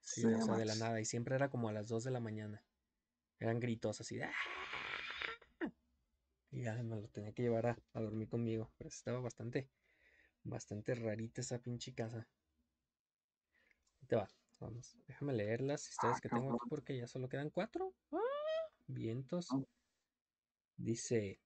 Sí, 0.00 0.22
Sí, 0.22 0.32
o 0.34 0.40
sea, 0.40 0.54
de 0.56 0.64
la 0.66 0.74
nada, 0.74 1.00
y 1.00 1.04
siempre 1.04 1.34
era 1.34 1.48
como 1.50 1.68
a 1.68 1.72
las 1.72 1.88
2 1.88 2.04
de 2.04 2.10
la 2.10 2.20
mañana. 2.20 2.64
Eran 3.38 3.60
gritos 3.60 4.00
así 4.00 4.16
de 4.16 4.24
"¡Ah!". 4.24 4.34
Y 6.52 6.62
ya 6.62 6.80
me 6.84 6.94
lo 6.96 7.08
tenía 7.08 7.32
que 7.32 7.42
llevar 7.42 7.66
a, 7.66 7.78
a 7.94 8.00
dormir 8.00 8.28
conmigo. 8.28 8.72
Pero 8.78 8.88
estaba 8.88 9.20
bastante, 9.20 9.70
bastante 10.44 10.94
rarita 10.94 11.40
esa 11.40 11.58
pinche 11.58 11.94
casa. 11.94 12.26
Te 14.06 14.16
va. 14.16 14.28
Vamos, 14.60 14.96
déjame 15.08 15.32
leer 15.32 15.60
las 15.60 15.88
historias 15.88 16.18
Ah, 16.18 16.20
que 16.20 16.28
tengo 16.28 16.50
aquí 16.54 16.68
porque 16.68 16.96
ya 16.96 17.06
solo 17.08 17.28
quedan 17.28 17.50
cuatro. 17.50 17.94
¡Ah! 18.12 18.18
Vientos. 18.86 19.48
Ah. 19.50 19.60
Dice. 20.76 21.40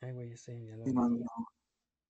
Ay, 0.00 0.12
güey, 0.12 0.32
ese 0.32 0.64
ya 0.64 0.76
lo. 0.76 0.84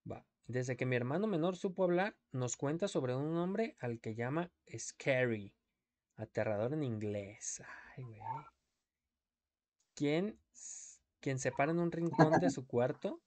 Va. 0.09 0.25
Desde 0.47 0.77
que 0.77 0.87
mi 0.87 0.95
hermano 0.97 1.27
menor 1.27 1.57
supo 1.57 1.83
hablar, 1.85 2.17
nos 2.31 2.57
cuenta 2.57 2.87
sobre 2.87 3.17
un 3.17 3.37
hombre 3.37 3.77
al 3.81 4.01
que 4.01 4.15
llama 4.15 4.53
Scary. 4.77 5.53
Aterrador 6.17 6.75
en 6.75 6.85
inglés. 6.85 7.63
Ay, 7.97 8.05
güey. 8.05 8.21
¿Quién, 9.95 10.39
s- 10.53 11.01
quien 11.21 11.39
se 11.39 11.51
para 11.51 11.73
en 11.73 11.79
un 11.81 11.91
rincón 11.91 12.39
de 12.41 12.51
su 12.51 12.67
cuarto 12.67 13.21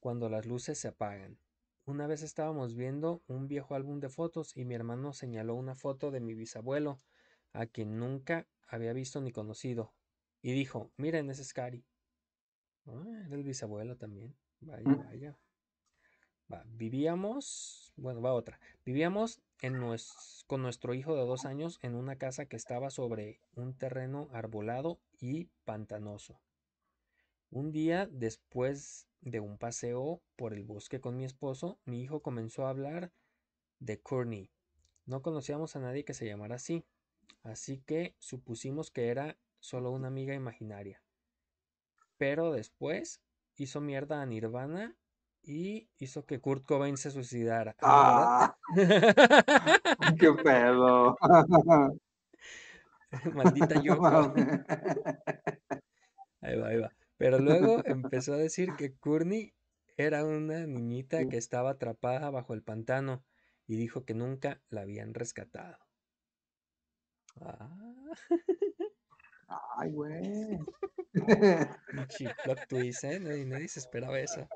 cuando 0.00 0.28
las 0.28 0.46
luces 0.46 0.78
se 0.78 0.88
apagan? 0.88 1.38
Una 1.84 2.06
vez 2.06 2.22
estábamos 2.22 2.74
viendo 2.74 3.22
un 3.26 3.46
viejo 3.48 3.74
álbum 3.74 4.00
de 4.00 4.08
fotos 4.08 4.56
y 4.56 4.64
mi 4.64 4.74
hermano 4.74 5.12
señaló 5.12 5.54
una 5.54 5.74
foto 5.74 6.10
de 6.10 6.20
mi 6.20 6.34
bisabuelo, 6.34 6.98
a 7.52 7.66
quien 7.66 7.98
nunca 7.98 8.46
había 8.66 8.92
visto 8.92 9.20
ni 9.20 9.32
conocido, 9.32 9.92
y 10.42 10.52
dijo, 10.52 10.90
miren, 10.96 11.30
ese 11.30 11.42
es 11.42 11.48
Scary. 11.48 11.84
Ah, 12.86 13.22
era 13.26 13.36
el 13.36 13.44
bisabuelo 13.44 13.96
también. 13.96 14.36
Vaya, 14.60 14.82
Mm. 14.82 15.04
vaya. 15.04 15.38
Va, 16.52 16.64
vivíamos, 16.66 17.92
bueno, 17.96 18.20
va 18.20 18.32
otra. 18.32 18.58
Vivíamos 18.84 19.40
en 19.62 19.74
con 20.46 20.62
nuestro 20.62 20.94
hijo 20.94 21.14
de 21.14 21.26
dos 21.26 21.44
años 21.44 21.78
en 21.82 21.94
una 21.94 22.16
casa 22.16 22.46
que 22.46 22.56
estaba 22.56 22.90
sobre 22.90 23.40
un 23.54 23.74
terreno 23.76 24.28
arbolado 24.32 24.98
y 25.20 25.50
pantanoso. 25.64 26.40
Un 27.50 27.72
día, 27.72 28.08
después 28.10 29.08
de 29.20 29.40
un 29.40 29.58
paseo 29.58 30.22
por 30.36 30.54
el 30.54 30.64
bosque 30.64 31.00
con 31.00 31.16
mi 31.16 31.24
esposo, 31.24 31.78
mi 31.84 32.00
hijo 32.02 32.22
comenzó 32.22 32.66
a 32.66 32.70
hablar 32.70 33.12
de 33.80 34.00
Courtney. 34.00 34.50
No 35.06 35.22
conocíamos 35.22 35.74
a 35.74 35.80
nadie 35.80 36.04
que 36.04 36.14
se 36.14 36.26
llamara 36.26 36.56
así, 36.56 36.84
así 37.42 37.82
que 37.86 38.14
supusimos 38.18 38.90
que 38.92 39.08
era 39.08 39.36
solo 39.58 39.90
una 39.90 40.08
amiga 40.08 40.34
imaginaria. 40.34 41.02
Pero 42.18 42.52
después 42.52 43.20
hizo 43.56 43.80
mierda 43.80 44.22
a 44.22 44.26
Nirvana 44.26 44.94
y 45.42 45.88
hizo 45.98 46.26
que 46.26 46.40
Kurt 46.40 46.64
Cobain 46.64 46.96
se 46.96 47.10
suicidara. 47.10 47.74
Ah, 47.82 48.54
qué 50.20 50.32
pedo. 50.44 51.16
Maldita 53.34 53.74
Yoko. 53.84 54.02
mames. 54.02 54.60
Ahí 56.42 56.56
va, 56.58 56.68
ahí 56.68 56.78
va. 56.78 56.90
Pero 57.20 57.38
luego 57.38 57.82
empezó 57.84 58.32
a 58.32 58.38
decir 58.38 58.70
que 58.78 58.94
Courtney 58.96 59.52
era 59.98 60.24
una 60.24 60.66
niñita 60.66 61.28
que 61.28 61.36
estaba 61.36 61.72
atrapada 61.72 62.30
bajo 62.30 62.54
el 62.54 62.62
pantano 62.62 63.22
y 63.66 63.76
dijo 63.76 64.06
que 64.06 64.14
nunca 64.14 64.62
la 64.70 64.80
habían 64.80 65.12
rescatado. 65.12 65.76
Ah, 67.36 67.68
Ay, 69.76 69.92
güey. 69.92 70.58
plot 72.44 72.66
twist, 72.66 73.04
¿eh? 73.04 73.20
Nadie, 73.20 73.44
nadie 73.44 73.68
se 73.68 73.80
esperaba 73.80 74.18
eso. 74.18 74.48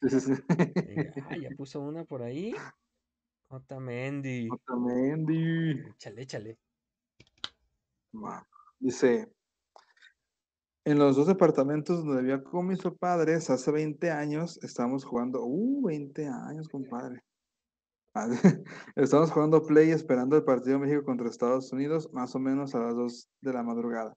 Venga, 0.00 1.38
ya 1.42 1.50
puso 1.56 1.80
una 1.80 2.04
por 2.04 2.22
ahí. 2.22 2.54
Otamendi. 3.48 4.48
Otamendi. 4.48 5.90
Échale, 5.90 6.22
échale. 6.22 6.58
Dice, 8.78 9.28
en 10.86 11.00
los 11.00 11.16
dos 11.16 11.26
departamentos 11.26 12.04
donde 12.04 12.22
vivía 12.22 12.44
con 12.44 12.68
mis 12.68 12.78
padres 13.00 13.50
hace 13.50 13.72
20 13.72 14.08
años, 14.12 14.56
estábamos 14.62 15.04
jugando, 15.04 15.44
uh, 15.44 15.84
20 15.84 16.28
años, 16.28 16.68
compadre. 16.68 17.24
Estamos 18.94 19.32
jugando 19.32 19.66
play 19.66 19.90
esperando 19.90 20.36
el 20.36 20.44
partido 20.44 20.78
de 20.78 20.86
México 20.86 21.04
contra 21.04 21.28
Estados 21.28 21.72
Unidos, 21.72 22.08
más 22.12 22.36
o 22.36 22.38
menos 22.38 22.76
a 22.76 22.78
las 22.78 22.94
2 22.94 23.28
de 23.40 23.52
la 23.52 23.64
madrugada. 23.64 24.14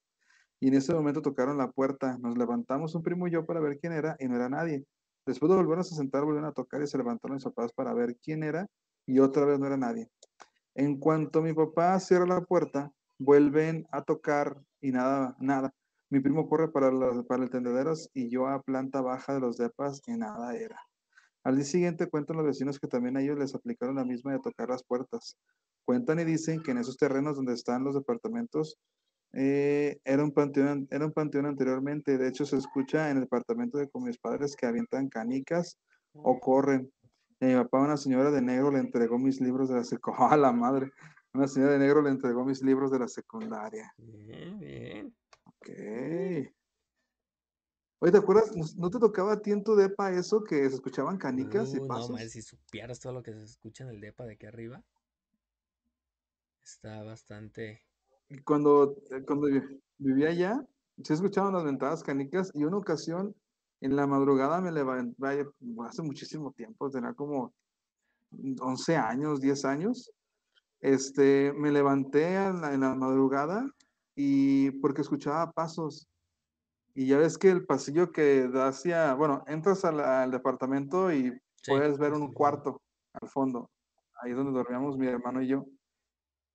Y 0.60 0.68
en 0.68 0.74
ese 0.74 0.94
momento 0.94 1.22
tocaron 1.22 1.58
la 1.58 1.72
puerta. 1.72 2.16
Nos 2.18 2.38
levantamos 2.38 2.94
un 2.94 3.02
primo 3.02 3.26
y 3.26 3.32
yo 3.32 3.44
para 3.44 3.58
ver 3.58 3.80
quién 3.80 3.92
era 3.92 4.14
y 4.20 4.28
no 4.28 4.36
era 4.36 4.48
nadie. 4.48 4.84
Después 5.26 5.50
de 5.50 5.56
volvernos 5.56 5.92
a 5.92 5.96
sentar, 5.96 6.22
volvieron 6.22 6.48
a 6.48 6.52
tocar 6.52 6.80
y 6.82 6.86
se 6.86 6.98
levantaron 6.98 7.34
mis 7.34 7.44
papás 7.44 7.72
para 7.72 7.92
ver 7.94 8.16
quién 8.22 8.44
era 8.44 8.68
y 9.06 9.18
otra 9.18 9.44
vez 9.44 9.58
no 9.58 9.66
era 9.66 9.76
nadie. 9.76 10.08
En 10.76 11.00
cuanto 11.00 11.42
mi 11.42 11.52
papá 11.52 11.98
cierra 11.98 12.26
la 12.26 12.42
puerta, 12.42 12.92
vuelven 13.18 13.88
a 13.90 14.02
tocar 14.02 14.56
y 14.80 14.92
nada, 14.92 15.36
nada. 15.40 15.74
Mi 16.10 16.18
primo 16.20 16.48
corre 16.48 16.68
para, 16.68 16.88
el 16.88 17.50
tendederos 17.50 18.10
y 18.12 18.28
yo 18.28 18.48
a 18.48 18.60
planta 18.62 19.00
baja 19.00 19.34
de 19.34 19.40
los 19.40 19.56
depas 19.56 20.02
y 20.06 20.12
nada 20.12 20.56
era. 20.56 20.80
Al 21.44 21.56
día 21.56 21.64
siguiente 21.64 22.08
cuentan 22.08 22.36
los 22.36 22.46
vecinos 22.46 22.80
que 22.80 22.88
también 22.88 23.16
a 23.16 23.22
ellos 23.22 23.38
les 23.38 23.54
aplicaron 23.54 23.94
la 23.94 24.04
misma 24.04 24.32
de 24.32 24.40
tocar 24.40 24.68
las 24.68 24.82
puertas. 24.82 25.36
Cuentan 25.84 26.18
y 26.18 26.24
dicen 26.24 26.62
que 26.62 26.72
en 26.72 26.78
esos 26.78 26.96
terrenos 26.96 27.36
donde 27.36 27.54
están 27.54 27.84
los 27.84 27.94
departamentos 27.94 28.76
eh, 29.32 30.00
era, 30.04 30.24
un 30.24 30.32
panteón, 30.32 30.88
era 30.90 31.06
un 31.06 31.12
panteón 31.12 31.46
anteriormente. 31.46 32.18
De 32.18 32.28
hecho, 32.28 32.44
se 32.44 32.56
escucha 32.56 33.10
en 33.10 33.18
el 33.18 33.22
departamento 33.22 33.78
de 33.78 33.88
con 33.88 34.02
mis 34.02 34.18
padres 34.18 34.56
que 34.56 34.66
avientan 34.66 35.08
canicas 35.08 35.78
o 36.12 36.40
corren. 36.40 36.92
Y 37.38 37.44
a 37.44 37.48
mi 37.48 37.54
papá, 37.54 37.80
una 37.80 37.96
señora 37.96 38.30
de 38.30 38.42
negro, 38.42 38.70
le 38.70 38.80
entregó 38.80 39.18
mis 39.18 39.40
libros 39.40 39.68
de 39.68 39.76
la 39.76 39.84
seco. 39.84 40.12
¡A 40.18 40.36
la 40.36 40.52
madre! 40.52 40.90
Una 41.32 41.46
señora 41.46 41.74
de 41.74 41.78
negro 41.78 42.02
le 42.02 42.10
entregó 42.10 42.44
mis 42.44 42.62
libros 42.62 42.90
de 42.90 42.98
la 42.98 43.08
secundaria. 43.08 43.94
Bien, 43.96 44.58
bien. 44.58 45.14
Ok. 45.60 45.68
Oye, 48.02 48.12
¿te 48.12 48.18
acuerdas? 48.18 48.56
¿No- 48.56 48.64
¿No 48.78 48.90
te 48.90 48.98
tocaba 48.98 49.34
a 49.34 49.40
ti 49.42 49.50
en 49.50 49.62
tu 49.62 49.74
depa 49.76 50.10
eso 50.12 50.42
que 50.42 50.56
se 50.68 50.74
escuchaban 50.76 51.18
canicas 51.18 51.74
y 51.74 51.78
Uh, 51.78 51.82
no, 51.82 51.88
pasos? 51.88 52.10
mal, 52.12 52.30
si 52.30 52.40
supieras 52.40 52.98
todo 52.98 53.12
lo 53.12 53.22
que 53.22 53.32
se 53.32 53.44
escucha 53.44 53.84
en 53.84 53.90
el 53.90 54.00
depa 54.00 54.24
de 54.24 54.34
aquí 54.34 54.46
arriba. 54.46 54.82
Está 56.64 57.02
bastante. 57.02 57.82
Y 58.30 58.38
Cuando, 58.38 58.96
eh, 59.10 59.22
cuando 59.26 59.48
vi- 59.48 59.82
vivía 59.98 60.28
allá, 60.30 60.66
se 61.02 61.14
escuchaban 61.14 61.52
las 61.52 61.64
ventadas 61.64 62.02
canicas 62.02 62.50
y 62.54 62.64
una 62.64 62.78
ocasión 62.78 63.34
en 63.82 63.96
la 63.96 64.06
madrugada 64.06 64.60
me 64.60 64.72
levanté, 64.72 65.46
hace 65.86 66.02
muchísimo 66.02 66.52
tiempo, 66.52 66.88
tenía 66.90 67.12
como 67.12 67.52
11 68.60 68.96
años, 68.96 69.40
10 69.40 69.64
años, 69.64 70.10
este, 70.80 71.52
me 71.54 71.70
levanté 71.72 72.34
en 72.34 72.60
la, 72.60 72.72
en 72.72 72.80
la 72.80 72.94
madrugada 72.94 73.66
y 74.14 74.70
porque 74.80 75.02
escuchaba 75.02 75.52
pasos. 75.52 76.08
Y 76.94 77.06
ya 77.08 77.18
ves 77.18 77.38
que 77.38 77.50
el 77.50 77.66
pasillo 77.66 78.12
que 78.12 78.48
da 78.48 78.68
hacia, 78.68 79.14
bueno, 79.14 79.44
entras 79.46 79.84
al, 79.84 80.00
al 80.00 80.30
departamento 80.30 81.12
y 81.12 81.32
Sí, 81.62 81.72
puedes 81.72 81.98
ver 81.98 82.12
un 82.14 82.32
cuarto 82.32 82.82
al 83.12 83.28
fondo. 83.28 83.70
Ahí 84.22 84.32
es 84.32 84.36
donde 84.36 84.52
dormíamos 84.52 84.98
mi 84.98 85.06
hermano 85.06 85.42
y 85.42 85.48
yo. 85.48 85.64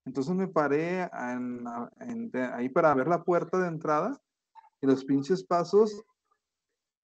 Entonces 0.06 0.36
me 0.36 0.48
paré 0.48 1.02
en 1.14 1.64
en- 1.99 2.30
de- 2.32 2.44
ahí 2.44 2.69
para 2.69 2.94
ver 2.94 3.07
la 3.07 3.23
puerta 3.23 3.57
de 3.60 3.68
entrada 3.68 4.19
y 4.82 4.88
los 4.88 5.06
pinches 5.06 5.44
pasos. 5.44 6.03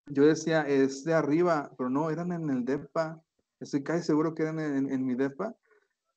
Yo 0.08 0.26
decía, 0.26 0.68
es 0.68 1.04
de 1.04 1.14
arriba, 1.14 1.72
pero 1.78 1.90
no, 1.90 2.10
eran 2.10 2.32
en 2.32 2.50
el 2.50 2.66
DEPA. 2.66 3.22
Estoy 3.60 3.84
casi 3.84 4.04
seguro 4.04 4.34
que 4.36 4.44
eran 4.44 4.60
en, 4.60 4.92
en 4.92 5.06
mi 5.06 5.16
DEPA, 5.16 5.56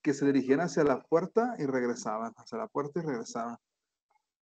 que 0.02 0.14
se 0.14 0.26
dirigían 0.26 0.60
hacia 0.60 0.84
la 0.84 1.02
puerta 1.02 1.54
y 1.58 1.66
regresaban, 1.66 2.32
hacia 2.36 2.58
la 2.58 2.68
puerta 2.68 3.00
y 3.00 3.04
regresaban. 3.06 3.58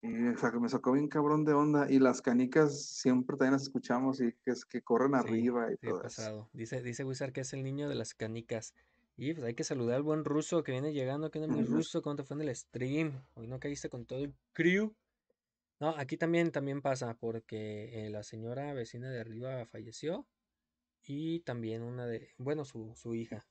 Y 0.02 0.28
o 0.28 0.36
sea, 0.36 0.50
que 0.50 0.58
me 0.58 0.68
sacó 0.68 0.92
bien 0.92 1.08
cabrón 1.08 1.44
de 1.44 1.52
onda. 1.52 1.90
Y 1.90 1.98
las 1.98 2.20
canicas 2.22 2.82
siempre 2.82 3.36
también 3.36 3.52
las 3.52 3.62
escuchamos 3.62 4.20
y 4.20 4.32
que, 4.44 4.50
es- 4.50 4.64
que 4.64 4.82
corren 4.82 5.14
Sí, 5.14 5.18
arriba 5.28 5.72
y 5.72 5.76
sí, 5.76 5.86
todo 5.86 5.98
eso. 6.00 6.02
pasado. 6.02 6.50
Dice, 6.52 6.82
dice 6.82 7.04
Wizard 7.04 7.32
que 7.32 7.42
es 7.42 7.52
el 7.52 7.62
niño 7.62 7.88
de 7.88 7.94
las 7.94 8.14
canicas. 8.14 8.74
Y 9.16 9.34
pues 9.34 9.46
hay 9.46 9.54
que 9.54 9.62
saludar 9.64 9.96
al 9.96 10.02
buen 10.02 10.24
ruso 10.24 10.62
que 10.64 10.72
viene 10.72 10.92
llegando. 10.92 11.30
¿Qué 11.30 11.38
onda, 11.38 11.54
mi 11.56 11.62
ruso? 11.62 12.02
¿Cómo 12.02 12.16
te 12.16 12.24
fue 12.24 12.36
en 12.36 12.42
el 12.42 12.56
stream? 12.56 13.22
Hoy 13.34 13.46
no 13.46 13.60
caíste 13.60 13.88
con 13.88 14.04
todo 14.04 14.18
el 14.24 14.34
crew. 14.52 14.92
No, 15.80 15.90
aquí 15.90 16.16
también, 16.16 16.50
también 16.50 16.80
pasa 16.80 17.14
porque 17.14 18.06
eh, 18.06 18.10
la 18.10 18.22
señora 18.22 18.72
vecina 18.72 19.10
de 19.10 19.20
arriba 19.20 19.66
falleció 19.66 20.26
y 21.04 21.40
también 21.40 21.82
una 21.82 22.06
de, 22.06 22.30
bueno, 22.38 22.64
su, 22.64 22.92
su 22.94 23.14
hija. 23.14 23.44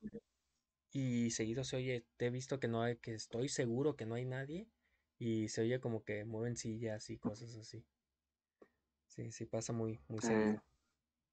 Y 0.94 1.32
seguido 1.32 1.64
se 1.64 1.78
oye, 1.78 2.06
te 2.18 2.28
he 2.28 2.30
visto 2.30 2.60
que 2.60 2.68
no 2.68 2.82
hay, 2.82 2.98
que 2.98 3.14
estoy 3.14 3.50
seguro 3.50 3.96
que 3.96 4.06
no 4.06 4.16
hay 4.16 4.26
nadie 4.26 4.68
y 5.22 5.50
se 5.50 5.62
oye 5.62 5.80
como 5.80 6.04
que 6.04 6.26
mueven 6.26 6.56
sillas 6.58 7.12
y 7.12 7.18
cosas 7.20 7.56
así. 7.56 7.86
Sí, 9.06 9.32
sí 9.32 9.46
pasa 9.46 9.72
muy, 9.72 10.00
muy 10.08 10.18
Eh, 10.18 10.22
seguido. 10.22 10.64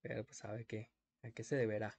Pero 0.03 0.25
pues 0.25 0.37
sabe 0.37 0.67
qué, 0.67 0.91
a 1.23 1.31
qué 1.31 1.43
se 1.43 1.57
deberá. 1.57 1.99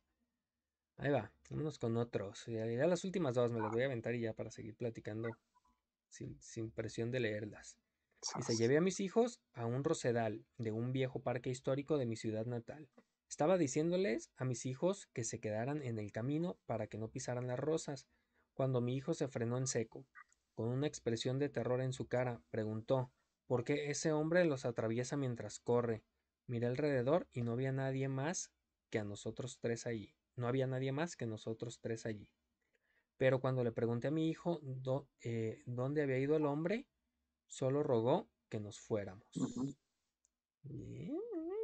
Ahí 0.98 1.10
va, 1.10 1.34
vámonos 1.50 1.80
con 1.80 1.98
otros. 1.98 2.46
Ya, 2.46 2.68
ya 2.68 2.86
las 2.86 3.04
últimas 3.06 3.34
dos 3.34 3.50
me 3.50 3.60
las 3.60 3.72
voy 3.72 3.82
a 3.82 3.86
aventar 3.86 4.14
y 4.14 4.22
ya 4.22 4.34
para 4.34 4.52
seguir 4.52 4.76
platicando 4.76 5.30
sin, 6.10 6.40
sin 6.40 6.70
presión 6.70 7.10
de 7.10 7.22
leerlas. 7.22 7.80
Dice, 8.38 8.44
sas. 8.44 8.60
llevé 8.60 8.78
a 8.78 8.82
mis 8.82 9.00
hijos 9.00 9.42
a 9.54 9.66
un 9.66 9.84
rosedal 9.84 10.46
de 10.60 10.72
un 10.72 10.94
viejo 10.94 11.24
parque 11.24 11.50
histórico 11.50 11.98
de 11.98 12.06
mi 12.06 12.18
ciudad 12.18 12.46
natal. 12.46 12.88
Estaba 13.28 13.58
diciéndoles 13.58 14.30
a 14.36 14.46
mis 14.46 14.68
hijos 14.68 15.08
que 15.12 15.24
se 15.24 15.40
quedaran 15.40 15.82
en 15.82 15.98
el 15.98 16.12
camino 16.12 16.60
para 16.68 16.86
que 16.86 17.00
no 17.00 17.10
pisaran 17.10 17.48
las 17.48 17.58
rosas, 17.58 18.06
cuando 18.54 18.80
mi 18.80 18.96
hijo 18.96 19.16
se 19.16 19.28
frenó 19.28 19.58
en 19.58 19.66
seco. 19.66 20.06
Con 20.60 20.68
una 20.68 20.88
expresión 20.88 21.40
de 21.40 21.48
terror 21.48 21.80
en 21.80 21.94
su 21.94 22.10
cara, 22.10 22.42
preguntó, 22.52 23.14
¿por 23.48 23.64
qué 23.64 23.92
ese 23.92 24.12
hombre 24.12 24.44
los 24.44 24.66
atraviesa 24.66 25.16
mientras 25.16 25.58
corre? 25.58 26.04
Miré 26.48 26.68
alrededor 26.68 27.30
y 27.32 27.44
no 27.44 27.54
había 27.54 27.72
nadie 27.72 28.10
más 28.10 28.52
que 28.90 29.00
a 29.00 29.06
nosotros 29.06 29.60
tres 29.62 29.88
allí. 29.88 30.18
No 30.36 30.50
había 30.50 30.68
nadie 30.68 30.92
más 30.92 31.16
que 31.16 31.28
nosotros 31.28 31.80
tres 31.80 32.06
allí. 32.06 32.30
Pero 33.16 33.40
cuando 33.40 33.64
le 33.64 33.72
pregunté 33.72 34.10
a 34.10 34.12
mi 34.12 34.28
hijo 34.28 34.60
eh, 35.22 35.64
dónde 35.66 36.02
había 36.02 36.20
ido 36.20 36.36
el 36.36 36.46
hombre, 36.46 36.90
solo 37.48 37.82
rogó 37.82 38.30
que 38.50 38.60
nos 38.60 38.82
fuéramos. 38.82 39.30
Bien, 40.64 41.22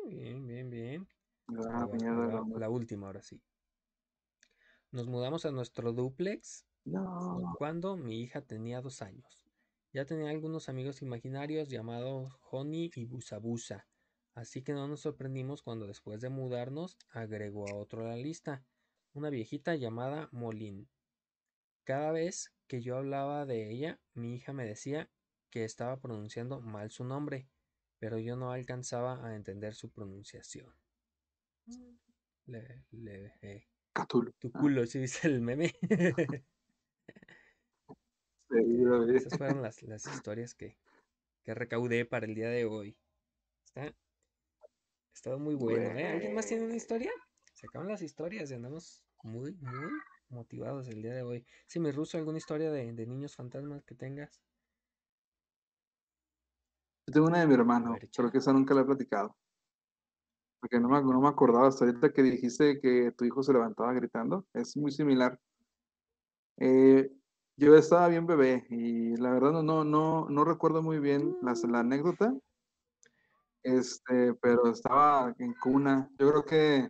bien, 0.07 0.47
bien, 0.47 0.69
bien. 0.69 1.07
Hombre. 1.49 2.59
la 2.61 2.69
última 2.69 3.07
ahora 3.07 3.21
sí. 3.21 3.43
Nos 4.91 5.05
mudamos 5.05 5.45
a 5.45 5.51
nuestro 5.51 5.91
duplex 5.91 6.65
No. 6.85 7.55
cuando 7.57 7.97
mi 7.97 8.21
hija 8.21 8.41
tenía 8.41 8.81
dos 8.81 9.01
años. 9.01 9.43
Ya 9.91 10.05
tenía 10.05 10.29
algunos 10.29 10.69
amigos 10.69 11.01
imaginarios 11.01 11.69
llamados 11.69 12.33
Honey 12.51 12.91
y 12.95 13.05
Busabusa, 13.05 13.87
así 14.33 14.61
que 14.61 14.73
no 14.73 14.87
nos 14.87 15.01
sorprendimos 15.01 15.63
cuando 15.63 15.87
después 15.87 16.21
de 16.21 16.29
mudarnos 16.29 16.97
agregó 17.09 17.67
a 17.69 17.75
otro 17.75 18.05
a 18.05 18.09
la 18.09 18.17
lista, 18.17 18.63
una 19.13 19.29
viejita 19.29 19.75
llamada 19.75 20.29
Molin. 20.31 20.89
Cada 21.85 22.11
vez 22.11 22.53
que 22.67 22.81
yo 22.81 22.97
hablaba 22.97 23.45
de 23.45 23.71
ella, 23.71 23.99
mi 24.13 24.35
hija 24.35 24.53
me 24.53 24.65
decía 24.65 25.09
que 25.49 25.63
estaba 25.63 25.99
pronunciando 26.01 26.59
mal 26.59 26.91
su 26.91 27.05
nombre, 27.05 27.47
pero 27.99 28.19
yo 28.19 28.35
no 28.35 28.51
alcanzaba 28.51 29.25
a 29.25 29.35
entender 29.35 29.75
su 29.75 29.89
pronunciación. 29.91 30.73
Le, 32.47 32.85
le, 32.91 33.33
eh, 33.41 33.67
Cthulhu. 33.93 34.33
tu 34.39 34.51
Ah, 34.53 34.59
culo, 34.59 34.85
si 34.85 34.99
dice 34.99 35.27
el 35.27 35.41
meme. 35.41 35.73
lo 38.89 39.05
vi. 39.05 39.17
Esas 39.17 39.37
fueron 39.37 39.61
las, 39.61 39.81
las 39.83 40.05
historias 40.07 40.53
que, 40.53 40.77
que 41.43 41.53
recaudé 41.53 42.05
para 42.05 42.25
el 42.25 42.35
día 42.35 42.49
de 42.49 42.65
hoy. 42.65 42.97
Está, 43.65 43.83
ha 43.83 43.93
estado 45.13 45.39
muy 45.39 45.55
bueno, 45.55 45.97
¿eh? 45.97 46.07
¿Alguien 46.07 46.33
más 46.33 46.47
tiene 46.47 46.65
una 46.65 46.75
historia? 46.75 47.11
Se 47.53 47.67
acaban 47.67 47.87
las 47.87 48.01
historias 48.01 48.51
y 48.51 48.53
andamos 48.53 49.03
muy, 49.23 49.53
muy 49.53 49.91
motivados 50.29 50.87
el 50.89 51.01
día 51.01 51.13
de 51.13 51.23
hoy. 51.23 51.45
Si 51.67 51.79
mi 51.79 51.91
ruso, 51.91 52.17
¿alguna 52.17 52.37
historia 52.37 52.71
de, 52.71 52.91
de 52.91 53.05
niños 53.05 53.35
fantasmas 53.35 53.83
que 53.85 53.95
tengas? 53.95 54.43
Yo 57.07 57.13
tengo 57.13 57.27
una 57.27 57.39
de 57.39 57.47
mi 57.47 57.53
hermano, 57.53 57.93
ver, 57.93 58.09
pero 58.15 58.31
que 58.31 58.39
esa 58.39 58.51
nunca 58.51 58.73
la 58.73 58.81
he 58.81 58.85
platicado. 58.85 59.37
Porque 60.59 60.79
no 60.79 60.89
me, 60.89 61.01
no 61.01 61.21
me 61.21 61.27
acordaba 61.27 61.67
hasta 61.67 61.85
ahorita 61.85 62.11
que 62.11 62.23
dijiste 62.23 62.79
que 62.81 63.11
tu 63.11 63.23
hijo 63.23 63.43
se 63.43 63.53
levantaba 63.53 63.93
gritando. 63.93 64.47
Es 64.53 64.75
muy 64.75 64.91
similar. 64.91 65.39
Eh, 66.57 67.11
yo 67.57 67.75
estaba 67.75 68.07
bien 68.09 68.25
bebé 68.27 68.65
y 68.69 69.15
la 69.17 69.31
verdad 69.31 69.51
no, 69.51 69.63
no, 69.63 69.83
no, 69.83 70.29
no 70.29 70.45
recuerdo 70.45 70.81
muy 70.81 70.99
bien 70.99 71.35
las- 71.41 71.63
la 71.63 71.79
anécdota. 71.79 72.33
Este, 73.63 74.33
pero 74.35 74.67
estaba 74.67 75.33
en 75.39 75.53
cuna. 75.55 76.09
Yo 76.19 76.29
creo 76.29 76.43
que 76.45 76.89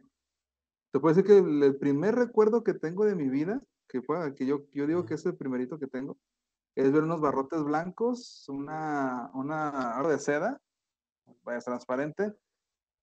te 0.92 1.00
puedo 1.00 1.16
decir 1.16 1.28
que 1.28 1.40
el, 1.40 1.64
el 1.64 1.78
primer 1.78 2.16
recuerdo 2.16 2.64
que 2.64 2.74
tengo 2.74 3.06
de 3.06 3.16
mi 3.16 3.30
vida, 3.30 3.62
que, 3.88 4.02
fue, 4.02 4.36
que 4.36 4.46
yo, 4.46 4.66
yo 4.74 4.88
digo 4.88 5.06
que 5.06 5.16
es 5.16 5.26
el 5.26 5.38
primerito 5.38 5.80
que 5.80 5.88
tengo, 5.88 6.18
es 6.76 6.92
ver 6.92 7.04
unos 7.04 7.22
barrotes 7.22 7.64
blancos, 7.64 8.46
una, 8.50 9.32
una 9.34 10.04
de 10.08 10.20
seda, 10.20 10.62
vaya 11.44 11.60
transparente, 11.60 12.34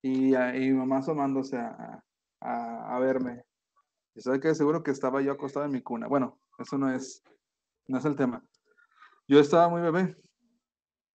y, 0.02 0.34
a- 0.34 0.56
y 0.56 0.70
mi 0.70 0.74
mamá 0.78 0.98
asomándose 0.98 1.58
a, 1.58 2.02
a, 2.40 2.96
a 2.96 3.00
verme. 3.00 3.44
Y 4.14 4.20
sabe 4.20 4.40
que 4.40 4.54
seguro 4.54 4.82
que 4.82 4.90
estaba 4.90 5.22
yo 5.22 5.32
acostado 5.32 5.66
en 5.66 5.72
mi 5.72 5.82
cuna. 5.82 6.08
Bueno, 6.08 6.38
eso 6.58 6.78
no 6.78 6.92
es, 6.92 7.22
no 7.92 7.98
es 7.98 8.04
el 8.06 8.16
tema. 8.16 8.42
Yo 9.28 9.38
estaba 9.38 9.68
muy 9.68 9.82
bebé 9.82 10.16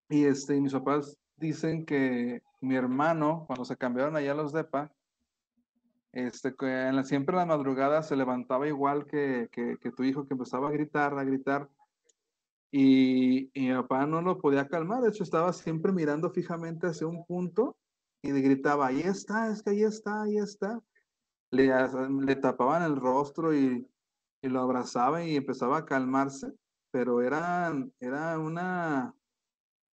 y 0.09 0.25
este, 0.25 0.61
mis 0.61 0.73
papás 0.73 1.17
dicen 1.35 1.85
que 1.87 2.41
mi 2.61 2.75
hermano, 2.75 3.45
cuando 3.47 3.65
se 3.65 3.75
cambiaron 3.75 4.15
allá 4.15 4.33
a 4.33 4.35
los 4.35 4.53
DEPA, 4.53 4.91
este, 6.11 6.55
que 6.55 6.65
en 6.67 6.95
la- 6.95 7.03
siempre 7.03 7.33
en 7.33 7.39
la 7.39 7.45
madrugada 7.47 8.03
se 8.03 8.15
levantaba 8.15 8.67
igual 8.67 9.07
que, 9.07 9.49
que, 9.51 9.77
que 9.81 9.91
tu 9.91 10.03
hijo, 10.03 10.27
que 10.27 10.35
empezaba 10.35 10.69
a 10.69 10.71
gritar, 10.71 11.17
a 11.17 11.23
gritar, 11.23 11.67
y, 12.69 13.49
y 13.59 13.69
mi 13.69 13.73
papá 13.73 14.05
no 14.05 14.21
lo 14.21 14.37
podía 14.37 14.67
calmar, 14.67 15.01
de 15.01 15.09
hecho 15.09 15.23
estaba 15.23 15.51
siempre 15.53 15.91
mirando 15.91 16.29
fijamente 16.29 16.85
hacia 16.87 17.07
un 17.07 17.25
punto 17.25 17.75
y 18.21 18.31
le 18.31 18.41
gritaba, 18.41 18.87
ahí 18.87 19.01
está, 19.01 19.51
es 19.51 19.63
que 19.63 19.71
ahí 19.71 19.83
está, 19.83 20.21
ahí 20.23 20.37
está. 20.37 20.79
Le, 21.49 21.71
le 22.25 22.35
tapaban 22.35 22.83
el 22.83 22.97
rostro 22.97 23.55
y, 23.55 23.87
y 24.41 24.49
lo 24.49 24.59
abrazaba 24.61 25.23
y 25.23 25.35
empezaba 25.37 25.77
a 25.77 25.85
calmarse, 25.85 26.51
pero 26.97 27.21
era, 27.21 27.71
era 27.99 28.39
una, 28.39 29.13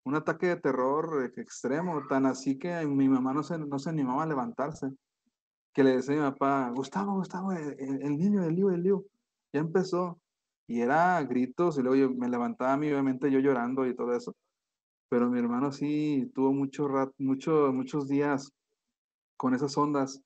un 0.05 0.15
ataque 0.15 0.47
de 0.47 0.57
terror 0.57 1.23
eh, 1.37 1.41
extremo, 1.43 2.07
tan 2.09 2.25
así 2.25 2.59
que 2.59 2.87
mi 2.87 3.11
mamá 3.11 3.35
no 3.35 3.43
se, 3.43 3.59
no 3.59 3.79
se 3.79 3.91
animaba 3.91 4.23
a 4.23 4.27
levantarse, 4.27 4.91
que 5.75 5.85
le 5.85 5.97
decía 5.97 6.15
a 6.15 6.27
mi 6.27 6.33
papá, 6.33 6.71
Gustavo, 6.75 7.15
Gustavo, 7.17 7.53
el, 7.53 7.77
el- 7.79 8.03
el 8.03 8.17
niño, 8.19 8.43
el 8.45 8.55
lío, 8.57 8.71
el 8.71 8.83
lío, 8.83 9.05
ya 9.53 9.61
empezó. 9.61 10.19
Y 10.67 10.81
era 10.81 11.23
gritos, 11.25 11.77
y 11.79 11.83
luego 11.83 11.97
yo 11.97 12.11
me 12.17 12.31
levantaba 12.31 12.73
a 12.73 12.77
mí, 12.79 12.91
obviamente 12.91 13.31
yo 13.31 13.39
llorando 13.41 13.87
y 13.87 13.95
todo 13.95 14.15
eso. 14.17 14.35
Pero 15.11 15.31
mi 15.31 15.39
hermano 15.41 15.73
sí 15.73 16.33
tuvo 16.35 16.53
mucho 16.55 16.89
rat, 16.89 17.13
mucho, 17.19 17.71
muchos 17.73 18.09
días 18.09 18.51
con 19.37 19.55
esas 19.55 19.77
ondas. 19.79 20.23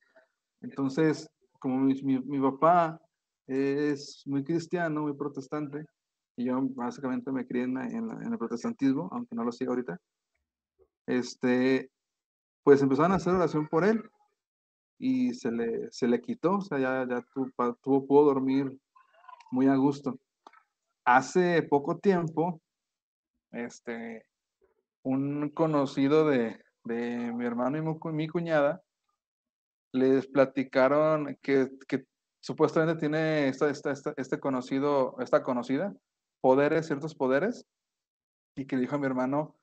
Entonces, 0.62 1.28
como 1.60 1.78
mi, 1.80 1.94
mi- 2.02 2.20
mi 2.20 2.40
papá 2.40 3.00
es 3.48 4.22
muy 4.26 4.44
cristiano, 4.44 5.02
muy 5.02 5.14
protestante, 5.14 5.86
y 6.38 6.44
yo 6.44 6.60
básicamente 6.76 7.32
me 7.32 7.44
crié 7.46 7.64
en, 7.64 7.74
la- 7.74 7.86
en 7.86 8.06
la- 8.06 8.14
en 8.14 8.32
el 8.32 8.38
protestantismo, 8.38 9.08
aunque 9.12 9.34
no 9.34 9.42
lo 9.42 9.50
siga 9.50 9.70
ahorita, 9.70 10.00
este, 11.06 11.90
pues 12.62 12.80
empezaron 12.80 13.10
a 13.12 13.16
hacer 13.16 13.34
oración 13.34 13.66
por 13.66 13.84
él 13.84 14.08
y 15.00 15.34
se 15.34 15.50
le, 15.50 15.88
se 15.90 16.06
le 16.06 16.20
quitó, 16.20 16.56
o 16.56 16.60
sea, 16.60 16.78
ya, 16.78 17.06
ya 17.08 17.22
tu- 17.34 17.50
tuvo, 17.82 18.06
pudo 18.06 18.24
dormir 18.26 18.78
muy 19.50 19.66
a 19.66 19.74
gusto. 19.74 20.18
Hace 21.04 21.62
poco 21.64 21.98
tiempo, 21.98 22.60
este, 23.50 24.24
un 25.02 25.50
conocido 25.50 26.24
de, 26.28 26.62
de 26.84 27.32
mi 27.32 27.44
hermano 27.46 27.78
y 27.78 28.12
mi 28.12 28.28
cuñada 28.28 28.80
les 29.92 30.28
platicaron 30.28 31.36
que, 31.42 31.68
que 31.88 32.04
supuestamente 32.40 33.00
tiene 33.00 33.48
esta, 33.48 33.70
esta- 33.70 33.90
esta- 33.90 34.14
este 34.16 34.38
conocido, 34.38 35.16
esta 35.20 35.42
conocida, 35.42 35.94
poderes, 36.40 36.86
ciertos 36.86 37.14
poderes, 37.14 37.66
y 38.56 38.66
que 38.66 38.76
dijo 38.76 38.96
a 38.96 38.98
mi 38.98 39.06
hermano 39.06 39.56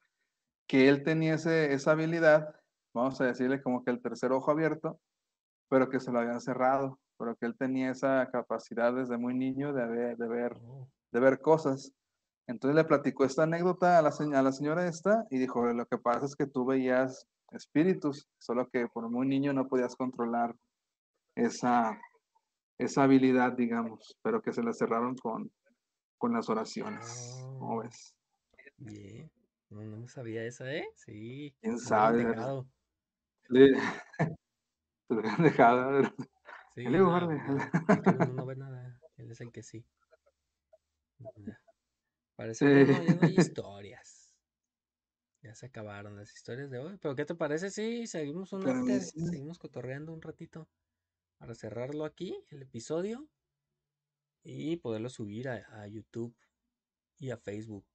que 0.67 0.89
él 0.89 1.03
tenía 1.03 1.35
ese- 1.35 1.73
esa 1.73 1.91
habilidad, 1.91 2.55
vamos 2.93 3.19
a 3.21 3.25
decirle 3.25 3.61
como 3.61 3.83
que 3.83 3.91
el 3.91 4.01
tercer 4.01 4.31
ojo 4.31 4.51
abierto, 4.51 4.99
pero 5.69 5.89
que 5.89 5.99
se 5.99 6.11
lo 6.11 6.19
habían 6.19 6.41
cerrado, 6.41 6.99
pero 7.17 7.35
que 7.35 7.45
él 7.45 7.55
tenía 7.57 7.91
esa 7.91 8.29
capacidad 8.31 8.93
desde 8.93 9.17
muy 9.17 9.33
niño 9.35 9.73
de 9.73 9.85
ver, 9.87 10.17
de 10.17 10.27
ver, 10.27 10.57
de 11.11 11.19
ver 11.19 11.41
cosas. 11.41 11.93
Entonces 12.47 12.75
le 12.75 12.83
platicó 12.85 13.25
esta 13.25 13.43
anécdota 13.43 13.97
a 13.99 14.01
la, 14.01 14.11
se- 14.11 14.35
a 14.35 14.41
la 14.43 14.51
señora 14.51 14.87
esta 14.87 15.25
y 15.31 15.39
dijo, 15.39 15.65
lo 15.73 15.85
que 15.87 15.97
pasa 15.97 16.25
es 16.25 16.35
que 16.35 16.47
tú 16.47 16.65
veías 16.65 17.27
espíritus, 17.51 18.27
solo 18.39 18.69
que 18.69 18.87
por 18.87 19.09
muy 19.09 19.27
niño 19.27 19.53
no 19.53 19.67
podías 19.67 19.95
controlar 19.95 20.55
esa, 21.35 21.99
esa 22.77 23.03
habilidad, 23.03 23.53
digamos, 23.53 24.17
pero 24.21 24.41
que 24.41 24.53
se 24.53 24.63
la 24.63 24.73
cerraron 24.73 25.15
con, 25.15 25.51
con 26.25 26.33
las 26.33 26.49
oraciones. 26.49 27.37
¿Cómo 27.59 27.75
Oh. 27.75 27.83
ves? 27.83 28.15
bien. 28.77 29.31
No, 29.69 29.83
no 29.83 30.07
sabía 30.07 30.43
esa, 30.43 30.73
¿eh? 30.73 30.87
Sí. 30.95 31.55
¿Quién 31.61 31.77
sabe? 31.77 32.25
dejado. 32.25 32.67
Le- 33.49 33.69
lo 35.09 35.21
dejado. 35.21 36.01
Sí, 36.73 36.83
no, 36.85 37.11
uno 37.11 38.33
no 38.33 38.45
ve 38.47 38.55
nada. 38.55 38.99
Él 39.17 39.29
es 39.29 39.39
el 39.39 39.51
que 39.51 39.61
sí. 39.61 39.85
Parece 42.35 42.65
que 42.65 42.91
no, 42.91 43.03
ya 43.03 43.13
no 43.13 43.21
hay 43.21 43.35
historias. 43.37 44.33
Ya 45.43 45.53
se 45.53 45.67
acabaron 45.67 46.15
las 46.15 46.33
historias 46.33 46.71
de 46.71 46.79
hoy. 46.79 46.97
Pero 46.99 47.13
¿qué 47.13 47.25
te 47.25 47.35
parece 47.35 47.69
si 47.69 48.07
seguimos 48.07 48.51
un 48.51 48.63
sí. 48.63 49.27
Seguimos 49.27 49.59
cotorreando 49.59 50.11
un 50.11 50.23
ratito 50.23 50.67
para 51.37 51.53
cerrarlo 51.53 52.03
aquí, 52.03 52.43
el 52.49 52.63
episodio, 52.63 53.27
y 54.45 54.77
poderlo 54.77 55.09
subir 55.09 55.49
a, 55.49 55.81
a 55.81 55.87
YouTube 55.87 56.35
y 57.19 57.31
a 57.31 57.37
Facebook. 57.37 57.85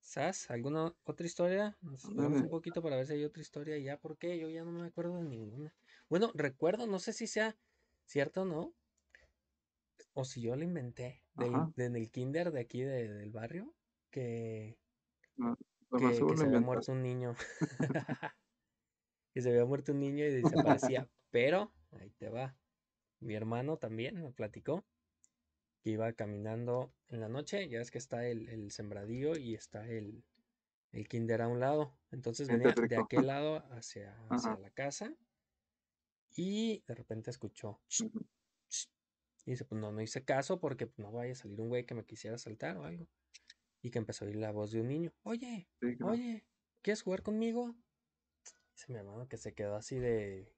¿Sas? 0.00 0.50
¿Alguna 0.50 0.96
otra 1.04 1.26
historia? 1.26 1.76
Nos 1.82 2.04
esperamos 2.04 2.40
un 2.40 2.48
poquito 2.48 2.82
para 2.82 2.96
ver 2.96 3.06
si 3.06 3.12
hay 3.14 3.24
otra 3.24 3.42
historia 3.42 3.78
ya, 3.78 4.00
porque 4.00 4.38
yo 4.38 4.48
ya 4.48 4.64
no 4.64 4.72
me 4.72 4.86
acuerdo 4.86 5.16
de 5.18 5.24
ninguna. 5.24 5.74
Bueno, 6.08 6.32
recuerdo, 6.34 6.86
no 6.86 6.98
sé 6.98 7.12
si 7.12 7.26
sea 7.26 7.58
cierto 8.06 8.42
o 8.42 8.44
no, 8.44 8.74
o 10.14 10.24
si 10.24 10.42
yo 10.42 10.54
lo 10.56 10.64
inventé, 10.64 11.24
del, 11.34 11.72
de- 11.74 11.86
en 11.86 11.96
el 11.96 12.10
kinder 12.10 12.50
de 12.52 12.60
aquí 12.60 12.82
de- 12.82 13.08
del 13.12 13.30
barrio, 13.30 13.74
que, 14.10 14.78
Lo 15.90 15.98
que, 15.98 16.04
más 16.04 16.18
que 16.22 16.36
se 16.36 16.46
había 16.46 16.60
muerto 16.60 16.92
un 16.92 17.02
niño. 17.02 17.34
que 19.32 19.40
se 19.42 19.50
había 19.50 19.64
muerto 19.64 19.92
un 19.92 20.00
niño 20.00 20.24
y 20.24 20.30
desaparecía. 20.42 21.10
Pero, 21.30 21.72
ahí 21.92 22.10
te 22.10 22.28
va. 22.28 22.58
Mi 23.20 23.34
hermano 23.34 23.76
también 23.78 24.22
me 24.22 24.30
platicó 24.32 24.84
que 25.82 25.90
iba 25.90 26.12
caminando 26.12 26.92
en 27.08 27.20
la 27.20 27.28
noche. 27.28 27.68
Ya 27.68 27.78
ves 27.78 27.90
que 27.90 27.98
está 27.98 28.26
el, 28.26 28.48
el 28.48 28.70
sembradío 28.70 29.36
y 29.36 29.54
está 29.54 29.88
el, 29.88 30.24
el 30.92 31.08
kinder 31.08 31.42
a 31.42 31.48
un 31.48 31.60
lado. 31.60 31.98
Entonces 32.10 32.48
venía 32.48 32.74
de 32.88 32.96
aquel 32.96 33.26
lado 33.26 33.64
hacia, 33.72 34.16
hacia 34.30 34.56
la 34.58 34.70
casa 34.70 35.14
y 36.36 36.82
de 36.86 36.94
repente 36.94 37.30
escuchó. 37.30 37.80
Y 39.44 39.52
dice, 39.52 39.64
pues 39.64 39.80
no, 39.80 39.90
no 39.92 40.00
hice 40.02 40.24
caso 40.24 40.60
porque 40.60 40.86
pues, 40.86 40.98
no 40.98 41.10
vaya 41.10 41.32
a 41.32 41.36
salir 41.36 41.60
un 41.60 41.68
güey 41.68 41.86
que 41.86 41.94
me 41.94 42.04
quisiera 42.04 42.38
saltar 42.38 42.76
o 42.76 42.84
algo. 42.84 43.08
Y 43.80 43.90
que 43.90 43.98
empezó 43.98 44.24
a 44.24 44.28
oír 44.28 44.36
la 44.36 44.50
voz 44.50 44.72
de 44.72 44.80
un 44.80 44.88
niño. 44.88 45.12
Oye, 45.22 45.68
Sí, 45.80 45.96
claro. 45.96 46.12
oye, 46.12 46.44
¿quieres 46.82 47.02
jugar 47.02 47.22
conmigo? 47.22 47.74
Dice 48.74 48.92
mi 48.92 48.98
hermano 48.98 49.26
que 49.28 49.36
se 49.36 49.54
quedó 49.54 49.76
así 49.76 49.98
de... 49.98 50.52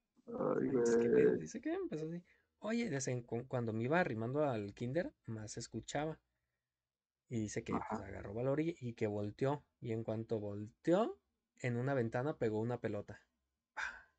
Dice 1.38 1.60
que 1.60 1.72
empezó 1.72 2.06
así. 2.06 2.22
Oye, 2.60 2.88
desde 2.90 3.22
cuando 3.48 3.72
me 3.72 3.84
iba 3.84 4.00
arrimando 4.00 4.44
al 4.44 4.72
kinder, 4.74 5.12
más 5.26 5.56
escuchaba. 5.56 6.20
Y 7.30 7.40
dice 7.40 7.64
que 7.64 7.72
pues, 7.72 8.00
agarró 8.02 8.34
valor 8.34 8.60
y, 8.60 8.76
y 8.80 8.92
que 8.94 9.06
volteó. 9.06 9.64
Y 9.80 9.92
en 9.92 10.04
cuanto 10.04 10.38
volteó, 10.38 11.18
en 11.60 11.76
una 11.76 11.94
ventana 11.94 12.36
pegó 12.38 12.60
una 12.60 12.78
pelota. 12.80 13.20
¡Pah! 13.74 14.10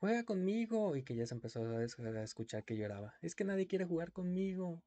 Juega 0.00 0.24
conmigo. 0.24 0.96
Y 0.96 1.02
que 1.02 1.14
ya 1.14 1.26
se 1.26 1.34
empezó 1.34 1.64
a, 1.66 1.84
es- 1.84 1.98
a 1.98 2.22
escuchar 2.22 2.64
que 2.64 2.76
lloraba. 2.76 3.14
Es 3.22 3.34
que 3.34 3.44
nadie 3.44 3.66
quiere 3.66 3.84
jugar 3.84 4.12
conmigo. 4.12 4.82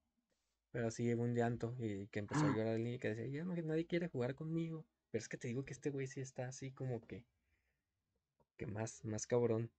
Pero 0.71 0.87
así 0.87 1.13
un 1.13 1.35
llanto. 1.35 1.75
Y 1.79 2.07
que 2.07 2.19
empezó 2.19 2.45
a 2.45 2.55
llorar 2.55 2.75
el 2.75 2.83
niño 2.83 2.95
y 2.95 2.99
que 2.99 3.09
decía, 3.15 3.27
ya 3.27 3.45
no, 3.45 3.55
que 3.55 3.63
nadie 3.63 3.85
quiere 3.87 4.07
jugar 4.09 4.35
conmigo. 4.35 4.85
Pero 5.11 5.21
es 5.21 5.29
que 5.29 5.37
te 5.37 5.47
digo 5.47 5.65
que 5.65 5.73
este 5.73 5.89
güey 5.91 6.07
sí 6.07 6.21
está 6.21 6.47
así 6.47 6.71
como 6.71 7.01
que. 7.01 7.25
Que 8.57 8.65
más, 8.67 9.05
más 9.05 9.27
cabrón. 9.27 9.71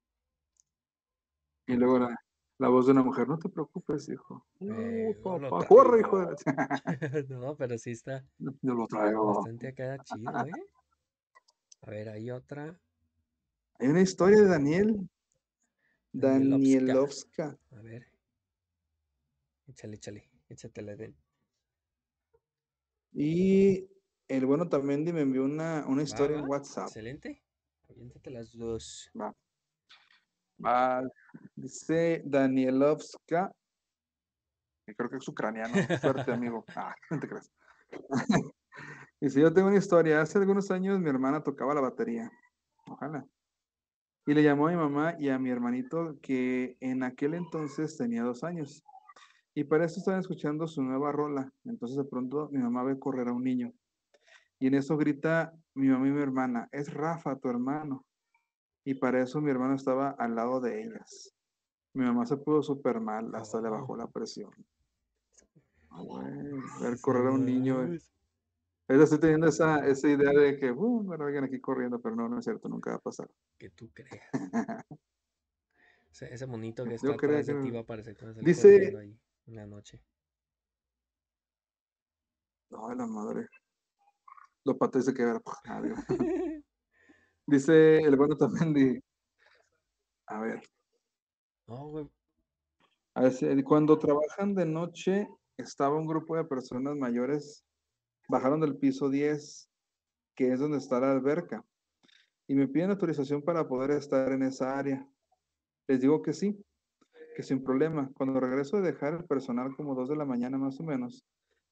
Y 1.66 1.74
luego 1.76 1.98
la, 2.00 2.16
la 2.58 2.68
voz 2.68 2.86
de 2.86 2.92
una 2.92 3.02
mujer, 3.02 3.28
no 3.28 3.38
te 3.38 3.48
preocupes, 3.48 4.08
hijo. 4.08 4.46
Eh, 4.60 5.14
Uh, 5.18 5.22
papá, 5.22 5.66
corre, 5.66 6.00
hijo 6.00 6.18
de... 6.24 6.36
no, 7.28 7.56
pero 7.56 7.76
sí 7.78 7.90
está 7.90 8.24
Yo 8.38 8.74
lo 8.74 8.86
traigo. 8.86 9.34
bastante 9.34 9.68
acá 9.68 9.98
chido, 10.04 10.30
¿eh? 10.46 10.52
A 11.82 11.90
ver, 11.90 12.08
hay 12.08 12.30
otra. 12.30 12.80
Hay 13.78 13.88
una 13.88 14.00
historia 14.00 14.40
de 14.40 14.48
Daniel. 14.48 15.08
Danielovska. 16.12 17.58
A 17.72 17.80
ver. 17.82 18.06
Échale, 19.68 19.96
échale. 19.96 20.30
Échatela 20.48 20.96
de. 20.96 21.14
Y 23.12 23.88
el 24.28 24.46
bueno 24.46 24.68
también 24.68 25.04
me 25.04 25.20
envió 25.20 25.44
una, 25.44 25.84
una 25.86 25.98
Va, 25.98 26.02
historia 26.02 26.38
en 26.38 26.48
WhatsApp. 26.48 26.86
Excelente. 26.88 27.42
Aviéntate 27.88 28.30
las 28.30 28.52
dos. 28.56 29.10
Va. 29.18 29.34
Va, 30.64 31.02
Dice 31.54 32.22
Danielovska. 32.24 33.52
que 34.86 34.94
Creo 34.94 35.10
que 35.10 35.16
es 35.16 35.28
ucraniano. 35.28 35.74
Suerte, 36.00 36.32
amigo. 36.32 36.64
Ah, 36.76 36.94
no 37.10 37.20
te 37.20 37.28
creas. 37.28 37.50
Dice, 39.20 39.40
yo 39.40 39.52
tengo 39.52 39.68
una 39.68 39.78
historia. 39.78 40.20
Hace 40.20 40.38
algunos 40.38 40.70
años 40.70 41.00
mi 41.00 41.08
hermana 41.08 41.42
tocaba 41.42 41.74
la 41.74 41.80
batería. 41.80 42.30
Ojalá. 42.86 43.24
Y 44.26 44.34
le 44.34 44.42
llamó 44.42 44.66
a 44.66 44.70
mi 44.70 44.76
mamá 44.76 45.14
y 45.18 45.28
a 45.28 45.38
mi 45.38 45.50
hermanito 45.50 46.18
que 46.20 46.76
en 46.80 47.02
aquel 47.02 47.34
entonces 47.34 47.96
tenía 47.96 48.22
dos 48.22 48.42
años. 48.44 48.82
Y 49.54 49.64
para 49.64 49.84
eso 49.86 50.00
estaban 50.00 50.20
escuchando 50.20 50.66
su 50.66 50.82
nueva 50.82 51.12
rola. 51.12 51.50
Entonces 51.64 51.96
de 51.96 52.04
pronto 52.04 52.48
mi 52.50 52.58
mamá 52.58 52.82
ve 52.82 52.98
correr 52.98 53.28
a 53.28 53.32
un 53.32 53.44
niño. 53.44 53.72
Y 54.58 54.66
en 54.66 54.74
eso 54.74 54.96
grita 54.96 55.52
mi 55.74 55.88
mamá 55.88 56.08
y 56.08 56.10
mi 56.10 56.22
hermana, 56.22 56.68
es 56.72 56.92
Rafa, 56.92 57.36
tu 57.36 57.48
hermano. 57.48 58.04
Y 58.86 58.94
para 58.94 59.20
eso 59.20 59.40
mi 59.40 59.50
hermano 59.50 59.74
estaba 59.74 60.10
al 60.10 60.36
lado 60.36 60.60
de 60.60 60.80
ellas. 60.84 61.34
Mi 61.92 62.04
mamá 62.04 62.24
se 62.24 62.36
puso 62.36 62.62
súper 62.62 63.00
mal, 63.00 63.34
hasta 63.34 63.60
le 63.60 63.68
bajó 63.68 63.96
la 63.96 64.06
presión. 64.06 64.50
Ah, 65.90 66.00
güey, 66.02 66.24
ver 66.80 67.00
correr 67.00 67.26
a 67.26 67.32
un 67.32 67.44
niño. 67.44 67.82
eh. 67.82 67.98
Ahorita 68.88 69.04
estoy 69.04 69.18
teniendo 69.18 69.48
esa, 69.48 69.84
esa 69.84 70.08
idea 70.08 70.30
de 70.30 70.56
que, 70.56 70.70
uh, 70.70 71.02
bueno, 71.02 71.24
alguien 71.24 71.42
aquí 71.42 71.60
corriendo, 71.60 71.98
pero 72.00 72.14
no, 72.14 72.28
no 72.28 72.38
es 72.38 72.44
cierto, 72.44 72.68
nunca 72.68 72.90
va 72.90 72.96
a 72.98 73.00
pasar. 73.00 73.28
Que 73.58 73.70
tú 73.70 73.90
creas. 73.92 74.24
Ese, 76.12 76.32
ese 76.32 76.46
monito 76.46 76.82
que 76.84 76.90
Yo 76.90 76.94
está 76.96 77.12
atrás 77.12 77.44
de 77.46 77.54
ti 77.60 77.66
no. 77.68 77.74
va 77.74 77.80
a 77.80 77.82
aparecer 77.82 78.16
cuando 78.16 78.40
Dice- 78.40 78.70
corriendo 78.72 78.98
ahí 79.00 79.20
en 79.48 79.54
la 79.56 79.66
noche. 79.66 80.02
Ay, 82.70 82.96
la 82.96 83.06
madre. 83.06 83.48
Los 84.64 84.76
patos 84.78 85.04
se 85.04 85.12
quedaron. 85.12 85.42
Dice 87.46 87.98
el 87.98 88.16
bueno 88.16 88.36
también, 88.36 88.74
di- 88.74 89.00
a 90.26 90.40
ver, 90.40 90.62
No, 91.68 91.88
güey. 91.88 92.08
A 93.14 93.22
ver, 93.22 93.32
si- 93.32 93.62
cuando 93.62 93.98
trabajan 93.98 94.54
de 94.54 94.66
noche, 94.66 95.28
estaba 95.56 95.96
un 95.96 96.06
grupo 96.06 96.36
de 96.36 96.44
personas 96.44 96.94
mayores, 96.96 97.64
bajaron 98.28 98.60
del 98.60 98.76
piso 98.76 99.08
10, 99.10 99.68
que 100.36 100.52
es 100.52 100.60
donde 100.60 100.78
está 100.78 101.00
la 101.00 101.10
alberca, 101.12 101.64
y 102.46 102.54
me 102.54 102.68
piden 102.68 102.90
autorización 102.90 103.42
para 103.42 103.66
poder 103.66 103.92
estar 103.92 104.30
en 104.32 104.42
esa 104.42 104.78
área. 104.78 105.08
Les 105.88 106.00
digo 106.00 106.22
que 106.22 106.32
sí, 106.32 106.64
que 107.34 107.42
sin 107.42 107.62
problema. 107.64 108.10
Cuando 108.14 108.38
regreso 108.38 108.76
de 108.76 108.92
dejar 108.92 109.14
el 109.14 109.24
personal 109.24 109.74
como 109.76 109.94
2 109.94 110.08
de 110.08 110.16
la 110.16 110.24
mañana 110.24 110.58
más 110.58 110.78
o 110.78 110.84
menos, 110.84 111.24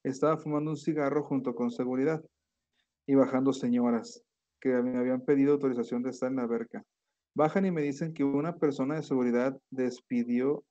estaba 0.03 0.37
fumando 0.37 0.71
un 0.71 0.77
cigarro 0.77 1.23
junto 1.23 1.55
con 1.55 1.71
seguridad 1.71 2.23
y 3.07 3.15
bajando 3.15 3.53
señoras 3.53 4.23
que 4.59 4.69
me 4.69 4.97
habían 4.97 5.21
pedido 5.21 5.53
autorización 5.53 6.03
de 6.03 6.11
estar 6.11 6.29
en 6.29 6.37
la 6.37 6.43
alberca. 6.43 6.83
Bajan 7.33 7.65
y 7.65 7.71
me 7.71 7.81
dicen 7.81 8.13
que 8.13 8.23
una 8.23 8.55
persona 8.55 8.95
de 8.95 9.03
seguridad 9.03 9.59
despidió 9.69 10.63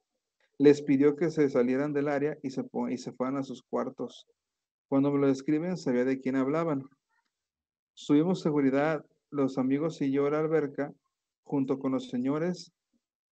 les 0.58 0.82
pidió 0.82 1.16
que 1.16 1.30
se 1.30 1.48
salieran 1.48 1.92
del 1.92 2.08
área 2.08 2.38
y 2.42 2.50
se, 2.50 2.64
y 2.90 2.98
se 2.98 3.12
fueran 3.12 3.36
a 3.36 3.42
sus 3.42 3.62
cuartos. 3.62 4.26
Cuando 4.88 5.10
me 5.10 5.18
lo 5.18 5.26
describen, 5.26 5.76
sabía 5.76 6.04
de 6.04 6.20
quién 6.20 6.36
hablaban. 6.36 6.84
Subimos 7.94 8.40
seguridad, 8.40 9.04
los 9.30 9.58
amigos 9.58 10.00
y 10.00 10.12
yo 10.12 10.26
a 10.26 10.30
la 10.30 10.40
alberca, 10.40 10.92
junto 11.42 11.78
con 11.78 11.92
los 11.92 12.08
señores, 12.08 12.72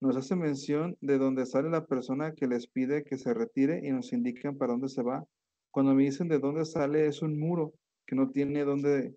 nos 0.01 0.17
hace 0.17 0.35
mención 0.35 0.97
de 1.01 1.19
dónde 1.19 1.47
sale 1.47 1.71
la 1.71 1.87
persona 1.87 2.35
que 2.35 2.49
les 2.49 2.67
pide 2.67 3.05
que 3.05 3.19
se 3.19 3.33
retire 3.35 3.81
y 3.85 3.93
nos 3.93 4.13
indican 4.13 4.57
para 4.57 4.73
dónde 4.73 4.89
se 4.89 5.03
va. 5.03 5.25
Cuando 5.71 5.95
me 5.95 6.03
dicen 6.03 6.29
de 6.29 6.41
dónde 6.41 6.65
sale, 6.65 7.07
es 7.07 7.23
un 7.23 7.39
muro 7.39 7.73
que 8.05 8.17
no 8.17 8.31
tiene 8.31 8.65
dónde, 8.65 9.15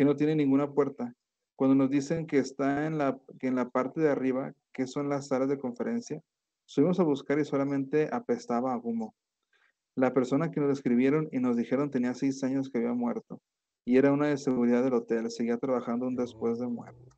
que 0.00 0.06
no 0.06 0.16
tiene 0.16 0.34
ninguna 0.34 0.72
puerta. 0.72 1.14
Cuando 1.56 1.74
nos 1.74 1.90
dicen 1.90 2.26
que 2.26 2.38
está 2.38 2.86
en 2.86 2.96
la, 2.96 3.20
que 3.38 3.48
en 3.48 3.54
la 3.54 3.68
parte 3.68 4.00
de 4.00 4.08
arriba, 4.08 4.54
que 4.72 4.86
son 4.86 5.10
las 5.10 5.28
salas 5.28 5.50
de 5.50 5.58
conferencia, 5.58 6.22
subimos 6.64 6.98
a 7.00 7.02
buscar 7.02 7.38
y 7.38 7.44
solamente 7.44 8.08
apestaba 8.10 8.72
a 8.72 8.78
humo. 8.78 9.14
La 9.94 10.14
persona 10.14 10.50
que 10.50 10.58
nos 10.58 10.70
describieron 10.70 11.28
y 11.32 11.38
nos 11.38 11.54
dijeron 11.54 11.90
tenía 11.90 12.14
seis 12.14 12.42
años 12.42 12.70
que 12.70 12.78
había 12.78 12.94
muerto 12.94 13.42
y 13.84 13.98
era 13.98 14.10
una 14.10 14.28
de 14.28 14.38
seguridad 14.38 14.82
del 14.82 14.94
hotel. 14.94 15.30
Seguía 15.30 15.58
trabajando 15.58 16.06
un 16.06 16.16
después 16.16 16.58
de 16.58 16.66
muerte. 16.66 17.10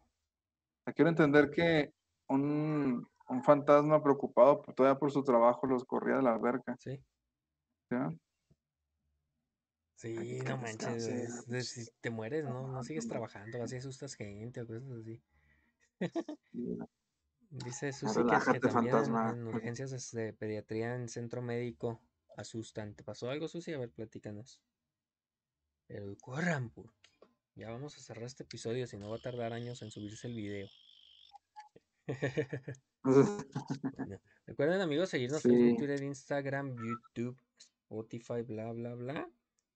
Quiero 0.96 1.08
entender 1.08 1.50
que 1.50 1.92
un, 2.28 3.06
un 3.28 3.44
fantasma 3.44 4.02
preocupado 4.02 4.62
todavía 4.74 4.98
por 4.98 5.12
su 5.12 5.22
trabajo 5.22 5.68
los 5.68 5.84
corría 5.84 6.16
de 6.16 6.22
la 6.22 6.34
alberca. 6.34 6.74
Sí. 6.80 7.00
¿ya? 7.92 8.10
Sí, 10.02 10.40
no 10.44 10.58
manches, 10.58 11.06
es 11.48 11.68
si 11.68 11.88
te 12.00 12.10
mueres, 12.10 12.42
no, 12.42 12.66
no 12.66 12.82
sigues 12.82 13.06
trabajando, 13.06 13.62
así 13.62 13.76
asustas 13.76 14.16
gente 14.16 14.60
o 14.60 14.66
cosas 14.66 14.90
así. 15.00 15.22
Sí, 16.50 16.76
Dice 17.50 17.92
Susi 17.92 18.24
que, 18.24 18.52
que 18.52 18.58
también 18.58 18.96
en- 18.96 19.02
fantasma. 19.04 19.30
en, 19.30 19.46
urgencias 19.46 20.10
de 20.10 20.32
pediatría 20.32 20.96
en 20.96 21.08
centro 21.08 21.40
médico 21.40 22.00
asustan. 22.36 22.96
¿Te 22.96 23.04
pasó 23.04 23.30
algo, 23.30 23.46
Susi? 23.46 23.74
A 23.74 23.78
ver, 23.78 23.90
platícanos. 23.90 24.60
Pero 25.86 26.16
corran, 26.20 26.70
porque 26.70 26.90
ya 27.54 27.70
vamos 27.70 27.96
a 27.96 28.00
cerrar 28.00 28.24
este 28.24 28.42
episodio, 28.42 28.88
si 28.88 28.96
no 28.96 29.08
va 29.08 29.18
a 29.18 29.22
tardar 29.22 29.52
años 29.52 29.82
en 29.82 29.92
subirse 29.92 30.26
el 30.26 30.34
video. 30.34 30.68
Bueno, 33.96 34.20
recuerden, 34.46 34.80
amigos, 34.80 35.10
seguirnos 35.10 35.44
en 35.44 35.52
Sí. 35.52 35.56
Facebook, 35.58 35.78
Twitter, 35.78 36.02
Instagram, 36.02 36.76
YouTube, 36.76 37.38
Spotify, 37.56 38.42
bla, 38.42 38.72
bla, 38.72 38.94
bla, 38.94 39.30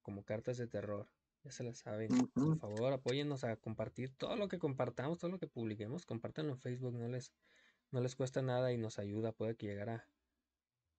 como 0.07 0.23
cartas 0.23 0.55
de 0.55 0.67
terror. 0.67 1.05
Ya 1.43 1.51
se 1.51 1.65
la 1.65 1.73
saben. 1.73 2.07
Por 2.33 2.57
favor, 2.59 2.93
apóyennos 2.93 3.43
a 3.43 3.57
compartir 3.57 4.15
todo 4.15 4.37
lo 4.37 4.47
que 4.47 4.57
compartamos, 4.57 5.19
todo 5.19 5.29
lo 5.29 5.37
que 5.37 5.47
publiquemos. 5.47 6.05
Compártanlo 6.05 6.53
en 6.53 6.59
Facebook, 6.59 6.93
no 6.93 7.09
les, 7.09 7.33
no 7.91 7.99
les 7.99 8.15
cuesta 8.15 8.41
nada 8.41 8.71
y 8.71 8.77
nos 8.77 8.99
ayuda. 8.99 9.33
Puede 9.33 9.57
que 9.57 9.65
llegara 9.67 10.07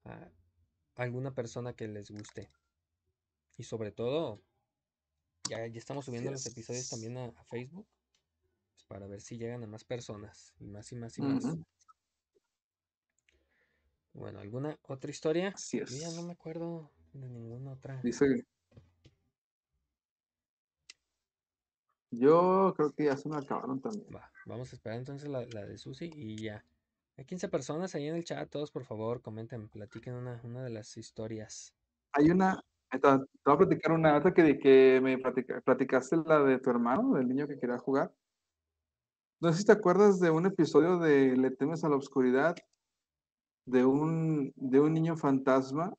a 0.05 0.31
alguna 0.95 1.35
persona 1.35 1.73
que 1.73 1.89
les 1.89 2.11
guste. 2.11 2.51
Y 3.57 3.63
sobre 3.63 3.93
todo, 3.93 4.43
ya, 5.49 5.67
ya 5.67 5.79
estamos 5.79 6.05
subiendo 6.05 6.31
los 6.31 6.45
episodios 6.45 6.85
es. 6.85 6.91
también 6.91 7.17
a, 7.17 7.25
a 7.29 7.45
Facebook 7.45 7.89
pues, 8.75 8.85
para 8.89 9.07
ver 9.07 9.23
si 9.23 9.39
llegan 9.39 9.65
a 9.65 9.67
más 9.67 9.85
personas. 9.85 10.53
Y 10.59 10.67
más 10.67 10.93
y 10.93 10.97
más 10.97 11.17
y 11.17 11.23
más. 11.23 11.45
Bueno, 14.13 14.41
¿alguna 14.41 14.79
otra 14.83 15.11
historia? 15.11 15.55
Así 15.55 15.79
Yo 15.83 15.97
ya 15.97 16.11
no 16.11 16.21
es. 16.21 16.25
me 16.25 16.33
acuerdo 16.35 16.93
de 17.15 17.31
ninguna 17.31 17.73
otra. 17.73 18.03
Dice. 18.03 18.45
Yo 22.11 22.73
creo 22.77 22.93
que 22.93 23.05
ya 23.05 23.17
se 23.17 23.29
me 23.29 23.37
acabaron 23.37 23.81
también. 23.81 24.07
Va, 24.15 24.31
vamos 24.47 24.73
a 24.73 24.77
esperar 24.77 24.99
entonces 24.99 25.29
la, 25.29 25.45
la 25.47 25.67
de 25.67 25.77
Susi 25.77 26.11
y 26.15 26.37
ya. 26.37 26.65
Hay 27.17 27.25
15 27.25 27.49
personas 27.49 27.95
ahí 27.95 28.07
en 28.07 28.15
el 28.15 28.25
chat, 28.25 28.49
todos 28.49 28.71
por 28.71 28.85
favor, 28.85 29.21
comenten, 29.21 29.69
platiquen 29.69 30.15
una, 30.15 30.41
una 30.45 30.63
de 30.63 30.71
las 30.71 30.97
historias. 30.97 31.75
Hay 32.13 32.31
una. 32.31 32.61
Te 32.91 32.99
te 32.99 33.09
voy 33.09 33.55
a 33.55 33.59
platicar 33.59 33.93
una 33.93 34.17
otra 34.17 34.33
que, 34.33 34.59
que 34.59 34.99
me 35.03 35.19
platica- 35.19 35.61
platicaste, 35.61 36.17
la 36.25 36.43
de 36.43 36.59
tu 36.59 36.71
hermano, 36.71 37.13
del 37.15 37.29
niño 37.29 37.47
que 37.47 37.59
quería 37.59 37.77
jugar. 37.79 38.15
No 39.41 39.53
sé 39.53 39.59
si 39.59 39.65
te 39.67 39.73
acuerdas 39.73 40.19
de 40.21 40.31
un 40.31 40.47
episodio 40.47 40.99
de 40.99 41.37
Le 41.37 41.51
temes 41.51 41.85
a 41.85 41.89
la 41.89 41.97
oscuridad, 41.97 42.57
de 43.67 43.85
un, 43.85 44.53
de 44.57 44.81
un 44.81 44.93
niño 44.95 45.17
fantasma 45.17 45.93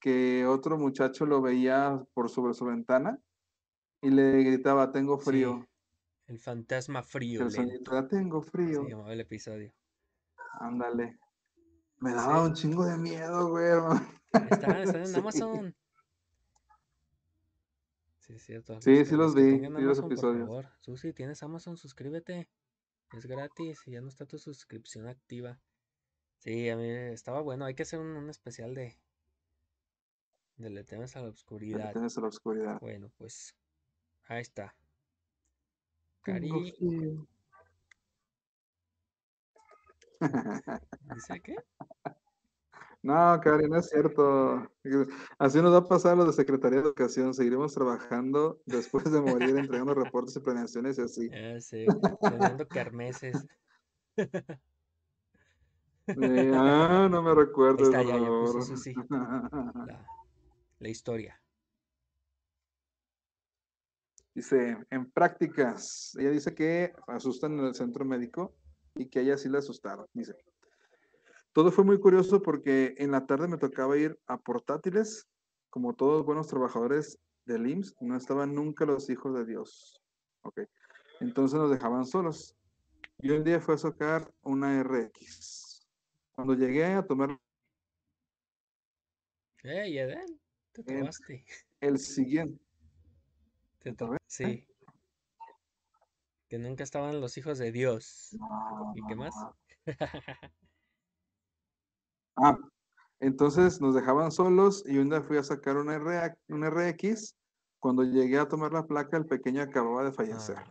que 0.00 0.46
otro 0.46 0.78
muchacho 0.78 1.26
lo 1.26 1.42
veía 1.42 2.04
por 2.14 2.30
sobre 2.30 2.54
su 2.54 2.66
ventana 2.66 3.18
y 4.02 4.10
le 4.10 4.42
gritaba, 4.42 4.90
tengo 4.92 5.18
frío. 5.18 5.60
Sí, 5.62 5.66
el 6.28 6.38
fantasma 6.38 7.02
frío 7.02 7.42
el 7.42 7.50
sonido 7.50 8.06
tengo 8.08 8.40
frío. 8.42 8.84
Se 8.84 8.90
llamaba 8.90 9.12
el 9.12 9.20
episodio. 9.20 9.72
Ándale. 10.60 11.18
Me 11.98 12.10
Sí. 12.10 12.16
daba 12.16 12.44
un 12.44 12.54
chingo 12.54 12.84
de 12.84 12.96
miedo, 12.96 13.48
güey. 13.50 13.66
hermano. 13.66 14.06
Están, 14.32 14.76
están 14.78 15.00
en 15.02 15.06
Sí. 15.14 15.18
Amazon. 15.18 15.74
Sí, 18.20 18.34
es 18.34 18.42
cierto. 18.44 18.80
Sí, 18.80 18.90
los 18.98 19.04
sí 19.08 19.10
que- 19.10 19.16
los 19.16 19.34
vi, 19.34 19.42
vi 19.42 19.58
los 19.58 19.98
Amazon, 19.98 20.02
por 20.04 20.12
episodios. 20.12 20.46
favor. 20.46 20.68
Susi, 20.80 21.12
¿tienes 21.12 21.42
Amazon? 21.42 21.76
Suscríbete. 21.76 22.48
Es 23.12 23.26
gratis 23.26 23.82
y 23.86 23.92
ya 23.92 24.00
no 24.00 24.08
está 24.08 24.24
tu 24.24 24.38
suscripción 24.38 25.08
activa. 25.08 25.60
Sí, 26.38 26.68
a 26.70 26.76
mí 26.76 26.88
estaba 26.88 27.40
bueno. 27.40 27.64
Hay 27.64 27.74
que 27.74 27.82
hacer 27.82 27.98
un, 27.98 28.06
un 28.16 28.30
especial 28.30 28.74
de, 28.74 28.96
de 30.56 30.70
Le 30.70 30.84
temes 30.84 31.16
a 31.16 31.20
la 31.20 31.26
Le 31.26 31.32
oscuridad. 31.32 31.92
temes 31.92 32.16
a 32.16 32.20
la 32.20 32.28
oscuridad. 32.28 32.78
Bueno, 32.80 33.10
pues 33.18 33.54
ahí 34.30 34.40
está. 34.40 34.74
Cari. 36.22 36.50
¿dice 41.14 41.40
qué? 41.42 41.56
No, 43.02 43.40
Cari, 43.40 43.68
no 43.68 43.78
es 43.78 43.88
cierto. 43.88 44.70
Así 45.38 45.60
nos 45.60 45.72
va 45.72 45.78
a 45.78 45.88
pasar 45.88 46.16
lo 46.16 46.26
de 46.26 46.32
Secretaría 46.32 46.80
de 46.80 46.84
Educación. 46.84 47.34
Seguiremos 47.34 47.74
trabajando 47.74 48.60
después 48.66 49.10
de 49.10 49.20
morir, 49.20 49.56
entregando 49.56 49.94
reportes 49.94 50.36
y 50.36 50.40
planeaciones 50.40 50.98
y 50.98 51.02
así. 51.02 51.30
Ya 51.30 51.60
sé, 51.60 51.86
planeando 52.20 52.68
kermeses. 52.68 53.46
Eh, 56.06 56.52
ah, 56.54 57.08
no 57.10 57.22
me 57.22 57.34
recuerdo, 57.34 57.84
está, 57.84 58.02
ya, 58.02 58.18
ya 58.18 58.26
puso. 58.26 58.62
Susi. 58.62 58.94
La, 59.10 60.06
la 60.80 60.88
historia. 60.88 61.40
Dice, 64.34 64.78
en 64.90 65.10
prácticas, 65.10 66.16
ella 66.18 66.30
dice 66.30 66.54
que 66.54 66.92
asustan 67.08 67.58
en 67.58 67.66
el 67.66 67.74
centro 67.74 68.04
médico 68.04 68.54
y 68.94 69.06
que 69.06 69.18
a 69.18 69.22
ella 69.22 69.36
sí 69.36 69.48
le 69.48 69.58
asustaron. 69.58 70.06
Dice, 70.12 70.36
todo 71.52 71.72
fue 71.72 71.84
muy 71.84 71.98
curioso 71.98 72.40
porque 72.40 72.94
en 72.98 73.10
la 73.10 73.26
tarde 73.26 73.48
me 73.48 73.58
tocaba 73.58 73.96
ir 73.96 74.18
a 74.26 74.38
portátiles, 74.38 75.28
como 75.68 75.94
todos 75.94 76.24
buenos 76.24 76.46
trabajadores 76.46 77.18
del 77.44 77.66
IMSS, 77.66 77.96
no 78.00 78.16
estaban 78.16 78.54
nunca 78.54 78.84
los 78.84 79.10
hijos 79.10 79.34
de 79.34 79.44
Dios. 79.44 80.00
Ok, 80.42 80.60
entonces 81.20 81.58
nos 81.58 81.70
dejaban 81.70 82.06
solos. 82.06 82.56
Y 83.18 83.30
un 83.30 83.44
día 83.44 83.60
fue 83.60 83.74
a 83.74 83.78
sacar 83.78 84.32
una 84.42 84.80
RX. 84.80 85.86
Cuando 86.32 86.54
llegué 86.54 86.84
a 86.86 87.04
tomar 87.04 87.38
¡Ey, 89.62 89.98
Eden! 89.98 90.40
Te 90.72 90.82
trabaste. 90.82 91.44
el 91.80 91.98
siguiente, 91.98 92.64
Te. 93.80 93.96
Sí. 94.26 94.66
Que 96.48 96.58
nunca 96.58 96.84
estaban 96.84 97.20
los 97.20 97.38
hijos 97.38 97.58
de 97.58 97.72
Dios. 97.72 98.36
¿Y 98.94 99.06
qué 99.06 99.14
más? 99.16 99.34
Ah, 102.42 102.56
entonces 103.18 103.82
nos 103.82 103.94
dejaban 103.94 104.32
solos 104.32 104.82
y 104.86 104.96
un 104.96 105.10
día 105.10 105.20
fui 105.20 105.36
a 105.36 105.42
sacar 105.42 105.76
un, 105.76 105.90
un 105.90 106.64
RX. 106.64 107.36
Cuando 107.78 108.02
llegué 108.02 108.38
a 108.38 108.48
tomar 108.48 108.72
la 108.72 108.86
placa, 108.86 109.18
el 109.18 109.26
pequeño 109.26 109.60
acababa 109.60 110.04
de 110.04 110.12
fallecer. 110.12 110.56
Ah, 110.58 110.64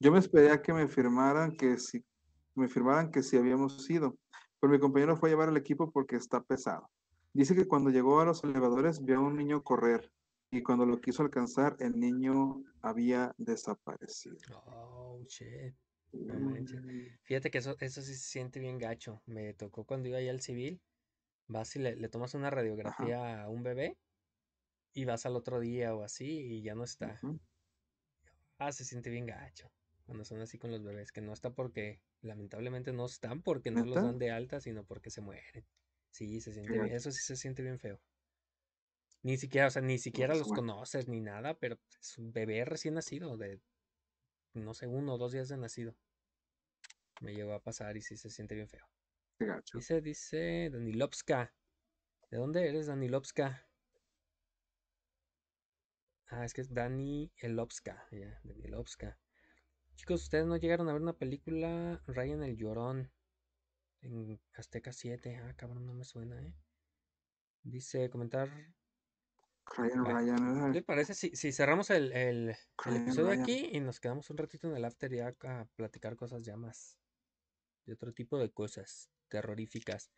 Yo 0.00 0.10
me 0.10 0.18
esperé 0.18 0.50
a 0.50 0.60
que 0.60 0.72
me 0.72 0.88
firmaran 0.88 1.52
que 1.52 1.78
si 1.78 2.04
me 2.56 2.66
firmaran 2.66 3.12
que 3.12 3.22
sí 3.22 3.36
habíamos 3.36 3.88
ido, 3.88 4.16
pero 4.58 4.72
mi 4.72 4.80
compañero 4.80 5.16
fue 5.16 5.28
a 5.28 5.32
llevar 5.32 5.50
el 5.50 5.56
equipo 5.56 5.92
porque 5.92 6.16
está 6.16 6.42
pesado. 6.42 6.90
Dice 7.32 7.54
que 7.54 7.68
cuando 7.68 7.90
llegó 7.90 8.18
a 8.20 8.24
los 8.24 8.42
elevadores 8.42 9.04
vio 9.04 9.18
a 9.18 9.20
un 9.20 9.36
niño 9.36 9.62
correr 9.62 10.10
y 10.50 10.62
cuando 10.62 10.86
lo 10.86 11.00
quiso 11.00 11.22
alcanzar, 11.22 11.76
el 11.80 11.98
niño 11.98 12.62
había 12.82 13.34
desaparecido. 13.38 14.36
oh, 14.66 15.22
shit. 15.28 15.74
No 16.12 16.34
manches. 16.38 16.80
Fíjate 17.24 17.50
que 17.50 17.58
eso, 17.58 17.76
eso 17.78 18.02
sí 18.02 18.14
se 18.14 18.30
siente 18.30 18.60
bien 18.60 18.78
gacho. 18.78 19.22
Me 19.26 19.52
tocó 19.54 19.84
cuando 19.84 20.08
iba 20.08 20.18
allá 20.18 20.30
al 20.30 20.40
civil. 20.40 20.80
Vas 21.48 21.76
y 21.76 21.80
le, 21.80 21.96
le 21.96 22.08
tomas 22.08 22.34
una 22.34 22.50
radiografía 22.50 23.42
a 23.42 23.48
un 23.48 23.62
bebé 23.62 23.96
y 24.92 25.04
vas 25.04 25.26
al 25.26 25.36
otro 25.36 25.60
día 25.60 25.94
o 25.94 26.02
así 26.02 26.26
y 26.26 26.62
ya 26.62 26.74
no 26.74 26.84
está. 26.84 27.20
Ah, 28.58 28.72
se 28.72 28.84
siente 28.84 29.10
bien 29.10 29.26
gacho. 29.26 29.70
Cuando 30.06 30.24
son 30.24 30.40
así 30.40 30.58
con 30.58 30.70
los 30.70 30.82
bebés, 30.82 31.12
que 31.12 31.20
no 31.20 31.32
está 31.32 31.50
porque, 31.50 32.00
lamentablemente 32.22 32.92
no 32.92 33.04
están 33.04 33.42
porque 33.42 33.70
no 33.70 33.84
los 33.84 33.96
dan 33.96 34.18
de 34.18 34.30
alta, 34.30 34.60
sino 34.60 34.84
porque 34.84 35.10
se 35.10 35.20
mueren. 35.20 35.66
Sí, 36.10 36.40
se 36.40 36.52
siente 36.52 36.72
bien, 36.72 36.92
eso 36.92 37.12
sí 37.12 37.20
se 37.22 37.36
siente 37.36 37.62
bien 37.62 37.78
feo. 37.78 38.00
Ni 39.26 39.36
siquiera, 39.38 39.66
o 39.66 39.70
sea, 39.70 39.82
ni 39.82 39.98
siquiera 39.98 40.34
se 40.34 40.38
los 40.38 40.52
conoces 40.52 41.08
ni 41.08 41.20
nada, 41.20 41.58
pero 41.58 41.80
es 42.00 42.16
un 42.16 42.32
bebé 42.32 42.64
recién 42.64 42.94
nacido, 42.94 43.36
de 43.36 43.60
no 44.54 44.72
sé, 44.72 44.86
uno 44.86 45.14
o 45.14 45.18
dos 45.18 45.32
días 45.32 45.48
de 45.48 45.56
nacido. 45.56 45.96
Me 47.20 47.34
llegó 47.34 47.52
a 47.52 47.60
pasar 47.60 47.96
y 47.96 48.02
sí 48.02 48.16
se 48.16 48.30
siente 48.30 48.54
bien 48.54 48.68
feo. 48.68 48.86
Gacho. 49.40 49.78
Dice, 49.78 50.00
dice 50.00 50.70
Danilovska. 50.72 51.52
¿De 52.30 52.36
dónde 52.36 52.68
eres, 52.68 52.86
Danilovska? 52.86 53.68
Ah, 56.28 56.44
es 56.44 56.54
que 56.54 56.60
es 56.60 56.72
Dani 56.72 57.32
Elovska. 57.38 58.06
Ya, 58.12 58.40
Danilovska. 58.44 59.18
Chicos, 59.96 60.22
ustedes 60.22 60.46
no 60.46 60.56
llegaron 60.56 60.88
a 60.88 60.92
ver 60.92 61.02
una 61.02 61.18
película 61.18 62.00
Ryan 62.06 62.44
el 62.44 62.56
Llorón 62.56 63.10
en 64.02 64.40
Azteca 64.52 64.92
7. 64.92 65.36
Ah, 65.42 65.54
cabrón, 65.56 65.84
no 65.84 65.94
me 65.94 66.04
suena, 66.04 66.40
¿eh? 66.40 66.54
Dice, 67.64 68.08
comentar. 68.08 68.48
Ryan, 69.74 70.04
Va. 70.04 70.20
Ryan, 70.20 70.72
¿Qué 70.72 70.78
eh, 70.78 70.82
parece 70.82 71.14
si, 71.14 71.34
si 71.34 71.52
cerramos 71.52 71.90
el, 71.90 72.12
el, 72.12 72.50
episodio 72.86 73.30
Ryan. 73.30 73.42
aquí 73.42 73.70
y 73.72 73.80
nos 73.80 74.00
quedamos 74.00 74.30
un 74.30 74.36
ratito 74.36 74.68
en 74.68 74.76
el 74.76 74.84
after 74.84 75.12
ya 75.12 75.34
a 75.42 75.66
platicar 75.76 76.16
cosas 76.16 76.44
ya 76.44 76.56
más 76.56 76.96
de 77.84 77.94
otro 77.94 78.12
tipo 78.12 78.38
de 78.38 78.50
cosas 78.50 79.10
terroríficas? 79.28 80.10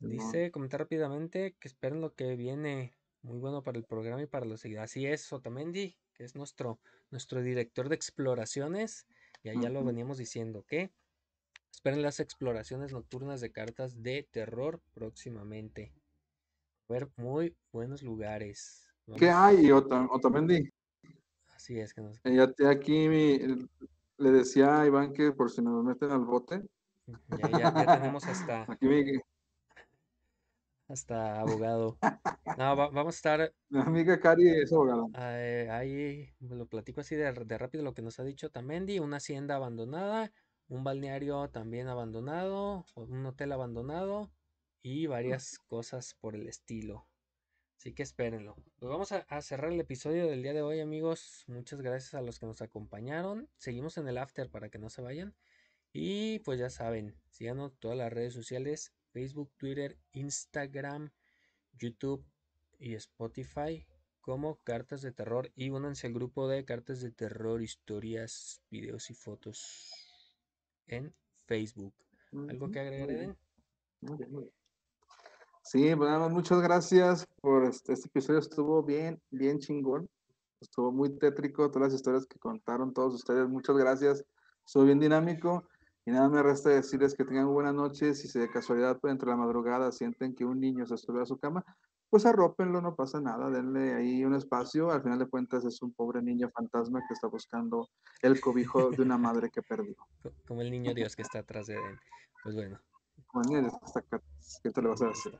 Dice, 0.00 0.50
comentar 0.50 0.80
rápidamente 0.80 1.56
que 1.58 1.68
esperen 1.68 2.00
lo 2.00 2.14
que 2.14 2.36
viene. 2.36 2.94
Muy 3.22 3.38
bueno 3.38 3.62
para 3.62 3.78
el 3.78 3.84
programa 3.84 4.22
y 4.22 4.26
para 4.26 4.46
los 4.46 4.60
seguidores. 4.60 4.90
Así 4.90 5.06
es, 5.06 5.32
Otamendi, 5.32 5.96
que 6.14 6.24
es 6.24 6.36
nuestro, 6.36 6.80
nuestro 7.10 7.42
director 7.42 7.88
de 7.88 7.96
exploraciones. 7.96 9.06
Y 9.42 9.48
allá 9.48 9.70
lo 9.70 9.84
veníamos 9.84 10.18
diciendo 10.18 10.64
que 10.66 10.92
esperen 11.72 12.02
las 12.02 12.20
exploraciones 12.20 12.92
nocturnas 12.92 13.40
de 13.40 13.52
cartas 13.52 14.02
de 14.02 14.28
terror 14.30 14.82
próximamente. 14.92 15.92
Ver, 16.88 17.08
muy 17.16 17.56
buenos 17.72 18.02
lugares. 18.02 18.88
¿Qué 19.16 19.26
Vamos- 19.26 19.42
hay, 19.58 19.70
Ota- 19.72 20.06
Otamendi? 20.10 20.70
Así 21.54 21.78
es 21.80 21.92
que 21.92 22.00
nos, 22.00 22.18
Eh, 22.24 22.36
Ya 22.36 22.68
aquí 22.70 23.08
mi- 23.08 23.38
le 24.18 24.30
decía 24.30 24.80
a 24.80 24.86
Iván 24.86 25.12
que 25.12 25.32
por 25.32 25.50
si 25.50 25.62
nos 25.62 25.84
meten 25.84 26.10
al 26.12 26.24
bote, 26.24 26.62
ya, 27.06 27.50
ya- 27.50 27.74
ya 27.74 27.86
tenemos 27.98 28.24
hasta, 28.26 28.62
aquí 28.70 28.86
mi, 28.86 29.02
hasta 30.88 31.40
abogado. 31.40 31.98
No, 32.56 32.76
va- 32.76 32.88
vamos 32.90 33.14
a 33.14 33.16
estar 33.16 33.54
mi 33.68 33.80
amiga 33.80 34.20
Cari 34.20 34.48
es 34.48 34.72
abogada. 34.72 35.06
Eh, 35.18 35.68
ahí 35.70 36.32
lo 36.40 36.66
platico 36.66 37.00
así 37.00 37.16
de, 37.16 37.32
de 37.32 37.58
rápido 37.58 37.82
lo 37.82 37.94
que 37.94 38.02
nos 38.02 38.20
ha 38.20 38.24
dicho 38.24 38.50
Tamendi, 38.50 39.00
una 39.00 39.16
hacienda 39.16 39.56
abandonada, 39.56 40.32
un 40.68 40.84
balneario 40.84 41.48
también 41.50 41.88
abandonado, 41.88 42.86
un 42.94 43.26
hotel 43.26 43.50
abandonado 43.52 44.30
y 44.86 45.08
varias 45.08 45.58
cosas 45.58 46.14
por 46.14 46.36
el 46.36 46.46
estilo. 46.46 47.08
Así 47.76 47.92
que 47.92 48.04
espérenlo. 48.04 48.54
Pues 48.78 48.88
vamos 48.88 49.10
a, 49.10 49.26
a 49.28 49.42
cerrar 49.42 49.72
el 49.72 49.80
episodio 49.80 50.28
del 50.28 50.44
día 50.44 50.52
de 50.52 50.62
hoy, 50.62 50.78
amigos. 50.78 51.42
Muchas 51.48 51.80
gracias 51.80 52.14
a 52.14 52.20
los 52.20 52.38
que 52.38 52.46
nos 52.46 52.62
acompañaron. 52.62 53.48
Seguimos 53.56 53.98
en 53.98 54.06
el 54.06 54.16
after 54.16 54.48
para 54.48 54.68
que 54.68 54.78
no 54.78 54.88
se 54.88 55.02
vayan. 55.02 55.34
Y 55.92 56.38
pues 56.40 56.60
ya 56.60 56.70
saben, 56.70 57.16
síganos 57.30 57.76
todas 57.80 57.98
las 57.98 58.12
redes 58.12 58.32
sociales, 58.32 58.92
Facebook, 59.10 59.50
Twitter, 59.56 59.98
Instagram, 60.12 61.10
YouTube 61.72 62.24
y 62.78 62.94
Spotify 62.94 63.84
como 64.20 64.60
Cartas 64.62 65.02
de 65.02 65.10
Terror 65.10 65.50
y 65.56 65.70
únanse 65.70 66.06
al 66.06 66.12
grupo 66.12 66.46
de 66.46 66.64
Cartas 66.64 67.00
de 67.00 67.10
Terror, 67.10 67.60
historias, 67.60 68.62
videos 68.70 69.10
y 69.10 69.14
fotos 69.14 69.90
en 70.86 71.12
Facebook. 71.46 71.94
¿Algo 72.48 72.70
que 72.70 72.78
agregar, 72.78 73.10
Eden? 73.10 73.36
muy 74.00 74.16
bien, 74.16 74.30
muy 74.30 74.42
bien. 74.44 74.55
Sí, 75.68 75.96
pues 75.96 76.08
nada 76.08 76.20
más, 76.20 76.30
muchas 76.30 76.60
gracias 76.60 77.26
por 77.40 77.64
este, 77.64 77.92
este 77.92 78.06
episodio, 78.06 78.38
estuvo 78.38 78.84
bien, 78.84 79.20
bien 79.30 79.58
chingón, 79.58 80.08
estuvo 80.60 80.92
muy 80.92 81.18
tétrico, 81.18 81.68
todas 81.72 81.88
las 81.88 81.94
historias 81.94 82.24
que 82.24 82.38
contaron 82.38 82.94
todos 82.94 83.14
ustedes, 83.14 83.48
muchas 83.48 83.76
gracias, 83.76 84.24
estuvo 84.64 84.84
bien 84.84 85.00
dinámico. 85.00 85.68
Y 86.04 86.12
nada 86.12 86.28
me 86.28 86.40
resta 86.40 86.70
decirles 86.70 87.16
que 87.16 87.24
tengan 87.24 87.52
buenas 87.52 87.74
noches, 87.74 88.20
si 88.20 88.38
de 88.38 88.48
casualidad 88.48 89.00
pues, 89.00 89.10
entre 89.10 89.28
la 89.28 89.36
madrugada 89.36 89.90
sienten 89.90 90.36
que 90.36 90.44
un 90.44 90.60
niño 90.60 90.86
se 90.86 90.96
sube 90.96 91.20
a 91.20 91.26
su 91.26 91.36
cama, 91.36 91.64
pues 92.10 92.24
arrópenlo, 92.26 92.80
no 92.80 92.94
pasa 92.94 93.20
nada, 93.20 93.50
denle 93.50 93.92
ahí 93.92 94.24
un 94.24 94.34
espacio, 94.36 94.92
al 94.92 95.02
final 95.02 95.18
de 95.18 95.26
cuentas 95.26 95.64
es 95.64 95.82
un 95.82 95.92
pobre 95.92 96.22
niño 96.22 96.48
fantasma 96.50 97.00
que 97.08 97.12
está 97.12 97.26
buscando 97.26 97.88
el 98.22 98.38
cobijo 98.40 98.90
de 98.92 99.02
una 99.02 99.18
madre 99.18 99.50
que 99.50 99.62
perdió. 99.62 99.96
Co- 100.22 100.32
Como 100.46 100.62
el 100.62 100.70
niño 100.70 100.94
Dios 100.94 101.16
que 101.16 101.22
está 101.22 101.40
atrás 101.40 101.66
de 101.66 101.74
Eden. 101.74 101.98
Pues 102.44 102.54
bueno, 102.54 102.78
acá, 103.96 104.22
¿qué 104.62 104.70
te 104.70 104.80
le 104.80 104.88
vas 104.88 105.02
a 105.02 105.08
decir? 105.08 105.36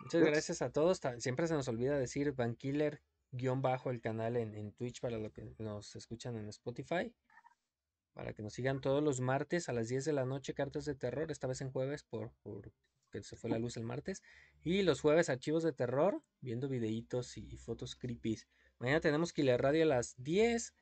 Muchas 0.00 0.22
gracias 0.22 0.62
a 0.62 0.70
todos. 0.70 1.00
Siempre 1.18 1.46
se 1.46 1.54
nos 1.54 1.68
olvida 1.68 1.98
decir 1.98 2.32
Vankiller 2.32 3.02
guion 3.32 3.62
bajo 3.62 3.90
el 3.90 4.00
canal 4.00 4.36
en, 4.36 4.54
en 4.54 4.72
Twitch 4.72 5.00
para 5.00 5.18
los 5.18 5.32
que 5.32 5.42
nos 5.58 5.96
escuchan 5.96 6.36
en 6.36 6.48
Spotify. 6.48 7.14
Para 8.12 8.32
que 8.32 8.42
nos 8.42 8.54
sigan 8.54 8.80
todos 8.80 9.02
los 9.02 9.20
martes 9.20 9.68
a 9.68 9.72
las 9.72 9.88
10 9.88 10.06
de 10.06 10.12
la 10.12 10.24
noche, 10.24 10.54
cartas 10.54 10.84
de 10.84 10.94
terror, 10.94 11.30
esta 11.30 11.46
vez 11.46 11.60
en 11.60 11.70
jueves 11.70 12.02
por, 12.02 12.32
por 12.42 12.72
que 13.10 13.22
se 13.22 13.36
fue 13.36 13.50
la 13.50 13.58
luz 13.58 13.76
el 13.76 13.84
martes. 13.84 14.22
Y 14.62 14.82
los 14.82 15.00
jueves 15.00 15.28
archivos 15.28 15.62
de 15.62 15.72
terror, 15.72 16.22
viendo 16.40 16.68
videitos 16.68 17.36
y, 17.36 17.46
y 17.52 17.58
fotos 17.58 17.94
creepy. 17.94 18.38
Mañana 18.78 19.00
tenemos 19.00 19.32
Killer 19.32 19.60
Radio 19.60 19.84
a 19.84 19.86
las 19.86 20.14
10 20.18 20.74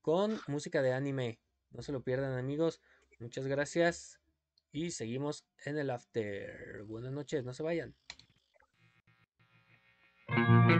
con 0.00 0.38
música 0.48 0.82
de 0.82 0.92
anime. 0.92 1.40
No 1.70 1.82
se 1.82 1.92
lo 1.92 2.02
pierdan 2.02 2.38
amigos. 2.38 2.80
Muchas 3.18 3.46
gracias. 3.46 4.20
Y 4.70 4.90
seguimos 4.90 5.46
en 5.64 5.78
el 5.78 5.90
after. 5.90 6.82
Buenas 6.84 7.12
noches, 7.12 7.44
no 7.44 7.52
se 7.52 7.62
vayan. 7.62 7.94
Ha 10.62 10.76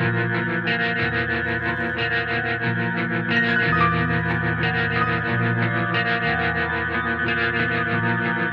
ha 0.00 0.13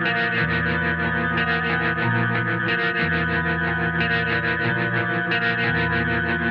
ha 0.04 0.10
ha 6.40 6.51